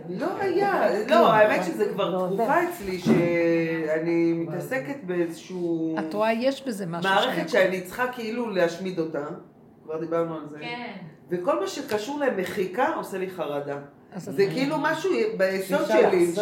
לא 0.09 0.27
היה, 0.41 0.89
לא, 1.09 1.33
האמת 1.33 1.65
שזה 1.65 1.89
כבר 1.93 2.27
תקופה 2.27 2.55
אצלי 2.65 2.99
שאני 2.99 4.33
מתעסקת 4.33 4.97
באיזשהו... 5.07 5.97
את 5.99 6.15
רואה, 6.15 6.33
יש 6.33 6.67
בזה 6.67 6.87
משהו. 6.87 7.11
מערכת 7.11 7.49
שאני 7.49 7.81
צריכה 7.81 8.07
כאילו 8.13 8.51
להשמיד 8.51 8.99
אותה, 8.99 9.25
כבר 9.85 10.01
דיברנו 10.01 10.35
על 10.35 10.49
זה. 10.49 10.59
כן. 10.61 10.93
וכל 11.31 11.61
מה 11.61 11.67
שקשור 11.67 12.21
למחיקה 12.21 12.89
עושה 12.97 13.19
לי 13.19 13.31
חרדה. 13.31 13.79
זה 14.17 14.47
כאילו 14.47 14.77
משהו 14.79 15.11
ביסוד 15.37 15.87
שלי, 15.87 16.33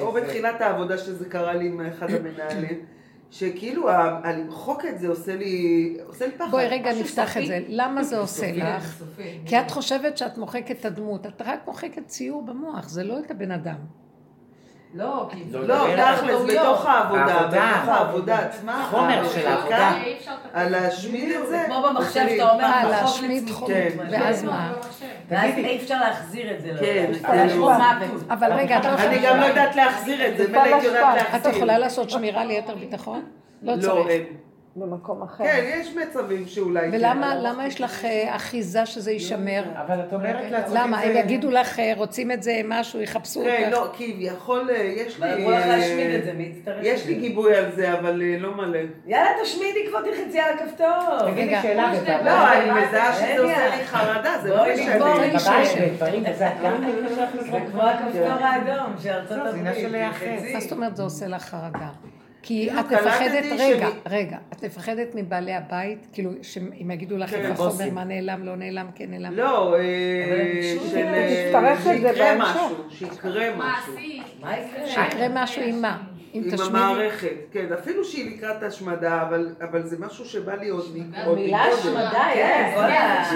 או. 0.00 0.12
בתחילת 0.12 0.60
העבודה 0.60 0.98
שזה 0.98 1.28
קרה 1.28 1.54
לי 1.54 1.66
עם 1.66 1.80
אחד 1.80 2.10
המנהלים, 2.10 2.84
שכאילו 3.34 3.90
הלמחוק 4.24 4.84
את 4.84 4.98
זה 4.98 5.08
עושה 5.08 5.36
לי, 5.36 5.96
עושה 6.06 6.26
לי 6.26 6.32
פחד. 6.32 6.50
בואי 6.50 6.68
רגע 6.68 6.92
נפתח 6.92 7.26
סופי. 7.28 7.42
את 7.42 7.46
זה. 7.46 7.60
למה 7.68 8.04
זה 8.04 8.18
עושה 8.18 8.34
סופי, 8.46 8.52
לך? 8.60 8.98
סופי. 8.98 9.38
כי 9.46 9.60
את 9.60 9.70
חושבת 9.70 10.18
שאת 10.18 10.38
מוחקת 10.38 10.80
את 10.80 10.84
הדמות. 10.84 11.26
את 11.26 11.42
רק 11.42 11.66
מוחקת 11.66 12.06
ציור 12.06 12.42
במוח, 12.42 12.88
זה 12.88 13.04
לא 13.04 13.18
את 13.18 13.30
הבן 13.30 13.50
אדם. 13.50 14.03
לא, 14.94 15.28
כי... 15.30 15.44
לא, 15.50 15.66
לא, 15.66 15.88
לדבר 15.88 16.16
תכלס, 16.16 16.30
טעויות. 16.30 16.66
בתוך 16.66 16.86
העבודה. 16.86 17.46
בתוך 17.46 17.88
העבודה 17.88 18.38
עצמה, 18.38 18.86
חומר 18.90 19.28
של 19.28 19.46
העבודה. 19.46 19.92
על 20.52 20.68
להשמיד 20.72 21.30
את 21.30 21.48
זה, 21.48 21.62
כמו 21.66 21.82
במחשב 21.82 22.26
שאתה 22.28 22.50
אומר, 22.50 22.64
אה, 22.64 22.82
פחד. 22.82 22.90
להשמיד. 22.90 23.50
חומר. 23.50 23.68
כן. 23.74 23.88
ואז 24.10 24.44
מה? 24.44 24.72
ואז. 25.28 25.50
אי 25.56 25.76
אפשר 25.76 26.00
להחזיר 26.00 26.54
את 26.54 26.62
זה. 26.62 26.72
כן, 26.80 27.12
מוות. 27.58 28.22
אבל 28.30 28.52
רגע, 28.52 28.78
את 28.78 28.84
לא 28.84 28.90
אני. 28.90 29.18
גם 29.26 29.40
לא 29.40 29.44
יודעת 29.46 29.76
להחזיר 29.76 30.28
את 30.28 30.36
זה, 30.36 30.46
מילא 30.48 30.62
הייתי 30.62 30.86
יודעת 30.86 31.18
את 31.18 31.32
להחזיר. 31.32 31.52
יכולה 31.52 31.78
לעשות 31.78 32.10
שמירה 32.10 32.44
ליתר 32.44 32.74
ביטחון? 32.74 33.22
לא 33.62 33.74
לא, 33.74 33.82
צריך. 33.82 34.22
במקום 34.76 35.22
אחר. 35.22 35.44
כן, 35.44 35.64
יש 35.80 35.96
מצבים 35.96 36.46
שאולי... 36.46 36.88
ולמה 36.92 37.34
למה 37.34 37.66
יש 37.66 37.80
לך 37.80 38.04
אה, 38.04 38.36
אחיזה 38.36 38.86
שזה 38.86 39.12
יישמר? 39.12 39.64
אבל 39.86 40.00
את 40.00 40.12
אומרת 40.12 40.50
לעצמך... 40.50 40.74
למה? 40.76 40.96
זה- 40.98 41.04
הם 41.04 41.16
יגידו 41.16 41.50
לך, 41.50 41.78
אה, 41.78 41.92
רוצים 41.96 42.30
את 42.32 42.42
זה, 42.42 42.60
משהו, 42.64 43.00
יחפשו 43.00 43.40
כן, 43.44 43.70
אותך. 43.72 43.76
לא, 43.76 43.90
כביכול 43.92 44.70
אה, 44.70 44.76
יש 44.82 45.20
לי... 45.20 45.34
אמרו 45.34 45.50
לך 45.50 45.66
להשמיד 45.66 46.14
את 46.14 46.24
זה, 46.24 46.32
מי 46.32 46.42
יצטרך 46.58 46.78
את 46.80 46.84
יש 46.84 47.06
לי? 47.06 47.14
גיבוי 47.14 47.56
על 47.56 47.72
זה, 47.72 47.92
אבל 47.92 48.22
לא 48.38 48.54
מלא. 48.56 48.78
יאללה, 49.06 49.30
תשמידי 49.44 49.78
כבר 49.88 50.00
תלחצי 50.02 50.40
על 50.40 50.54
הכפתור. 50.54 51.30
תגידי 51.30 51.42
רגע. 51.48 51.62
שאלה 51.62 51.92
בבית. 51.94 52.08
לא, 52.24 52.52
אני 52.52 52.70
מזהה 52.86 53.14
שזה. 53.14 53.38
עושה 53.42 53.76
לי 53.76 53.84
חרדה, 53.84 54.32
זה 54.42 54.48
לא 54.50 54.56
בואי 54.56 55.34
משנה. 55.34 55.62
את 55.62 56.38
גם 56.64 56.84
זה 57.50 57.58
כמו 57.72 57.82
הכפתור 57.82 58.44
האדום 58.44 58.94
של 59.02 59.08
ארצות 59.10 59.38
לא, 59.38 59.52
זה 59.52 59.58
עניין 59.58 60.12
הברית. 60.12 60.54
מה 60.54 60.60
זאת 60.60 60.72
אומרת 60.72 60.96
זה 60.96 61.02
עושה 61.02 61.26
לך 61.26 61.42
חרדה? 61.42 61.88
כי 62.46 62.66
כאילו, 62.68 62.80
את 62.80 62.92
מפחדת, 62.92 63.44
רגע, 63.58 63.88
רגע, 64.06 64.38
את 64.52 64.64
מפחדת 64.64 65.14
מבעלי 65.14 65.54
הבית, 65.54 66.06
כאילו, 66.12 66.30
שהם 66.42 66.90
יגידו 66.90 67.16
לך 67.16 67.30
כן, 67.30 67.46
את 67.46 67.50
החומר. 67.50 67.90
מה 67.90 68.04
נעלם, 68.04 68.44
לא 68.44 68.56
נעלם, 68.56 68.86
כן 68.94 69.10
נעלם. 69.10 69.36
לא, 69.36 69.76
אה, 69.76 70.76
זה 70.78 71.02
שיקרה. 71.82 72.36
משהו, 72.38 72.70
שיקרה 72.90 73.50
משהו. 73.56 73.96
שיקרה 74.86 75.26
משהו 75.30 75.62
עם 75.62 75.82
מה? 75.82 76.02
אם 76.34 76.42
עם 76.44 76.50
תשמידי. 76.50 76.62
המערכת, 76.78 77.28
כן, 77.52 77.66
אפילו 77.72 78.04
שהיא 78.04 78.36
לקראת 78.36 78.62
השמדה, 78.62 79.22
אבל, 79.22 79.54
אבל 79.70 79.86
זה 79.86 79.96
משהו 80.00 80.24
שבא 80.24 80.54
לי 80.54 80.68
עוד 80.68 80.84
מ- 80.96 81.14
עוד 81.26 81.38
המילה 81.38 81.64
מקודם. 81.66 81.78
השמדה, 81.96 82.24
כן, 82.34 82.72
יש. 82.74 82.78
כן, 82.78 83.34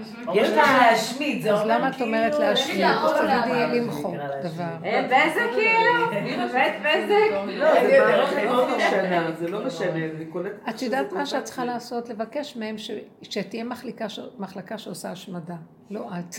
נשמע 0.00 0.34
יש 0.34 0.48
לך 0.50 0.70
להשמיד, 0.80 1.42
זה 1.42 1.52
אז 1.52 1.60
אומר 1.60 1.78
למה 1.78 1.88
את 1.88 2.00
אומרת 2.00 2.32
כאילו, 2.34 2.44
להשמיד? 2.48 2.80
להרוג, 2.80 3.12
אז 3.14 3.42
תגידי. 3.44 3.80
למחוק 3.80 4.14
להשמיד. 4.14 4.52
דבר. 4.52 4.64
באיזה 5.08 5.40
כאילו? 5.54 6.06
באמת 6.52 6.74
בזק? 6.80 7.56
לא, 7.58 7.74
זה 7.74 7.98
מערכת 8.00 8.36
מאוד 8.44 8.68
ישנה, 8.78 9.30
זה 9.38 9.48
לא 9.48 9.66
משנה, 9.66 9.90
אני 10.16 10.24
קולטת... 10.32 10.54
את 10.68 10.82
יודעת 10.82 11.12
מה 11.12 11.26
שאת 11.26 11.44
צריכה 11.44 11.64
לעשות? 11.64 12.08
לבקש 12.08 12.56
מהם 12.56 12.76
שתהיה 13.22 13.64
מחלקה 14.38 14.78
שעושה 14.78 15.10
השמדה, 15.10 15.54
לא 15.90 16.00
את. 16.18 16.36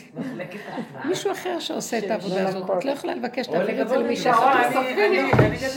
מישהו 1.05 1.31
אחר 1.31 1.59
שעושה 1.59 1.97
את 1.97 2.11
העבודה 2.11 2.47
הזאת. 2.47 2.69
את 2.77 2.85
לא 2.85 2.91
יכולה 2.91 3.15
לבקש, 3.15 3.47
או 3.47 3.53
תעביר 3.53 3.81
את 3.81 3.89
זה 3.89 3.97
למישהו 3.97 4.31
אחר. 4.31 4.69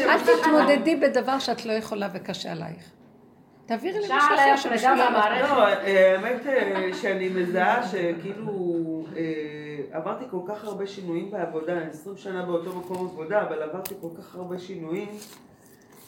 אני- 0.01 0.11
אל 0.13 0.19
תתמודדי 0.43 0.97
בדבר 0.97 1.39
שאת 1.39 1.65
לא 1.67 1.73
יכולה 1.73 2.09
וקשה 2.15 2.53
עלייך. 2.53 2.91
תעבירי 3.67 3.99
למישהו 3.99 4.17
אפשר 4.17 4.35
אחר 4.35 4.57
שבשביל 4.57 4.91
וגם 4.93 4.99
במערכת. 5.09 5.49
לא, 5.51 5.67
אה, 5.67 6.13
האמת 6.13 6.47
אה, 6.47 6.91
שאני 6.95 7.29
מזהה 7.29 7.89
שכאילו 7.89 9.05
אה, 9.17 9.23
עברתי 9.99 10.25
כל 10.31 10.41
כך 10.49 10.65
הרבה 10.65 10.87
שינויים 10.87 11.31
בעבודה, 11.31 11.73
אני 11.73 11.91
20 11.91 12.17
שנה 12.17 12.43
באותו 12.47 12.77
מקום 12.79 12.97
עבודה, 13.07 13.43
אבל 13.43 13.63
עברתי 13.63 13.95
כל 14.01 14.09
כך 14.19 14.35
הרבה 14.35 14.59
שינויים, 14.59 15.09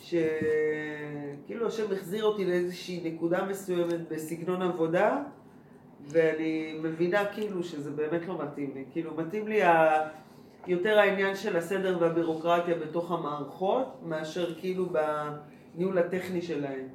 שכאילו 0.03 1.67
השם 1.67 1.93
החזיר 1.93 2.25
אותי 2.25 2.45
לאיזושהי 2.45 3.01
נקודה 3.05 3.45
מסוימת 3.45 4.09
בסגנון 4.11 4.63
עבודה, 4.63 5.19
ואני 6.09 6.79
מבינה 6.83 7.25
כאילו 7.25 7.63
שזה 7.65 7.91
באמת 7.91 8.27
לא 8.27 8.39
מתאים 8.45 8.71
לי. 8.75 8.85
כאילו 8.93 9.15
מתאים 9.15 9.49
לי 9.49 9.63
ה... 9.63 10.01
יותר 10.67 10.99
העניין 10.99 11.37
של 11.37 11.57
הסדר 11.57 11.99
והבירוקרטיה 12.01 12.75
בתוך 12.75 13.13
המערכות, 13.13 14.01
מאשר 14.03 14.55
כאילו 14.55 14.87
בניהול 15.75 15.99
הטכני 15.99 16.43
שלהם. 16.43 16.89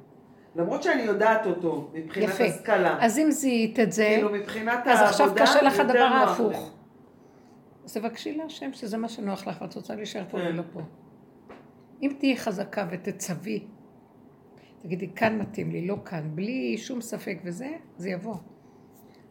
למרות 0.56 0.82
שאני 0.82 1.02
יודעת 1.02 1.46
אותו, 1.46 1.90
מבחינת 1.92 2.28
יפה. 2.28 2.44
השכלה. 2.44 2.96
אז 3.00 3.18
אם 3.18 3.30
זיהית 3.30 3.80
את 3.80 3.92
זה, 3.92 4.08
כאילו 4.14 4.32
מבחינת 4.32 4.86
אז 4.86 5.00
העבודה, 5.00 5.08
עכשיו 5.08 5.32
קשה 5.36 5.62
לך 5.62 5.80
הדבר 5.80 5.98
ההפוך. 5.98 6.70
אז 7.84 7.94
תבקשי 7.94 8.36
להשם 8.36 8.72
שזה 8.72 8.98
מה 8.98 9.08
שנוח 9.08 9.46
לך 9.46 9.62
ואת 9.62 9.74
רוצה 9.74 9.94
להישאר 9.94 10.24
פה 10.30 10.38
כן. 10.38 10.46
ולא 10.46 10.62
פה. 10.72 10.80
אם 12.02 12.12
תהיי 12.18 12.36
חזקה 12.36 12.86
ותצווי, 12.90 13.66
תגידי, 14.82 15.08
כאן 15.16 15.38
מתאים 15.38 15.70
לי, 15.70 15.86
לא 15.86 15.96
כאן, 16.04 16.30
בלי 16.34 16.78
שום 16.78 17.00
ספק 17.00 17.38
וזה, 17.44 17.68
זה 17.96 18.10
יבוא. 18.10 18.34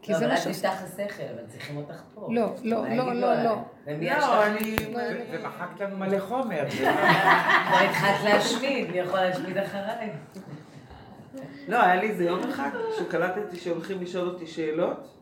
כי 0.01 0.11
לא, 0.11 0.17
זה 0.19 0.25
אבל 0.25 0.33
מה 0.33 0.39
את 0.39 0.43
שעושה. 0.43 0.69
נפתח 0.69 0.83
השכל, 0.83 1.23
אבל 1.35 1.47
צריכים 1.47 1.77
אותך 1.77 2.01
פה. 2.13 2.27
לא, 2.31 2.55
לא, 2.63 2.85
לא, 2.89 3.13
לא, 3.13 3.43
לא. 3.43 3.57
ומי 3.87 4.05
יש 4.05 4.23
לא, 4.23 4.45
לך? 4.45 4.47
אני... 4.47 4.75
ומחקת 5.31 5.79
לנו 5.79 5.97
מלא 5.97 6.19
חומר. 6.19 6.69
כבר 6.69 6.87
התחלת 7.89 8.23
להשמיד, 8.23 8.91
מי 8.91 8.97
יכול 8.97 9.19
להשמיד 9.19 9.57
אחריי? 9.57 10.09
לא, 11.67 11.83
היה 11.83 11.95
לי 11.95 12.09
איזה 12.09 12.23
יום 12.23 12.39
אחד 12.49 12.69
שקלטתי 12.97 13.57
שהולכים 13.57 14.01
לשאול 14.01 14.27
אותי 14.29 14.47
שאלות. 14.47 15.17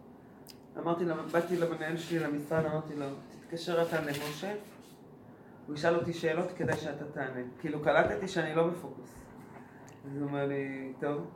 אמרתי, 0.77 1.05
לה- 1.05 1.15
באתי 1.31 1.57
למנהל 1.57 1.97
שלי 1.97 2.19
למשרד, 2.19 2.65
אמרתי 2.65 2.95
לו, 2.95 3.05
תתקשר 3.31 3.81
אתה 3.81 4.01
למשה, 4.01 4.51
הוא 5.67 5.75
ישאל 5.75 5.95
אותי 5.95 6.13
שאלות, 6.13 6.51
כדאי 6.55 6.77
שאתה 6.77 7.05
תענה. 7.05 7.41
כאילו, 7.59 7.79
קלטתי 7.83 8.27
שאני 8.27 8.55
לא 8.55 8.67
בפוקוס. 8.67 9.15
אז 10.05 10.17
הוא 10.17 10.27
אומר 10.27 10.45
לי, 10.45 10.93
טוב, 10.99 11.27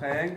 חייג, 0.00 0.32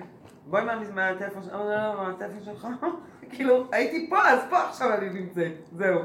בואי 0.49 0.63
מה- 0.63 0.79
מהטלפון 0.93 1.43
שלך, 1.43 1.53
אמרתי 1.53 1.67
לו, 1.67 1.75
לא, 1.75 2.03
מה 2.03 2.09
הטלפון 2.09 2.43
שלך? 2.45 2.67
כאילו, 3.31 3.67
הייתי 3.71 4.09
פה, 4.09 4.17
אז 4.29 4.39
פה 4.49 4.57
עכשיו 4.69 4.93
אני 4.93 5.09
נמצאת, 5.09 5.51
זהו. 5.71 5.99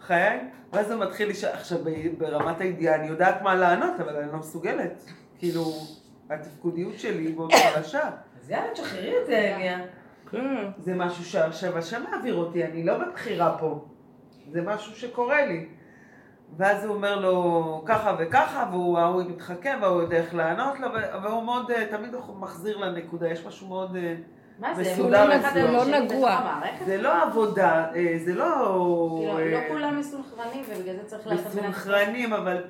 חייג, 0.00 0.40
ואז 0.72 0.90
הוא 0.90 1.00
מתחיל 1.04 1.28
לשאול, 1.30 1.52
עכשיו 1.52 1.78
ברמת 2.18 2.60
הידיעה 2.60 2.94
אני 2.94 3.06
יודעת 3.06 3.42
מה 3.42 3.54
לענות, 3.54 4.00
אבל 4.00 4.16
אני 4.16 4.32
לא 4.32 4.38
מסוגלת. 4.38 5.04
כאילו, 5.38 5.64
התפקודיות 6.30 6.98
שלי 6.98 7.22
היא 7.26 7.36
מאוד 7.36 7.50
חלשה. 7.74 8.10
אז 8.42 8.50
יאללה, 8.50 8.72
תשחררי 8.72 9.14
את 9.22 9.26
זה, 9.26 9.54
ניה. 9.58 9.78
כן. 10.30 10.64
זה 10.78 10.94
משהו 10.94 11.24
שעכשיו 11.24 11.78
השם 11.78 12.02
מעביר 12.10 12.34
אותי, 12.34 12.64
אני 12.64 12.84
לא 12.84 12.98
בבחירה 12.98 13.58
פה. 13.58 13.84
זה 14.52 14.62
משהו 14.62 14.96
שקורה 14.96 15.46
לי. 15.46 15.66
ואז 16.56 16.84
הוא 16.84 16.94
אומר 16.94 17.20
לו 17.20 17.82
ככה 17.86 18.16
וככה, 18.18 18.68
והוא 18.72 19.22
מתחכם, 19.28 19.78
והוא 19.82 20.02
יודע 20.02 20.16
איך 20.16 20.34
לענות 20.34 20.80
לו, 20.80 20.88
והוא 21.22 21.42
מאוד, 21.42 21.70
אה, 21.70 21.86
תמיד 21.90 22.14
הוא 22.14 22.36
מחזיר 22.36 22.76
לנקודה, 22.76 23.28
יש 23.28 23.46
משהו 23.46 23.68
מאוד... 23.68 23.96
אה, 23.96 24.14
מה 24.58 24.74
זה? 24.74 24.82
מסודר 24.82 25.36
אצלו. 25.36 25.72
לא 25.72 25.84
נגוע. 25.84 26.60
זה 26.86 27.02
לא 27.02 27.22
עבודה, 27.22 27.94
אה, 27.94 28.18
זה 28.24 28.34
לא... 28.34 28.44
כאילו, 29.20 29.50
לא 29.50 29.58
כולם 29.68 29.98
מסונכרנים 29.98 30.64
ובגלל 30.68 30.96
זה 30.96 31.04
צריך 31.04 31.26
לעשות 31.26 31.46
מסונכרנים, 31.46 32.32
אבל 32.32 32.64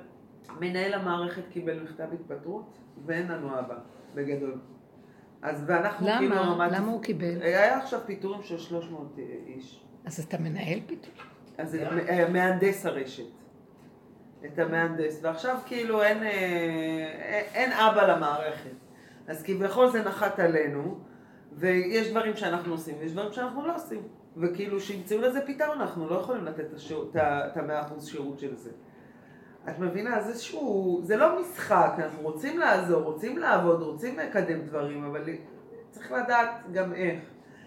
מנהל 0.61 0.95
המערכת 0.95 1.43
קיבל 1.51 1.81
מכתב 1.83 2.07
התפטרות, 2.13 2.79
ואין 3.07 3.29
לנו 3.29 3.59
אבא, 3.59 3.75
בגדול. 4.15 4.59
אז 5.43 5.65
ואנחנו 5.67 6.07
כאילו 6.19 6.37
למה? 6.37 6.69
למה 6.69 6.87
הוא 6.87 7.03
קיבל? 7.03 7.43
היה 7.43 7.79
עכשיו 7.79 8.01
פיטורים 8.07 8.43
של 8.43 8.59
300 8.59 9.19
איש. 9.47 9.85
אז 10.05 10.21
אתה 10.21 10.39
מנהל 10.39 10.81
פתאום? 10.87 11.15
אז 11.59 11.79
מהנדס 12.33 12.87
הרשת. 12.87 13.44
את 14.47 14.59
המהנדס, 14.59 15.21
ועכשיו 15.23 15.57
כאילו 15.67 16.03
אין, 16.03 16.23
אה, 16.23 16.29
אין- 16.29 17.45
אין 17.55 17.73
אבא 17.73 18.03
למערכת. 18.07 18.71
אז 19.29 19.43
כביכול 19.43 19.91
זה 19.91 20.03
נחת 20.05 20.39
עלינו, 20.39 20.99
ויש 21.53 22.11
דברים 22.11 22.37
שאנחנו 22.37 22.73
עושים, 22.73 22.95
ויש 23.01 23.13
דברים 23.13 23.33
שאנחנו 23.33 23.67
לא 23.67 23.75
עושים. 23.75 24.03
וכאילו 24.37 24.81
שימצאו 24.81 25.21
לזה 25.21 25.41
פתרון, 25.47 25.81
אנחנו 25.81 26.09
לא 26.11 26.15
יכולים 26.15 26.45
לתת 26.45 26.67
את 27.17 27.57
המאה 27.57 27.81
אחוז 27.81 28.07
שירות 28.07 28.39
של 28.39 28.57
זה. 28.57 28.71
את 29.69 29.79
מבינה? 29.79 30.21
זה 30.21 30.29
איזשהו, 30.29 31.01
זה 31.03 31.17
לא 31.17 31.41
משחק, 31.41 31.93
אנחנו 31.99 32.23
רוצים 32.23 32.59
לעזור, 32.59 33.03
רוצים 33.03 33.39
לעבוד, 33.39 33.83
רוצים 33.83 34.19
לקדם 34.19 34.61
דברים, 34.61 35.05
אבל 35.05 35.25
צריך 35.91 36.13
לדעת 36.13 36.49
גם 36.73 36.93
איך. 36.95 37.21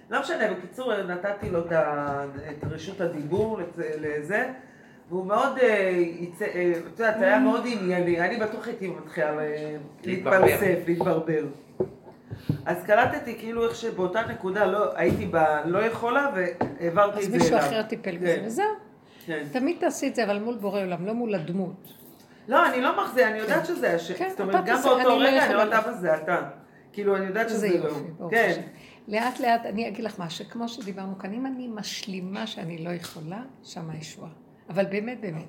לא 0.09 0.19
משנה, 0.19 0.53
בקיצור, 0.53 1.01
נתתי 1.03 1.49
לו 1.49 1.59
את, 1.65 1.71
רשות 2.71 3.01
הדיבור 3.01 3.59
לזה, 3.77 4.53
והוא 5.09 5.25
מאוד, 5.25 5.57
אה, 5.57 5.67
אה, 6.41 6.71
את 6.93 6.99
יודעת, 6.99 7.21
היה 7.21 7.39
מאוד 7.39 7.63
ענייני, 7.65 8.21
אני 8.21 8.37
בטוח 8.37 8.67
הייתי 8.67 8.87
מתחילה 8.87 9.39
אה, 9.39 9.75
להתברבר. 10.03 10.39
להתפלסף, 10.45 10.87
להתברבר. 10.87 11.45
אז 12.65 12.83
קלטתי 12.85 13.35
כאילו 13.39 13.65
איך 13.65 13.75
שבאותה 13.75 14.21
נקודה 14.29 14.65
לא, 14.65 14.97
הייתי 14.97 15.25
בה 15.25 15.65
לא 15.65 15.79
יכולה 15.79 16.31
והעברתי 16.35 17.19
אז 17.19 17.25
את 17.25 17.31
זה 17.31 17.37
מישהו 17.37 17.57
אליו. 17.57 17.67
אחר 17.67 17.83
טיפל 17.83 18.11
כן. 18.11 18.17
בזה, 18.17 18.41
וזהו. 18.45 18.65
כן. 19.25 19.43
תמיד 19.51 19.77
תעשי 19.79 20.07
את 20.07 20.15
זה, 20.15 20.23
אבל 20.23 20.39
מול 20.39 20.55
בורא 20.55 20.81
עולם, 20.81 21.05
לא 21.05 21.13
מול 21.13 21.35
הדמות. 21.35 21.93
לא, 22.47 22.69
אני 22.69 22.81
לא 22.81 23.03
מחזיר, 23.03 23.27
אני 23.27 23.37
יודעת 23.37 23.65
שזה 23.65 23.95
השם. 23.95 24.13
כן, 24.13 24.29
זאת 24.29 24.41
אומרת, 24.41 24.55
גם 24.55 24.75
תעשה, 24.75 24.89
באותו 24.89 24.99
אני 24.99 25.19
לא 25.19 25.27
רגע 25.27 25.45
אני 25.45 25.53
אומרת, 25.53 25.73
אבא 25.73 25.91
זה 25.91 26.15
אתה. 26.15 26.41
כאילו, 26.93 27.17
אני 27.17 27.25
יודעת 27.25 27.49
שזה 27.49 27.69
לא. 28.19 28.29
כן. 28.29 28.61
לאט 29.07 29.39
לאט, 29.39 29.65
אני 29.65 29.87
אגיד 29.87 30.05
לך 30.05 30.19
משהו, 30.19 30.45
כמו 30.49 30.67
שדיברנו 30.67 31.17
כאן, 31.17 31.33
אם 31.33 31.45
אני 31.45 31.67
משלימה 31.67 32.47
שאני 32.47 32.77
לא 32.77 32.89
יכולה, 32.89 33.41
שם 33.63 33.89
הישועה. 33.89 34.29
אבל 34.69 34.85
באמת, 34.85 35.21
באמת. 35.21 35.45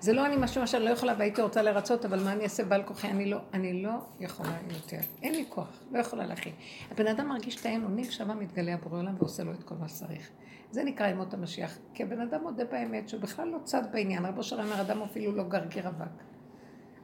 זה 0.00 0.12
לא 0.12 0.26
אני 0.26 0.36
משלימה 0.36 0.66
שאני 0.66 0.84
לא 0.84 0.90
יכולה 0.90 1.14
והייתי 1.18 1.42
רוצה 1.42 1.62
לרצות, 1.62 2.04
אבל 2.04 2.24
מה 2.24 2.32
אני 2.32 2.44
אעשה 2.44 2.64
בעל 2.64 2.82
כוחי? 2.82 3.08
אני 3.08 3.30
לא, 3.30 3.38
אני 3.54 3.82
לא 3.82 3.90
יכולה 4.20 4.52
יותר. 4.70 4.98
אין 5.22 5.34
לי 5.34 5.44
כוח, 5.48 5.82
לא 5.92 5.98
יכולה 5.98 6.26
להכין. 6.26 6.52
הבן 6.90 7.06
אדם 7.06 7.28
מרגיש 7.28 7.60
את 7.60 7.66
האין 7.66 7.84
אונים, 7.84 8.04
שמה 8.04 8.34
מתגלה 8.34 8.74
הבורא 8.74 8.98
עולם 8.98 9.14
ועושה 9.18 9.42
לו 9.44 9.52
את 9.52 9.62
כל 9.62 9.74
מה 9.80 9.88
שצריך. 9.88 10.30
זה 10.70 10.84
נקרא 10.84 11.06
ימות 11.06 11.34
המשיח. 11.34 11.78
כי 11.94 12.02
הבן 12.02 12.20
אדם 12.20 12.42
מודה 12.42 12.64
באמת 12.64 13.08
שהוא 13.08 13.20
בכלל 13.20 13.48
לא 13.48 13.58
צד 13.64 13.82
בעניין. 13.92 14.26
רבו 14.26 14.42
שלום 14.42 14.64
אומר, 14.64 14.80
אדם 14.80 15.02
אפילו 15.02 15.36
לא 15.36 15.42
גרגר 15.42 15.88
אבק. 15.88 16.06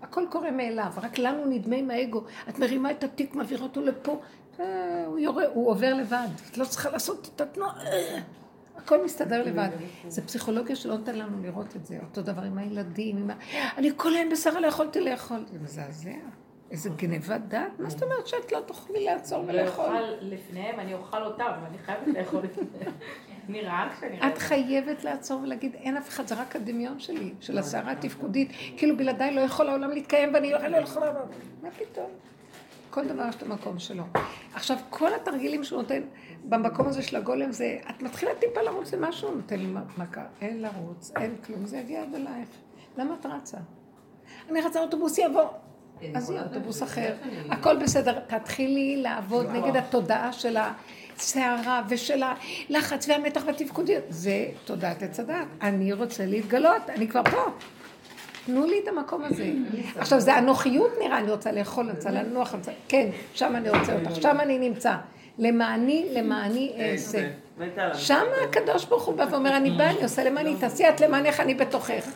הכל 0.03 0.25
קורה 0.31 0.51
מאליו, 0.51 0.93
רק 0.97 1.19
לנו 1.19 1.47
נדמה 1.47 1.77
עם 1.77 1.91
האגו. 1.91 2.25
את 2.49 2.59
מרימה 2.59 2.91
את 2.91 3.05
התיק, 3.05 3.35
מעבירה 3.35 3.63
אותו 3.63 3.81
לפה, 3.81 4.21
אה, 4.61 5.05
הוא 5.07 5.19
יורה, 5.19 5.45
הוא 5.55 5.71
עובר 5.71 5.95
לבד. 5.95 6.29
את 6.51 6.59
לא 6.59 6.65
צריכה 6.65 6.91
לעשות 6.91 7.31
את 7.35 7.41
התנועה. 7.41 7.81
הכל 8.77 9.05
מסתדר 9.05 9.43
לבד. 9.43 9.69
זה 10.09 10.23
פסיכולוגיה 10.23 10.77
שלא 10.77 10.97
נותן 10.97 11.19
לנו 11.19 11.43
לראות 11.43 11.77
את 11.77 11.87
זה. 11.87 11.99
אותו 12.03 12.23
דבר 12.23 12.43
עם 12.43 12.59
הילדים, 12.59 13.17
עם 13.17 13.31
ה... 13.31 13.35
אני 13.77 13.91
כל 13.97 14.15
היום 14.15 14.31
בשרה 14.31 14.61
לא 14.61 14.67
יכולתי 14.67 15.01
לאכול. 15.01 15.45
זה 15.53 15.59
מזעזע. 15.59 16.11
איזה 16.71 16.91
גנבת 16.91 17.41
דעת. 17.49 17.79
מה 17.79 17.91
זאת 17.91 18.03
אומרת 18.03 18.27
שאת 18.27 18.53
לא 18.53 18.61
תוכלי 18.61 19.05
לעצור 19.05 19.39
אני 19.39 19.57
לא 19.57 19.63
ולאכול? 19.63 19.85
אוכל 19.85 20.03
לפניהם, 20.21 20.81
אני 20.81 20.95
אוכל 20.95 21.23
אותם, 21.23 21.53
ואני 21.63 21.79
חייבת 21.79 22.07
לאכול 22.07 22.43
לפניהם. 22.45 22.93
אני 23.49 23.61
רעה 23.63 23.89
כשאני 23.97 24.19
את. 24.19 24.39
חייבת 24.39 25.05
לעצור 25.05 25.41
ולהגיד, 25.43 25.75
אין 25.75 25.97
אף 25.97 26.09
אחד, 26.09 26.27
זה 26.27 26.35
רק 26.35 26.57
הדמיון 26.57 27.01
שלי, 27.01 27.35
של 27.41 27.59
הסערה 27.59 27.93
התפקודית. 27.93 28.53
כאילו 28.77 28.97
בלעדיי 28.97 29.35
לא 29.35 29.41
יכול 29.41 29.69
העולם 29.69 29.91
להתקיים 29.91 30.35
ואני 30.35 30.53
לא 30.53 30.67
לא 30.67 30.77
יכולה... 30.77 31.13
מה 31.63 31.71
פתאום? 31.71 32.11
כל 32.91 33.09
דבר 33.09 33.29
יש 33.29 33.35
את 33.35 33.43
המקום 33.43 33.79
שלו. 33.79 34.05
עכשיו, 34.55 34.77
כל 34.91 35.15
התרגילים 35.15 35.65
שהוא 35.65 35.83
נותן 35.83 36.03
במקום 36.49 36.89
הזה 36.89 37.03
של 37.03 37.17
הגולם 37.17 37.53
זה, 37.53 37.79
את 37.91 38.03
מתחילה 38.03 38.33
טיפה 38.35 38.63
לרוץ 38.63 38.95
למשהו, 38.95 39.35
נותן 39.35 39.59
לי 39.59 39.67
מכה. 39.99 40.25
אין 40.41 40.63
לרוץ, 40.63 41.13
אין 41.17 41.37
כלום, 41.47 41.67
זה 41.67 41.77
יגיע 41.77 42.03
עד 42.03 42.15
אלייך. 42.15 42.49
למה 42.99 43.15
את 43.21 43.27
רצה? 43.27 43.59
אני 44.51 44.61
רצה 44.61 44.81
אוטובוס 44.81 45.19
יבוא. 45.19 45.49
אז 46.15 46.31
יהיה 46.31 46.43
אוטובוס 46.43 46.83
אחר. 46.83 47.15
הכל 47.51 47.77
בסדר. 47.77 48.19
תתחילי 48.27 48.97
לעבוד 49.03 49.47
נגד 49.51 49.77
התודעה 49.77 50.33
של 50.33 50.57
הסערה 50.57 51.83
ושל 51.89 52.23
הלחץ 52.23 53.09
והמתח 53.09 53.43
והתפקודיות. 53.47 54.05
זה 54.09 54.47
תודעת 54.65 55.03
עץ 55.03 55.21
הדת. 55.21 55.47
אני 55.63 55.93
רוצה 55.93 56.27
להתגלות, 56.27 56.91
אני 56.91 57.09
כבר 57.09 57.23
פה. 57.25 57.43
תנו 58.47 58.67
לי 58.67 58.81
את 58.83 58.89
המקום 58.89 59.25
הזה. 59.25 59.53
עכשיו, 59.97 60.21
זה 60.21 60.39
אנוכיות 60.39 60.91
נראה, 61.05 61.19
אני 61.19 61.31
רוצה 61.31 61.53
לאכול, 61.53 61.85
אני 61.85 61.97
רוצה 61.97 62.11
לנוח. 62.11 62.55
כן, 62.89 63.09
שם 63.35 63.57
אני 63.57 63.71
רוצה 63.71 63.99
אותך, 63.99 64.23
שם 64.23 64.37
אני 64.41 64.59
נמצא. 64.59 64.97
למעני, 65.39 66.09
למעני 66.15 66.73
אעשה. 66.79 67.29
שם 67.95 68.25
הקדוש 68.49 68.85
ברוך 68.85 69.05
הוא 69.05 69.17
בא 69.17 69.27
ואומר, 69.31 69.57
אני 69.57 69.71
בא, 69.71 69.85
אני 69.91 70.03
עושה 70.03 70.25
למעני, 70.25 70.57
תעשי 70.61 70.89
את 70.89 71.01
למענך, 71.01 71.41
אני 71.41 71.55
בתוכך. 71.55 72.13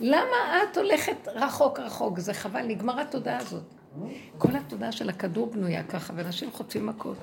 למה 0.00 0.36
את 0.62 0.76
הולכת 0.76 1.28
רחוק 1.28 1.80
רחוק? 1.80 2.18
זה 2.18 2.34
חבל, 2.34 2.62
נגמר 2.66 3.00
התודעה 3.00 3.36
הזאת. 3.38 3.62
כל 4.38 4.56
התודעה 4.56 4.92
של 4.92 5.08
הכדור 5.08 5.46
בנויה 5.46 5.82
ככה, 5.82 6.12
ואנשים 6.16 6.50
חוטפים 6.50 6.86
מכות. 6.86 7.16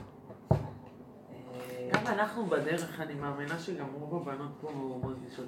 גם 1.93 2.07
אנחנו 2.07 2.45
בדרך, 2.45 2.99
אני 2.99 3.13
מאמינה 3.13 3.59
שגם 3.59 3.85
רוב 3.93 4.29
הבנות 4.29 4.51
פה 4.61 4.99
מרגישות. 5.03 5.45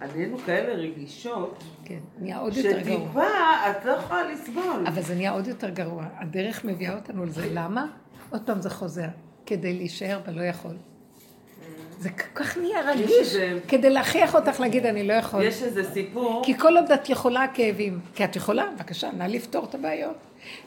נהיינו 0.00 0.38
כאלה 0.38 0.74
רגישות, 0.74 1.64
כן, 1.84 1.98
נהיה 2.18 2.38
עוד 2.38 2.56
יותר 2.56 2.80
גרוע. 2.80 3.06
שטיפה 3.06 3.26
את 3.70 3.84
לא 3.84 3.92
יכולה 3.92 4.32
לסבול. 4.32 4.86
אבל 4.86 5.02
זה 5.02 5.14
נהיה 5.14 5.30
עוד 5.32 5.46
יותר 5.46 5.68
גרוע. 5.68 6.04
הדרך 6.20 6.64
מביאה 6.64 6.94
אותנו 6.94 7.24
לזה. 7.24 7.48
למה? 7.52 7.86
עוד 8.30 8.42
פעם 8.46 8.62
זה 8.62 8.70
חוזר. 8.70 9.08
כדי 9.46 9.72
להישאר 9.72 10.20
ולא 10.26 10.42
יכול. 10.42 10.74
זה 11.98 12.10
כל 12.10 12.22
כך 12.34 12.58
נהיה 12.58 12.90
רגיש, 12.90 13.34
כדי 13.68 13.90
להכריח 13.90 14.34
אותך 14.34 14.60
להגיד 14.60 14.86
אני 14.86 15.06
לא 15.08 15.12
יכול. 15.12 15.42
יש 15.42 15.62
איזה 15.62 15.84
סיפור, 15.84 16.42
כי 16.44 16.58
כל 16.58 16.76
עוד 16.76 16.92
את 16.92 17.08
יכולה 17.08 17.46
כאבים, 17.54 18.00
כי 18.14 18.24
את 18.24 18.36
יכולה, 18.36 18.66
בבקשה, 18.76 19.10
נא 19.12 19.24
לפתור 19.24 19.64
את 19.64 19.74
הבעיות. 19.74 20.16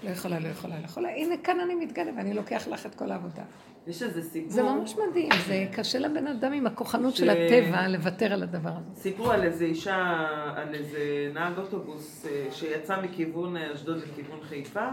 לא 0.03 0.09
יכולה, 0.09 0.39
לא 0.39 0.47
יכולה, 0.47 0.79
לא 0.79 0.85
יכולה. 0.85 1.09
הנה 1.09 1.35
כאן 1.43 1.59
אני 1.59 1.75
מתגלה 1.75 2.11
ואני 2.17 2.33
לוקח 2.33 2.67
לך 2.67 2.85
את 2.85 2.95
כל 2.95 3.11
העבודה. 3.11 3.41
יש 3.87 4.03
איזה 4.03 4.21
סיפור, 4.29 4.51
זה 4.51 4.63
ממש 4.63 4.95
מדהים, 5.09 5.29
זה 5.47 5.65
קשה 5.71 5.99
לבן 5.99 6.27
אדם 6.27 6.53
עם 6.53 6.67
הכוחנות 6.67 7.15
של 7.15 7.25
ש- 7.25 7.29
הטבע 7.29 7.87
לוותר 7.87 8.33
על 8.33 8.43
הדבר 8.43 8.69
הזה. 8.69 9.01
סיפרו 9.01 9.31
על 9.31 9.43
איזה 9.43 9.65
אישה, 9.65 9.95
על 10.55 10.75
איזה 10.75 10.99
נהג 11.33 11.57
אוטובוס 11.57 12.25
אה, 12.25 12.47
שיצא 12.51 13.01
מכיוון 13.01 13.57
אשדוד 13.57 13.97
לכיוון 13.97 14.39
חיפה, 14.43 14.87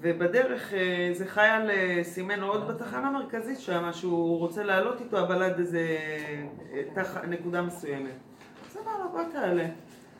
ובדרך 0.00 0.74
אה, 0.74 1.08
איזה 1.08 1.26
חייל 1.26 1.70
אה, 1.70 2.00
סימן 2.02 2.42
עוד 2.42 2.68
בתחנה 2.68 3.08
המרכזית 3.08 3.60
שם 3.60 3.88
שהוא 3.92 4.38
רוצה 4.38 4.62
לעלות 4.62 5.00
איתו, 5.00 5.20
אבל 5.20 5.42
עד 5.42 5.58
איזה 5.58 5.96
אה, 6.72 6.82
תח... 6.94 7.16
נקודה 7.28 7.62
מסוימת. 7.62 8.10
אז 8.70 8.76
אמר 8.76 9.04
לו, 9.04 9.10
בוא 9.12 9.22
תעלה. 9.32 9.66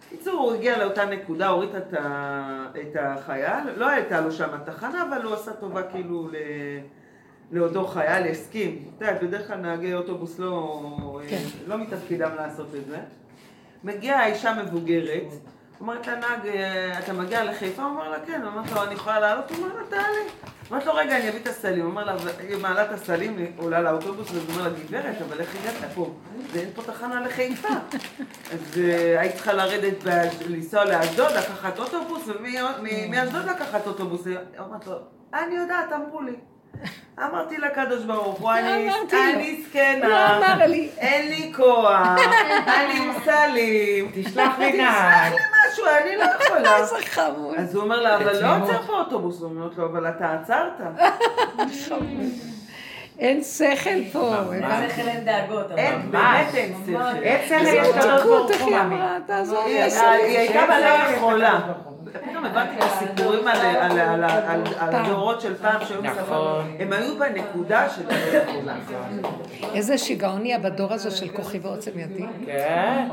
בקיצור, 0.06 0.40
הוא 0.40 0.54
הגיע 0.54 0.78
לאותה 0.78 1.04
נקודה, 1.04 1.48
הוריד 1.48 1.74
את, 1.74 1.94
ה... 1.94 2.66
את 2.80 2.96
החייל, 3.00 3.70
לא 3.76 3.88
הייתה 3.88 4.20
לו 4.20 4.32
שם 4.32 4.48
תחנה, 4.64 5.02
אבל 5.08 5.22
הוא 5.22 5.34
עשה 5.34 5.52
טובה 5.52 5.82
כאילו 5.82 6.28
ל... 6.28 6.36
לאותו 7.52 7.86
חייל, 7.86 8.26
הסכים. 8.26 8.84
את 8.96 9.02
יודעת, 9.02 9.22
בדרך 9.22 9.48
כלל 9.48 9.56
נהגי 9.56 9.94
אוטובוס 9.94 10.38
לא, 10.38 11.20
כן. 11.28 11.42
לא 11.66 11.78
מתפקידם 11.78 12.30
לעשות 12.36 12.74
את 12.74 12.86
זה. 12.86 12.98
מגיעה 13.84 14.26
אישה 14.26 14.62
מבוגרת, 14.62 15.32
אומרת 15.80 16.06
לנהג, 16.06 16.46
"אה, 16.46 16.98
אתה 16.98 17.12
מגיע 17.12 17.44
לחיפה? 17.44 17.82
הוא 17.82 17.90
אומר 17.90 18.08
לה, 18.10 18.16
כן. 18.26 18.40
אומרת 18.46 18.72
לו, 18.72 18.82
אני 18.82 18.94
יכולה 18.94 19.20
לעלות? 19.20 19.50
הוא 19.50 19.56
אומר 19.58 19.68
לה, 19.76 19.82
תעלה. 19.90 20.22
אומרת 20.70 20.86
לו, 20.86 20.94
רגע, 20.94 21.16
אני 21.16 21.28
אביא 21.28 21.40
את 21.40 21.46
הסלים. 21.46 21.80
הוא 21.82 21.90
אומר 21.90 22.04
לה, 22.04 22.14
היא 22.48 22.56
מעלה 22.56 22.84
את 22.84 22.92
הסלים, 22.92 23.46
עולה 23.56 23.80
לאוטובוס, 23.80 24.30
ואז 24.30 24.42
הוא 24.44 24.52
אומר 24.52 24.62
לה, 24.62 24.70
גברת, 24.86 25.22
אבל 25.28 25.40
איך 25.40 25.54
הגעת 25.60 25.92
פה? 25.94 26.14
ואין 26.52 26.68
פה 26.74 26.82
תחנה 26.82 27.20
לחיפה. 27.20 27.68
אז 28.52 28.78
אה, 28.78 29.20
היית 29.20 29.34
צריכה 29.34 29.52
לרדת, 29.52 30.04
לנסוע 30.48 30.84
לאשדוד, 30.84 31.32
לקחת 31.32 31.78
אוטובוס, 31.78 32.22
ומאשדוד 32.28 33.44
לקחת 33.44 33.86
אוטובוס. 33.86 34.26
היא 34.26 34.36
אומרת 34.58 34.86
לו, 34.86 34.96
אני 35.34 35.54
יודעת, 35.54 35.92
אמרו 35.92 36.22
לי. 36.22 36.32
אמרתי 37.18 37.58
לקדוש 37.58 38.04
ברוך 38.04 38.38
הוא, 38.38 38.52
אני 38.52 38.90
זקנה, 39.68 40.36
הוא 40.56 40.64
לי. 40.64 40.90
אין 40.98 41.28
לי 41.28 41.52
כוח, 41.56 42.06
אני 42.76 42.98
עם 42.98 43.12
סלים, 43.24 44.10
תשלח 44.14 44.58
לי 44.58 44.72
נהג. 44.72 45.32
משהו, 45.72 45.84
אני 46.02 46.16
לא 46.16 46.24
יכולה. 46.44 46.76
איזה 46.76 46.94
חמוד. 47.04 47.54
אז 47.58 47.74
הוא 47.74 47.82
אומר 47.84 48.00
לה, 48.02 48.16
אבל 48.16 48.42
לא. 48.42 48.56
עוצר 48.56 48.82
פה 48.86 48.92
אוטובוס. 48.92 49.40
הוא 49.40 49.50
אומרת 49.50 49.76
לו, 49.78 49.86
אבל 49.86 50.06
אתה 50.08 50.32
עצרת. 50.32 50.80
אין 53.18 53.42
שכל 53.44 53.90
פה. 54.12 54.34
מה 54.60 54.80
שכל 54.90 55.08
אין 55.08 55.24
דאגות, 55.24 55.66
אין, 55.76 56.10
באמת 56.10 56.54
אין 56.54 56.74
שכל. 56.86 56.92
עצם 57.24 57.54
איזה 57.54 57.70
יש 57.76 57.86
הוא 58.24 58.50
היא 58.66 58.76
מאמין. 58.76 58.98
אמרה, 58.98 59.18
תעזור 59.26 59.64
לי. 59.66 59.82
היא 59.82 60.38
הייתה 60.38 60.60
בלב 60.68 61.18
חולה. 61.20 61.60
פתאום 62.12 62.44
הבנתי 62.44 62.76
את 62.78 62.82
הסיפורים 62.82 63.48
על- 63.48 63.56
על- 63.60 63.98
על- 63.98 64.24
על- 64.24 64.24
על 64.24 64.62
פעם. 64.90 65.04
הדורות 65.04 65.40
של 65.40 65.54
פעם 65.54 65.80
שהיו 65.88 66.02
נכון. 66.02 66.12
מספרים. 66.22 66.76
הם 66.80 66.92
היו 66.92 67.18
בנקודה 67.18 67.86
של. 67.96 68.02
איזה 69.74 69.98
שיגעון 69.98 70.40
נהיה 70.42 70.58
בדור 70.58 70.92
הזה 70.92 71.10
של 71.10 71.28
כוחי 71.28 71.58
ועוצם 71.62 71.90
ידי. 71.98 72.22
כן. 72.46 73.08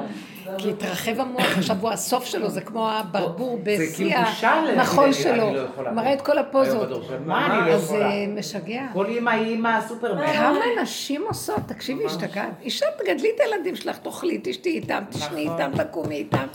כי 0.57 0.69
התרחב 0.69 1.19
המוח, 1.19 1.57
עכשיו 1.57 1.75
הוא 1.81 1.89
הסוף 1.91 2.25
שלו, 2.25 2.49
זה 2.49 2.61
כמו 2.61 2.89
הברבור 2.89 3.59
בשיא 3.63 3.95
כאילו 3.95 4.09
להגיד, 4.09 4.79
המחול 4.79 5.13
שלו. 5.13 5.53
לא. 5.53 5.91
מראה 5.91 6.13
את 6.13 6.21
כל 6.21 6.37
הפוזות. 6.37 6.89
מה 7.25 7.45
אני 7.45 7.69
לא 7.69 7.73
אז 7.75 7.83
יכולה? 7.83 7.99
זה 8.09 8.15
משגע. 8.39 8.81
כל 8.93 9.05
אימא 9.05 9.29
היא 9.29 9.45
אימא 9.47 9.79
סופרמן. 9.87 10.33
כמה 10.33 10.59
נשים 10.81 11.23
עושות, 11.27 11.59
תקשיבי, 11.67 12.05
השתגעת. 12.05 12.49
אישה, 12.61 12.85
תגדלי 12.97 13.29
את 13.35 13.39
הילדים 13.39 13.75
שלך, 13.75 13.97
תאכלי, 13.97 14.39
תשתי 14.43 14.69
איתם, 14.69 15.03
תשני 15.09 15.45
נכון. 15.45 15.61
איתם, 15.61 15.83
תקומי 15.83 16.15
איתם, 16.15 16.45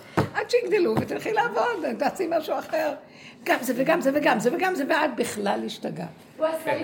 עד 0.40 0.50
שיגדלו 0.50 0.94
ותלכי 1.00 1.32
לעבוד, 1.32 1.62
תעשי 1.98 2.26
משהו 2.30 2.58
אחר. 2.58 2.94
גם 3.44 3.56
זה 3.60 3.72
וגם 3.76 4.00
זה 4.00 4.10
וגם 4.14 4.38
זה 4.38 4.54
וגם 4.56 4.74
זה, 4.74 4.84
ואת 4.88 5.16
בכלל 5.16 5.62
השתגעת. 5.66 6.08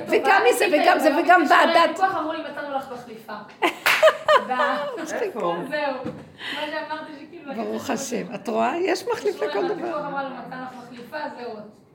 וגם 0.09 0.43
מזה, 0.51 0.65
וגם 0.73 0.99
זה, 0.99 1.11
לי, 1.11 1.23
וגם 1.23 1.43
ועדת- 1.51 2.01
אמרו 2.01 2.33
לי, 2.33 2.39
מצאנו 2.51 2.77
לך 2.77 2.93
מחליפה. 2.93 3.33
זהו. 4.47 4.57
מה 4.57 4.79
שאמרתי 5.07 5.33
שכאילו... 7.21 7.55
ברוך 7.57 7.91
השם. 7.91 8.35
את 8.35 8.49
רואה? 8.49 8.77
יש 8.79 9.05
מחליף 9.13 9.43
לכל 9.43 9.69
דבר. 9.69 10.07
אמרה 10.09 10.23
לו, 10.23 10.29
מצאנו 10.47 10.63
לך 10.65 10.71
מחליפה, 10.85 11.17
זהו. 11.39 11.51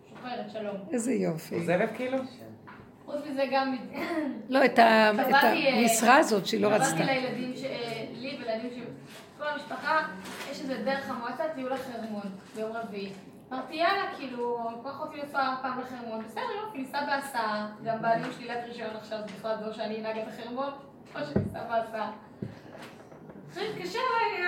שוחררת, 0.10 0.52
שלום. 0.54 0.76
איזה 0.92 1.14
יופי. 1.14 1.56
עוזבת 1.56 1.90
כאילו? 1.96 2.18
חוץ 3.06 3.16
מזה 3.32 3.44
גם... 3.52 3.76
לא, 4.50 4.66
את 4.66 4.80
המשרה 4.80 6.18
הזאת 6.18 6.46
שהיא 6.46 6.62
לא 6.62 6.68
רצתה. 6.68 6.86
קבעתי 6.96 7.04
לילדים, 7.04 7.54
לי 8.14 8.38
ולילדים 8.42 8.84
כל 9.40 9.48
המשפחה, 9.48 10.08
יש 10.52 10.62
איזה 10.62 10.84
דרך 10.86 11.10
המועצה, 11.10 11.44
טיול 11.56 11.74
לחרמון, 11.74 12.24
ביום 12.56 12.72
רביעי. 12.72 13.14
אמרתי, 13.54 13.74
יאללה, 13.76 14.16
כאילו, 14.18 14.60
כל 14.84 14.90
אחותי 14.90 15.18
לנסוע 15.18 15.56
פעם 15.62 15.80
לחרמון, 15.80 16.24
בסדר, 16.26 16.42
יופי, 16.64 16.78
ניסע 16.78 17.06
בהסעה, 17.06 17.70
גם 17.84 18.02
בעלי 18.02 18.26
עם 18.26 18.32
שלילת 18.32 18.64
רישיון 18.68 18.96
עכשיו, 18.96 19.20
בכלל 19.38 19.56
לא 19.66 19.74
שאני 19.74 20.00
אנהג 20.00 20.18
את 20.18 20.28
החרמון, 20.28 20.70
או 21.16 21.20
שניסע 21.34 21.64
בהסעה. 21.64 22.12
עכשיו 23.50 23.64
התקשר 23.64 24.00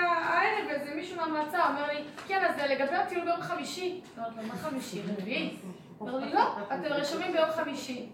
הערב 0.08 0.70
איזה 0.70 0.96
מישהו 0.96 1.18
מהמועצה, 1.18 1.70
אומר 1.70 1.88
לי, 1.88 2.04
כן, 2.28 2.46
אז 2.46 2.56
לגבי 2.70 2.96
הטיול 2.96 3.26
ביום 3.26 3.42
חמישי. 3.42 4.02
אמרתי 4.18 4.36
לו, 4.36 4.44
מה 4.48 4.56
חמישי? 4.56 5.02
רביעי? 5.18 5.58
אומר 6.00 6.16
לי, 6.16 6.34
לא, 6.34 6.58
אתם 6.64 6.84
רשומים 6.84 7.32
ביום 7.32 7.52
חמישי. 7.52 8.10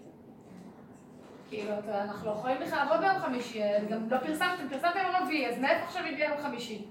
כאילו, 1.50 1.72
אנחנו 1.94 2.26
לא 2.26 2.32
יכולים 2.32 2.56
בכלל 2.66 2.78
לעבוד 2.78 3.00
ביום 3.00 3.18
חמישי, 3.18 3.62
אה, 3.62 3.78
גם 3.90 3.98
לא 4.10 4.18
פרסמתם, 4.18 4.68
פרסמתם 4.70 4.98
יום 4.98 5.22
רביעי, 5.22 5.48
אז 5.48 5.58
מאיפה 5.58 5.84
עכשיו 5.84 6.02
הגיע 6.04 6.28
יום 6.28 6.38
חמישי? 6.42 6.82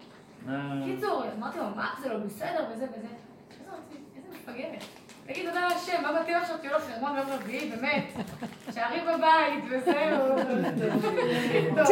קיצור, 0.85 1.23
אמרתי 1.37 1.57
לו, 1.57 1.63
מה, 1.75 1.89
זה 2.01 2.09
לא 2.09 2.17
בסדר, 2.17 2.65
וזה 2.71 2.85
וזה. 2.85 3.07
איזה 4.15 4.27
מפגרת. 4.31 4.83
תגיד 5.27 5.49
תודה 5.49 5.67
להשם, 5.67 6.01
מה 6.01 6.21
מתאים 6.21 6.37
עכשיו 6.37 6.57
טיול 6.57 6.73
לחרמון 6.75 7.13
ביום 7.15 7.27
רביעי, 7.29 7.69
באמת. 7.69 8.03
שערי 8.73 8.99
בבית, 9.01 9.63
וזהו. 9.69 10.35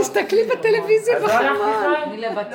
תסתכלי 0.02 0.44
בטלוויזיה 0.44 1.20
לא 1.20 1.28
בחרמון. 1.28 2.20
לא 2.20 2.26
יודעת, 2.26 2.48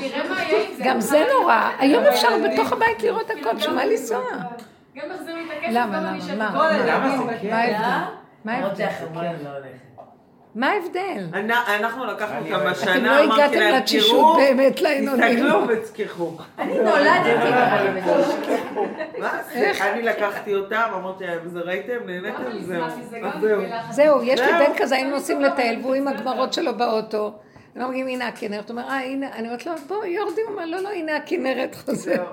נראה 0.00 0.28
מה 0.28 0.42
יהיה 0.42 0.68
עם 0.68 0.74
זה. 0.74 0.84
גם 0.86 1.00
זה 1.00 1.24
נורא. 1.38 1.70
היום 1.78 2.04
אפשר 2.04 2.28
בתוך 2.44 2.72
הבית 2.72 3.02
לראות 3.02 3.30
הכל, 3.30 3.58
שמה 3.58 3.84
לנסוע? 3.84 4.20
גם 4.94 5.08
מחזיר 5.14 5.34
לי 5.34 5.44
את 5.44 5.50
הכסף, 5.58 5.70
למה, 5.72 6.16
למה? 6.28 6.50
מה? 6.50 6.60
מה? 7.26 7.38
כן? 7.40 7.52
ההבדל? 7.52 8.27
מה 8.44 8.52
ההבדל? 8.52 8.84
לא. 9.44 9.50
מה 10.54 10.70
ההבדל? 10.70 11.24
אנ- 11.34 11.50
אנחנו 11.50 12.04
לקחנו 12.04 12.36
אוהב. 12.54 12.66
השנה, 12.66 12.94
אתם 12.96 13.04
לא 13.04 13.24
אמרתי 13.24 13.42
הגעתם 13.42 13.58
להם, 13.60 13.74
לתשישות 13.74 14.10
תראו, 14.10 14.34
באמת 14.36 14.80
לעינונים. 14.80 15.36
תסתכלו 15.36 15.68
ותזכחו. 15.68 16.30
אני 16.58 16.78
נולדתי 16.78 17.30
מה 19.18 19.30
זה? 19.52 19.72
אני 19.80 20.02
לקחתי 20.02 20.54
אותם, 20.54 20.82
אמרתי 20.94 21.26
להם, 21.26 21.38
זה 21.48 21.60
ראיתם, 21.60 21.92
נהניתם, 22.06 22.42
אני 22.50 22.64
זהו. 22.64 22.84
זהו. 23.90 24.22
יש 24.22 24.40
לי. 24.40 24.46
בן 24.52 24.72
כזה, 24.76 24.94
היינו 24.94 25.10
נוסעים 25.10 25.40
לטייל, 25.40 25.80
והוא 25.82 25.94
עם 25.94 26.08
הגמרות 26.08 26.52
שלו 26.52 26.74
באוטו. 26.76 27.32
הם 27.78 27.84
אומרים, 27.84 28.06
הנה 28.08 28.28
הכנרת, 28.28 28.70
הוא 28.70 28.78
אומר, 28.78 28.88
אה, 28.90 29.00
הנה, 29.00 29.26
אני 29.34 29.46
אומרת 29.48 29.66
לו, 29.66 29.72
בוא, 29.86 30.04
יורדים, 30.04 30.44
הוא 30.48 30.54
אומר, 30.54 30.66
לא, 30.66 30.80
לא, 30.80 30.88
הנה 30.88 31.16
הכנרת 31.16 31.74
חוזר. 31.74 32.24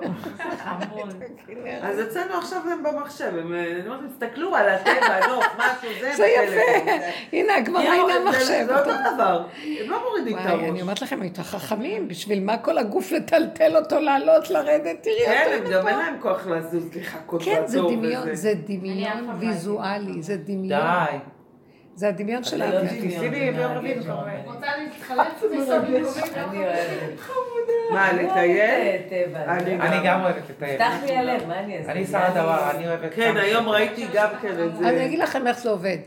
אז 1.82 2.00
אצלנו 2.02 2.34
עכשיו 2.38 2.60
הם 2.72 2.82
במחשב, 2.82 3.32
הם, 3.38 3.54
אה, 3.54 3.72
אני 3.72 3.88
אומרת, 3.88 4.00
תסתכלו 4.10 4.56
על 4.56 4.68
הטבע, 4.68 5.26
נוף, 5.28 5.44
משהו, 5.58 5.90
זה 6.00 6.12
זה 6.16 6.26
יפה. 6.26 6.90
הנה 7.32 7.56
הגמרא, 7.56 7.82
כאילו, 7.82 7.94
הנה 8.08 8.12
זה- 8.12 8.18
המחשב. 8.28 8.64
זה 8.66 8.78
אותו 8.78 8.90
דבר, 9.14 9.44
הם 9.80 9.90
לא 9.90 10.02
מורידים 10.08 10.38
את 10.38 10.44
וואי, 10.44 10.54
אני 10.54 10.68
הראש. 10.68 10.80
אומרת 10.80 11.02
לכם, 11.02 11.22
הייתם 11.22 11.42
חכמים, 11.42 12.08
בשביל 12.08 12.44
מה 12.44 12.58
כל 12.58 12.78
הגוף 12.78 13.12
לטלטל 13.12 13.76
אותו, 13.76 14.00
לעלות, 14.00 14.50
לרדת, 14.50 14.96
תראי 15.02 15.16
כן, 15.26 15.42
אותו. 15.44 15.54
הם 15.56 15.66
הנה 15.66 15.78
גם. 15.80 15.88
אין 15.88 15.98
להם 15.98 16.16
כוח 16.20 16.46
לזוז, 16.46 16.88
לחכות 16.96 17.42
כן, 17.42 17.62
זה 17.66 17.78
בתור 17.78 17.90
דמיון. 17.96 18.34
זה 18.34 18.54
דמיון 18.66 19.30
ויזואלי, 19.38 20.22
זה 20.22 20.36
דמיון. 20.36 20.80
די. 20.80 21.16
זה 21.96 22.08
הדמיון 22.08 22.44
של 22.44 22.56
לא 22.58 22.80
לי 22.80 23.52
ביום 23.52 23.72
רביעי. 23.72 23.94
רוצה 24.44 24.66
להתחלף? 24.76 25.42
אני 26.36 26.58
אוהבת. 26.64 27.20
מה, 27.90 28.12
לטייל? 28.12 29.00
אני 29.80 30.00
גם 30.04 30.22
אוהבת 30.22 30.50
לטייל. 30.50 30.76
פתח 30.76 30.92
לי 31.06 31.16
הלב, 31.16 31.46
מה 31.48 31.60
אני 31.60 31.78
אעשה? 31.78 31.92
אני 31.92 32.06
שרה 32.06 32.30
דבר, 32.30 32.70
אני 32.70 32.88
אוהבת... 32.88 33.14
כן, 33.14 33.36
היום. 33.36 33.68
ראיתי 33.68 34.06
גם 34.14 34.28
כן 34.42 34.48
את 34.48 34.76
זה. 34.76 34.88
אני 34.88 35.06
אגיד 35.06 35.18
לכם 35.18 35.46
איך 35.46 35.58
זה 35.58 35.70
עובד. 35.70 35.98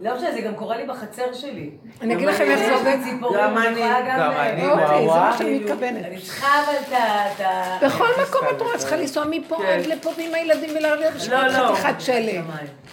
לא 0.00 0.16
משנה, 0.16 0.32
זה 0.32 0.40
גם 0.40 0.54
קורה 0.54 0.76
לי 0.76 0.86
בחצר 0.86 1.32
שלי. 1.32 1.70
אני 2.00 2.14
אגיד 2.14 2.28
לכם 2.28 2.44
איך 2.44 2.58
זה 2.58 2.74
עובד. 2.74 2.96
גם 3.38 3.58
אני 3.58 3.80
גם 3.80 4.20
אה, 4.20 4.50
אני, 4.50 4.66
אוקיי, 4.70 4.86
זה 4.86 4.92
וואו, 4.94 5.20
מה 5.20 5.34
שאני 5.38 5.58
מתכוונת. 5.58 6.04
אני 6.04 6.20
צריכה 6.20 6.46
אבל 6.64 6.94
את 6.96 7.40
ה-. 7.40 7.78
בכל 7.86 8.06
מקום 8.22 8.40
את 8.56 8.62
רואה, 8.62 8.78
צריכה 8.78 8.96
לנסוע 8.96 9.24
מפה 9.30 9.56
כן. 9.56 9.78
עד 9.80 9.86
לפה 9.86 10.10
ועם 10.16 10.34
הילדים 10.34 10.70
ולהרליע 10.76 11.10
בשביל 11.10 11.34
לא, 11.34 11.46
לא. 11.46 11.74
חתיכת 11.74 12.00
שלג. 12.00 12.40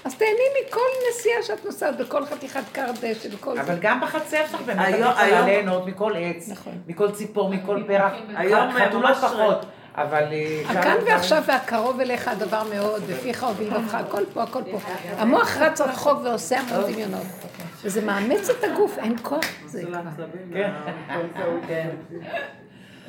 אז 0.05 0.15
תהני 0.15 0.31
מכל 0.67 0.79
נסיעה 1.09 1.43
שאת 1.43 1.65
נוסעת, 1.65 1.97
בכל 1.97 2.25
חתיכת 2.25 2.63
קר 2.71 2.91
דשא, 3.01 3.29
בכל 3.29 3.55
זה. 3.55 3.61
אבל 3.61 3.75
גם 3.81 4.01
בחצר 4.01 4.37
שלך 4.51 4.61
באמת 4.65 4.79
את 4.89 4.93
היום- 4.93 5.11
יכולה 5.11 5.25
היום- 5.25 5.45
ליהנות 5.45 5.85
מכל 5.87 6.13
עץ, 6.17 6.49
נכון. 6.49 6.73
מכל 6.87 7.11
ציפור, 7.11 7.49
מכל 7.49 7.83
פרח. 7.87 8.11
היום 8.35 8.71
חתולות 8.71 9.03
ממש 9.09 9.17
פחות, 9.17 9.65
אבל... 9.97 10.23
אה, 10.31 10.61
הכאן 10.69 10.97
גם- 10.99 11.05
ועכשיו 11.07 11.43
והקרוב 11.47 11.99
אליך 11.99 12.27
הדבר 12.27 12.63
מאוד, 12.75 13.01
בפיך 13.09 13.45
ובלבבך, 13.51 13.95
הכל 13.95 14.23
פה, 14.33 14.43
הכל 14.43 14.61
פה. 14.71 14.77
המוח 15.17 15.57
רץ 15.57 15.81
רחוק 15.81 16.19
ועושה 16.23 16.59
המון 16.59 16.91
דמיונות. 16.93 17.25
וזה 17.83 18.01
מאמץ 18.05 18.49
את 18.49 18.63
הגוף, 18.63 18.97
אין 18.97 19.15
כוח 19.21 19.39
לזה 19.65 19.81
זה 19.81 19.87
כבר. 19.87 19.99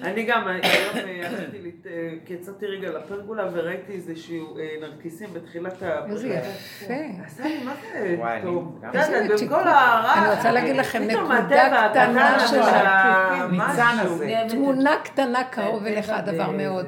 אני 0.02 0.22
גם, 0.24 0.48
היום 0.48 0.62
אה, 0.96 1.28
הלכתי, 1.28 1.58
לת- 1.62 1.86
אה, 1.86 1.92
כי 2.26 2.34
יצאתי 2.34 2.66
רגע 2.66 2.88
לפרגולה 2.90 3.44
וראיתי 3.52 3.92
איזשהו 3.92 4.58
אה, 4.58 4.64
נרקיסים 4.80 5.28
בתחילת 5.34 5.82
ה... 5.82 6.04
איזה 6.10 6.28
יפה. 6.28 6.94
עשה 7.26 7.44
לי, 7.44 7.64
מה 7.64 7.72
זה 7.82 8.14
וואי, 8.18 8.32
אני 8.34 8.42
טוב? 8.42 8.80
איזה 8.94 9.24
בכל 9.24 9.36
תיקון. 9.36 9.58
הרע... 9.58 10.14
אני 10.22 10.36
רוצה 10.36 10.52
להגיד 10.52 10.76
לכם, 10.76 11.02
נקודה 11.02 11.88
קטנה 11.90 12.38
של 12.48 12.60
ה- 12.62 13.34
הניצן. 13.42 13.96
הזה. 14.00 14.34
תמונה 14.48 14.96
קטנה 15.04 15.44
קרוב 15.44 15.86
אליך 15.86 16.10
הדבר 16.10 16.50
מאוד. 16.50 16.86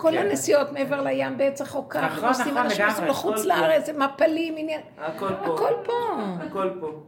כל 0.00 0.10
כן. 0.10 0.18
הנסיעות 0.18 0.72
מעבר 0.72 1.02
לים 1.02 1.38
בעץ 1.38 1.60
החוקה, 1.60 2.00
נכון, 2.00 2.16
נכון, 2.16 2.28
אנשים 2.28 2.54
לגמרי. 2.54 2.62
נוסעים 2.86 3.08
לחוץ 3.08 3.38
הכל 3.40 3.48
לארץ, 3.48 3.86
זה 3.86 3.92
מפלים, 3.92 4.54
עניין. 4.56 4.80
הכל 4.98 5.28
פה. 5.44 5.54
הכל 5.54 5.72
פה. 5.84 5.92
הכל 6.46 6.70
פה. 6.80 7.02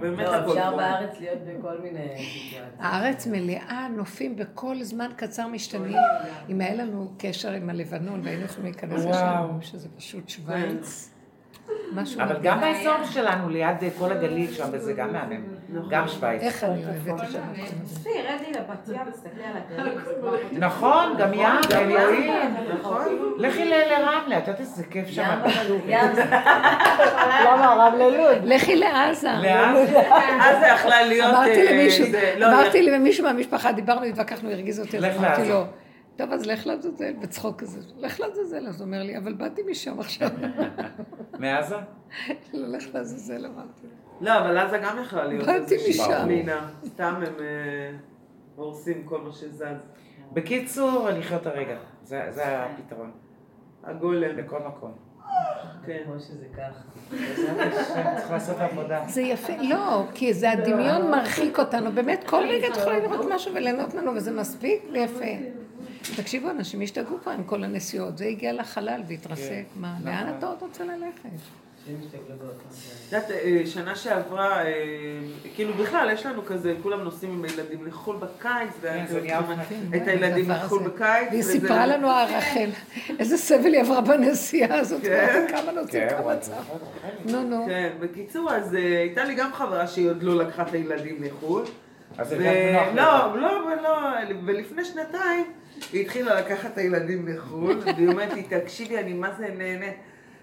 באמת 0.00 0.28
הכל 0.28 0.50
אפשר 0.50 0.70
פה. 0.70 0.76
בארץ 0.76 1.20
להיות 1.20 1.38
בכל 1.38 1.78
מיני 1.82 1.98
סיטואציות. 2.16 2.68
הארץ 2.78 3.26
מלאה 3.26 3.88
נופים 3.96 4.36
בכל 4.36 4.82
זמן 4.82 5.10
קצר 5.16 5.46
משתנים. 5.46 5.96
אם 6.48 6.60
היה 6.60 6.74
לנו 6.74 7.12
קשר 7.18 7.52
עם 7.52 7.70
הלבנון 7.70 8.20
והיינו 8.24 8.44
יכולים 8.44 8.64
להיכנס. 8.72 9.04
לשם, 9.04 9.58
שזה 9.60 9.88
פשוט 9.96 10.28
שווייץ. 10.28 11.10
משהו 11.92 12.20
אבל 12.20 12.28
מדהים. 12.36 12.42
גם 12.44 12.60
באזור 12.60 13.04
שלנו, 13.10 13.48
ליד 13.48 13.76
כל 13.98 14.12
הגליל 14.12 14.52
שם, 14.52 14.64
וזה 14.72 14.92
גם 14.92 15.12
מהמם. 15.12 15.40
גם 15.90 16.08
שווייץ. 16.08 16.42
איך 16.42 16.64
אני 16.64 16.84
אוהבת 16.84 17.06
את 17.06 17.34
המקום 17.34 17.62
הזה. 17.62 17.94
צפי, 17.94 18.08
רדי 18.10 18.58
לבת 18.58 18.88
ים, 18.88 19.10
תסתכלי 19.12 19.42
על 19.44 19.52
הגליל. 19.80 19.98
זה. 20.04 20.58
נכון, 20.58 21.14
גם 21.18 21.34
ים, 21.34 21.46
אלוהים. 21.74 22.54
נכון. 22.80 23.02
לכי 23.38 23.64
לרמלה, 23.64 24.38
את 24.38 24.46
יודעת 24.48 24.60
איזה 24.60 24.84
כיף 24.84 25.08
שם. 25.08 25.22
ים, 25.22 25.72
ים, 25.88 26.00
למה 27.46 27.72
הרב 27.72 27.94
ללוד? 27.98 28.36
לכי 28.44 28.76
לעזה. 28.76 29.28
לאן? 29.42 29.74
אז 30.40 30.58
זה 30.60 30.66
יכלה 30.66 31.02
להיות... 31.02 31.34
אמרתי 31.34 31.66
אה, 31.66 31.72
למישהו, 31.72 32.06
זה- 32.10 32.34
לא, 32.38 32.46
אמרתי 32.46 32.82
למישהו 32.82 33.24
מהמשפחה, 33.24 33.72
דיברנו, 33.72 34.04
התווכחנו, 34.04 34.50
הרגיז 34.50 34.80
אותי, 34.80 34.98
אמרתי 34.98 35.18
לעזה. 35.22 35.48
לו, 35.48 35.64
טוב, 36.18 36.32
אז 36.32 36.46
לך 36.46 36.66
לעזאזל, 36.66 37.12
בצחוק 37.12 37.60
כזה, 37.60 37.80
לך 37.96 38.20
לעזאזל, 38.20 38.66
אז 38.66 38.80
הוא 38.80 38.86
אומר 38.86 39.02
לי, 39.02 39.18
אבל 39.18 39.32
באתי 39.32 39.62
משם 39.70 40.00
עכשיו, 40.00 40.28
מעזה? 41.40 41.76
לא, 42.54 42.68
לך 42.68 42.94
לעזאזל, 42.94 43.46
אמרתי. 43.46 43.86
לא, 44.20 44.38
אבל 44.38 44.58
עזה 44.58 44.78
גם 44.78 44.98
יכלה 45.02 45.24
להיות 45.24 45.46
באתי 45.46 45.74
איזושהי 45.74 45.90
משם. 45.90 46.22
פנינה. 46.24 46.68
סתם 46.86 47.14
הם 47.14 47.34
אה, 47.40 47.96
הורסים 48.56 49.02
כל 49.04 49.20
מה 49.20 49.32
שזז. 49.32 49.64
בקיצור, 50.32 51.08
לחיות 51.10 51.46
הרגע. 51.46 51.76
זה 52.04 52.26
זה 52.30 52.64
הפתרון. 52.64 53.10
הגולם. 53.84 54.36
בכל 54.36 54.60
מקום. 54.66 54.92
כן. 55.86 56.02
כמו 56.06 56.20
שזה 58.40 58.64
עבודה. 58.64 59.04
זה 59.08 59.22
יפה, 59.22 59.52
לא, 59.62 60.04
כי 60.14 60.34
זה 60.34 60.50
הדמיון 60.50 61.10
מרחיק 61.10 61.58
אותנו, 61.58 61.92
באמת, 61.92 62.24
כל 62.26 62.42
רגע 62.48 62.68
את 62.68 62.76
יכולה 62.76 62.98
לראות 62.98 63.26
משהו 63.30 63.54
וליהנות 63.54 63.94
ממנו, 63.94 64.14
וזה 64.14 64.32
מספיק 64.32 64.82
ויפה. 64.92 65.57
תקשיבו, 66.16 66.50
אנשים 66.50 66.80
השתגעו 66.80 67.18
כבר 67.22 67.32
עם 67.32 67.44
כל 67.44 67.64
הנסיעות, 67.64 68.18
זה 68.18 68.24
הגיע 68.24 68.52
לחלל 68.52 69.02
והתרסק, 69.08 69.64
מה, 69.76 69.96
לאן 70.04 70.34
אתה 70.38 70.46
עוד 70.46 70.58
רוצה 70.60 70.84
ללכת? 70.84 71.28
את 71.88 73.12
יודעת, 73.12 73.30
אה, 73.30 73.62
שנה 73.66 73.96
שעברה, 73.96 74.64
אה, 74.64 74.72
כאילו 75.54 75.74
בכלל, 75.74 76.10
יש 76.12 76.26
לנו 76.26 76.44
כזה, 76.44 76.74
כולם 76.82 77.00
נוסעים 77.00 77.32
עם 77.32 77.44
הילדים 77.44 77.86
לחו"ל 77.86 78.16
בקיץ, 78.16 78.70
כן. 78.82 79.04
את 79.96 80.08
הילדים 80.08 80.50
לחו"ל. 80.50 80.82
בקיץ. 80.82 81.28
והיא 81.30 81.42
סיפרה 81.42 81.86
לנו, 81.86 82.10
הרחל, 82.10 82.70
איזה 83.18 83.36
סבל 83.36 83.72
היא 83.74 83.80
עברה 83.80 84.00
בנסיעה 84.00 84.78
הזאת, 84.78 85.02
כן. 85.02 85.46
כמה 85.48 85.72
נוסעים, 85.72 86.08
כן, 86.08 86.16
כמה 86.22 86.36
צער. 86.36 86.62
נו, 87.24 87.42
נו. 87.42 87.64
כן, 87.66 87.92
בקיצור, 88.00 88.50
אז 88.50 88.74
אה, 88.74 88.98
הייתה 88.98 89.24
לי 89.24 89.34
גם 89.34 89.52
חברה 89.52 89.86
שהיא 89.86 90.08
עוד 90.08 90.22
לא 90.22 90.36
לקחה 90.36 90.62
את 90.62 90.72
הילדים 90.72 91.22
לחו"ל. 91.22 91.64
אז 92.18 92.28
זה 92.28 92.72
גם 92.74 92.96
נוח 92.96 93.34
לא, 93.34 93.70
לא, 93.70 93.82
לא, 93.82 93.98
ולפני 94.46 94.84
שנתיים 94.84 95.44
היא 95.92 96.00
התחילה 96.02 96.40
לקחת 96.40 96.72
את 96.72 96.78
הילדים 96.78 97.28
לחו"ל, 97.28 97.80
והיא 97.96 98.08
אומרת 98.08 98.32
לי, 98.32 98.42
תקשיבי, 98.42 98.98
אני 98.98 99.12
מה 99.12 99.34
זה 99.38 99.48
נהנית. 99.58 99.94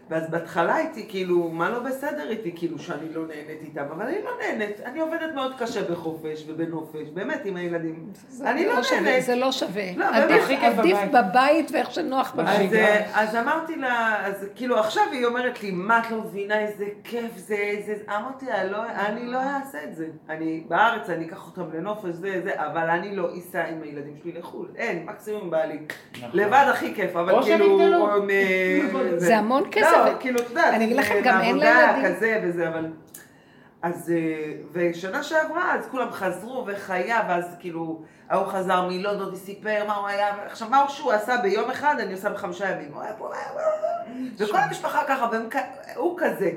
ואז 0.10 0.30
בהתחלה 0.30 0.76
הייתי 0.76 1.06
כאילו, 1.10 1.50
מה 1.50 1.70
לא 1.70 1.80
בסדר 1.80 2.30
איתי, 2.30 2.52
כאילו 2.56 2.80
שאני 2.80 3.14
לא 3.14 3.22
נהנית 3.28 3.62
איתם, 3.62 3.84
אבל 3.96 4.06
אני 4.06 4.16
לא 4.24 4.32
נהנית, 4.42 4.80
אני 4.86 5.00
עובדת 5.00 5.34
מאוד 5.36 5.52
קשה 5.60 5.92
בחופש 5.92 6.46
ובנופש, 6.48 7.10
באמת 7.14 7.42
עם 7.46 7.56
הילדים. 7.56 8.10
אני 8.46 8.66
לא 8.66 8.84
שווה, 8.84 9.02
נהנית. 9.02 9.24
זה 9.24 9.36
לא 9.36 9.52
שווה. 9.52 9.84
לא, 9.98 10.06
עדיף- 10.16 10.50
עדיף 10.64 10.98
בבית. 10.98 11.12
בבית 11.12 11.72
ואיך 11.72 11.92
שנוח 11.92 12.28
אז, 12.28 12.40
בבית. 12.40 12.74
אה, 12.74 13.22
אז 13.22 13.36
אמרתי 13.36 13.76
לה, 13.76 14.16
אז 14.28 14.46
כאילו 14.56 14.80
עכשיו 14.80 15.04
היא 15.12 15.26
אומרת 15.26 15.64
לי, 15.64 15.72
מה 15.72 16.00
את 16.00 16.12
לא 16.12 16.18
מבינה 16.22 16.60
איזה 16.60 16.86
כיף 17.04 17.32
זה, 17.38 17.56
איזה... 17.56 17.96
אמרתי 18.10 18.46
לה, 18.46 18.64
לא, 18.64 18.78
אני 18.90 19.26
לא 19.26 19.38
אעשה 19.38 19.78
את 19.84 19.96
זה. 19.96 20.08
אני 20.30 20.64
בארץ, 20.68 21.10
אני 21.10 21.26
אקח 21.26 21.48
אותם 21.48 21.78
לנופש, 21.78 22.10
זה, 22.10 22.42
זה, 22.44 22.52
אבל 22.56 22.90
אני 22.90 23.16
לא 23.16 23.30
אסע 23.38 23.66
עם 23.66 23.82
הילדים 23.84 24.14
שלי 24.24 24.32
לחו"ל. 24.40 24.68
אין, 24.76 25.06
מקסימום 25.06 25.50
בא 25.50 25.66
לי. 25.66 25.80
נכון. 26.18 26.30
לבד 26.34 26.66
הכי 26.72 26.94
כיף, 26.96 27.16
אבל 27.16 27.44
כאילו... 27.44 27.80
אה, 28.30 29.20
זה 29.20 29.38
המון 29.38 29.64
כסף. 29.72 29.95
לא, 29.98 30.20
כאילו, 30.20 30.40
את 30.40 30.50
יודעת, 30.50 30.74
אני 30.74 30.86
אגיד 30.86 30.98
לכם, 30.98 31.16
גם 31.24 31.42
אין 31.42 31.58
לילדים- 31.60 32.06
כזה 32.16 32.40
וזה, 32.44 32.68
אבל... 32.68 32.88
אז, 33.82 34.12
אה, 34.16 34.52
ושנה 34.72 35.24
שעברה, 35.24 35.74
אז 35.76 35.88
כולם 35.92 36.12
חזרו 36.12 36.64
וחיה, 36.68 37.22
ואז 37.30 37.56
כאילו, 37.60 38.02
ההוא 38.30 38.48
חזר 38.48 38.82
מלונדון 38.88 39.34
וסיפר 39.34 39.84
מה 39.88 39.96
הוא 39.96 40.08
היה, 40.08 40.34
עכשיו 40.46 40.70
מה 40.70 40.86
שהוא 40.90 41.12
עשה 41.12 41.38
ביום 41.38 41.70
אחד, 41.72 41.96
אני 42.00 42.14
עושה 42.14 42.30
בחמישה 42.30 42.70
ימים, 42.72 42.94
הוא 42.94 43.02
היה 43.02 43.14
פה, 43.14 43.32
וכל 44.38 44.58
המשפחה 44.58 45.02
ככה, 45.08 45.28
והם 45.32 45.48
כ- 45.52 45.96
הוא 45.96 46.18
כזה. 46.22 46.52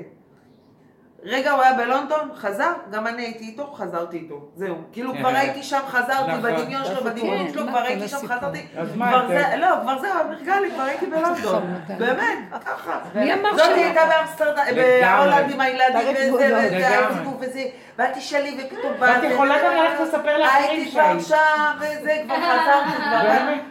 רגע 1.23 1.51
הוא 1.51 1.61
היה 1.61 1.73
בלונדון, 1.73 2.29
חזר, 2.35 2.71
גם 2.91 3.07
אני 3.07 3.21
הייתי 3.21 3.45
איתו, 3.45 3.73
חזרתי 3.73 4.17
איתו. 4.17 4.49
זהו. 4.55 4.75
כאילו 4.91 5.13
כבר 5.19 5.27
הייתי 5.27 5.63
שם, 5.63 5.79
חזרתי, 5.87 6.31
נכון. 6.31 6.41
בדמיון 6.41 6.85
שלו, 6.85 7.03
בדמיון 7.03 7.47
כן, 7.47 7.53
שלו, 7.53 7.67
כבר 7.67 7.79
הייתי 7.79 8.07
שם? 8.07 8.17
חזרתי. 8.27 8.65
אז 8.77 8.95
מה? 8.95 9.25
זה, 9.27 9.43
לא, 9.57 9.67
כבר 9.81 9.99
זהו, 9.99 10.13
נרגע 10.29 10.59
לי, 10.59 10.71
כבר 10.71 10.83
הייתי 10.83 11.05
בלונדון. 11.05 11.73
באמת, 11.97 12.37
ככה. 12.65 12.99
מי 13.15 13.33
אמר 13.33 13.55
זאתי 13.55 13.69
שלא? 13.69 13.75
הייתה 13.75 14.01
באמסטרדם. 14.05 14.63
בהולנד 15.01 15.51
עם 15.51 15.61
הילדים, 15.61 16.15
וזה, 16.15 16.27
גבולות. 16.27 16.43
וזה, 16.67 16.99
וזה, 17.39 17.63
ואת 17.99 18.17
תשאלי 18.17 18.57
ופתאום 18.65 18.93
ואת 18.99 19.23
יכולה 19.23 19.55
גם 19.63 19.71
ללכת 19.73 19.99
לספר 19.99 20.37
לאחרים 20.37 20.69
הייתי 20.69 20.91
כבר 20.91 21.01
שהיית. 21.01 21.25
שם, 21.25 21.77
וזה, 21.77 22.21
כבר 22.25 22.35
חזרתי, 22.35 22.95
כבר... 22.95 23.29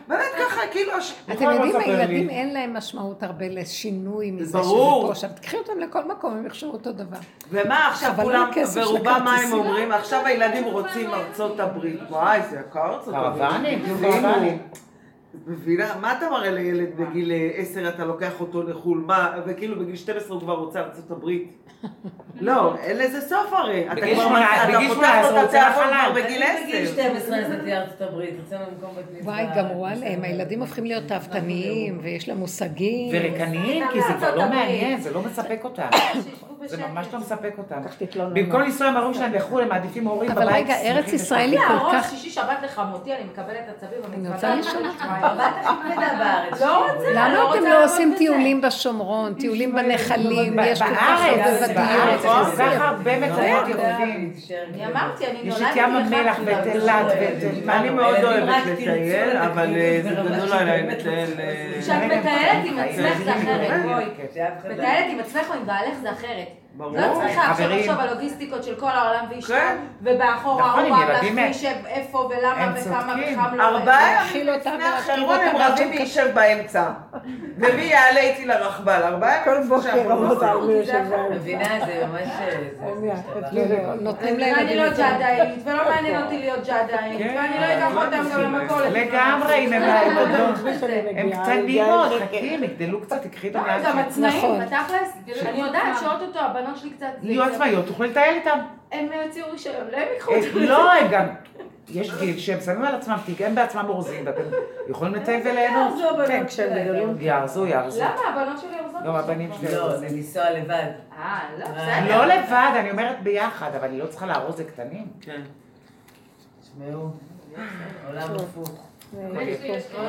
באמת? 0.09 0.25
ככה, 0.39 0.61
כאילו... 0.71 0.93
אתם 1.33 1.51
יודעים. 1.51 1.77
הילדים 1.77 2.31
אין 2.31 2.55
להם 2.55 2.77
משמעות 2.77 3.23
הרבה 3.23 3.49
לשינוי 3.49 4.31
מזה 4.31 4.59
ברור. 4.59 5.13
שזה 5.15 5.21
פה 5.21 5.29
שם. 5.29 5.35
תקחי 5.41 5.57
אותם 5.57 5.79
לכל 5.81 6.05
מקום, 6.05 6.37
הם 6.37 6.47
יחשבו 6.47 6.71
אותו 6.73 6.93
דבר. 6.93 7.17
ומה 7.51 7.89
עכשיו 7.89 8.13
כולם, 8.23 8.51
ורובם 8.75 9.21
מה 9.25 9.37
הם. 9.37 9.53
אומרים? 9.53 9.93
עכשיו 9.93 10.27
הילדים 10.27 10.65
רוצים 10.65 11.11
ארצות 11.15 11.61
הברית. 11.61 12.01
וואי, 12.11 12.41
זה 12.51 12.61
יקר 12.69 12.95
ארצות 12.95 13.15
הברית. 13.17 13.79
מבינה? 15.47 15.95
מה 16.01 16.19
אתה 16.19 16.31
מראה 16.31 16.51
לילד 16.51 16.89
בגיל 16.97 17.33
אה, 17.33 17.51
10, 17.55 17.89
אתה 17.89 18.05
לוקח 18.05 18.41
אותו 18.41 18.63
לחו"ל? 18.63 18.99
מה, 19.07 19.33
וכאילו 19.47 19.79
בגיל 19.81 19.97
12 19.97 20.29
הוא 20.35 20.41
כבר 20.41 20.55
רוצה 20.55 20.81
לארצות 20.81 21.11
הברית? 21.11 21.51
לא, 22.41 22.77
אין 22.77 22.97
לזה 22.99 23.21
סוף 23.21 23.53
הרי. 23.53 23.87
אתה 23.93 24.01
בגיל 24.01 24.15
כבר- 24.15 24.29
בגיל 24.75 24.89
פותח 24.89 24.99
18 25.01 25.31
לו 25.33 25.39
את 25.41 25.45
רוצה 25.45 25.69
התיאבון. 25.69 25.95
כבר 25.95 26.13
בגיל 26.23 26.43
בגיל 26.65 26.83
10. 26.87 26.93
12 26.93 27.37
נסעתי 27.41 27.71
לארצות 27.71 28.01
הברית, 28.01 28.35
יצאנו 28.47 28.65
במקום 28.75 28.91
בכניסה. 28.97 29.25
וואי, 29.25 29.47
גמרו 29.57 29.87
עליהם, 29.87 30.23
הילדים 30.25 30.61
הופכים 30.61 30.85
להיות 30.85 31.05
תאוותניים, 31.09 31.99
ויש 32.03 32.29
להם 32.29 32.39
מושגים. 32.39 33.11
וריקניים, 33.13 33.85
כי 33.93 34.01
זה 34.03 34.13
כבר 34.19 34.35
לא 34.37 34.49
מעניין, 34.49 35.01
זה 35.01 35.13
לא 35.13 35.23
מספק 35.23 35.61
אותם. 35.65 35.89
זה 36.67 36.77
ממש 36.77 37.07
לא 37.13 37.19
מספק 37.19 37.53
אותם. 37.59 37.81
במקום 38.33 38.61
לנסוע 38.61 38.89
עם 38.89 38.97
ההורים 38.97 39.15
שלהם 39.15 39.33
בחו"ל, 39.33 39.63
הם 39.63 39.69
מעדיפים 39.69 40.09
הורים 40.09 40.31
אבל 40.31 40.43
בבית. 40.47 40.65
רגע, 40.65 40.75
ארץ 40.81 41.13
ישראל 41.13 41.51
היא 41.51 41.59
לא, 41.61 41.65
כל 41.79 41.93
כך... 41.93 42.11
שישי 42.11 42.31
שבת 42.31 42.59
לחמותי, 42.65 43.15
אני 43.15 43.25
מקבלת 43.33 43.65
את 43.69 43.77
הצווים 43.77 44.01
אני. 44.15 44.29
רוצה 44.29 44.55
לשאול 44.55 44.87
אותך. 44.87 45.05
לא 46.61 46.87
למה 47.15 47.29
לא 47.35 47.55
אתם 47.55 47.63
לא 47.65 47.85
עושים. 47.85 48.15
טיולים 48.19 48.61
בשומרון, 48.61 49.35
טיולים 49.35 49.75
בנחלים, 49.75 50.59
יש 50.63 50.83
כל 50.83 50.95
כך 50.95 51.25
הרבה 51.25 51.75
בארץ, 51.75 52.21
בדיוק. 52.21 52.49
יש 52.49 52.57
כל 52.57 52.57
כך 52.57 52.81
הרבה 52.81 53.19
מקומות 53.21 53.69
יפים. 53.69 54.33
אני 54.75 54.87
אמרתי, 54.87 55.27
אני 55.27 55.39
יש 55.43 55.55
נולדתי 55.55 55.81
את 55.81 55.87
ים 55.89 55.95
לך 55.97 56.07
המלח 56.07 56.37
כאילו, 56.37 56.47
ואת 56.53 56.67
אבל 56.67 56.71
אילת 56.81 57.07
ואת... 57.07 57.67
לא- 57.67 57.73
אני 57.73 57.91
מאוד 57.91 58.17
אוהבת 58.25 58.67
לטייל, 58.67 59.37
אבל 59.37 59.77
אה, 59.77 60.01
זה 60.03 60.11
גדול 60.11 60.53
עליי 60.53 60.83
באמת 60.83 60.99
לטייל... 60.99 61.31
אה, 61.41 61.73
כשאת 61.81 62.03
מטיילת 62.03 62.65
עם 62.65 62.79
עצמך 62.79 63.25
זה 63.25 63.33
אחרת, 63.33 63.69
כן. 63.69 63.83
בואי. 63.83 64.05
לא- 64.37 64.75
מטיילת 64.75 65.07
עם 65.13 65.21
עצמך 65.21 65.51
או 65.51 65.55
עם 65.55 65.67
בעלך 65.67 65.95
זה 66.03 66.11
אחרת. 66.13 66.58
ברור. 66.79 66.97
לא 66.97 67.21
צריכה 67.21 67.51
עכשיו. 67.51 67.69
לחשוב 67.69 68.01
על 68.01 68.11
לוגיסטיקות 68.11 68.65
של 68.65 68.75
כל 68.75 68.89
העולם 68.89 69.25
ואשתו, 69.31 69.55
כן. 69.55 69.77
נכון, 70.03 70.63
ההוא 70.63 70.81
ילדים 71.03 71.37
להחליש 71.37 71.65
איפה 71.87 72.19
ולמה 72.19 72.73
וכמה. 72.77 73.15
וכמה 73.33 73.57
לא. 73.57 73.63
ארבעה 73.63 74.27
ימים 74.33 74.49
לפני 74.49 74.51
אותם 74.51 74.71
הם 75.41 75.57
רבים 75.57 75.77
שהם 75.77 75.91
וישב 75.91 76.35
באמצע. 76.35 76.85
ומי 77.59 77.83
יעלה 77.83 78.21
איתי 78.21 78.47
לרכבל? 78.47 79.03
ארבעה 79.03 79.45
ימים 79.45 79.45
כל 79.45 79.63
לפני. 79.63 80.67
מי 80.67 80.73
יושב 80.73 81.05
בהם? 81.11 81.33
מבינה, 81.33 81.65
זה 81.87 82.05
ממש... 82.07 82.29
נותנים 84.01 84.35
ואני 84.35 84.37
לילדים 84.37 84.79
לא. 84.79 84.89
ג'אדאית, 84.91 85.55
ולא 85.65 85.85
מעניין 85.91 86.23
אותי 86.23 86.39
להיות 86.39 86.67
ג'אדאית, 86.67 87.19
כן, 87.19 87.35
ואני 87.37 87.61
לא 87.61 87.87
אקח 87.87 87.95
לא 87.95 88.05
אותם 88.05 88.25
גם. 88.33 88.43
למכולת. 88.43 88.93
לגמרי, 88.93 89.55
הם 89.55 89.73
לא... 91.31 91.43
קטנים 91.43 91.87
מאוד. 91.87 92.13
חכי, 92.23 92.55
הם 92.55 92.65
יגדלו 92.65 93.01
קצת, 93.01 93.23
תקחי 93.23 93.49
אותם 93.49 93.65
לא. 93.67 93.83
גם 93.85 93.99
עצמאים, 93.99 94.37
נכון. 94.39 94.61
בתכלס, 94.61 95.13
אני 95.47 95.61
יודעת 95.61 95.99
שאו-טו-טו 96.01 96.39
הבנות 96.39 96.68
שלי 96.77 96.91
קצת... 96.91 97.07
יהיו 97.23 97.43
עצמאיות, 97.43 97.87
תוכלו 97.87 98.07
לטייל 98.07 98.35
איתם. 98.35 98.59
הם 98.93 99.09
יוציאו 99.25 99.51
רישיון, 99.51 99.87
לא 99.93 99.97
הם 99.97 100.09
ייקחו 100.13 100.33
אה, 100.33 100.39
אותי. 100.39 100.67
לא, 100.67 100.93
הם 100.93 101.09
גם... 101.11 101.27
יש 101.89 102.15
גיל 102.19 102.39
שהם 102.39 102.61
שמים 102.61 102.85
על 102.85 102.95
עצמם 102.95 103.17
תיק, 103.27 103.43
הם 103.43 103.55
בעצמם 103.55 103.85
אורזים, 103.89 104.27
ואתם 104.27 104.43
יכולים 104.89 105.15
לטייל 105.15 105.41
וליהנות. 105.49 105.95
כן, 106.27 106.47
כשהם 106.47 106.85
גדולים. 106.85 107.17
יארזו, 107.21 107.67
יארזו. 107.67 108.01
למה? 108.01 108.43
הבנות 108.43 108.61
שלי 108.61 108.81
אורזות. 108.81 109.03
גם 109.07 109.15
הבנים 109.15 109.51
שלי 109.61 109.75
לא. 109.75 109.97
זה 109.97 110.07
לנסוע 110.07 110.51
לבד. 110.51 110.91
אה, 111.19 111.39
לא, 111.59 111.67
בסדר. 111.67 112.19
לא 112.19 112.27
לבד, 112.27 112.73
אני 112.77 112.91
אומרת 112.91 113.23
ביחד, 113.23 113.75
אבל 113.75 113.91
היא 113.91 113.99
לא 113.99 114.07
צריכה 114.07 114.27
לארוז 114.27 114.61
לקטנים. 114.61 115.07
כן. 115.21 115.41
תשמעו, 116.61 117.11
עולם 118.07 118.35
הפוך. 118.35 118.89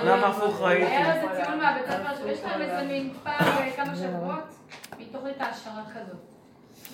עולם 0.02 0.24
הפוך 0.24 0.62
ראיתי. 0.62 0.86
היה 0.86 1.16
לזה 1.16 1.44
טיול 1.46 1.58
מהבית 1.58 1.86
ספר, 1.86 2.16
שיש 2.28 2.44
להם 2.44 2.62
איזה 2.62 2.82
מין 2.88 3.14
פעם 3.24 3.68
בכמה 3.68 3.96
שבועות, 3.96 4.56
מתוכנית 5.00 5.42
העשרה 5.42 5.84
כזאת. 5.96 6.29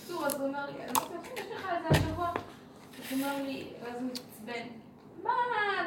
בקיצור, 0.06 0.26
אז 0.26 0.36
הוא 0.36 0.48
אומר 0.48 0.66
לי, 0.66 0.84
אני 0.84 0.94
לו, 0.94 1.22
יש 1.36 1.52
לך 1.52 1.70
איזה 1.78 1.88
השבוע? 1.90 2.30
אז 2.30 3.12
הוא 3.12 3.20
אומר 3.20 3.44
לי, 3.44 3.68
ואז 3.84 3.96
הוא 3.96 4.04
מתעצבן, 4.04 4.68
מה, 5.24 5.32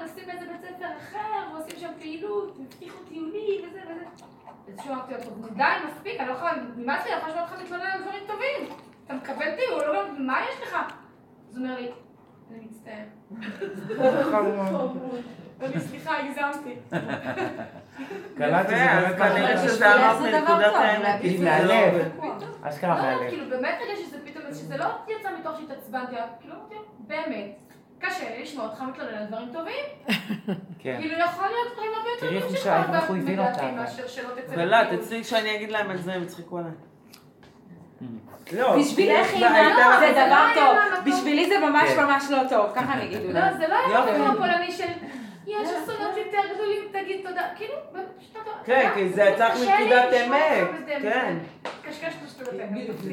נשים 0.05 0.31
איזה 0.31 0.47
בית 0.47 0.61
ספר 0.61 0.87
אחר, 0.97 1.55
ועושים 1.55 1.79
שם 1.79 1.91
פעילות, 1.99 2.59
הבטיחו 2.61 2.99
טיולים 3.09 3.69
וזה 3.69 3.81
וזה. 3.91 4.05
אז 4.69 4.85
שהוא 4.85 4.95
אמרתי 4.95 5.13
לו, 5.13 5.49
די, 5.57 5.65
מספיק, 5.87 6.21
אני 6.21 6.29
לא 6.29 6.33
יכולה, 6.33 6.53
נמאס 6.77 7.05
לי, 7.07 7.13
אני 7.13 7.21
יכולה 7.21 7.29
לשמוע 7.29 7.43
אותך 7.43 7.63
מתלונן 7.63 7.87
על 7.87 8.03
דברים 8.03 8.23
טובים. 8.27 8.77
אתה 9.05 9.15
מקבל 9.15 9.57
טיול, 9.57 9.85
לא, 9.85 10.03
מה 10.19 10.39
יש 10.51 10.69
לך? 10.69 10.77
אז 11.49 11.57
הוא 11.57 11.67
אומר 11.67 11.81
לי, 11.81 11.91
אני 12.51 12.61
מצטער. 12.61 13.05
ואני 15.59 15.81
סליחה, 15.89 16.19
הגזמתי. 16.19 16.75
קלטתי, 18.39 18.69
זה 18.69 18.83
יפה, 18.83 18.91
אז 18.93 19.15
באמת 19.19 19.33
כנראה. 19.33 19.69
שזה 19.69 19.95
אמרת 19.95 20.19
זה 20.23 20.29
דבר 20.29 20.39
מנקודת 20.41 20.67
טוב, 20.73 20.77
האמת. 20.83 21.21
היא 21.21 21.39
זה 21.39 21.45
מהלב. 21.45 21.95
לא- 22.23 22.29
אשכרה 22.63 22.97
לא, 22.97 23.03
מהלב. 23.03 23.29
כאילו 23.31 23.45
באמת 23.51 23.79
רגע 23.83 23.97
שזה 23.97 24.17
פתאום, 24.25 24.45
שזה 24.53 24.77
לא 24.77 24.85
יצא 25.09 25.29
מתוך 25.41 25.53
שהתעצבנתי, 25.61 26.17
כאילו, 26.41 26.55
באמת, 26.99 27.57
קשה 27.99 28.31
לי 28.37 28.43
לשמוע 28.43 28.67
אותך 28.67 28.83
מתלונן 28.83 29.15
על 29.15 29.25
דברים 29.27 29.49
טובים. 29.53 29.85
כן. 30.83 30.97
כאילו, 31.01 31.19
יכול 31.19 31.47
להיות 31.47 31.73
דברים 31.75 31.91
הרבה 31.97 32.11
יותר 32.11 32.27
תראי 32.27 32.41
טובים 32.41 32.57
שלך 32.57 32.65
שאל, 32.65 32.95
איך 32.95 33.09
הוא 33.09 33.17
הבין 33.17 33.39
אותה. 33.41 33.71
מאשר 33.77 34.07
שלא 34.09 34.29
תצא 34.35 34.55
ולא. 34.57 34.77
תצאי 34.97 35.25
שאני 35.25 35.57
אגיד 35.57 35.71
להם 35.71 35.91
את 35.91 36.03
זה, 36.03 36.13
הם 36.15 36.23
יצחקו 36.23 36.59
עליי. 36.59 36.71
לא, 38.53 38.77
בשבילך 38.79 39.27
אימא 39.35 39.47
לך- 39.47 40.01
זה 40.01 40.13
דבר 40.13 40.47
לא 40.47 40.55
טוב. 40.55 41.05
בשבילי 41.07 41.49
זה 41.49 41.59
ממש 41.59 41.91
כן. 41.91 42.05
ממש 42.05 42.25
לא 42.31 42.39
טוב, 42.51 42.67
ככה 42.75 42.93
אני 42.93 43.05
אגיד 43.05 43.21
לא, 43.35 43.53
זה 43.59 43.69
לא 43.69 43.75
היה. 43.87 44.17
כמו 44.17 44.27
הפולני 44.27 44.73
של, 44.73 44.85
יש 45.49 45.69
אסונות 45.69 46.17
יותר 46.17 46.55
גדולים, 46.55 46.83
תגיד 46.93 47.21
תודה. 47.29 47.43
כאילו, 47.57 47.75
שאתה 48.21 48.39
טועה. 48.45 48.57
כן, 48.65 48.91
כי 48.95 49.09
זה 49.09 49.23
יצא 49.23 49.49
מנקודת 49.55 50.13
אמת. 50.27 50.69
כן. 51.03 51.37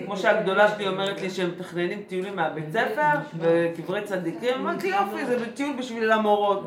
כמו 0.06 0.18
שהגדולה 0.18 0.68
שלי 0.68 0.88
אומרת 0.88 1.22
לי 1.22 1.30
שהם 1.30 1.50
מתכננים 1.50 2.04
טיולים 2.08 2.36
מהבית 2.36 2.66
ספר 2.72 3.20
וקברי 3.40 4.02
צדיקים, 4.02 4.54
אמרתי 4.54 4.88
יופי, 4.88 5.26
זה 5.26 5.52
טיול 5.52 5.76
בשביל 5.76 6.12
המורות. 6.12 6.64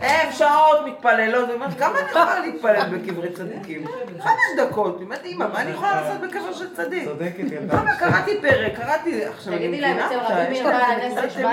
הם 0.00 0.32
שעות 0.32 0.86
מתפללות, 0.86 1.48
ואומרת, 1.48 1.78
כמה 1.78 1.98
אני 1.98 2.08
יכולה 2.08 2.40
להתפלל 2.40 2.98
בקברי 2.98 3.32
צדיקים? 3.32 3.86
חמש 4.24 4.58
דקות, 4.58 5.00
אומרת 5.00 5.24
אימא, 5.24 5.46
מה 5.52 5.62
אני 5.62 5.70
יכולה 5.70 6.00
לעשות 6.00 6.20
בקבר 6.20 6.52
של 6.52 6.74
צדיק? 6.74 7.04
צודקת 7.04 7.52
ילדה. 7.52 7.78
כמה 7.78 7.96
קראתי 7.96 8.40
פרק, 8.40 8.76
קראתי, 8.76 9.24
עכשיו 9.24 9.52
אני 9.52 9.68
מבינה 9.68 10.06
אותה, 10.14 10.44
יש 10.50 10.60
לה 10.60 10.96
נקודת 10.96 11.44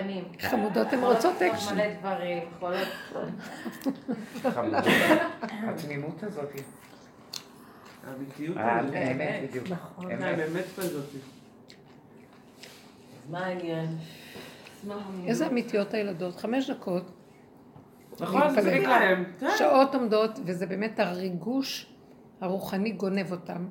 אמת. 0.00 0.42
חמודות, 0.42 0.92
הן 0.92 1.00
רוצות 1.00 1.42
אקשן. 1.42 1.74
מלא 1.74 1.84
דברים, 2.00 2.38
יכולות... 2.56 2.88
התמימות 5.42 6.22
הזאת. 6.22 6.50
האמיתיות 8.06 8.56
אה, 8.56 8.80
הזאת. 8.80 8.94
האמת, 8.94 9.40
בדיוק. 9.48 9.66
אמת. 9.66 10.22
האמת. 10.22 10.64
אז 10.78 10.96
מה 13.30 13.46
העניין? 13.46 13.96
איזה 15.26 15.46
אמיתיות 15.46 15.94
הילדות, 15.94 16.36
חמש 16.36 16.70
דקות, 16.70 17.10
נכון. 18.20 18.42
מספיק 18.46 18.82
להם. 18.88 19.24
כן. 19.40 19.50
שעות 19.58 19.94
עומדות, 19.94 20.30
וזה 20.44 20.66
באמת 20.66 21.00
הריגוש 21.00 21.94
הרוחני 22.40 22.90
גונב 22.90 23.32
אותם. 23.32 23.66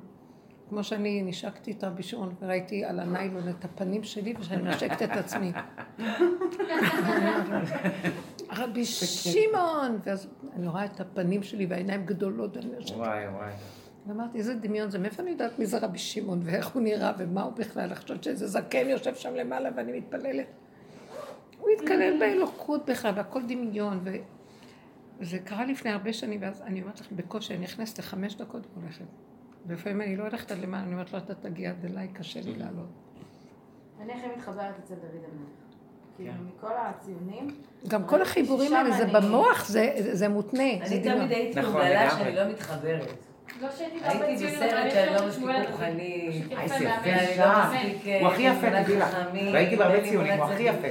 כמו 0.68 0.84
שאני 0.84 1.22
נשקתי 1.22 1.72
את 1.72 1.84
רבי 1.84 2.02
שמעון 2.02 2.34
וראיתי 2.40 2.84
על 2.84 3.00
הניילון 3.00 3.48
את 3.48 3.64
הפנים 3.64 4.04
שלי 4.04 4.34
ושאני 4.38 4.62
מנשקת 4.62 5.02
את 5.02 5.10
עצמי. 5.10 5.52
רבי 8.50 8.84
שמעון! 8.84 9.98
ואז 10.04 10.28
אני 10.56 10.68
רואה 10.68 10.84
את 10.84 11.00
הפנים 11.00 11.42
שלי 11.42 11.66
והעיניים 11.66 12.06
גדולות. 12.06 12.56
ואני 12.56 12.68
מנשקת. 12.68 12.96
וואי, 12.96 13.28
וואי. 13.28 13.52
ואמרתי, 14.06 14.38
איזה 14.38 14.54
דמיון 14.54 14.90
זה, 14.90 14.98
מאיפה 14.98 15.22
אני 15.22 15.30
יודעת 15.30 15.58
מי 15.58 15.66
זה 15.66 15.78
רבי 15.78 15.98
שמעון 15.98 16.40
ואיך 16.44 16.68
הוא 16.68 16.82
נראה 16.82 17.12
ומה 17.18 17.42
הוא 17.42 17.52
בכלל? 17.52 17.94
חושבת 17.94 18.24
שאיזה 18.24 18.46
זקן 18.46 18.88
יושב 18.88 19.14
שם 19.14 19.34
למעלה 19.34 19.70
ואני 19.76 19.92
מתפללת. 19.92 20.46
הוא 21.58 21.68
התקלל 21.70 22.18
באלוקות 22.20 22.90
בכלל, 22.90 23.12
והכל 23.16 23.42
דמיון. 23.42 24.00
ו... 24.04 24.10
וזה 25.20 25.38
קרה 25.38 25.64
לפני 25.64 25.90
הרבה 25.90 26.12
שנים, 26.12 26.42
ואז 26.42 26.62
אני 26.62 26.82
אומרת 26.82 27.00
לך, 27.00 27.12
בקושי, 27.12 27.54
אני 27.54 27.64
נכנסת 27.64 27.98
לחמש 27.98 28.34
דקות 28.34 28.66
והולכת. 28.74 29.04
ולפעמים 29.66 30.00
אני 30.00 30.16
לא 30.16 30.22
הולכת 30.22 30.50
עד 30.50 30.58
למעלה, 30.58 30.82
אני 30.84 30.92
אומרת 30.92 31.12
לו, 31.12 31.18
אתה 31.18 31.34
תגיע 31.34 31.70
עד 31.70 31.84
אליי, 31.84 32.08
קשה 32.08 32.40
לי 32.40 32.54
לעלות. 32.54 32.88
אני 34.00 34.12
הכי 34.12 34.26
מתחברת 34.36 34.74
אצל 34.84 34.94
דוד 34.94 35.04
המלך. 35.14 35.48
כאילו, 36.16 36.32
מכל 36.56 36.72
הציונים, 36.76 37.46
גם 37.88 38.04
כל 38.04 38.22
החיבורים 38.22 38.74
האלה, 38.74 38.96
זה 38.96 39.06
במוח, 39.06 39.68
זה, 39.68 39.94
זה 39.96 40.28
מותנה, 40.28 40.72
אני. 40.72 41.00
תמיד 41.02 41.32
הייתי 41.32 41.60
נכון, 41.60 41.80
לגמרי. 41.80 42.10
שאני 42.10 42.36
לא 42.36 42.48
מתחברת. 42.48 43.24
לא 43.62 43.68
הייתי 44.02 44.46
בסרט 44.46 44.92
שאני 44.92 45.14
לא 45.14 45.26
מספיק 45.26 45.46
רוחנית. 45.70 46.52
איזה 46.60 46.74
יפה 46.74 47.44
לא 47.44 47.52
מספיק... 47.58 48.06
הוא 48.20 48.28
הכי 48.28 48.42
יפה, 48.42 48.66
תדעי 48.82 48.96
לך. 48.96 49.16
והייתי 49.52 49.76
בהרבה 49.76 50.04
ציונים, 50.08 50.32
הוא 50.32 50.44
הכי 50.52 50.62
יפה. 50.62 50.88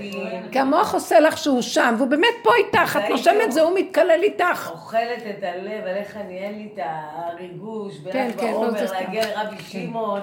כי 0.51 0.59
המוח 0.59 0.93
עושה 0.93 1.19
לך 1.19 1.37
שהוא 1.37 1.61
שם, 1.61 1.95
והוא 1.97 2.09
באמת 2.09 2.27
פה 2.43 2.51
איתך, 2.55 2.99
את 3.05 3.09
נושמת 3.09 3.51
זה, 3.51 3.61
הוא 3.61 3.79
מתקלל 3.79 4.19
איתך. 4.23 4.69
אוכלת 4.71 5.23
את 5.29 5.43
הלב, 5.43 5.83
על 5.87 5.95
איך 5.95 6.17
אני, 6.17 6.37
אין 6.37 6.53
לי 6.57 6.67
את 6.73 6.79
הריגוש, 7.15 7.93
כן, 8.11 8.27
בל"ג 8.31 8.39
כן, 8.39 8.47
לא, 8.47 8.51
בעומר, 8.51 8.87
זה. 8.87 8.93
להגיע 8.93 9.23
לרבי 9.25 9.55
שמעון. 9.67 10.21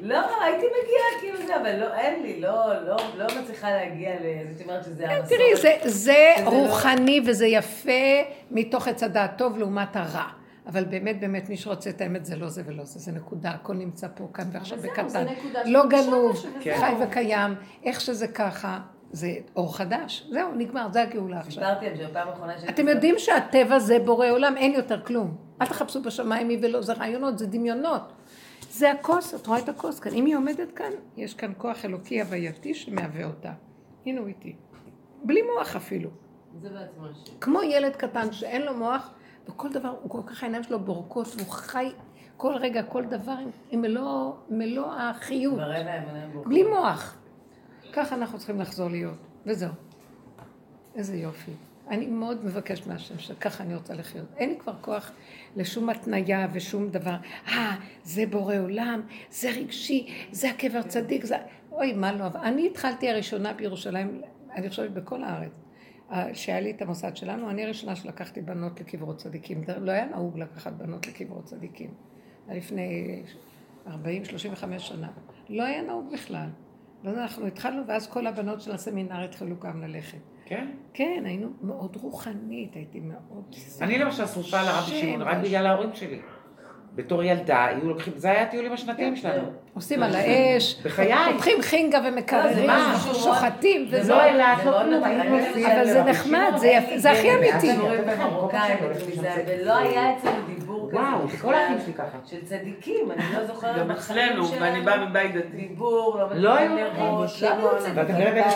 לא, 0.00 0.42
הייתי 0.44 0.66
מגיעה 0.66 1.20
כאילו 1.20 1.46
זה, 1.46 1.56
אבל 1.56 1.76
לא, 1.80 1.94
אין 1.94 2.22
לי, 2.22 2.40
לא, 2.40 2.84
לא, 2.86 2.96
לא 3.16 3.26
מצליחה 3.40 3.70
להגיע 3.70 4.10
ל... 4.10 4.52
זאת 4.52 4.62
אומרת 4.62 4.84
שזה 4.84 5.04
המסורת. 5.10 5.28
כן, 5.28 5.36
תראי, 5.36 5.56
זה, 5.56 5.74
זה 5.84 6.34
לא- 6.44 6.50
רוחני 6.50 7.20
וזה 7.26 7.46
יפה 7.46 7.90
מתוך 8.50 8.88
עץ 8.88 9.02
הדעת 9.02 9.38
טוב 9.38 9.58
לעומת 9.58 9.96
הרע. 9.96 10.24
אבל 10.66 10.84
באמת, 10.84 11.20
באמת, 11.20 11.48
מי 11.48 11.56
שרוצה 11.56 11.90
את 11.90 12.00
האמת 12.00 12.24
זה 12.24 12.36
לא 12.36 12.48
זה 12.48 12.62
ולא 12.66 12.84
זה, 12.84 12.98
זה 12.98 13.12
נקודה, 13.12 13.50
הכל 13.50 13.74
נמצא 13.74 14.08
פה, 14.14 14.28
כאן 14.34 14.44
ועכשיו 14.52 14.78
בקטן. 14.78 15.26
לא 15.64 15.86
גנוב, 15.88 16.36
חי 16.62 16.94
לא. 17.00 17.04
וקיים, 17.04 17.54
איך 17.84 18.00
שזה 18.00 18.28
ככה, 18.28 18.80
זה 19.10 19.34
אור 19.56 19.76
חדש. 19.76 20.28
זהו, 20.30 20.54
נגמר, 20.54 20.88
זה 20.92 21.02
הגאולה 21.02 21.40
עכשיו. 21.40 21.52
סיפרתי 21.52 21.86
על 21.86 21.96
זה 21.96 22.06
בפעם 22.06 22.28
האחרונה 22.28 22.58
שהייתי... 22.58 22.82
אתם 22.82 22.88
יודעים 22.88 23.14
שהטבע 23.18 23.78
זה 23.78 23.98
בורא 23.98 24.30
עולם, 24.30 24.56
אין 24.56 24.72
יותר 24.72 25.00
כלום. 25.00 25.36
אל 25.62 25.66
תחפשו 25.66 26.02
בשמיים 26.02 26.48
מי 26.48 26.58
ולא, 26.62 26.82
זה 26.82 26.92
רעיונות, 26.92 27.38
זה 27.38 27.46
דמיונות. 27.46 28.12
זה 28.70 28.90
הכוס, 28.90 29.34
את 29.34 29.46
רואה 29.46 29.58
את 29.58 29.68
הכוס 29.68 30.00
כאן. 30.00 30.12
אם 30.12 30.26
היא 30.26 30.36
עומדת 30.36 30.72
כאן, 30.72 30.90
יש 31.16 31.34
כאן 31.34 31.52
כוח 31.58 31.84
אלוקי 31.84 32.20
הווייתי 32.20 32.74
שמהווה 32.74 33.24
אותה. 33.24 33.52
הנה 34.06 34.20
הוא 34.20 34.28
איתי. 34.28 34.56
בלי 35.24 35.40
מוח 35.42 35.76
אפילו. 35.76 36.10
זה 36.62 36.68
בעצמו. 36.68 37.06
כמו 37.40 37.62
ילד 37.62 37.96
קטן 37.96 38.32
שאין 38.32 38.62
לו 38.62 38.76
מוח, 38.76 39.10
וכל 39.48 39.72
דבר, 39.72 39.94
הוא 40.02 40.10
כל 40.10 40.20
כך 40.26 40.42
העיניים 40.42 40.62
שלו 40.62 40.80
בורקות, 40.80 41.26
והוא 41.36 41.50
חי 41.50 41.92
כל 42.36 42.54
רגע, 42.56 42.82
כל 42.82 43.04
דבר 43.04 43.34
עם- 43.70 43.80
מלוא, 43.82 44.32
מלוא 44.50 44.94
החיות. 44.94 45.60
בלי 46.46 46.62
מוח. 46.62 47.16
ככה 47.92 48.14
אנחנו 48.14 48.38
צריכים 48.38 48.60
לחזור 48.60 48.90
להיות, 48.90 49.16
וזהו. 49.46 49.70
איזה 50.94 51.16
יופי. 51.16 51.50
אני 51.88 52.06
מאוד 52.06 52.44
מבקשת 52.44 52.86
מהשם 52.86 53.18
שככה 53.18 53.64
אני 53.64 53.74
רוצה 53.74 53.94
לחיות. 53.94 54.26
אין 54.36 54.48
לי 54.50 54.58
כבר 54.58 54.72
כוח 54.80 55.10
לשום 55.56 55.88
התניה 55.88 56.48
ושום 56.52 56.88
דבר. 56.88 57.16
אה, 57.48 57.74
זה 58.04 58.24
בורא 58.30 58.54
עולם, 58.58 59.00
זה 59.30 59.50
רגשי, 59.50 60.14
זה 60.32 60.50
הקבר 60.50 60.82
צדיק, 60.82 61.24
זה... 61.24 61.36
אוי, 61.72 61.92
מה 61.92 62.12
לא, 62.12 62.26
אבל 62.26 62.40
אני 62.40 62.66
התחלתי 62.66 63.10
הראשונה 63.10 63.52
בירושלים, 63.52 64.20
אני 64.54 64.68
חושבת 64.70 64.90
בכל 64.90 65.22
הארץ, 65.24 65.50
שהיה 66.32 66.60
לי 66.60 66.70
את 66.70 66.82
המוסד 66.82 67.16
שלנו, 67.16 67.50
אני 67.50 67.64
הראשונה 67.64 67.96
שלקחתי 67.96 68.40
בנות 68.40 68.80
לקברות 68.80 69.16
צדיקים. 69.16 69.64
לא 69.80 69.90
היה 69.92 70.06
נהוג 70.06 70.38
לקחת 70.38 70.72
בנות 70.72 71.06
לקברות 71.06 71.44
צדיקים. 71.44 71.90
לפני 72.48 73.22
40-35 73.86 73.90
שנה. 74.78 75.08
לא 75.48 75.62
היה 75.62 75.82
נהוג 75.82 76.12
בכלל. 76.12 76.48
ואז 77.04 77.18
אנחנו 77.18 77.46
התחלנו, 77.46 77.86
ואז 77.86 78.06
כל 78.06 78.26
הבנות 78.26 78.60
של 78.60 78.72
הסמינר 78.72 79.24
התחילו 79.24 79.56
גם 79.60 79.82
ללכת. 79.82 80.18
כן? 80.44 80.70
כן, 80.94 81.22
היינו 81.26 81.48
מאוד 81.62 81.96
רוחנית, 81.96 82.74
הייתי 82.74 83.00
מאוד... 83.00 83.56
אני 83.80 83.98
למשל 83.98 84.26
שרופה 84.26 84.60
על 84.60 84.66
שם, 84.66 84.96
שמעון 84.96 85.22
רק 85.22 85.36
בגלל 85.44 85.66
ההורים 85.66 85.94
שלי. 85.94 86.20
בתור 86.96 87.22
ילדה, 87.22 87.64
היו 87.64 87.88
לוקחים, 87.88 88.12
זה 88.16 88.30
היה 88.30 88.42
הטיולים 88.42 88.72
השנתיים 88.72 89.16
שלנו. 89.16 89.42
עושים 89.74 90.02
על 90.02 90.14
האש. 90.14 90.80
פותחים 91.32 91.62
חינגה 91.62 92.00
ומקררים, 92.08 92.66
מה? 92.66 92.96
שוחטים, 93.14 93.86
זה 93.90 94.00
וזה... 94.00 94.12
לא 94.14 94.24
אילת, 94.24 94.58
זה 94.64 94.70
לא 94.70 94.90
מאוד 94.90 95.02
כלום. 95.52 95.66
אבל 95.70 95.86
זה 95.86 96.02
נחמד, 96.02 96.52
זה 96.56 96.66
יפה, 96.66 96.98
זה 96.98 97.10
הכי 97.10 97.34
אמיתי. 97.34 97.70
במרוקאים 98.06 98.76
ובזה, 98.82 99.30
ולא 99.46 99.76
היה 99.76 100.16
אצלנו 100.16 100.36
דיבור 100.58 100.88
כזה 100.88 100.98
וואו, 101.00 101.28
כל 101.42 101.54
האחים 101.54 101.76
שלי 101.84 101.92
ככה. 101.94 102.18
של 102.24 102.44
צדיקים, 102.44 103.10
אני 103.10 103.22
לא 103.36 103.44
זוכרת 103.46 103.76
גם 103.78 103.90
אצלנו. 103.90 104.48
ואני 104.60 104.80
באה 104.80 105.06
מבית 105.06 105.34
דתי. 105.34 105.56
דיבור, 105.56 106.18
לא 106.18 106.34
לא 106.36 106.54
היו- 106.54 106.74
נרות, 106.74 107.28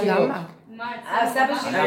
למה? 0.07 0.43
לא 0.81 0.87
אה, 1.11 1.27
סבא 1.27 1.55
שלי. 1.55 1.79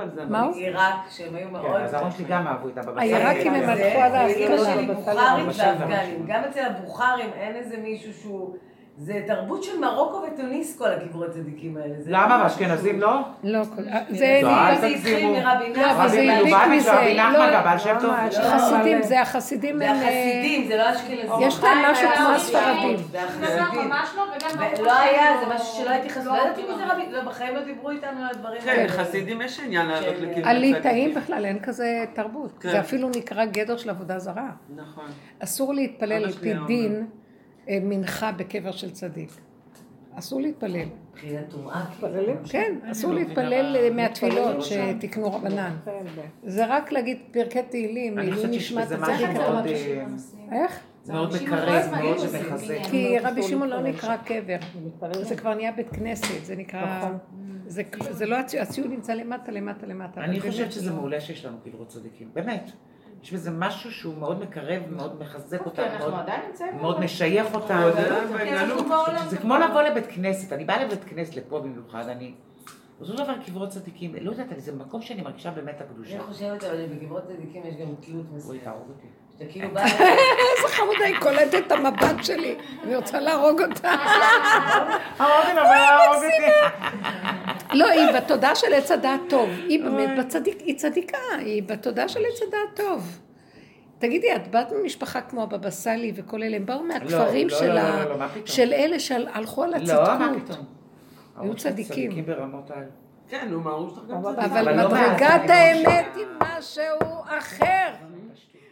על 0.00 0.10
זה. 0.14 0.24
מה 0.24 0.40
הוא? 0.40 0.54
עיראק, 0.54 0.94
שהם 1.10 1.34
היו 1.34 1.48
מאוד... 1.50 1.62
כן, 1.76 1.84
אז 1.84 1.94
ההורים 1.94 2.12
שלי 2.12 2.24
גם 2.24 2.46
אהבו 2.46 2.68
את 2.68 2.78
הבבא 2.78 3.00
סאלי. 3.00 3.14
העיראקים 3.14 3.54
הם 3.54 3.64
זה- 3.66 3.72
הלכו 3.72 4.16
על. 4.16 4.64
שלי 4.64 4.86
בוכרית 4.86 5.18
בבשל 5.46 5.62
ואפגנים. 5.78 6.24
גם 6.26 6.42
אצל 6.50 6.60
הבוכרים 6.64 7.30
אין 7.34 7.56
איזה 7.56 7.76
מישהו 7.76 8.12
שהוא... 8.12 8.56
זה 8.98 9.22
תרבות 9.26 9.62
של 9.62 9.78
מרוקו 9.80 10.22
ותוניס 10.26 10.78
כל 10.78 10.92
הקברות 10.92 11.30
צדיקים 11.30 11.76
האלה. 11.76 11.94
זה 11.98 12.10
למה? 12.10 12.38
לא 12.38 12.44
ואשכנזים 12.44 13.00
לא? 13.00 13.20
לא, 13.44 13.62
זה... 14.08 14.40
לא, 14.42 14.68
אל 14.68 14.80
זה 14.80 14.86
התחיל. 14.86 15.26
מרבי 15.26 15.72
לא, 15.76 15.90
אבל 15.90 16.08
זה 16.08 16.22
נחמן. 16.22 16.30
הדביק 16.30 16.54
מלובביץ' 16.54 16.80
מזה. 16.80 16.92
ורבי 16.92 17.14
נחמן 17.14 17.32
לא, 17.32 17.38
והבעל 17.38 17.78
שם 17.78 17.96
טוב. 18.00 18.10
חסידים, 18.32 19.02
זה 19.02 19.20
החסידים 19.20 19.78
זה. 19.78 19.84
אה, 19.84 19.92
החסידים, 19.92 20.68
זה 20.68 20.76
לא 20.76 20.90
אשכנזים. 20.90 21.48
יש 21.48 21.62
להם 21.62 21.92
משהו 21.92 22.08
כמו 22.16 22.28
הספרדים. 22.28 22.96
לא, 23.42 24.84
לא 24.84 24.98
היה, 24.98 25.40
זה 25.40 25.54
משהו 25.54 25.66
שלא 25.66 25.90
הייתי 25.90 26.10
חסרה. 26.10 26.36
לא 26.36 26.44
לא 26.44 26.48
ידעתי 26.48 26.62
מי 26.62 26.74
זה 26.76 26.92
רבי, 26.92 27.02
לא, 27.10 27.22
בחיים 27.22 27.54
לא 27.54 27.64
דיברו 27.64 27.90
איתנו 27.90 28.20
על 28.20 28.28
הדברים 28.30 28.60
כן, 28.60 28.68
האלה. 28.68 28.88
חסידים 28.88 29.42
יש 29.42 29.60
עניין 29.60 29.86
לעלות 29.86 30.14
לקברי 30.20 30.42
הליטאים 30.44 31.14
בכלל 31.14 31.44
אין 31.44 31.58
כזה 31.62 32.04
תרבות. 32.12 32.58
כן. 32.60 32.70
זה 32.70 32.80
אפילו 32.80 33.08
נקרא 33.16 33.44
גדר 33.44 33.76
של 33.76 33.90
עבודה 33.90 34.18
זרה. 34.18 34.50
נכון. 34.76 35.04
אסור 35.38 35.74
להתפלל 35.74 36.24
על 36.24 36.32
פי 36.32 36.54
דין 36.66 36.94
אה, 36.94 37.23
מנחה 37.68 38.32
בקבר 38.32 38.72
של 38.72 38.90
צדיק. 38.90 39.30
אסור 40.14 40.40
להתפלל. 40.40 40.86
מבחינת 41.10 41.48
טומאה. 41.50 41.84
מתפללים? 41.90 42.36
כן, 42.48 42.74
אסור 42.90 43.12
להתפלל 43.12 43.76
אה, 43.76 43.90
מהתפילות 43.90 44.56
שתקנו 44.62 45.32
רבנן. 45.32 45.76
זה 46.42 46.66
רק 46.66 46.92
להגיד 46.92 47.18
פרקי 47.32 47.62
תהילים, 47.62 48.18
אני 48.18 48.26
לעילוי 48.30 48.36
חושבת 48.48 48.52
שיש 48.52 48.72
נשמת 48.72 48.90
הצדיק. 48.90 49.28
מאוד, 49.30 49.66
אה, 49.66 50.04
איך? 50.62 50.80
מאוד 51.08 51.32
אנשים 51.32 51.48
כל 51.48 51.54
מקרב, 51.54 51.90
מאוד. 52.02 52.18
כן. 52.68 52.82
כי 52.90 53.18
רבי 53.18 53.42
שמעון 53.42 53.68
לא 53.68 53.82
נקרא 53.82 54.16
קבר. 54.16 54.56
זה 55.22 55.36
כבר 55.36 55.54
נהיה 55.54 55.72
בית 55.72 55.88
כנסת, 55.90 56.44
זה 56.44 56.56
נקרא... 56.56 56.98
נכון. 56.98 57.18
זה- 57.66 57.82
זה 58.10 58.26
לא 58.26 58.36
הציון, 58.36 58.62
הציון 58.62 58.90
נמצא 58.90 59.12
למטה, 59.14 59.52
למטה, 59.52 59.86
למטה. 59.86 60.20
אני 60.24 60.40
חושבת 60.40 60.72
שזה. 60.72 60.92
מעולה 60.92 61.20
שיש 61.20 61.44
לנו 61.44 61.56
קברות 61.64 61.88
צדיקים, 61.88 62.28
באמת. 62.34 62.70
יש 63.24 63.32
בזה 63.32 63.50
משהו 63.50 63.92
שהוא 63.92 64.14
מאוד 64.18 64.40
מקרב, 64.40 64.82
מאוד 64.90 65.20
מחזק 65.20 65.58
כי 65.74 65.82
אנחנו 65.82 66.10
מאוד-. 66.80 67.00
משייך 67.00 67.54
אותם. 67.54 67.90
בגלות. 68.34 68.86
זה 69.28 69.36
כמו 69.36 69.56
לבוא 69.56 69.82
לבית 69.82 70.06
כנסת, 70.06 70.52
אני 70.52 70.64
באה 70.64 70.84
לבית 70.84 71.04
כנסת 71.04 71.36
לפה 71.36 71.60
במיוחד, 71.60 72.08
אני... 72.08 72.34
אותו 73.00 73.12
דבר 73.12 73.32
קברות 73.46 73.68
צדיקים, 73.68 74.14
לא 74.20 74.30
יודעת, 74.30 74.46
זה 74.56 74.72
מקום 74.72 75.02
שאני 75.02 75.22
מרגישה 75.22 75.50
באמת 75.50 75.80
הקדושה. 75.80 76.14
אני 76.14 76.22
חושבת 76.22 76.64
אבל 76.64 76.86
שבקברות 76.86 77.24
צדיקים 77.24 77.62
יש 77.66 77.74
גם 77.74 77.94
תלות 78.00 78.26
אוי, 78.30 78.36
מסוימת. 78.36 78.64
תהרוג 78.64 78.88
אותי. 78.88 79.06
שאתה 79.32 79.52
כאילו 79.52 79.70
בא... 79.74 79.82
איזה 79.82 80.68
חמודה, 80.68 81.04
היא 81.04 81.16
קולטת 81.20 81.66
את 81.66 81.72
המבט 81.72 82.24
שלי. 82.24 82.56
אני 82.82 82.96
רוצה 82.96 83.20
להרוג 83.20 83.62
אותה. 83.62 83.90
הרוג 85.18 85.58
אותי, 85.58 85.78
הרוג 85.78 86.24
אותי. 86.24 86.44
לא, 87.74 87.88
היא 87.88 88.06
בתודעה 88.16 88.54
של 88.54 88.72
עץ 88.74 88.90
הדעת 88.90 89.20
טוב. 89.28 89.48
היא 89.68 89.84
באמת 89.84 90.18
בצדיק, 90.18 90.60
היא 90.60 90.76
צדיקה, 90.78 91.18
היא 91.38 91.62
בתודעה 91.62 92.08
של 92.08 92.20
עץ 92.32 92.42
הדעת 92.48 92.76
טוב. 92.76 93.20
תגידי, 93.98 94.36
את 94.36 94.48
באת 94.50 94.66
ממשפחה 94.82 95.20
כמו 95.20 95.42
הבבא 95.42 95.70
סאלי 95.70 96.12
וכל 96.16 96.42
אלה, 96.42 96.56
הם 96.56 96.66
באו 96.66 96.82
מהכפרים 96.82 97.48
לא, 97.48 97.58
של 97.58 97.72
לא, 97.72 97.80
ה- 97.80 98.04
לא, 98.04 98.18
לא? 98.18 98.26
של 98.44 98.72
אלה 98.72 99.00
שהלכו 99.00 99.64
על 99.64 99.70
לא, 99.70 99.94
מה 99.94 100.26
הצדקות. 100.26 100.50
פתאום? 100.50 100.64
היו 101.40 101.54
צדיקים. 101.56 102.10
צדיקים 102.10 102.26
ברמות 102.26 102.70
האלה. 102.70 102.86
כן, 103.28 103.48
נו, 103.50 103.60
מה 103.60 103.70
הוא 103.70 103.90
שלך 103.90 103.98
גם 104.10 104.22
צדיק. 104.22 104.38
אבל 104.38 104.76
לא 104.82 104.88
מדרגת 104.88 105.50
האמת 105.50 106.06
היא 106.16 106.24
משהו 106.40 106.84
אחר. 107.38 107.88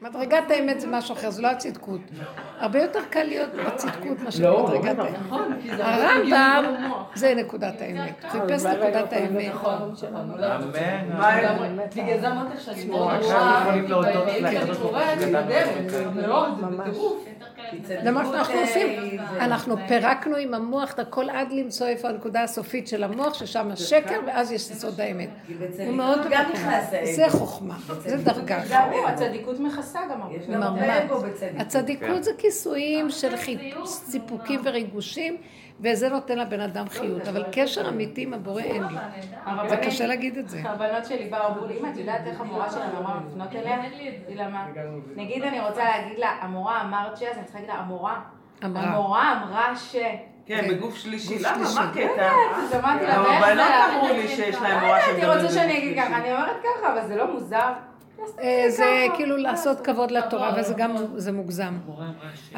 מדרגת 0.02 0.50
האמת 0.50 0.80
זה 0.80 0.86
משהו 0.90 1.14
אחר, 1.14 1.30
זה 1.30 1.42
לא 1.42 1.48
הצדקות. 1.48 2.00
הרבה 2.58 2.82
יותר 2.82 3.00
קל 3.10 3.22
להיות 3.22 3.50
בצדקות 3.54 4.20
מאשר 4.24 4.50
לא, 4.50 4.66
מדרגת 4.66 4.98
לא, 4.98 5.02
האמת. 5.02 5.16
נכון, 5.26 5.52
הרמב"ם 5.78 6.64
זה 7.14 7.34
נקודת 7.34 7.80
האמת. 7.80 8.24
חיפש 8.28 8.64
נקודת 8.64 9.12
האמת. 9.12 9.54
נכון, 9.54 9.94
אמן. 10.14 11.78
בגלל 11.96 12.20
זה 12.20 12.32
אמרתי 12.32 12.54
לך 12.54 12.60
שאני 12.60 12.84
מאוד 12.84 14.06
רואה, 14.80 15.14
זה 17.86 18.10
מה 18.10 18.24
שאנחנו 18.26 18.60
עושים. 18.60 19.18
אנחנו 19.40 19.76
פירקנו 19.88 20.36
עם 20.36 20.54
המוח 20.54 20.92
את 20.92 20.98
הכל 20.98 21.30
עד 21.30 21.52
למצוא 21.52 21.86
איפה 21.86 22.08
הנקודה 22.08 22.42
הסופית 22.42 22.88
של 22.88 23.04
המוח, 23.04 23.34
ששם 23.34 23.70
השקר, 23.70 24.20
ואז 24.26 24.52
יש 24.52 24.70
יסוד 24.70 25.00
האמת. 25.00 25.28
הוא 25.78 25.94
מאוד 25.94 26.20
גם 26.30 26.44
נכנס 26.52 26.92
האגו. 26.92 27.12
זה 27.12 27.24
חוכמה, 27.28 27.76
זה 27.98 28.16
דרגה. 28.16 28.62
הצדיקות 29.06 29.60
מכסה 29.60 29.91
גם 30.12 30.22
הרבה. 30.22 30.34
יש 30.34 30.46
גם. 30.46 30.62
הרבה 30.62 31.04
בצדיקות. 31.28 31.60
הצדיקות 31.60 32.24
זה 32.24 32.30
כיסויים 32.38 33.10
של 33.10 33.36
חיפוש, 33.36 33.88
סיפוקים 33.88 34.60
וריגושים, 34.64 35.36
וזה 35.80 36.08
נותן 36.08 36.38
לבן 36.38 36.60
אדם 36.60 36.88
חיות, 36.88 37.28
אבל 37.28 37.44
קשר 37.52 37.88
אמיתי 37.88 38.22
עם 38.22 38.34
הבורא 38.34 38.62
אין 38.62 38.82
לי. 38.84 38.94
זה 39.68 39.76
קשה 39.76 40.06
להגיד 40.06 40.38
את 40.38 40.48
זה. 40.48 40.60
הבנות 40.64 41.06
שלי 41.06 41.28
באו, 41.30 41.46
אמרו 41.48 41.66
לי, 41.66 41.78
אמא, 41.80 41.88
את 41.88 41.96
יודעת 41.96 42.26
איך 42.26 42.40
המורה 42.40 42.70
שלנו 42.70 42.98
אמרה 42.98 43.20
לפנות 43.26 43.48
אליה? 43.56 43.74
אמרתי 43.74 44.34
לה, 44.34 44.48
מה? 44.48 44.66
נגיד 45.16 45.42
אני 45.42 45.60
רוצה 45.60 45.84
להגיד 45.84 46.18
לה, 46.18 46.28
המורה 46.40 46.80
אמרת 46.80 47.16
ש... 47.16 47.22
אז 47.22 47.36
אני 47.36 47.44
צריכה 47.44 47.58
להגיד 47.58 47.74
לה, 47.74 47.80
המורה. 47.80 48.20
המורה 48.62 49.32
אמרה 49.32 49.76
ש... 49.76 49.96
כן, 50.46 50.68
בגוף 50.70 50.96
שלישי. 50.96 51.38
למה? 51.38 51.64
מה 51.74 51.82
הקטע? 51.82 52.30
אז 52.56 52.74
אמרתי 52.74 53.04
לה, 53.04 53.14
גם 53.14 53.24
ואיך 53.24 53.44
זה... 53.44 53.64
הבנות 53.64 53.94
אמרו 53.94 54.16
לי 54.16 54.28
שיש 54.28 54.56
להם 54.56 54.84
מורה 54.84 54.96
הייתי 54.96 55.20
שמדברת 55.20 55.42
רוצה 55.42 55.54
שאני 55.54 55.78
אגיד. 55.78 55.96
ככה, 55.96 56.16
אני 56.16 56.32
אומרת 56.32 56.56
ככה, 56.62 56.92
אבל 56.92 57.06
זה 57.06 57.16
לא 57.16 57.32
מוזר. 57.32 57.72
אה, 58.40 58.64
זה 58.68 59.06
כאילו 59.16 59.36
לעשות 59.36 59.80
כבוד 59.80 60.10
לתורה, 60.10 60.54
וזה 60.58 60.74
גם, 60.76 60.94
זה 61.16 61.32
מוגזם. 61.32 61.78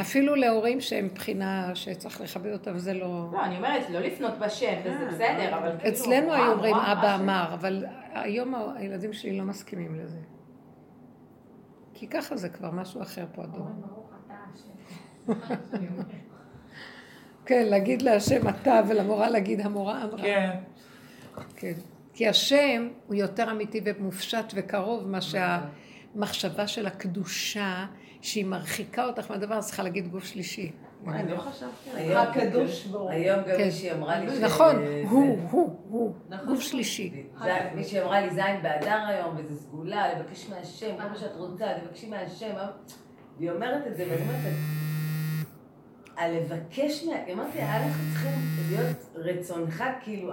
אפילו 0.00 0.34
להורים 0.34 0.80
שהם 0.80 1.04
מבחינה 1.04 1.70
שצריך 1.74 2.20
לכבד 2.20 2.52
אותם, 2.52 2.78
זה 2.78 2.94
לא... 2.94 3.28
לא, 3.32 3.44
אני 3.44 3.56
אומרת, 3.56 3.90
לא 3.90 4.00
לפנות 4.00 4.38
בשם, 4.38 4.74
וזה 4.84 5.06
בסדר, 5.06 5.58
אבל 5.58 5.72
כאילו... 5.78 5.94
אצלנו 5.94 6.32
היו 6.32 6.52
אומרים 6.52 6.76
אבא 6.76 7.14
אמר, 7.14 7.50
אבל 7.54 7.84
היום 8.12 8.54
הילדים 8.76 9.12
שלי 9.12 9.38
לא 9.38 9.44
מסכימים 9.44 9.94
לזה. 9.94 10.18
כי 11.94 12.06
ככה 12.06 12.36
זה 12.36 12.48
כבר 12.48 12.70
משהו 12.70 13.02
אחר 13.02 13.24
פה 13.34 13.42
הדור. 13.42 13.66
כן, 17.46 17.66
להגיד 17.66 18.02
להשם 18.02 18.48
אתה 18.48 18.80
ולמורה 18.88 19.30
להגיד 19.30 19.60
המורה 19.60 20.04
אמרה. 20.04 20.22
כן. 20.22 20.50
כן. 21.56 21.72
כי 22.14 22.28
השם 22.28 22.88
הוא 23.06 23.14
יותר 23.14 23.50
אמיתי 23.50 23.80
ומופשט 23.84 24.52
וקרוב 24.54 25.08
מה 25.08 25.18
שהמחשבה 25.20 26.66
של 26.66 26.86
הקדושה, 26.86 27.86
שהיא 28.20 28.44
מרחיקה 28.44 29.04
אותך 29.04 29.30
מהדבר, 29.30 29.60
צריכה 29.60 29.82
להגיד 29.82 30.08
גוף 30.08 30.24
שלישי. 30.24 30.72
אני 31.08 31.30
לא 31.32 31.36
חשבתי 31.36 31.64
על 31.90 31.96
זה. 31.96 32.00
היום- 32.00 32.16
הקדוש 32.26 32.84
ברוך 32.86 33.02
הוא. 33.02 33.10
היום 33.10 33.38
גם 33.40 33.44
כן. 33.58 33.64
מישהי 33.64 33.92
אמרה 33.92 34.18
לי 34.18 34.36
ש... 34.36 34.38
נכון, 34.40 34.76
הוא, 35.10 35.38
הוא, 35.50 35.78
הוא, 35.88 36.14
נכון. 36.28 36.46
גוף 36.46 36.60
שלישי. 36.60 37.24
זה- 37.42 37.70
מישהי 37.74 38.02
אמרה 38.02 38.20
לי 38.20 38.30
זין 38.30 38.62
באדר 38.62 39.04
היום, 39.08 39.34
וזה 39.36 39.56
סגולה, 39.62 40.18
לבקש 40.18 40.48
מהשם, 40.50 40.96
כל 41.02 41.08
מה 41.08 41.16
שאת 41.16 41.36
רוצה, 41.36 41.66
תבקשי 41.84 42.08
מהשם. 42.08 42.54
והיא 43.38 43.50
אומרת 43.50 43.86
את 43.86 43.96
זה, 43.96 44.04
ואני 44.10 44.22
אומרת, 44.22 44.52
הלבקש 46.16 47.04
מה... 47.04 47.12
היא 47.26 47.34
אמרתי, 47.34 47.58
היה 47.58 47.86
לך 47.86 47.96
צריכים 48.12 48.40
להיות 48.70 48.96
רצונך, 49.14 49.84
כאילו, 50.02 50.32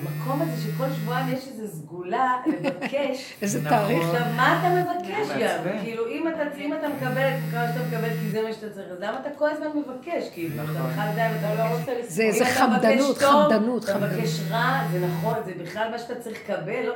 המקום 0.00 0.42
הזה 0.42 0.62
שכל 0.62 0.84
שבועיים 0.92 1.26
יש 1.34 1.48
איזו 1.48 1.76
סגולה, 1.76 2.36
לבקש. 2.46 3.32
איזה 3.42 3.60
נכון. 3.60 3.70
תאריך. 3.78 4.04
עכשיו, 4.04 4.26
מה 4.36 4.60
אתה 4.60 4.68
מבקש. 4.74 5.28
גם? 5.42 5.78
כאילו, 5.82 6.08
אם 6.08 6.28
אתה, 6.28 6.56
אם 6.58 6.74
אתה 6.74 6.88
מקבל 6.88 7.28
את 7.28 7.50
כמה 7.50 7.66
שאתה 7.68 7.80
מקבל 7.88 8.08
כי 8.08 8.30
זה 8.30 8.42
מה 8.42 8.52
שאתה 8.52 8.70
צריך, 8.74 8.86
אז 8.90 9.00
למה 9.00 9.20
אתה 9.20 9.28
כל 9.38 9.48
הזמן 9.50 9.66
מבקש? 9.74 10.30
כאילו, 10.32 10.54
אתה 10.64 10.72
בכלל 10.72 11.08
יודע 11.10 11.30
אם 11.30 11.36
אתה 11.38 11.54
לא 11.54 11.78
רוצה 11.78 11.92
זה 12.02 12.22
איזה 12.22 12.44
אתה 12.44 12.52
חמדנות, 12.54 13.18
טוב, 13.20 13.30
חמדנות, 13.30 13.84
אתה 13.84 13.92
חמדנות. 13.92 14.12
מבקש 14.12 14.40
רע, 14.50 14.80
זה 14.92 15.06
נכון, 15.06 15.34
זה 15.44 15.52
בכלל 15.62 15.90
מה 15.90 15.98
שאתה 15.98 16.14
צריך 16.14 16.38
לקבל, 16.44 16.82
לא? 16.86 16.94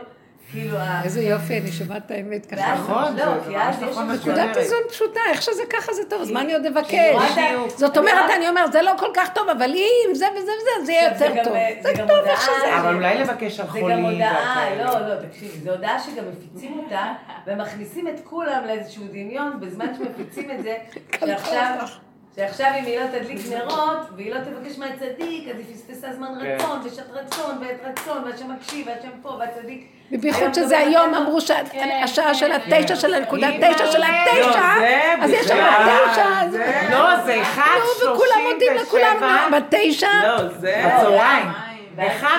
כאילו, 0.52 0.76
איזה 1.04 1.22
יופי, 1.22 1.58
אני 1.58 1.72
שומעת 1.72 2.06
את 2.06 2.10
האמת 2.10 2.46
ככה. 2.46 2.74
נכון, 2.74 3.16
לא, 3.16 3.24
זה 3.38 3.50
כי 3.50 3.56
אז 3.56 3.82
יש 3.82 3.88
נכון 3.88 4.10
איזו 4.10 4.22
שאת 4.22 4.32
נקודת. 4.32 4.56
איזון 4.56 4.78
פשוטה, 4.88 5.20
איך 5.30 5.42
שזה 5.42 5.62
ככה 5.70 5.92
זה 5.92 6.02
טוב, 6.08 6.22
אז 6.22 6.30
מה 6.30 6.40
אני 6.40 6.54
עוד 6.54 6.66
אבקש? 6.66 7.16
זאת 7.76 7.96
אומרת, 7.96 8.30
אני 8.36 8.48
אומרת, 8.48 8.72
זה 8.72 8.82
לא 8.82 8.92
כל 8.98 9.10
כך 9.14 9.28
טוב, 9.34 9.48
אבל 9.48 9.74
אם 9.74 10.14
זה 10.14 10.26
וזה 10.36 10.52
וזה, 10.60 10.86
זה 10.86 10.92
יהיה 10.92 11.12
יותר 11.12 11.44
טוב. 11.44 11.52
זה 11.52 11.68
זה 11.82 11.92
גם 11.98 12.08
טוב 12.08 12.16
הודעה 12.16 12.32
איך 12.32 12.42
שזה. 12.42 12.80
אבל 12.80 12.94
אולי 12.94 13.18
לבקש 13.18 13.60
על 13.60 13.66
זה 13.66 13.72
חולים 13.72 13.98
גם 13.98 14.04
הודעה. 14.04 14.66
לא, 14.76 15.08
לא, 15.08 15.14
תקשיבי, 15.28 15.58
זו 15.58 15.70
הודעה 15.70 15.98
שגם 16.00 16.24
מפיצים 16.32 16.80
אותה, 16.84 17.12
ומכניסים 17.46 18.08
את 18.08 18.20
כולם 18.24 18.62
לאיזשהו 18.66 19.04
דמיון, 19.10 19.60
בזמן 19.60 19.86
שמפיצים 19.98 20.50
את 20.50 20.62
זה, 20.62 20.76
שעכשיו, 21.26 21.74
שעכשיו 22.38 22.66
אם 22.78 22.84
היא 22.84 23.00
לא 23.00 23.06
תדליק 23.06 23.38
נרות, 23.50 23.98
והיא 24.16 24.34
לא 24.34 24.38
תבקש 24.38 24.78
מהצדיק, 24.78 25.48
אז 25.48 25.56
היא 25.58 25.76
פספסה 25.76 26.12
זמן 26.12 26.28
כן. 26.42 26.56
רצון, 26.60 26.80
ושעת 26.84 27.06
רצון, 27.12 27.58
ועת 27.60 27.76
רצון, 27.84 28.24
והשם 28.24 28.52
מקשיב, 28.52 28.86
והשם 28.86 29.08
פה, 29.22 29.28
והצדיק. 29.28 29.86
בייחוד 30.10 30.54
שזה 30.54 30.78
היום 30.78 31.14
אמרו 31.14 31.40
שהשעה 31.40 32.34
של 32.34 32.52
כן. 32.66 32.72
התשע 32.82 32.96
של 32.96 33.14
הנקודה 33.14 33.48
תשע 33.60 33.92
של. 33.92 34.02
התשע, 34.02 34.60
לא, 34.80 35.24
אז 35.24 35.30
יש 35.30 35.46
שם 35.46 35.56
תשע, 36.12 36.24
לא, 36.90 37.24
זה 37.24 37.42
אחד 37.42 37.78
נו, 38.04 38.14
וכולם 38.14 38.52
מודים 38.52 38.74
לכולם 38.74 39.16
שלושים 39.18 39.50
בתשע. 39.52 40.08
לא, 40.22 40.48
זה... 40.48 40.84
בצהריים. 40.86 41.48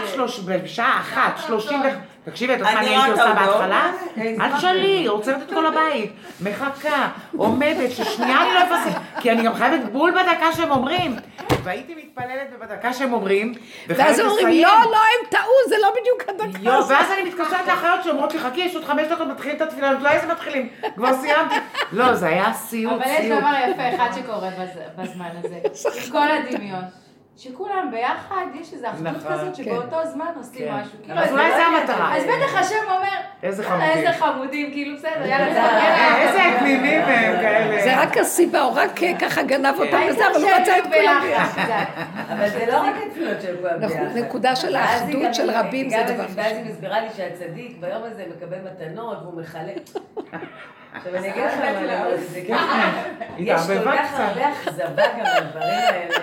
ש- 0.07 0.13
שלוש, 0.13 0.39
בשעה 0.39 0.99
אחת, 0.99 1.39
שלושים 1.47 1.81
ו... 1.81 2.08
תקשיבי, 2.29 2.53
את 2.53 2.59
יודעת 2.59 2.73
מה 2.73 2.79
הייתי 2.79 3.11
עושה 3.11 3.33
בהתחלה? 3.33 3.91
אל 4.17 4.57
תשאלי, 4.57 5.05
עוצרת 5.07 5.41
את 5.41 5.53
כל 5.53 5.65
הבית, 5.65 6.11
מחכה, 6.41 7.07
עומדת, 7.37 7.91
ששנייה 7.91 8.37
אני 8.43 8.53
לא 8.53 8.59
אפסק, 8.63 8.97
כי 9.19 9.31
אני 9.31 9.43
גם 9.43 9.53
חייבת 9.55 9.85
בול 9.91 10.11
בדקה 10.11 10.53
שהם 10.53 10.71
אומרים. 10.71 11.15
והייתי 11.63 11.95
מתפללת 11.95 12.47
בדקה 12.61 12.93
שהם 12.93 13.13
אומרים, 13.13 13.53
ואז 13.87 14.19
אומרים, 14.19 14.47
לסיים. 14.47 14.63
לא, 14.63 14.91
לא, 14.91 14.97
הם 14.97 15.29
טעו, 15.29 15.41
זה 15.69 15.75
לא 15.81 15.89
בדיוק 16.01 16.21
הדקה 16.29 16.59
יואו, 16.61 16.77
הזאת. 16.77 16.91
ואז 16.91 17.11
אני 17.11 17.29
מתקשרת 17.29 17.67
לאחיות 17.67 18.03
שאומרות 18.03 18.33
לי, 18.33 18.39
חכי, 18.39 18.61
יש 18.61 18.75
עוד 18.75 18.85
חמש 18.85 19.07
דקות 19.07 19.27
מתחילים 19.27 19.55
את 19.57 19.61
התפילה, 19.61 19.87
אומרת, 19.87 20.03
לא, 20.03 20.09
איזה 20.09 20.27
מתחילים? 20.27 20.69
כבר 20.95 21.13
סיימתי. 21.21 21.55
לא, 21.91 22.13
זה 22.15 22.27
היה 22.27 22.53
סיוט, 22.53 22.93
אבל 22.93 23.11
יש 23.11 23.17
סיוט. 23.21 23.39
דבר 23.39 23.51
יפה 23.71 23.95
אחד 23.95 24.09
שקורה 24.21 24.49
בז- 24.49 25.01
בזמן 25.01 25.29
הזה, 25.43 25.59
כל 26.11 26.27
הדמיון. 26.31 26.81
שכולם 27.39 27.89
ביחד, 27.91 28.45
יש 28.61 28.73
איזו 28.73 28.87
אחדות 28.87 29.07
נכון, 29.07 29.31
כזאת 29.31 29.55
שבאותו 29.55 29.97
זמן 30.13 30.25
עושים 30.37 30.67
כן. 30.67 30.73
משהו. 30.73 30.97
כאילו, 31.03 31.19
אז 31.19 31.31
אולי 31.31 31.49
לא 31.49 31.55
זה. 31.55 31.65
המטרה. 31.65 32.17
אז 32.17 32.23
בטח 32.23 32.55
השם 32.59 32.75
אומר, 32.89 33.07
איזה 33.43 33.63
"יאללה, 33.63 33.77
חמודים." 33.79 33.97
איזה 33.97 34.19
חמודים, 34.19 34.71
כאילו 34.71 34.97
בסדר, 34.97 35.25
יאללה, 35.25 35.47
אה, 35.57 36.27
תסתכל 36.27 36.39
איזה 36.39 36.59
תמימים 36.59 37.01
הם 37.01 37.41
כאלה. 37.41 37.83
זה 37.83 38.01
רק 38.01 38.17
הסיבה, 38.17 38.61
הוא 38.61 38.73
רק 38.75 39.03
אה, 39.03 39.19
ככה 39.19 39.43
גנב 39.43 39.75
אותם 39.79 39.97
וזה, 40.09 40.27
אבל 40.27 40.41
הוא 40.43 40.49
רצה 40.51 40.77
את 40.77 40.83
כולם 40.83 41.21
ביחד. 41.21 41.83
אבל 42.29 42.49
זה 42.49 42.65
לא 42.67 42.77
רק 42.77 42.95
התפילות 43.07 43.41
של 43.41 43.55
כולם 43.61 43.79
נכון, 43.81 43.97
ביחד. 43.97 44.17
נקודה 44.17 44.55
של 44.55 44.75
ואז 44.75 45.01
האחדות 45.01 45.35
של 45.35 45.51
רבים 45.51 45.89
זה 45.89 46.03
דבר 46.07 46.23
ואז 46.35 46.45
חשוב. 46.45 46.57
היא 46.57 46.71
מסבירה 46.71 46.99
לי 46.99 47.07
שהצדיק 47.15 47.77
ביום 47.79 48.03
הזה 48.03 48.25
מקבל 48.37 48.57
מתנות 48.71 49.17
והוא 49.21 49.41
מחלק. 49.41 49.81
עכשיו 50.93 51.15
אני 51.15 51.29
אגיד 51.31 51.43
לך 51.43 51.53
מה 51.57 51.69
אני 51.69 51.77
אומרת, 51.85 52.19
זה 52.29 52.39
יש 53.37 53.61
כל 53.67 53.91
כך. 53.97 54.19
הרבה 54.19 54.51
אכזבה 54.51 55.03
גם 55.07 55.25
לדברים 55.37 55.79
האלה, 55.89 56.15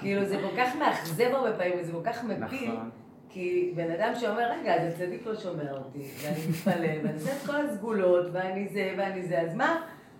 כאילו 0.00 0.24
זה 0.24 0.36
כל 0.36 0.62
כך 0.62 0.76
מאכזב 0.76 1.34
הרבה 1.34 1.52
פעמים 1.52 1.72
וזה 1.80 1.92
כל 1.92 2.10
כך 2.12 2.24
מפיל, 2.24 2.70
נכון. 2.72 2.90
כי 3.30 3.72
בן 3.76 3.90
אדם 3.90 4.14
שאומר, 4.20 4.42
רגע, 4.60 4.74
אז 4.74 4.92
הצדיק 4.94 5.26
לא 5.26 5.34
שומע 5.40 5.62
אותי, 5.72 5.98
ואני 6.22 6.40
מתפלל, 6.48 6.74
ואני 7.04 7.14
עושה 7.14 7.30
את 7.32 7.46
כל 7.46 7.66
הסגולות, 7.66 8.26
ואני 8.32 8.68
זה, 8.72 8.90
ואני 8.98 9.22
זה, 9.22 9.38
אז 9.40 9.54
מה? 9.54 9.76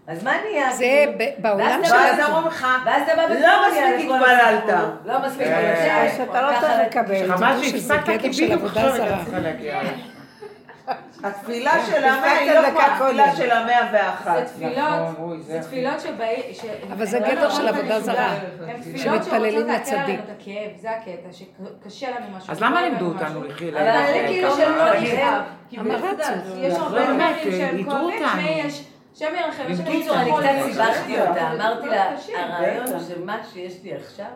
אז 0.06 0.24
מה 0.24 0.32
נהיה? 0.50 0.72
זה? 0.72 1.04
ב- 1.18 1.42
בעולם 1.42 1.60
ואז 1.66 1.88
של... 1.88 1.94
אתה 1.94 2.02
ואז 2.04 2.16
בא- 2.30 2.36
אמרו 2.36 2.48
לך, 2.48 2.66
ואז 2.86 3.02
אתה 3.02 3.12
בא 3.16 3.22
לא 3.22 3.28
בטרוניה 3.28 3.90
מספיק 3.96 4.06
לכל 4.06 4.16
התפללת. 4.16 4.74
לא 5.04 5.26
מספיק. 5.26 5.46
התפללת. 5.46 6.12
שאתה 6.16 6.42
לא 6.42 6.60
צריך 6.60 6.72
לקבל. 6.86 7.36
חבל 7.36 7.52
שזה 7.62 7.70
שהפסקת, 7.70 8.20
כי 8.20 8.28
בדיוק 8.46 8.64
עכשיו. 8.64 8.92
הייתה 8.92 9.16
צריכה 9.24 9.38
להגיע. 9.40 9.80
התפילה 11.24 11.70
כן, 11.70 11.86
של 11.86 12.04
המאה 12.04 12.32
היא 12.32 12.52
לא 12.52 12.70
כמו 12.70 12.80
התפילה. 12.80 13.36
של 13.36 13.50
המאה 13.50 13.88
ואחת. 13.92 14.46
זה 14.46 14.54
תפילות, 14.54 14.88
נכון, 15.12 15.40
זה 15.42 15.60
תפילות 15.62 16.00
שבאים... 16.00 16.40
אבל 16.92 17.06
זה 17.06 17.20
לא 17.20 17.28
גדר 17.28 17.50
של 17.50 17.68
עבודה. 17.68 18.00
זרה. 18.00 18.34
תפילות 18.80 19.24
שמתפללים 19.24 19.68
לצדיק. 19.68 20.20
זה 20.80 20.90
הקטע, 20.90 21.28
שקשה 21.32 22.10
לנו 22.10 22.36
משהו. 22.36 22.52
אז 22.52 22.60
למה 22.62 22.82
לימדו. 22.82 23.06
אותנו 23.06 23.44
לחיות? 23.44 23.74
אבל 23.74 23.88
אני 23.88 24.28
כאילו 24.28 24.56
שלא 24.56 24.92
אני 24.92 25.06
יכאב. 25.06 25.18
כאב. 25.18 25.42
כי 25.68 25.78
המרצות. 25.78 26.06
בנקודה, 26.06 26.32
יש 26.58 26.74
לא, 26.74 26.78
הרבה 26.78 27.04
דברים 27.04 27.52
שהם 27.58 27.84
כואבים. 27.84 28.68
שם 29.14 29.26
ירחם, 29.34 29.62
יש 29.68 29.78
לנו 29.78 29.88
בקיצור, 29.90 30.16
אני. 30.20 30.32
קצת 30.32 30.72
סיבכתי 30.72 31.20
אותה, 31.20 31.52
אמרתי 31.52 31.88
לה. 31.88 32.04
הרעיון 32.38 32.86
בטח. 32.86 32.98
שמה 33.08 33.38
שיש 33.52 33.72
לי 33.84 33.94
עכשיו, 33.94 34.26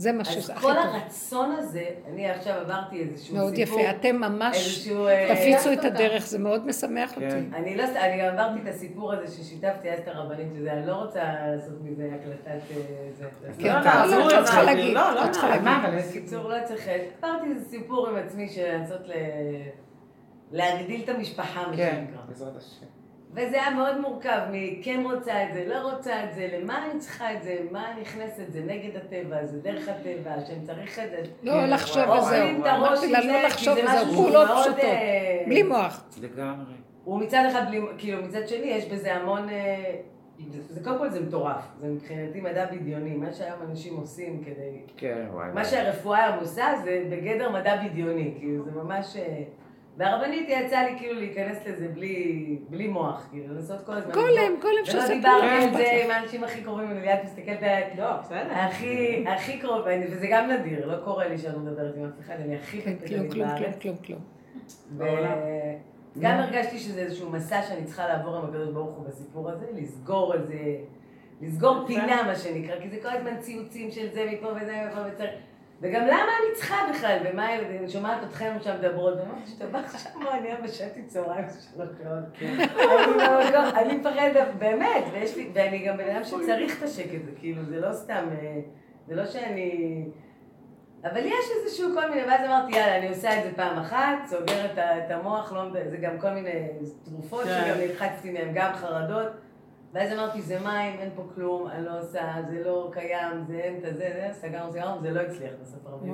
זה 0.00 0.12
מה 0.12 0.20
אז 0.20 0.26
שזה 0.26 0.52
הכי 0.52 0.62
כל 0.62 0.74
טוב. 0.74 0.94
הרצון 0.94 1.50
הזה, 1.58 1.84
אני 2.12 2.30
עכשיו 2.30 2.54
עברתי 2.54 3.00
איזשהו 3.00 3.34
סיפור, 3.34 3.38
מאוד 3.40 3.58
יפה, 3.58 3.90
אתם 3.90 4.16
ממש. 4.16 4.88
אה, 4.88 5.34
תפיצו 5.34 5.72
את 5.72 5.84
הדרך, 5.84 6.26
זה 6.26 6.38
מאוד 6.38 6.66
משמח 6.66 7.10
אותי. 7.10 7.30
כן. 7.30 7.44
אני 7.54 7.76
לא, 7.76 7.84
אני 7.84 8.22
עברתי 8.22 8.60
את 8.62 8.74
הסיפור 8.74 9.12
הזה 9.12 9.36
ששיתפתי 9.36 9.90
אז 9.90 9.98
את 9.98 10.08
הרבנית, 10.08 10.46
שזה, 10.56 10.72
אני 10.72 10.86
לא 10.86 10.92
רוצה 10.92 11.20
לעשות 11.22 11.74
מזה 11.82 12.10
הקלטת 12.14 12.46
אה, 12.46 12.58
זה. 13.18 13.26
כן, 13.58 13.74
לא, 13.84 14.06
לא, 14.06 14.18
לא 14.18 14.38
לא, 14.38 14.44
צריכה 14.44 14.62
להגיד, 14.62 14.94
לא, 14.94 15.14
לא, 15.14 15.26
לא 15.26 15.32
צריכה 15.32 15.48
להגיד. 15.48 15.64
מה, 15.64 15.88
אבל 15.88 15.96
איזה 15.96 16.08
בקיצור, 16.08 16.48
לא 16.48 16.56
צריך... 16.64 16.88
עברתי 17.20 17.44
איזה 17.44 17.70
סיפור 17.70 18.08
עם 18.08 18.16
עצמי 18.16 18.48
של 18.48 18.74
לנסות 18.74 19.08
ל... 19.08 19.12
להגדיל 20.52 21.00
את 21.04 21.08
המשפחה, 21.08 21.66
מה 21.66 21.76
כן, 21.76 22.04
שנקרא. 22.06 22.22
בעזרת 22.28 22.56
השם. 22.56 22.99
וזה 23.32 23.62
היה 23.62 23.70
מאוד 23.70 24.00
מורכב, 24.00 24.40
מי 24.50 24.80
כן 24.84 25.02
רוצה 25.04 25.44
את 25.44 25.54
זה, 25.54 25.64
לא 25.68 25.90
רוצה 25.90 26.24
את 26.24 26.34
זה, 26.34 26.48
למה 26.52 26.84
אני 26.90 27.00
צריכה 27.00 27.34
את 27.34 27.42
זה, 27.42 27.56
מה 27.70 27.86
נכנסת, 28.00 28.52
זה 28.52 28.60
נגד 28.66 28.96
הטבע, 28.96 29.46
זה 29.46 29.60
דרך 29.60 29.88
הטבע, 29.88 30.46
שאני 30.46 30.66
צריך 30.66 30.98
את 30.98 31.10
זה. 31.10 31.22
לא 31.42 31.66
לחשוב 31.66 31.96
וואו, 31.96 32.22
וזהו. 32.22 32.32
אוכלים 32.32 32.60
את 32.60 32.66
הראש 32.66 32.88
אמרתי 32.88 33.12
לה 33.12 33.18
עם 33.18 33.24
זה, 33.24 33.32
לא 33.32 33.38
כי 33.38 33.46
לחשוב 33.46 33.74
זה 33.74 33.84
וזהו, 33.84 34.14
פעולות 34.14 34.48
מאוד, 34.48 34.62
פשוטות. 34.62 34.80
אה, 34.80 35.42
בלי 35.46 35.62
מוח. 35.62 36.04
לגמרי. 36.20 36.74
הוא 37.04 37.20
מצד 37.20 37.44
אחד, 37.50 37.62
כאילו 37.98 38.22
מצד 38.22 38.48
שני 38.48 38.66
יש 38.66 38.84
בזה 38.84 39.14
המון, 39.14 39.48
אה, 39.48 39.94
זה, 40.50 40.74
זה 40.74 40.84
קודם 40.84 40.98
כל 40.98 41.10
זה 41.10 41.20
מטורף, 41.20 41.64
זה 41.80 41.86
מבחינתי 41.88 42.40
מדע 42.40 42.66
בדיוני, 42.72 43.14
מה 43.16 43.32
שהיום 43.32 43.62
אנשים 43.70 43.96
עושים 43.96 44.44
כדי, 44.44 44.80
כן, 44.96 45.26
וואי. 45.32 45.48
מה 45.54 45.64
שהרפואה 45.64 46.24
היום 46.24 46.38
עושה 46.38 46.66
זה 46.84 47.04
בגדר 47.10 47.50
מדע 47.50 47.76
בדיוני, 47.84 48.34
כאילו 48.38 48.64
זה 48.64 48.70
ממש, 48.72 49.16
אה, 49.16 49.42
והרבנית 49.96 50.48
יצא 50.48 50.78
לי 50.78 50.98
כאילו 50.98 51.14
להיכנס 51.20 51.66
לזה 51.66 51.88
בלי, 51.88 52.58
בלי 52.70 52.88
מוח, 52.88 53.26
כאילו 53.30 53.54
לנסות 53.54 53.80
כל 53.86 53.92
הזמן, 53.92 54.12
גולם. 54.12 54.26
גולם 54.60 54.74
ולא 54.76 54.84
שעושה 54.84 55.08
דיברתי 55.08 55.22
פעולה, 55.40 55.52
על 55.62 55.64
אכפת 55.68 55.76
זה. 55.76 56.02
עם 56.04 56.10
האנשים 56.10 56.44
הכי 56.44 56.62
קרובים 56.62 56.90
אליי, 56.90 57.14
את 57.14 57.24
מסתכלת 57.24 57.58
עליי, 57.62 57.90
לא, 57.98 58.16
בסדר. 58.16 58.52
הכי, 58.52 59.24
הכי 59.28 59.58
קרוב, 59.58 59.82
ואני- 59.86 60.06
וזה 60.10 60.26
גם 60.30 60.50
נדיר, 60.50 60.86
לא 60.86 61.04
קורה 61.04 61.28
לי 61.28 61.38
שאני 61.38 61.58
מדברת 61.58 61.94
עם 61.96 62.04
אף 62.04 62.20
אחד, 62.20 62.34
אני 62.44 62.56
הכי 62.56 62.80
כן, 62.82 62.96
כלום, 62.96 62.98
פטפטנית 62.98 63.30
כלום, 63.30 63.30
כלום, 63.30 63.48
בארץ. 63.48 63.78
כלום, 63.82 63.96
כלום. 63.96 64.20
וגם 66.16 66.38
הרגשתי 66.38 66.78
שזה 66.78 67.00
איזשהו 67.00 67.30
מסע 67.30 67.62
שאני 67.62 67.84
צריכה 67.84 68.08
לעבור 68.08 68.36
עם 68.36 68.44
הקדוש 68.44 68.68
ברוך 68.68 68.96
הוא 68.96 69.06
בסיפור 69.06 69.50
הזה, 69.50 69.66
לסגור 69.74 70.34
איזה, 70.34 70.58
לסגור 71.40 71.84
פינה 71.86 72.22
מה 72.22 72.34
שנקרא, 72.36 72.80
כי 72.80 72.88
זה 72.90 72.96
כל 73.02 73.08
הזמן 73.08 73.36
ציוצים 73.40 73.90
של 73.90 74.08
זה 74.14 74.26
מפה 74.32 74.46
וזה 74.48 74.84
מפה 74.90 75.00
וצריך, 75.14 75.30
וגם 75.82 76.06
למה 76.06 76.16
אני 76.22 76.54
צריכה 76.54 76.76
בכלל, 76.90 77.18
ומה, 77.24 77.54
אני 77.58 77.88
שומעת 77.88 78.18
אתכם 78.28 78.56
שם 78.62 78.74
מדברות, 78.78 79.14
ואני 79.18 79.30
אומרת, 79.30 79.44
השתבח 79.46 79.98
שם, 79.98 80.10
אני 80.32 80.48
היום 80.48 80.62
בשעתי 80.62 81.02
צהריים 81.02 81.44
שלוש 81.74 81.88
שעות. 82.02 82.24
אני 82.40 82.66
במקום- 82.66 83.76
אני 83.76 83.96
מפחדת, 83.96 84.48
באמת, 84.58 85.04
ויש 85.12 85.36
לי, 85.36 85.50
ואני 85.54 85.78
גם 85.86 85.96
בן 85.96 86.10
אדם 86.10 86.24
שצריך 86.24 86.78
את 86.78 86.82
השקט, 86.82 87.24
זה 87.24 87.30
כאילו, 87.38 87.64
זה 87.64 87.80
לא 87.80 87.92
סתם, 87.92 88.28
אה, 88.42 88.60
זה 89.08 89.14
לא 89.14 89.26
שאני... 89.26 90.04
אבל 91.04 91.20
יש 91.26 91.44
איזשהו 91.64 91.88
כל 91.94 92.10
מיני, 92.10 92.22
ואז 92.28 92.40
אמרתי, 92.46 92.72
יאללה, 92.72 92.98
אני 92.98 93.08
עושה 93.08 93.38
את 93.38 93.44
זה 93.44 93.50
פעם 93.56 93.78
אחת, 93.78 94.18
סוגרת 94.26 94.78
את 94.78 95.10
המוח, 95.10 95.52
לא, 95.52 95.62
זה 95.90 95.96
גם 95.96 96.18
כל 96.18 96.30
מיני 96.30 96.68
תרופות 97.04 97.44
כן. 97.44 97.62
שגם 97.64 97.78
נלחצתי 97.78 98.30
מהן, 98.30 98.48
גם 98.54 98.72
חרדות. 98.74 99.28
ואז 99.94 100.12
אמרתי, 100.12 100.42
זה 100.42 100.58
מים, 100.60 100.96
אין 101.00 101.08
פה 101.16 101.22
כלום, 101.34 101.66
אני 101.70 101.84
לא 101.84 102.00
עושה, 102.00 102.20
זה 102.50 102.62
לא 102.64 102.90
קיים, 102.92 103.44
זה 103.48 103.54
אין 103.54 103.76
את 103.78 103.84
הזה, 103.84 103.98
זה, 104.14 104.28
סגרנו, 104.40 104.72
סגרנו, 104.72 105.02
זה 105.02 105.10
לא 105.10 105.20
הצליח 105.20 105.50
בסוף 105.62 105.86
הרבה 105.86 106.06
זה 106.06 106.12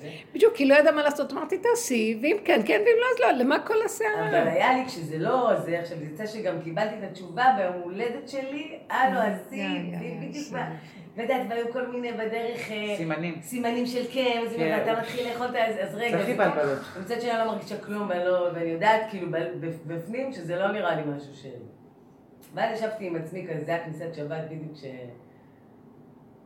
זה. 0.00 0.08
בדיוק, 0.34 0.54
כי 0.54 0.64
לא 0.68 0.74
ידעה 0.74 0.92
מה 0.92 1.02
לעשות, 1.02 1.32
אמרתי, 1.32 1.58
תעשי, 1.58 2.18
ואם 2.22 2.36
כן, 2.44 2.60
כן, 2.66 2.80
ואם 2.86 2.96
לא, 3.00 3.06
אז 3.14 3.38
לא, 3.38 3.44
למה 3.44 3.58
כל 3.66 3.74
הסערה? 3.84 4.28
אבל 4.28 4.48
היה 4.48 4.72
לי, 4.76 4.86
כשזה 4.86 5.18
לא, 5.18 5.50
זה 5.64 5.78
עכשיו 5.80 6.04
יצא 6.04 6.26
שגם 6.26 6.60
קיבלתי 6.64 6.94
את 6.98 7.10
התשובה 7.10 7.44
ביום 7.58 7.74
הולדת 7.82 8.28
שלי, 8.28 8.78
הלו, 8.90 9.20
בדיוק 9.50 10.46
יא. 10.46 10.52
מה. 10.52 10.70
ואת 11.16 11.28
יודעת, 11.30 11.46
והיו 11.50 11.72
כל 11.72 11.86
מיני 11.86 12.12
בדרך... 12.12 12.70
אה, 12.70 12.94
סימנים. 12.96 13.38
סימנים 13.42 13.86
של 13.86 14.02
כן, 14.12 14.42
אז 14.46 14.56
כן. 14.56 14.78
ואתה 14.86 15.00
מתחיל 15.00 15.28
לאכול 15.28 15.46
את 15.46 15.54
ה... 15.54 15.66
אז- 15.66 15.76
אז 15.88 15.94
רגע. 15.94 16.16
זה 16.16 16.22
הכי 16.22 16.32
זה 16.34 16.38
כן. 16.42 16.50
בלבלות. 16.50 16.78
ומצד 16.96 17.20
שני 17.20 17.30
אני 17.30 17.38
לא 17.38 17.44
מרגישה 17.52 17.78
כלום, 17.80 18.08
ואני 18.08 18.24
לא- 18.24 18.48
ואני 18.54 18.70
יודעת 18.70 19.00
כאילו 19.10 19.30
ב- 19.30 19.36
ב- 19.60 19.76
בפנים 19.94 20.32
שזה 20.32 20.56
לא 20.56 20.72
נראה 20.72 20.94
לי 20.96 21.02
משהו 21.16 21.34
ש... 21.34 21.46
ואז 22.54 22.78
ישבתי 22.78 23.06
עם 23.06 23.16
עצמי 23.16 23.46
כזה, 23.46 23.64
זה 23.64 23.74
היה 23.74 23.84
כניסת 23.84 24.14
שבת 24.14 24.44
בדיוק 24.44 24.76
ש... 24.76 24.84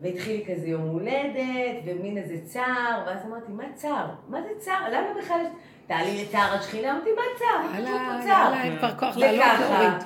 והתחיל 0.00 0.36
לי 0.36 0.54
כזה 0.54 0.68
יום 0.68 0.82
הולדת, 0.82 1.82
ומין 1.86 2.18
איזה 2.18 2.36
צער, 2.44 3.02
ואז 3.06 3.26
אמרתי, 3.26 3.52
מה 3.52 3.64
צער? 3.74 4.06
מה 4.28 4.42
זה 4.42 4.48
צער? 4.58 4.90
למה 4.90 5.06
בכלל 5.18 5.40
יש... 5.42 5.48
תעלי 5.86 6.24
לצער 6.24 6.54
השכינה, 6.54 6.92
אמרתי, 6.92 7.10
מה 7.16 7.22
צער? 7.38 7.74
יאללה. 7.74 8.20
יאללה, 8.26 8.62
אין 8.62 8.78
כבר 8.78 8.96
כוח 8.98 9.16
לעלות. 9.16 9.60
להוריד. 9.60 10.02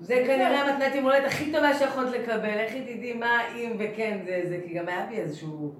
זה 0.00 0.22
כנראה 0.26 0.62
המתנת 0.62 0.94
יום 0.94 1.04
הולדת 1.04 1.26
הכי 1.26 1.52
טובה 1.52 1.78
שיכולת 1.78 2.10
לקבל, 2.10 2.44
איך 2.44 2.74
היא 2.74 2.96
תדעי 2.96 3.12
מה 3.12 3.40
אם 3.54 3.76
וכן 3.78 4.18
זה 4.24 4.42
זה, 4.48 4.58
כי 4.66 4.74
גם 4.74 4.88
היה 4.88 5.06
בי 5.06 5.16
איזשהו 5.16 5.72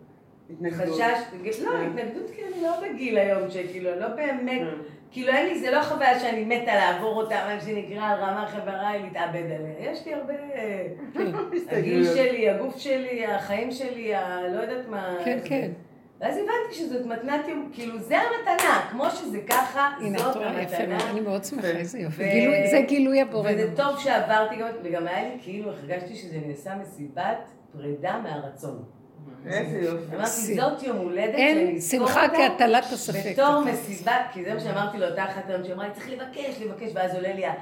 התנגדות. 0.50 1.00
חשש, 1.00 1.60
לא. 1.60 1.70
התנגדות 1.78 2.30
כי 2.30 2.42
אני 2.44 2.62
לא 2.62 2.72
בגיל 2.80 3.18
היום 3.18 3.50
שכאילו, 3.50 4.00
לא 4.00 4.08
באמת, 4.08 4.60
כן. 4.60 4.78
כאילו 5.14 5.28
אין 5.32 5.46
לי, 5.46 5.58
זה 5.60 5.70
לא 5.70 5.82
חוויה 5.82 6.20
שאני 6.20 6.44
מתה 6.44 6.74
לעבור 6.74 7.22
אותה, 7.22 7.34
מה 7.54 7.60
שנקרא, 7.60 8.02
על 8.04 8.20
רמה 8.20 8.46
חבריי, 8.46 9.02
להתאבד 9.02 9.44
עליה. 9.50 9.90
יש 9.92 10.06
לי 10.06 10.14
הרבה, 10.14 10.34
אה, 10.54 10.86
הגיל 11.70 12.04
שלי, 12.04 12.50
הגוף 12.50 12.78
שלי, 12.78 13.26
החיים 13.26 13.70
שלי, 13.70 14.14
ה- 14.14 14.40
לא 14.54 14.60
יודעת 14.60 14.88
מה. 14.88 15.14
כן. 15.24 15.38
כן. 15.44 15.70
ואז 16.20 16.36
הבנתי 16.36 16.74
שזאת 16.74 17.06
מתנת 17.06 17.48
יום, 17.48 17.70
כאילו 17.74 17.98
זה 17.98 18.16
המתנה, 18.18 18.86
כמו 18.90 19.10
שזה 19.10 19.38
ככה, 19.48 19.90
הנה, 20.00 20.18
זאת 20.18 20.30
את 20.30 20.36
רואה, 20.36 20.62
יפה 20.62 20.76
המתנה. 20.76 21.10
אני 21.10 21.20
מאוד 21.20 21.44
שמחה, 21.44 21.62
כן. 21.62 21.76
איזה 21.76 21.98
יופי. 21.98 22.22
ו- 22.22 22.26
גילוי- 22.32 22.70
זה 22.70 22.80
גילוי 22.88 23.20
הבורא. 23.20 23.50
וזה 23.54 23.66
ממש. 23.68 23.76
טוב 23.76 23.98
שעברתי 23.98 24.56
גם, 24.56 24.66
וגם 24.82 25.06
היה 25.06 25.22
לי 25.22 25.36
כאילו, 25.42 25.70
הרגשתי 25.70 26.14
שזה 26.14 26.36
נעשה 26.46 26.74
מסיבת 26.74 27.38
פרידה 27.72 28.20
מהרצון. 28.22 28.84
איזה 29.46 29.78
יופי. 29.78 30.16
אמרתי, 30.16 30.54
זאת 30.56 30.82
יום 30.82 30.96
הולדת 30.96 31.32
שאני 31.32 31.42
אין 31.42 31.76
אזכור 31.76 31.98
שמחה 31.98 32.24
אותה 32.24 32.36
כהטלת 32.36 32.84
הספק. 32.92 33.32
בתור 33.32 33.64
מסיבה, 33.64 34.16
כי 34.32 34.44
זה 34.44 34.54
מה 34.54 34.60
שאמרתי 34.60 34.98
לאותה 34.98 35.24
אחת 35.24 35.50
היום, 35.50 35.64
שאמרה 35.64 35.88
לי, 35.88 35.94
צריך 35.94 36.08
לבקש, 36.10 36.60
לבקש, 36.60 36.90
ואז 36.94 37.14
עולה 37.14 37.32
לי 37.32 37.46
ה... 37.46 37.52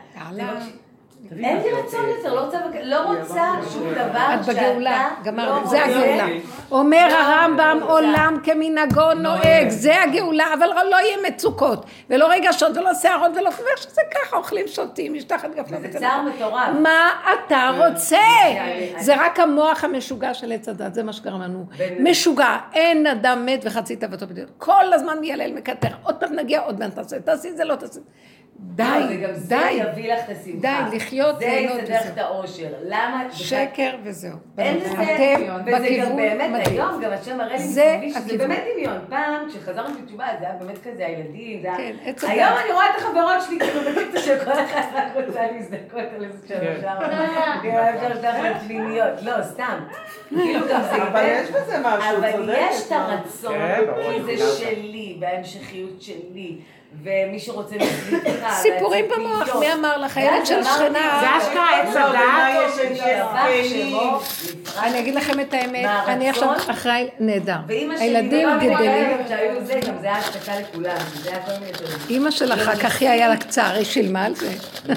אין 1.30 1.56
לי 1.62 1.70
רצון 1.72 2.00
יותר, 2.16 2.34
לא 2.34 2.40
רוצה 2.40 2.58
לא 2.82 3.12
רוצה 3.18 3.42
שום 3.72 3.90
דבר 3.94 4.34
את 4.34 4.46
בגאולה, 4.46 5.08
שאתה 5.18 5.30
גמרנו, 5.30 5.60
לא 5.60 5.66
זה. 5.66 5.84
הגאולה. 5.84 6.26
אומר 6.70 7.06
לא 7.08 7.14
הרמב"ם. 7.16 7.78
עולם 7.82 8.38
כמנהגו 8.44 9.14
נוהג, 9.14 9.68
זה 9.68 10.02
הגאולה, 10.02 10.44
אבל 10.54 10.66
לא 10.90 10.96
יהיה 10.96 11.16
מצוקות, 11.28 11.86
ולא 12.10 12.28
רגשות, 12.30 12.76
ולא 12.76 12.94
שערות, 12.94 13.30
ולא 13.36 13.48
ואיך 13.48 13.78
שזה 13.78 14.00
ככה, 14.14 14.36
אוכלים, 14.36 14.68
שותים, 14.68 15.14
משטחת 15.14 15.50
גפנה. 15.54 15.76
וזה 15.78 15.88
ותל- 15.88 15.98
צער 15.98 16.22
מטורף. 16.22 16.68
מה 16.82 17.08
אתה 17.46 17.70
רוצה? 17.78 18.18
אני- 18.50 18.92
זה 18.98 19.14
רק 19.16 19.40
המוח 19.40 19.84
המשוגע 19.84 20.34
של 20.34 20.52
עץ 20.52 20.68
הדת, 20.68 20.94
זה 20.94 21.02
מה 21.02 21.12
שגרם 21.12 21.42
לנו. 21.42 21.66
משוגע, 22.00 22.56
אין 22.72 23.06
אדם 23.06 23.46
מת 23.46 23.60
וחצי 23.64 23.96
תאוותו 23.96 24.26
בדיוק. 24.26 24.50
כל 24.58 24.92
הזמן 24.92 25.18
מיילל, 25.20 25.52
מקטר, 25.54 25.88
עוד 26.02 26.14
פעם 26.14 26.32
נגיע, 26.32 26.60
עוד 26.60 26.78
מעט 26.78 26.94
תעשה, 26.94 27.20
תעשי 27.20 27.48
את 27.48 27.56
זה, 27.56 27.64
לא 27.64 27.74
תעשי. 27.74 28.00
די, 28.64 28.84
לא, 28.84 29.06
וגם 29.10 29.34
זה 29.34 29.56
די. 29.56 29.70
יביא 29.70 30.14
לך 30.14 30.20
את 30.24 30.36
השמחה. 30.36 30.58
די, 30.90 30.96
לחיות, 30.96 31.38
זה 31.38 31.46
ליהנות 31.46 31.82
יסדר 31.82 31.94
לך 31.94 32.00
וזהו. 32.00 32.12
את 32.12 32.18
האושר. 32.18 32.68
למה? 32.82 33.24
שקר 33.30 33.96
וזהו. 34.04 34.36
אין 34.58 34.76
לזה 34.76 34.88
דמיון, 35.36 35.60
וזה 35.66 35.88
גם 36.00 36.16
באמת. 36.16 36.66
היום 36.66 37.00
גם 37.02 37.12
השם 37.12 37.38
מראה 37.38 37.52
לי 37.52 37.58
זה 37.58 37.98
מסביבי 38.02 38.28
שזה. 38.28 38.38
באמת 38.38 38.64
דמיון. 38.74 38.98
פעם, 39.08 39.48
כשחזרנו 39.48 39.94
בתשובה, 40.02 40.26
זה 40.40 40.46
היה 40.46 40.54
באמת 40.54 40.78
כזה, 40.84 41.06
הילדים, 41.06 41.62
זה 41.62 41.68
היה... 41.68 41.76
כן, 41.76 41.92
עץ 42.04 42.24
היום. 42.24 42.52
אני 42.64 42.72
רואה 42.72 42.90
את 42.90 42.94
החברות 42.98 43.42
שלי, 43.46 43.58
כאילו, 43.58 43.80
בקטע 43.80 44.20
שכל 44.20 44.52
אחד 44.52 44.82
רק 44.94 45.26
רוצה 45.26 45.40
להזדכות 45.52 46.08
על 46.16 46.24
איזה 46.24 46.48
שלוש 46.48 46.60
כן. 46.80 46.88
ארבע. 46.88 47.08
כן, 47.62 47.94
אפשר 47.94 48.08
לשלוח 48.08 48.34
להם 48.34 48.58
פנימיות. 48.58 49.22
לא, 49.22 49.42
סתם. 49.42 49.78
כאילו 50.28 50.68
גם 50.68 50.82
זה... 50.82 51.02
אבל 51.02 51.24
יש 51.26 51.50
בזה 51.50 51.78
משהו, 51.84 52.18
אבל 52.18 52.32
צודקת, 52.32 52.58
יש 52.70 52.86
את? 52.86 52.92
הרצון, 52.92 53.52
כן, 53.52 53.84
כי 54.26 54.36
זה. 54.36 54.46
שלי, 54.58 55.18
וההמשכיות 55.20 56.02
שלי. 56.02 56.58
ומי 57.02 57.38
שרוצה 57.38 57.76
להצליחה, 57.76 58.50
סיפורים 58.50 59.04
במוח, 59.16 59.56
מי 59.56 59.72
אמר 59.72 59.98
לך? 59.98 60.16
הילד 60.16 60.46
של 60.46 60.64
שכנה... 60.64 61.20
זה 61.20 61.38
אשכרה 61.38 61.80
עץ 61.80 61.94
לא, 61.94 62.00
הדת. 62.00 62.74
שפקנים? 62.74 63.96
אני 64.82 65.00
אגיד 65.00 65.14
לכם 65.14 65.40
את 65.40 65.54
האמת? 65.54 65.90
אני 66.06 66.28
עכשיו 66.28 66.52
אחראי 66.70 67.08
נהדר. 67.20 67.56
הילדים 67.98 68.48
גדלים. 68.60 69.18
אימא 72.10 72.30
שלך, 72.30 72.60
אחר 72.60 72.76
כך 72.76 73.00
היא 73.00 73.08
היה 73.08 73.28
לה 73.28 73.36
קצר, 73.36 73.70
היא 73.74 73.84
שילמה 73.84 74.24
על 74.24 74.34
זה. 74.34 74.52
לא, 74.88 74.94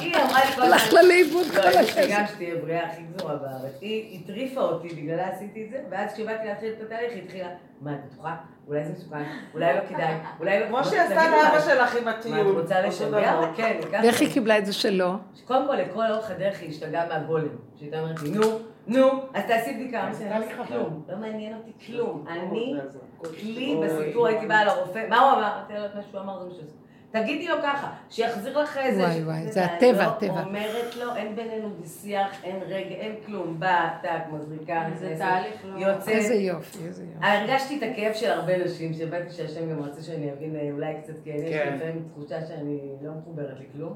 היא 0.00 0.16
אמרה 0.16 0.44
לי 0.44 0.52
כל 0.54 0.62
הזמן... 0.62 0.72
הלך 0.72 0.92
לה 0.92 1.02
לאיבוד 1.02 1.46
לא, 1.46 1.62
כל 1.62 1.68
הכסף. 1.68 2.06
גם 2.10 2.24
שתהיה 2.34 2.54
בריאה 2.62 2.86
הכי 2.86 3.02
גזורה 3.16 3.34
בארץ. 3.36 3.72
היא 3.80 4.20
הטריפה 4.24 4.60
אותי, 4.60 4.88
בגללה 4.88 5.28
עשיתי 5.28 5.64
את 5.64 5.70
זה, 5.70 5.78
ואז 5.90 6.12
כשבאתי 6.14 6.46
להתחיל 6.48 6.72
את 6.78 6.82
התהליך, 6.82 7.12
היא 7.14 7.22
התחילה, 7.24 7.48
מה, 7.80 7.92
את 7.92 7.98
בטוחה? 8.12 8.34
אולי 8.68 8.84
זה 8.84 8.92
מסוכן, 8.92 9.24
אולי 9.54 9.74
לא 9.74 9.80
כדאי, 9.88 10.14
אולי 10.40 10.60
לא... 10.60 10.66
כמו 10.66 10.76
בוא, 10.76 10.84
שהיא 10.84 11.00
עשתה 11.00 11.14
תגידו 11.14 11.36
לאבא 11.36 11.54
מה, 11.54 11.60
שלך 11.60 11.96
עם 11.96 12.04
מה, 12.04 12.10
את 12.10 12.18
הטיול. 12.18 12.58
רוצה 12.58 12.80
לשגע? 12.80 13.40
כן, 13.56 13.80
ככה. 13.92 14.02
ואיך 14.02 14.20
היא 14.20 14.32
קיבלה 14.32 14.58
את 14.58 14.66
זה 14.66 14.72
שלא? 14.72 15.12
קודם 15.44 15.66
כל, 15.66 15.74
לכל 15.74 16.04
אורך 16.10 16.30
הדרך 16.30 16.60
היא 16.60 16.70
השתגעה 16.70 17.08
מהגולם. 17.08 17.48
שהייתה 17.78 18.00
אומרת 18.00 18.22
לי, 18.22 18.30
נו, 18.30 18.58
נו, 18.86 19.08
אז 19.34 19.44
תעשי 19.44 19.74
בדיקה. 19.74 20.10
לא 20.38 20.66
כלום, 20.66 21.02
לא 21.08 21.16
מעניין 21.16 21.56
אותי 21.56 21.70
כלום. 21.86 22.24
אני, 22.28 22.74
כלי 23.40 23.80
בסיפור, 23.84 24.26
הייתי 24.26 24.46
באה 24.46 24.64
לרופא, 24.64 25.06
מה 25.08 25.20
הוא 25.20 25.32
אמר? 25.32 25.56
אמרתי 25.56 25.72
לה, 25.72 25.86
מה 25.94 26.02
שהוא 26.10 26.20
אמר 26.20 26.38
זה 26.38 26.46
מה. 26.48 26.87
תגידי 27.10 27.48
לו 27.48 27.56
ככה, 27.62 27.90
שיחזיר 28.10 28.58
לך 28.58 28.76
איזה... 28.78 29.02
וואי, 29.02 29.22
וואי, 29.24 29.52
זה 29.52 29.64
הטבע, 29.64 30.04
לא 30.04 30.08
הטבע. 30.10 30.42
אומרת 30.42 30.96
לו, 30.96 31.16
אין 31.16 31.36
בינינו 31.36 31.68
שיח, 31.84 32.44
אין 32.44 32.56
רגע, 32.66 32.94
אין 32.94 33.14
כלום. 33.26 33.60
באה, 33.60 33.98
טק, 34.02 34.32
מזריקה, 34.32 34.84
זה 34.98 35.06
נכנסת, 35.06 35.20
תהליך 35.20 35.64
לא- 35.64 35.78
יוצאת. 35.78 36.08
איזה 36.08 36.34
יופי, 36.34 36.78
איזה 36.86 37.02
יופי. 37.02 37.26
הרגשתי 37.26 37.78
את 37.78 37.82
הכאב 37.82 38.14
של 38.14 38.30
הרבה 38.30 38.64
נשים, 38.64 38.94
שהבנתי 38.94 39.30
שהשם 39.30 39.70
גם 39.70 39.82
רצה 39.82 40.02
שאני 40.02 40.32
אבין 40.32 40.56
אה, 40.56 40.68
אולי 40.72 40.94
קצת, 41.02 41.12
כי 41.24 41.32
אני 41.32 41.38
יש 41.40 41.44
לי 41.44 41.58
כן. 41.58 41.74
לפעמים 41.76 42.08
תחושה 42.12 42.46
שאני 42.46 42.78
לא 43.02 43.10
מחוברת 43.18 43.56
לכלום. 43.60 43.94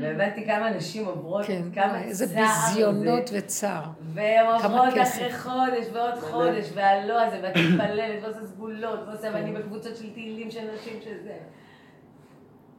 והבנתי 0.00 0.44
כמה 0.46 0.70
נשים 0.70 1.04
עוברות, 1.04 1.46
כן, 1.46 1.62
כמה 1.74 1.92
וואי, 1.92 2.02
איזה 2.02 2.34
צער 2.34 2.46
ביזיונות 2.68 3.26
זה. 3.26 3.38
וצער. 3.38 3.82
והן 4.14 4.58
כמה 4.62 4.86
עוברות. 4.86 5.02
אחרי 5.02 5.32
חודש 5.32 5.86
ועוד 5.92 6.14
חודש, 6.14 6.70
והלא 6.74 7.22
הזה, 7.22 7.38
ואת 7.42 7.56
מתפללת 7.56 8.22
ועושה 8.24 8.44
סגולות, 8.46 9.00
ועושה, 9.06 9.28
ואני 9.34 9.52
בקבוצות 9.52 9.96
של 9.96 10.12
תהילים 10.12 10.50
של 10.50 10.60
נשים 10.74 11.00
שזה. 11.00 11.34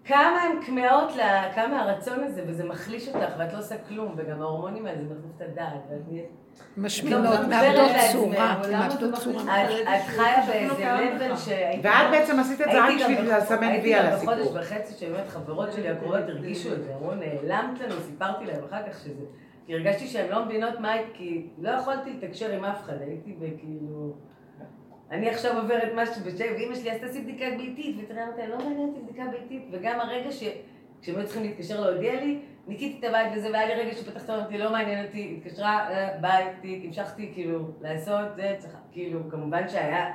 כמה 0.07 0.41
הן 0.41 0.61
כמהות, 0.65 1.11
כמה 1.55 1.81
הרצון 1.81 2.23
הזה, 2.23 2.43
וזה 2.47 2.63
מחליש 2.63 3.07
אותך, 3.07 3.33
ואת 3.37 3.53
לא 3.53 3.59
עושה 3.59 3.75
כלום, 3.77 4.15
וגם 4.17 4.41
ההורמונים 4.41 4.85
האלה, 4.85 4.97
זה 4.97 5.13
מחליף 5.13 5.31
את 5.35 5.41
הדעת, 5.41 5.81
ואת 5.89 6.01
נהיית... 6.07 6.25
משמינות, 6.77 7.23
גם 7.23 7.49
מאבדות 7.49 7.91
צורה, 8.11 8.61
מאבדות 8.71 9.15
זה 9.15 9.21
צורה. 9.21 9.63
את 9.63 10.01
חיה 10.05 10.43
באיזה 10.47 11.15
לבל 11.15 11.35
שהייתי... 11.35 11.87
ואת 11.87 12.11
בעצם 12.11 12.39
עשית 12.39 12.61
את 12.61 12.67
זה 12.71 12.79
רק 12.79 12.89
הייתי 12.89 13.03
גם 13.03 13.11
בשביל 13.13 13.37
לסמן 13.37 13.63
הייתי 13.63 13.87
וי 13.87 13.93
על 13.95 14.05
גם 14.05 14.13
הסיפור. 14.13 14.35
בחודש 14.35 14.55
וחצי 14.55 14.93
שבאמת 14.93 15.27
חברות 15.27 15.73
שלי 15.73 15.89
הקרובות 15.89 16.19
הרגישו 16.27 16.73
את 16.73 16.83
זה, 16.83 16.95
אמרו 16.95 17.11
נעלמת 17.15 17.79
לנו, 17.79 17.95
סיפרתי 18.05 18.45
להם 18.45 18.63
אחר 18.69 18.89
כך 18.89 18.99
שזה... 18.99 19.25
כי 19.65 19.73
הרגשתי 19.73 20.07
שהן 20.07 20.29
לא 20.29 20.45
מבינות 20.45 20.79
מה, 20.79 20.93
כי 21.13 21.47
לא 21.57 21.69
יכולתי 21.69 22.13
לתקשר 22.13 22.51
עם 22.51 22.65
אף 22.65 22.83
אחד, 22.83 23.01
הייתי 23.01 23.33
בכאילו... 23.39 24.13
אני 25.11 25.29
עכשיו 25.29 25.61
עוברת 25.61 25.91
משהו 25.95 26.15
בשם, 26.25 26.53
ואימא 26.53 26.75
שלי 26.75 26.89
עשתה 26.89 27.05
לי 27.05 27.21
בדיקה 27.21 27.45
ביתית, 27.57 27.95
ותראה 27.99 28.27
אותה, 28.27 28.47
לא 28.47 28.57
מעניין 28.57 28.89
אותי 28.89 28.99
בדיקה 28.99 29.23
ביתית, 29.31 29.67
וגם 29.71 29.99
הרגע 29.99 30.31
ש... 30.31 30.43
כשהם 31.01 31.15
היו 31.15 31.25
צריכים 31.25 31.43
להתקשר 31.43 31.81
להודיע 31.81 32.15
לי, 32.15 32.39
ניקיתי 32.67 32.99
את 32.99 33.03
הבית 33.03 33.31
וזה, 33.35 33.49
והיה 33.53 33.75
לי 33.75 33.81
רגע 33.81 33.95
שפתחת 33.95 34.29
אמרתי, 34.29 34.57
לא 34.57 34.71
מעניין 34.71 35.05
אותי, 35.05 35.37
התקשרה, 35.37 35.89
אה, 35.89 36.17
ביי, 36.21 36.45
תיק, 36.61 36.85
המשכתי 36.85 37.31
כאילו 37.33 37.59
לעשות, 37.81 38.35
זה 38.35 38.55
צריך, 38.59 38.73
כאילו, 38.91 39.19
כמובן 39.29 39.69
שהיה... 39.69 40.13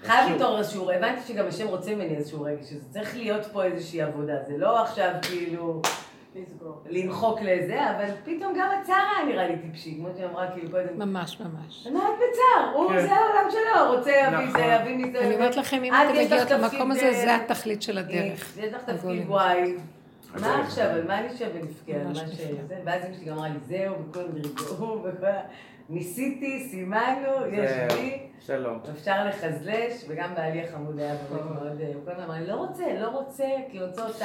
חייב 0.00 0.32
להתעורר 0.32 0.58
איזשהו, 0.58 0.90
הבנתי 0.90 1.20
שגם 1.20 1.46
השם 1.46 1.68
רוצה 1.68 1.94
ממני 1.94 2.16
איזשהו 2.16 2.42
רגע, 2.42 2.62
שזה 2.62 2.84
צריך 2.90 3.16
להיות 3.16 3.44
פה 3.46 3.64
איזושהי 3.64 4.02
עבודה, 4.02 4.34
זה 4.46 4.58
לא 4.58 4.82
עכשיו 4.82 5.12
כאילו 5.22 5.82
למחוק 6.88 7.38
לזה, 7.42 7.90
אבל 7.90 8.04
פתאום 8.24 8.52
גם 8.58 8.68
הצער 8.80 8.96
היה 9.16 9.26
נראה 9.26 9.48
לי 9.48 9.58
טיפשי, 9.58 9.94
כמו 9.98 10.08
שאמרה 10.18 10.50
כאילו 10.50 10.70
קודם. 10.70 10.98
ממש 10.98 11.40
ממש. 11.40 11.86
מה 11.92 11.98
את 11.98 12.14
בצער? 12.16 12.74
הוא, 12.74 12.90
כן. 12.90 13.00
זה 13.06 13.12
העולם 13.14 13.50
שלו, 13.50 13.96
רוצה 13.96 14.04
זה, 14.04 14.30
נכון. 14.30 14.60
יביא 14.90 15.06
מזה. 15.06 15.18
אני 15.20 15.34
אומרת 15.34 15.56
לכם, 15.56 15.84
אם 15.84 15.94
את, 15.94 15.98
אתם 16.10 16.24
מגיעות 16.24 16.50
למקום 16.50 16.90
הזה, 16.90 17.12
זה 17.12 17.36
התכלית 17.36 17.82
של 17.82 17.98
הדרך. 17.98 18.58
יש 18.58 18.72
לך 18.74 18.82
תפקיד. 18.82 19.28
וואי. 19.28 19.74
מה 20.32 20.38
זה- 20.40 20.54
עכשיו, 20.54 20.84
על 20.86 21.06
מה 21.06 21.18
אני 21.18 21.28
שווה 21.36 21.60
נבכה? 21.62 21.92
על 22.00 22.06
מה 22.06 22.14
ש... 22.14 22.22
נפלא. 22.22 22.46
זה? 22.68 22.78
ואז 22.84 23.02
אמא 23.04 23.14
שלי 23.14 23.30
אמרה 23.30 23.48
לי, 23.48 23.58
זהו, 23.68 23.94
וכולם 24.10 24.26
נרגעו, 24.34 25.02
וכל. 25.04 25.26
ניסיתי, 25.88 26.68
סימנו, 26.70 27.46
יש. 27.52 27.70
לי. 27.94 28.18
שלום. 28.40 28.78
אפשר 28.92 29.24
לחזלש, 29.28 30.04
וגם 30.08 30.34
בעלי 30.34 30.62
החמוד 30.62 30.98
היה 30.98 31.14
באמת 31.14 31.44
מאוד, 31.44 31.80
אה, 31.80 31.86
הוא 31.94 32.04
כל 32.04 32.10
הזמן 32.10 32.24
אמר 32.24 32.34
לי, 32.34 32.46
לא 32.46 32.54
רוצה, 32.54 32.84
לא 33.00 33.08
רוצה, 33.08 33.44
כי 33.70 33.80
רוצה 33.82 34.06
אותך. 34.06 34.24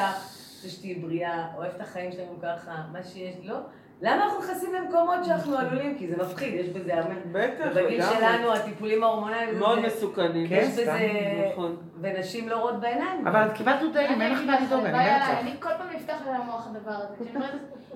רוצה 0.63 0.73
שתהיי 0.75 0.95
בריאה, 0.95 1.45
אוהב 1.57 1.71
את 1.75 1.81
החיים 1.81 2.11
שלנו 2.11 2.39
ככה, 2.43 2.71
מה 2.93 3.03
שיש, 3.03 3.35
לא. 3.43 3.55
למה 4.01 4.23
אנחנו 4.25 4.39
נכנסים 4.39 4.73
למקומות 4.73 5.25
שאנחנו 5.25 5.57
עלולים? 5.57 5.95
כי 5.97 6.07
זה 6.07 6.17
מפחיד, 6.17 6.53
יש 6.53 6.67
בזה 6.69 6.93
הרבה... 6.97 7.13
בטח, 7.31 7.65
לגמרי. 7.65 8.01
שלנו, 8.01 8.53
הטיפולים 8.53 9.03
ההורמונליים, 9.03 9.59
מאוד 9.59 9.79
מסוכנים. 9.79 10.47
כן, 10.47 10.55
יש 10.55 10.67
בזה... 10.73 10.99
נכון. 11.51 11.75
ונשים 12.01 12.49
לא 12.49 12.55
רואות 12.57 12.79
בעיניים. 12.79 13.27
אבל 13.27 13.45
את 13.47 13.53
קיבלת 13.53 13.79
דודאים, 13.79 14.21
אין 14.21 14.31
לך 14.33 14.39
מה 14.45 14.59
לדאוג, 14.61 14.83
אני 14.83 14.91
בעיה 14.93 15.09
באמצע. 15.19 15.25
עליי, 15.31 15.41
אני 15.41 15.55
כל 15.59 15.69
פעם 15.77 15.87
נפתח 15.95 16.15
לי 16.25 16.31
למוח 16.39 16.67
הדבר 16.67 16.91
הזה. 16.91 17.15
כשאני 17.23 17.35
אומרת, 17.35 17.51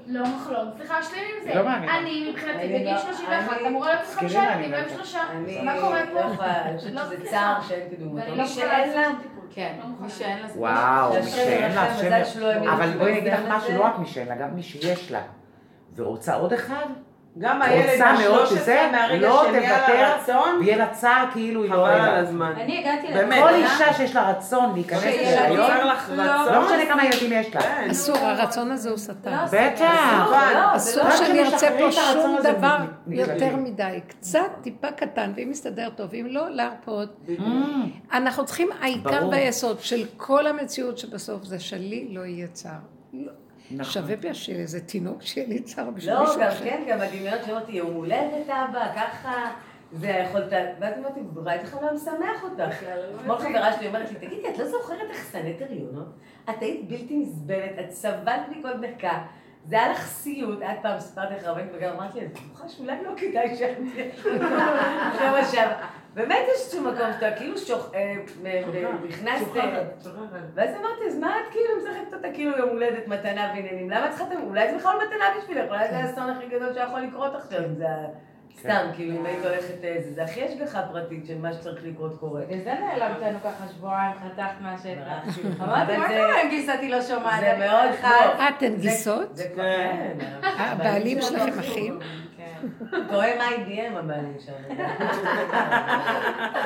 לא 0.07 0.23
מחלום, 0.35 0.69
סליחה, 0.77 1.03
שלילי 1.03 1.25
עם 1.37 1.47
זה. 1.47 1.55
לא 1.55 1.65
מעניין. 1.65 1.89
אני 1.89 2.29
מבחינתי 2.31 2.67
בגיל 2.67 2.93
לא- 2.93 2.97
31 2.99 3.57
אני- 3.59 3.67
אמורה 3.67 3.93
להיות 3.93 4.05
חמישה 4.07 4.43
ילדים, 4.43 4.71
לא- 4.71 4.89
שלושה. 4.95 5.19
מה 5.63 5.73
קורה 5.81 6.03
לא 6.13 6.21
פה? 6.21 6.33
יכולה, 6.33 6.61
אני 6.65 6.77
חושבת 6.77 6.93
לא 6.93 7.01
שזה 7.05 7.13
מצליחה. 7.15 7.31
צער 7.31 7.61
שאין 7.61 7.89
כדוגמתו. 7.91 8.15
ואני 8.25 8.31
מי 8.31 8.37
לא 8.37 8.45
שאין 8.47 8.89
לה... 8.89 9.07
כן, 9.53 9.75
לא. 9.79 9.85
מי 10.05 10.09
שאין 10.09 10.39
לה. 10.39 10.47
וואו, 10.55 11.13
מי 11.23 11.29
שאין 11.29 11.71
לה, 11.71 11.87
הם 12.55 12.67
אבל 12.67 12.97
בואי 12.97 13.11
אני 13.11 13.19
אגיד 13.19 13.33
לך 13.33 13.39
משהו. 13.49 13.77
לא 13.77 13.83
רק 13.83 13.99
מי 13.99 14.07
שאין 14.07 14.27
לה, 14.27 14.35
גם 14.35 14.55
מי 14.55 14.63
שיש 14.63 15.11
לה. 15.11 15.21
ורוצה 15.95 16.35
עוד 16.35 16.53
אחד, 16.53 16.85
גם 17.37 17.61
הילד 17.61 17.89
רוצה 17.91 18.13
מאוד 18.19 18.41
ה-13 18.41 18.49
שזה, 18.49 18.89
מהרגע 18.91 19.27
לא 19.27 19.43
שנהיה 19.47 19.69
לה 19.71 19.77
תוותר, 19.87 20.13
רצון, 20.33 20.57
ויהיה 20.59 20.77
לה 20.77 20.87
צער 20.87 21.25
כאילו 21.33 21.63
היא 21.63 21.71
לא 21.71 21.75
חבל 21.75 21.85
על 21.89 21.99
אוהבת. 22.01 22.27
הזמן. 22.27 22.53
אני 22.57 22.79
הגעתי 22.79 23.07
באמת. 23.13 23.43
כל 23.43 23.53
אישה 23.53 23.93
שיש 23.93 24.15
לה 24.15 24.29
רצון 24.29 24.73
להיכנס 24.73 25.01
שילדים- 25.01 25.23
להיריון, 25.25 25.71
לא. 26.15 26.51
לא 26.51 26.65
משנה 26.65 26.85
כמה 26.85 27.05
ילדים 27.05 27.31
יש 27.33 27.55
לה. 27.55 27.61
כן. 27.61 27.87
אסור, 27.91 28.17
הרצון 28.17 28.71
הזה 28.71 28.89
הוא 28.89 28.97
שטן. 28.97 29.31
לא, 29.31 29.45
בטח. 29.45 30.27
לא, 30.53 30.75
אסור 30.75 31.03
רק 31.03 31.15
שאני 31.15 31.43
ארצה 31.43 31.67
פה 31.79 31.91
שום 31.91 32.37
דבר 32.43 32.77
יותר. 33.07 33.55
מדי. 33.55 33.99
קצת, 34.07 34.39
טיפה 34.61 34.91
קטן, 34.91 35.31
ואם 35.35 35.47
מסתדר 35.49 35.89
טוב, 35.95 36.13
אם 36.13 36.27
לא, 36.29 36.49
להרפות. 36.49 37.09
אנחנו 38.13 38.45
צריכים, 38.45 38.69
העיקר 38.81 39.09
ברור. 39.19 39.29
והיסוד 39.31 39.79
של 39.79 40.05
כל 40.17 40.47
המציאות 40.47 40.97
שבסוף 40.97 41.43
זה 41.43 41.59
שלי 41.59 42.07
לא 42.11 42.25
יהיה 42.25 42.47
צער. 42.47 42.71
לא. 43.71 43.77
נכון. 43.77 43.93
שווה 43.93 44.15
בי 44.15 44.29
לי 44.29 44.61
איזה 44.61 44.79
תינוק 44.79 45.21
שיהיה 45.21 45.47
לי 45.47 45.59
צער 45.59 45.89
בשביל 45.89 46.13
לא, 46.13 46.19
מישהו 46.19 46.35
גם 46.41 46.47
אחר. 46.47 46.63
כן, 46.63 46.83
גם 46.89 47.01
הדמיון 47.01 47.37
שאמרתי, 47.45 47.71
יום 47.71 47.93
הולדת 47.93 48.49
אבא, 48.49 48.91
ככה, 48.95 49.51
זה 49.91 50.07
יכולת, 50.07 50.51
ואז 50.79 50.93
אמרתי, 50.97 51.19
לך 51.63 51.77
לא 51.81 51.93
משמח 51.93 52.43
אותך. 52.43 52.75
כמו 53.23 53.37
חברה 53.37 53.73
שלי 53.73 53.87
אומרת 53.87 54.11
לי, 54.11 54.27
תגידי, 54.27 54.49
את 54.49 54.57
לא 54.57 54.67
זוכרת 54.67 55.09
איך 55.09 55.31
שנאת 55.31 55.61
הריונות? 55.61 56.07
את 56.49 56.61
היית 56.61 56.87
בלתי 56.87 57.17
נסבלת, 57.17 57.79
את 57.79 57.91
סבלת 57.91 58.41
מכל 58.49 58.73
דקה. 58.81 59.23
זה 59.65 59.75
היה 59.75 59.91
לך 59.91 60.07
סיוט, 60.07 60.61
את 60.61 60.77
פעם 60.81 60.99
סיפרתי 60.99 61.33
לך 61.33 61.43
רבנית 61.43 61.71
וגם 61.73 61.93
אמרתי 61.93 62.19
לי, 62.19 62.25
את 62.25 62.31
בטוחה 62.31 62.69
שאולי 62.69 62.95
לא 63.03 63.11
כדאי 63.17 63.49
עכשיו 65.11 65.35
עכשיו. 65.35 65.67
באמת 66.15 66.37
יש 66.55 66.61
איזשהו 66.61 66.81
מקום 66.81 67.07
שאתה 67.13 67.31
כאילו 67.37 67.57
שוח... 67.57 67.91
אה, 67.95 68.15
נכנסת... 69.09 69.45
שוחררת. 69.45 70.03
ואז 70.55 70.69
אמרתי, 70.69 71.05
אז 71.07 71.17
מה 71.17 71.35
את 71.39 71.51
כאילו 71.51 71.69
משחקת 71.77 72.13
אותה 72.13 72.27
כאילו 72.33 72.57
יום 72.57 72.69
הולדת, 72.69 73.07
מתנה 73.07 73.51
ועניינים? 73.55 73.89
למה 73.89 74.05
את 74.05 74.11
צריכה... 74.11 74.23
את- 74.25 74.37
אולי 74.47 74.71
זה 74.71 74.77
בכלל 74.77 74.93
לא 74.97 75.03
מתנה 75.05 75.25
בשבילך, 75.39 75.69
אולי 75.69 75.87
זה 75.89 75.97
האסון 75.97 76.29
הכי 76.29 76.45
גדול 76.47 76.73
שיכול 76.73 76.99
לקרות 76.99 77.35
עכשיו, 77.35 77.65
אם 77.65 77.75
זה 77.75 77.89
ה- 77.89 78.05
סתם, 78.59 78.87
כאילו, 78.95 79.15
אם 79.19 79.25
היית 79.25 79.45
הולכת... 79.45 79.83
אה, 79.83 79.95
זה- 80.05 80.13
זה 80.13 80.23
הכי 80.23 80.43
השגחה 80.45 80.81
פרטית 80.91 81.25
של 81.27 81.37
מה 81.37 81.53
שצריך 81.53 81.79
לקרות 81.85 82.19
קורה. 82.19 82.41
וזה 82.49 82.73
נעלמת 82.73 83.17
לנו 83.21 83.39
ככה 83.43 83.67
שבועיים, 83.67 84.11
חתכת 84.13 84.61
מהשטח. 84.61 85.37
אמרתי, 85.63 85.97
מה 85.97 86.07
זה- 86.07 86.13
קורה 86.25 86.41
אם 86.43 86.49
גיסתי 86.49 86.89
לא 86.89 87.01
שומעת? 87.01 87.39
זה 87.39 87.55
מאוד. 87.59 87.89
אה, 88.03 88.49
אתן 88.49 88.71
זה- 88.75 88.81
גיסות? 88.81 89.35
זה 89.37 89.49
כבר... 89.53 89.63
כן. 89.63 90.17
כן. 90.41 90.47
הבעלים 90.57 91.21
שלכם 91.21 91.59
אחים? 91.59 91.99
כן. 92.61 92.97
תואם 93.09 93.37
IBM 93.39 93.97
הבעלים 93.97 94.37
שם. 94.45 94.75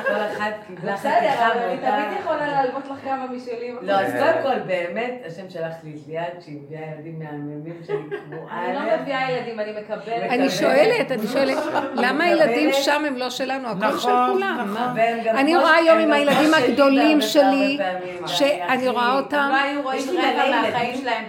כל 0.06 0.20
אחת 0.32 0.52
קיבלה 0.66 0.94
בסדר, 0.94 1.12
חתיכה 1.12 1.46
אבל 1.46 1.58
אני 1.58 1.76
תמיד 1.76 2.20
יכולה 2.20 2.46
להלוות 2.46 2.84
לך 2.90 3.04
כמה 3.04 3.26
משלי. 3.26 3.72
לא, 3.82 3.92
אז 3.92 4.12
קודם 4.12 4.42
כל, 4.42 4.58
באמת, 4.66 5.22
השם 5.26 5.50
שלח 5.50 5.72
לי 5.84 5.90
את 5.90 6.08
ליאת, 6.08 6.42
שהיא 6.42 6.60
מביאה 6.62 6.82
ילדים 6.82 7.18
מהממים 7.18 7.80
שאני 7.86 8.02
קבועה 8.26 8.66
אני 8.66 8.74
לא. 8.74 8.96
מביאה 9.02 9.30
ילדים, 9.30 9.60
אני 9.60 9.72
מקבלת. 9.72 10.30
אני 10.30 10.50
שואלת, 10.50 11.10
אני 11.10 11.26
שואלת, 11.26 11.58
למה 11.94 12.24
הילדים 12.24 12.70
שם 12.72 13.04
הם 13.06 13.16
לא 13.16 13.30
שלנו? 13.30 13.68
הכל 13.68 13.98
של 13.98 14.08
נכון, 14.08 14.32
כולם. 14.32 14.74
נכון. 14.74 14.94
מה? 14.94 15.40
אני 15.40 15.56
רואה 15.56 15.74
היום 15.74 15.98
עם 15.98 16.04
גם 16.08 16.12
הילדים 16.12 16.50
שלי 16.54 16.64
הגדולים 16.64 17.20
שלי, 17.20 17.78
שאני 18.26 18.88
רואה 18.88 19.18
אותם, 19.18 19.50
לא 19.52 19.92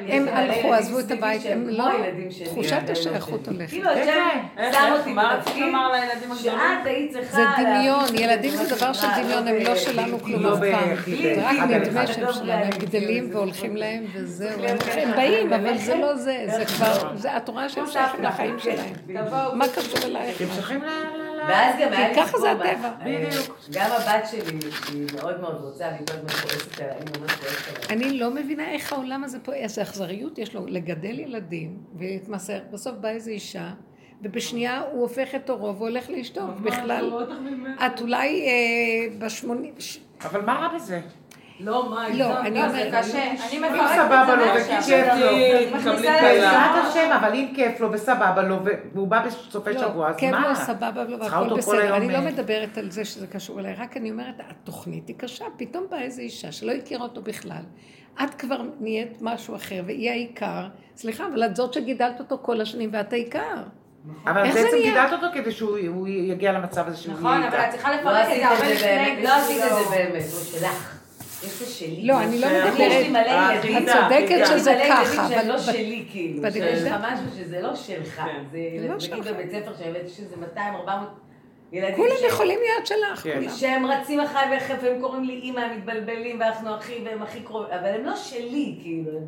הם. 0.08 0.26
מלא 0.26 0.32
הלכו, 0.32 0.74
עזבו 0.74 1.00
את 1.00 1.12
הבית, 1.12 1.42
הם 1.46 1.70
לא, 1.70 1.86
שלי, 2.30 2.46
תחושת 2.46 2.90
השייכות 2.90 3.46
שלי. 3.46 3.56
הולכת. 3.56 3.70
כאילו, 3.70 3.90
כן, 3.90 4.00
איך, 4.00 4.51
שם 4.56 4.62
איך, 4.62 5.00
אותי 5.00 5.14
מה 5.14 5.24
רצית 5.24 5.46
בתפקיד 5.48 5.64
לומר 5.66 5.92
לילדים 5.92 6.32
הגדולים? 6.32 6.60
שאת 6.60 6.86
היית 6.86 7.14
צריכה... 7.14 7.36
זה 7.36 7.46
דמיון, 7.58 8.16
ילדים 8.16 8.52
זה 8.52 8.76
דבר 8.76 8.94
של 8.94 9.02
שנקרא, 9.02 9.24
דמיון, 9.24 9.48
הם 9.48 9.56
לא 9.56 9.74
ב- 9.74 9.78
שלנו 9.78 10.20
כלום 10.20 10.46
אף 10.46 10.60
פעם. 10.60 10.90
רק 11.38 11.70
נדמה. 11.70 12.08
שהם 12.08 12.34
שלנו, 12.34 12.52
הם 12.64 12.70
גדלים 12.80 13.30
והולכים 13.36 13.76
להם 13.76 14.06
וזהו, 14.14 14.60
הם 14.92 15.12
באים, 15.16 15.54
אבל 15.54 15.78
זה 15.78 15.96
לא 15.96 16.16
זה, 16.16 16.46
זה 16.58 16.66
כבר, 16.66 17.18
זה 17.18 17.38
את 17.38 17.50
רואה 17.50 17.70
שהם 17.70 17.88
שייכים 17.88 18.24
לחיים 18.24 18.60
שלהם. 18.60 18.94
תבואו. 19.08 19.56
מה 19.56 19.66
קשור 19.68 20.00
אלייך? 20.06 20.42
הם 20.42 20.48
צריכים 20.56 20.82
ל... 20.84 20.88
ואז 21.48 21.76
גם 21.82 21.94
היה 21.94 22.10
לי 22.10 22.16
ככה 22.16 22.38
זה 22.38 22.52
הטבע. 22.52 22.92
אה, 23.06 23.30
גם 23.72 23.90
הבת 23.92 24.28
שלי, 24.32 24.60
שהיא 24.86 25.08
מאוד 25.16 25.42
מאוד 25.42 25.62
רוצה, 25.62 25.86
והיא 25.86 26.08
כל 26.08 26.14
הזמן 26.14 26.30
כועסת 26.30 26.80
עליה, 26.80 26.94
היא 26.94 27.20
ממש 27.20 27.32
כועסת 27.32 27.68
עליה. 27.68 27.90
אני 27.90 28.20
לא 28.20 28.32
מבינה 28.32 28.72
איך 28.72 28.94
העולם 28.94 29.24
הזה 29.24 29.40
פה, 29.40 29.54
איזה 29.54 29.82
אכזריות 29.82 30.38
יש 30.38 30.56
לו 30.56 30.66
לגדל 30.68 31.20
ילדים 31.20 31.78
ולהתמסר, 31.96 32.60
בסוף 32.72 32.96
באה 32.96 33.12
איזו 33.12 33.32
אישה, 33.32 33.70
ובשנייה 34.22 34.82
הוא 34.92 35.02
הופך 35.02 35.36
את 35.36 35.50
עורו 35.50 35.76
והולך 35.76 36.10
לאשתו, 36.10 36.42
בכלל, 36.64 37.14
את 37.86 38.02
אולי 38.02 38.48
אה, 38.48 39.16
בשמונים, 39.20 39.74
אבל 40.26 40.42
מה 40.42 40.54
רע 40.54 40.76
בזה? 40.76 41.02
לא, 41.60 41.90
מה, 41.90 42.10
לא, 42.10 42.40
אני 42.40 42.60
לא, 42.60 42.66
אומרת- 42.66 42.72
זה 42.72 42.90
קשה. 42.98 43.32
אני 43.32 43.58
אם 43.58 43.64
מפרקת 43.64 43.92
סבבה 43.96 44.36
לו 44.36 44.44
זה 44.44 44.62
וכי 44.62 44.74
מעכשיו. 44.74 45.04
כיף 45.04 45.14
לו. 45.76 45.80
תקבלי. 45.80 46.08
בעזרת 46.08 46.86
השם, 46.86 47.12
אבל 47.20 47.34
אם 47.34 47.48
כיף 47.56 47.80
לו 47.80 47.92
וסבבה 47.92 48.42
לו, 48.42 48.60
והוא 48.94 49.08
בא 49.08 49.26
בסופי 49.26 49.74
שבוע, 49.74 50.06
לא, 50.08 50.14
אז 50.14 50.16
כן, 50.20 50.32
מה? 50.32 50.50
לא, 50.50 50.56
סבבה, 50.56 51.04
לא, 51.04 51.18
צריכה 51.18 51.42
והכל 51.42 51.58
בסדר. 51.58 51.96
אני 51.96 52.08
לא 52.08 52.14
אה, 52.14 52.22
מדברת 52.22 52.78
על 52.78 52.92
זה 52.92 53.06
שזה 53.06 53.28
קשור 53.28 53.60
אליי, 53.60 53.74
רק 53.74 53.98
אני 53.98 54.12
אומרת, 54.12 54.36
התוכנית 54.50 55.08
היא 55.08 55.16
קשה, 55.16 55.46
פתאום 55.58 55.86
באה 55.90 56.02
איזו 56.02 56.22
אישה 56.22 56.52
שלא 56.52 56.72
הכירה 56.72 57.04
אותו 57.04 57.22
בכלל. 57.22 57.64
את 58.24 58.34
כבר 58.34 58.62
נהיית 58.80 59.18
משהו 59.22 59.56
אחר, 59.56 59.84
והיא 59.86 60.10
העיקר. 60.10 60.68
סליחה, 60.96 61.28
אבל 61.28 61.46
את 61.46 61.56
זאת 61.56 61.74
שגידלת 61.74 62.20
אותו 62.20 62.38
כל 62.42 62.62
השנים, 62.62 62.90
ואת 62.94 63.14
העיקר. 63.14 63.56
אבל 64.28 64.46
איך 64.46 64.54
זה 64.54 64.64
בעצם? 64.64 64.78
גידלת 64.84 65.14
אותו 65.14 65.28
כדי 65.34 65.52
שהוא 65.52 65.78
הוא 65.88 66.08
יגיע 66.08 66.52
למצב 66.52 66.88
הזה 66.88 66.98
שהוא 66.98 67.14
נכון, 67.14 67.38
יהיה 67.40 67.48
אבל 67.48 67.58
את. 67.58 67.70
צריכה 67.72 67.92
לא 67.92 67.98
לפרק 68.02 68.28
את 68.32 68.36
זה 68.38 68.48
הרבה 68.48 68.74
את 68.74 68.78
זה 68.78 68.86
באמת, 68.86 69.08
לפני. 69.12 69.24
לא 69.24 69.34
עשית 69.34 69.58
את. 69.64 69.70
זה 69.70 69.96
באמת, 69.96 70.24
הוא 70.24 70.60
שלך. 70.60 70.98
שלי. 71.66 72.08
לא, 72.08 72.20
אני 72.22 72.40
לא 72.40 72.48
מדברת- 72.48 73.28
אה. 73.28 73.60
את 73.60 73.64
צודקת 73.88 74.48
שזה 74.48 74.80
ככה, 74.90 75.26
אבל 75.28 75.48
לא 75.48 75.58
שלי, 75.60 76.06
כאילו. 76.12 76.52
שיש 76.52 76.82
לך 76.82 76.84
זה- 76.84 76.98
משהו 76.98 77.26
שזה 77.38 77.62
לא 77.62 77.76
שלך. 77.76 78.16
כן. 78.16 78.44
זה 78.82 78.88
לא 78.88 78.96
נגיד. 78.96 79.34
בבית 79.34 79.52
ספר 79.52 79.72
שהבאתי 79.78 80.10
שזה 80.10 80.36
200, 80.38 80.74
400 80.76 81.08
ילדים. 81.72 81.96
כולם 81.96 82.16
יכולים 82.28 82.60
להיות 82.60 82.88
שלך, 82.88 83.20
כן. 83.24 83.34
כולם. 83.40 83.50
שהם 83.52 83.86
רצים 83.86 84.20
אחריי 84.20 84.46
והם 84.84 85.02
קוראים 85.02 85.24
לי 85.24 85.34
אימא, 85.34 85.60
הם 85.60 85.78
מתבלבלים, 85.78 86.40
ואנחנו 86.40 86.76
אחים, 86.76 87.06
והם 87.06 87.22
הכי 87.22 87.40
קרובים, 87.40 87.72
אבל 87.80 87.90
הם 87.96 88.06
לא 88.06 88.16
שלי, 88.16 88.76
כאילו. 88.82 89.20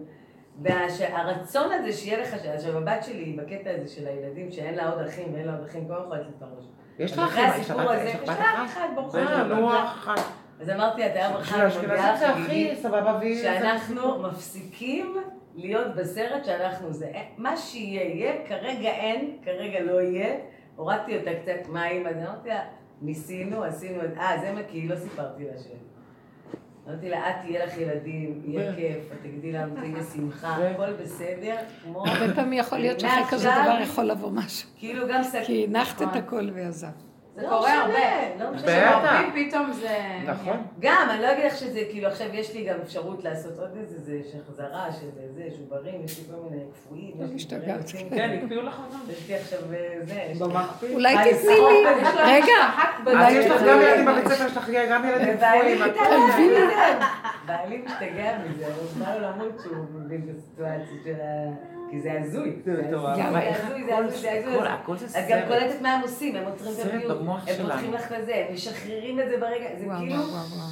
והרצון 0.62 1.72
הזה 1.72 1.94
שיהיה 1.94 2.22
לך, 2.22 2.34
עכשיו 2.54 2.78
הבת 2.78 3.04
שלי 3.04 3.34
בקטע 3.34 3.70
הזה 3.70 3.88
של 3.88 4.08
הילדים, 4.08 4.52
שאין 4.52 4.76
לה 4.76 4.90
עוד 4.90 5.08
אחים 5.08 5.34
ואין 5.34 5.46
לה 5.46 5.56
עוד 5.56 5.66
אחים, 5.66 5.88
כל 5.88 5.94
יכולת 6.06 6.28
את 6.38 6.42
הראש. 6.42 6.66
יש 7.00 7.12
אז 7.12 7.20
לך 7.20 7.38
אחים, 7.38 7.62
יש 7.62 7.70
לך 7.70 7.78
יש 8.06 8.30
לך 8.30 8.30
יש 8.30 8.30
אחת? 8.30 8.90
ברוך 8.96 9.16
אה, 9.16 9.24
השם. 9.24 9.48
נו, 9.48 9.74
אחת. 9.84 10.20
אז 10.62 10.70
אמרתי, 10.70 11.06
את 11.06 11.12
היום 11.16 11.34
בשביל 11.34 11.42
אחת, 11.42 11.56
מביאה 11.56 11.66
האשכנזים 11.66 11.90
לך 11.90 12.20
זה 12.20 12.28
חגיגית, 12.28 12.72
הכי 12.72 12.82
סבבה 12.82 13.18
והיא... 13.20 13.42
שאנחנו 13.42 14.20
מפסיקים 14.20 15.18
להיות 15.56 15.96
בסרט 15.96 16.46
שאנחנו 16.46 16.94
זה. 16.94 17.12
מה 17.38 17.58
שיהיה, 17.58 18.04
יהיה, 18.04 18.48
כרגע 18.48 18.90
אין, 18.90 19.38
כרגע 19.44 19.80
לא 19.80 20.02
יהיה. 20.02 20.36
הורדתי 20.76 21.18
אותה 21.18 21.32
קצת, 21.42 21.76
אימא? 21.76 22.10
אז 22.10 22.16
אמרתי 22.18 22.50
לה, 22.50 22.60
ניסינו, 23.02 23.64
עשינו 23.64 24.04
את... 24.06 24.18
אה, 24.18 24.38
זה 24.42 24.52
מה, 24.52 24.62
כי 24.68 24.88
לא 24.88 24.96
סיפרתי 24.96 25.44
לה 25.46 25.58
ש... 25.58 25.68
אמרתי 26.88 27.10
לה, 27.10 27.30
את 27.30 27.36
תהיה 27.42 27.66
לך 27.66 27.78
ילדים, 27.78 28.42
יהיה 28.46 28.76
כיף, 28.76 29.12
את 29.14 29.18
תגידי 29.22 29.52
לנו, 29.52 29.76
תהיה 29.76 30.04
שמחה, 30.14 30.56
הכל 30.56 30.94
בסדר, 30.94 31.56
כמו... 31.84 32.08
הרבה 32.08 32.36
פעמים 32.36 32.54
יכול 32.54 32.78
להיות 32.78 33.00
שאחרי 33.00 33.24
כזה 33.30 33.50
דבר 33.64 33.78
יכול 33.82 34.04
לבוא 34.04 34.32
משהו. 34.32 34.70
כאילו 34.78 35.08
גם 35.08 35.24
סק... 35.24 35.42
כי 35.46 35.66
הנחת 35.70 36.02
את 36.02 36.08
נכון. 36.08 36.18
הכל 36.18 36.50
ועזב. 36.54 37.13
זה 37.36 37.42
לא 37.42 37.48
קורה 37.50 37.82
הרבה. 37.82 38.00
לא 38.40 38.52
משנה. 38.52 39.00
בטח. 39.00 39.22
פתאום 39.36 39.72
זה... 39.72 39.98
נכון. 40.26 40.58
גם, 40.80 41.08
אני 41.10 41.22
לא 41.22 41.32
אגיד 41.32 41.46
לך 41.46 41.58
שזה, 41.58 41.82
כאילו 41.92 42.08
עכשיו 42.08 42.28
יש 42.36 42.54
לי 42.54 42.64
גם 42.64 42.76
אפשרות 42.84 43.24
לעשות 43.24 43.60
עוד 43.60 43.70
איזה 43.78 44.00
זה, 44.00 44.20
שחזרה 44.32 44.92
של 44.92 45.08
זה, 45.36 45.44
שוברים, 45.58 46.06
יש 46.06 46.20
לי 46.20 46.26
כל 46.32 46.50
מיני 46.50 46.64
קפואים, 46.74 47.14
יש 47.20 47.30
לי 47.30 47.36
משתגעת. 47.36 47.78
יוצאים. 47.80 48.10
כן, 48.10 48.40
הקפיאו 48.42 48.62
לך 48.62 48.80
אותם. 48.86 49.12
יש 49.12 49.28
לי 49.28 49.36
עכשיו 49.36 49.60
אה, 49.74 50.00
זה. 50.04 50.46
במקפיא. 50.46 50.94
אולי 50.94 51.16
מה, 51.16 51.22
תתני 51.22 51.32
לשרוף 51.32 51.70
לי? 51.70 52.24
רגע, 52.24 53.24
אז 53.26 53.34
יש 53.34 53.46
לך 53.46 53.62
גם. 53.62 53.82
ילדים 53.82 54.06
בבית 54.06 54.28
ספר 54.28 54.50
שלך, 54.50 54.70
גם 54.90 55.06
ילדים. 55.06 55.36
מזה. 55.36 56.68
בעלי 57.46 57.78
משתגע 57.78 58.38
מזה, 58.46 58.68
הוא 58.68 59.06
בא 59.06 59.16
לו 59.16 59.22
למות 59.22 59.60
שהוא 59.64 59.86
מבין 59.96 60.22
את 60.30 60.36
הסיטואציה 60.38 60.98
של 61.04 61.22
ה... 61.22 61.73
כי 61.94 62.02
זה 62.02 62.12
הזוי. 62.22 62.52
זה. 62.66 62.72
הזוי, 62.72 63.86
זה 63.86 63.98
הזוי, 63.98 64.20
זה 64.22 64.32
הזוי, 64.32 64.98
זה 64.98 65.08
זה 65.08 65.20
את 65.20 65.26
גם. 65.30 65.48
קולטת 65.48 65.82
מה 65.82 65.94
הם 65.94 66.02
עושים, 66.02 66.36
הם 66.36 66.44
עוצרים 66.46 67.02
את 67.02 67.08
במוח 67.08 67.48
הם. 67.48 67.56
פותחים 67.64 67.94
לך 67.94 68.12
לזה, 68.12 68.36
הם 68.36 68.54
משחררים 68.54 69.20
את 69.20 69.30
זה 69.30 69.38
ברגע, 69.38 69.66
זה 69.78 69.86
כאילו. 70.00 70.16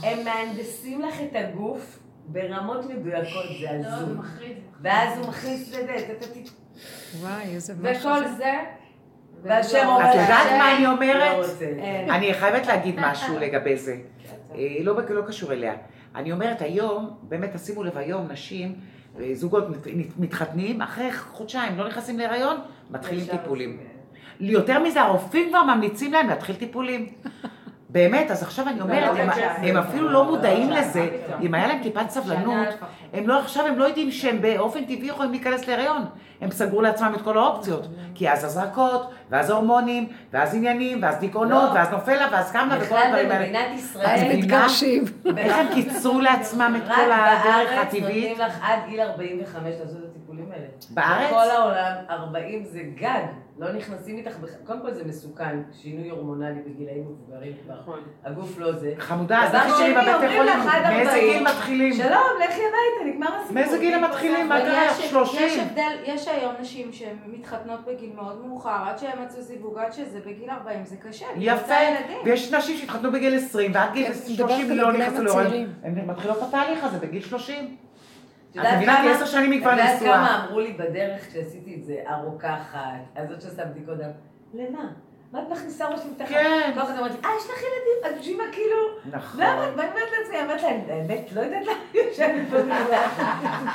הם 0.03 0.17
מהנדסים 0.25 1.01
לך 1.01 1.21
את 1.21 1.35
הגוף 1.35 1.99
ברמות 2.25 2.85
מדויקות, 2.89 3.43
זה 3.61 3.67
לא, 3.71 3.81
זה 3.81 3.95
הזוי. 3.95 4.13
מחריד. 4.13 4.57
ואז 4.81 5.19
הוא 5.19 5.27
מכניס 5.27 5.73
אתה 5.75 6.25
תת... 6.25 6.49
וואי, 7.19 7.55
איזה 7.55 7.73
משהו. 7.81 8.09
וכל 8.11 8.27
זה, 8.27 8.53
והשם 9.43 9.87
אומר 9.87 10.09
את 10.09 10.15
יודעת 10.15 10.51
מה 10.57 10.75
אני 10.75 10.83
לא 10.83 10.91
אומרת? 10.91 11.37
רוצה. 11.37 11.65
אני 12.09 12.33
חייבת 12.33 12.67
להגיד 12.67 12.95
משהו 12.99 13.39
לגבי 13.43 13.77
זה. 13.77 13.95
אה, 14.55 14.77
לא, 14.83 14.95
לא 15.09 15.21
קשור 15.27 15.53
אליה. 15.53 15.73
אני 16.15 16.31
אומרת, 16.31 16.61
היום, 16.61 17.17
באמת 17.23 17.55
תשימו 17.55 17.83
לב, 17.83 17.97
היום 17.97 18.27
נשים, 18.31 18.75
זוגות 19.33 19.69
מת- 19.69 19.87
מתחתנים, 20.19 20.81
אחרי 20.81 21.11
חודשיים 21.13 21.77
לא 21.77 21.87
נכנסים 21.87 22.17
להיריון, 22.19 22.57
מתחילים 22.91 23.25
טיפולים. 23.25 23.77
יותר 24.39 24.83
מזה, 24.83 25.01
הרופאים 25.01 25.49
כבר 25.49 25.63
ממליצים 25.63 26.13
להם 26.13 26.27
להתחיל 26.27 26.55
טיפולים. 26.55 27.09
באמת, 27.91 28.31
אז 28.31 28.43
עכשיו 28.43 28.67
אני 28.67 28.81
אומרת, 28.81 29.17
הם, 29.17 29.29
הם 29.63 29.77
אפילו 29.77 30.09
לא 30.09 30.25
מודעים 30.25 30.69
לזה, 30.69 31.09
אם 31.41 31.53
היה 31.53 31.67
להם 31.67 31.83
טיפת 31.83 32.09
סבלנות, 32.09 32.67
הם 33.13 33.27
לא 33.27 33.39
עכשיו, 33.39 33.65
הם 33.65 33.79
לא 33.79 33.85
יודעים 33.85 34.11
שהם 34.11 34.41
באופן 34.41 34.85
טבעי 34.85 35.07
יכולים 35.07 35.31
להיכנס 35.31 35.67
להיריון. 35.67 36.05
הם 36.41 36.51
סגרו 36.51 36.81
לעצמם 36.81 37.13
את 37.15 37.21
כל 37.21 37.37
האופציות. 37.37 37.87
כי 38.15 38.29
אז 38.29 38.43
הזרקות, 38.43 39.09
ואז 39.29 39.49
הורמונים, 39.49 40.07
ואז 40.33 40.55
עניינים, 40.55 41.03
ואז 41.03 41.17
דיכאונות, 41.17 41.69
לא. 41.69 41.73
ואז 41.73 41.89
נופל 41.89 42.15
לה, 42.15 42.27
ואז 42.31 42.51
קם 42.51 42.67
לה, 42.69 42.75
וכל 42.75 42.85
בכלל 42.85 42.97
הדברים 42.97 43.31
האלה. 43.31 43.45
במדינת 43.45 43.67
אז 43.73 43.79
ישראל, 43.79 44.37
מתגרשים. 44.37 45.03
איך 45.37 45.57
הם 45.57 45.67
קיצרו 45.73 46.21
לעצמם 46.21 46.75
את 46.77 46.87
רק 46.87 46.95
כל 46.95 47.11
הדרך 47.11 47.43
בארץ 47.43 47.87
הטבעית? 47.87 48.29
נותנים 48.29 48.47
לך 48.47 48.59
עד 48.63 48.79
גיל 48.89 49.01
45 49.01 49.63
לעשות 49.79 49.97
את 49.97 50.09
הטיפולים 50.11 50.51
האלה. 50.51 50.65
בארץ? 50.89 51.31
בכל 51.31 51.49
העולם 51.49 51.93
40 52.09 52.63
זה 52.65 52.79
גג. 52.95 53.21
לא 53.61 53.73
נכנסים 53.73 54.17
איתך. 54.17 54.31
קודם 54.65 54.81
כל 54.81 54.93
זה 54.93 55.03
מסוכן, 55.05 55.61
שינוי 55.81 56.09
הורמונלי 56.09 56.61
בגילאים 56.61 57.03
מבוגרים 57.03 57.53
כבר. 57.65 57.73
נכון. 57.81 57.99
הגוף 58.25 58.57
לא 58.57 58.71
זה. 58.71 58.93
חמודה, 58.97 59.43
אז 59.43 59.55
איך 59.55 59.77
שלי 59.77 59.93
בבתי 59.93 60.27
חולים, 60.37 60.57
מאיזה 60.89 61.11
40. 61.11 61.33
גיל 61.33 61.43
מתחילים? 61.43 61.93
שלום, 61.93 62.09
לכי 62.43 62.61
הביתה, 62.61 63.05
נגמר 63.13 63.27
הסיפור. 63.35 63.53
מאיזה 63.53 63.77
גיל 63.77 63.93
הם 63.93 64.03
מתחילים? 64.03 64.49
מה 64.49 64.59
קרה? 64.61 64.85
יש- 64.85 64.99
יש 64.99 65.09
30? 65.09 65.59
הבדל, 65.63 65.91
יש 66.05 66.27
היום 66.27 66.53
נשים 66.61 66.93
שהן 66.93 67.15
מתחתנות 67.27 67.79
בגיל 67.85 68.11
מאוד 68.15 68.45
מאוחר, 68.45 68.83
עד 68.87 68.99
שהן 68.99 69.23
מצאו 69.25 69.41
זיווג, 69.41 69.77
עד 69.77 69.93
שזה 69.93 70.19
בגיל 70.25 70.49
40, 70.49 70.85
זה 70.85 70.95
קשה. 70.95 71.25
יפה. 71.37 71.73
ויש 72.25 72.53
נשים 72.53 72.77
שהתחתנו 72.77 73.11
בגיל 73.11 73.35
20 73.37 73.71
ועד 73.73 73.93
גיל 73.93 74.07
כן, 74.07 74.13
30 74.13 74.35
מדברת 74.69 74.69
על 74.69 74.75
לא 74.75 74.91
נכנסו. 74.93 75.39
הצעירים. 75.39 75.67
הן 75.83 76.05
מתחילות 76.05 76.37
את 76.37 76.43
התהליך 76.43 76.83
הזה 76.83 76.97
בגיל 76.99 77.21
30. 77.21 77.75
את 78.51 78.65
מבינה? 78.75 78.99
כי 79.01 79.09
עשר 79.09 79.25
שנים 79.25 79.51
היא 79.51 79.61
כבר 79.61 79.73
את 79.73 79.77
יודעת 79.77 79.95
נשואה. 79.95 80.13
כמה 80.13 80.45
אמרו 80.45 80.59
לי 80.59 80.73
בדרך 80.73 81.27
כשעשיתי 81.27 81.75
את 81.75 81.83
זה, 81.85 81.95
הרוקחת, 82.05 82.79
הזאת 83.15 83.41
שעושה 83.41 83.65
בדיקות 83.65 83.97
דם, 83.97 84.09
למה? 84.53 84.91
מה 85.31 85.39
את 85.39 85.49
מכניסה 85.49 85.87
ראש 85.87 85.99
מתחת? 86.11 86.29
כן. 86.29 86.71
כל 86.73 86.81
אחד 86.81 86.97
אומרת 86.97 87.11
לי, 87.11 87.17
אה, 87.25 87.29
יש 87.37 87.43
לך 87.43 87.57
ילדים? 87.57 87.99
אז 88.15 88.21
בשביל 88.21 88.37
מה 88.37 88.43
כאילו? 88.51 88.77
נכון. 89.11 89.41
למה? 89.41 89.67
ואני 89.77 89.89
אומרת 89.89 90.09
לעצמי, 90.19 90.39
אני 90.39 90.43
אומרת 90.43 90.63
להם, 90.63 90.81
האמת, 90.89 91.31
לא 91.31 91.41
יודעת 91.41 91.65
למה 91.65 91.77
יושבת 91.93 92.47
פה. 92.49 92.57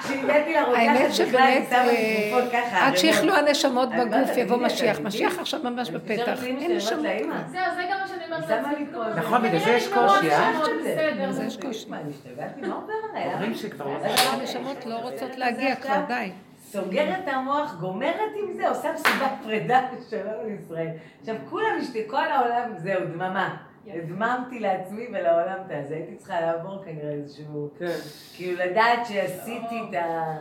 כשהגעתי 0.03 0.55
לרוקחת 0.55 0.79
האמת 0.79 1.11
בכלל, 1.11 1.13
שמה 1.13 1.41
לי 1.41 1.97
אה, 1.97 2.31
תרופות 2.31 2.53
ככה. 2.53 2.87
עד. 2.87 2.97
שיכלו 2.97 3.35
הנשמות 3.35 3.89
אני 3.93 4.05
בגוף, 4.05 4.37
יבוא 4.37 4.57
משיח. 4.57 5.01
משיח? 5.01 5.39
עכשיו 5.39 5.61
ממש 5.65 5.89
אני 5.89 5.99
בפתח. 5.99 6.45
אין 6.45 6.57
אני 6.57 6.77
נשמות. 6.77 7.03
זהו, 7.49 7.61
זה 7.77 7.83
גם 7.91 7.99
מה 8.01 8.09
שאני 8.09 8.25
אומרת 8.25 8.49
לעצמי. 8.49 8.87
נכון, 9.17 9.43
בגלל 9.43 9.61
זה 9.61 9.71
יש 9.71 9.89
קושי, 9.89 10.31
אה? 10.31 10.53
בסדר. 10.81 11.33
זה 11.33 11.45
יש 11.45 11.57
קושי. 11.57 11.91
מה, 11.91 12.01
אני 12.01 12.11
השתגעתי? 12.11 12.61
מה 12.61 12.75
עובר 12.75 12.93
עליי? 13.11 13.35
אומרים? 13.35 13.55
שכבר 13.55 13.87
לא 13.87 14.33
הנשמות 14.33 14.87
לא 14.87 14.95
רוצות 14.95 15.37
להגיע 15.37 15.77
כבר, 15.77 16.01
די. 16.09 16.31
סוגרת 16.77 17.19
את 17.25 17.29
המוח, 17.29 17.75
גומרת 17.81 18.33
עם 18.43 18.53
זה, 18.53 18.69
עושה 18.69 18.93
מסיבת 18.93 19.33
פרידה 19.43 19.81
שלום 20.11 20.47
לישראל. 20.47 20.89
עכשיו 21.21 21.35
כולם, 21.51 21.79
אשתי, 21.83 22.03
כל 22.07 22.25
העולם, 22.25 22.71
זהו, 22.77 23.01
דממה. 23.13 23.57
הדממתי 23.87 24.61
לעצמי 24.61 25.07
ולעולם 25.13 25.57
את 25.67 25.71
הזה. 25.71 25.95
הייתי 25.95 26.17
צריכה 26.17 26.41
לעבור 26.41 26.85
כנראה 26.85 27.11
איזשהו... 27.11 27.71
כן. 27.79 27.97
כאילו 28.37 28.65
לדעת 28.65 29.07
שעשיתי 29.07 29.81
את 29.89 29.95
ה... 29.95 30.37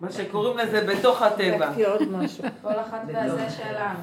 מה 0.00 0.12
שקוראים 0.12 0.58
לזה 0.58 0.86
בתוך 0.86 1.22
הטבע. 1.22 1.56
בדקתי 1.56 1.84
עוד 1.84 2.02
משהו. 2.10 2.44
כל 2.62 2.80
אחת 2.80 3.00
והזה 3.06 3.50
שלה. 3.50 3.94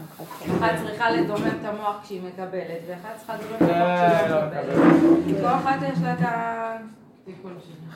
אחת 0.57 0.72
צריכה 0.77 1.11
לדומם 1.11 1.48
את 1.61 1.65
המוח 1.65 1.99
כשהיא 2.03 2.22
מקבלת, 2.22 2.81
ואחת 2.88 3.18
צריכה 3.18 3.35
לדומם 3.35 3.56
את 3.56 3.76
המוח 3.76 3.99
כשהיא 3.99 4.30
לא 4.30 4.41
לא 4.41 4.48
מקבלת. 4.48 5.41
כל 5.41 5.48
אחת 5.48 5.77
יש 5.94 5.99
לה 6.03 6.14
את 6.14 6.22
ה... 6.22 6.77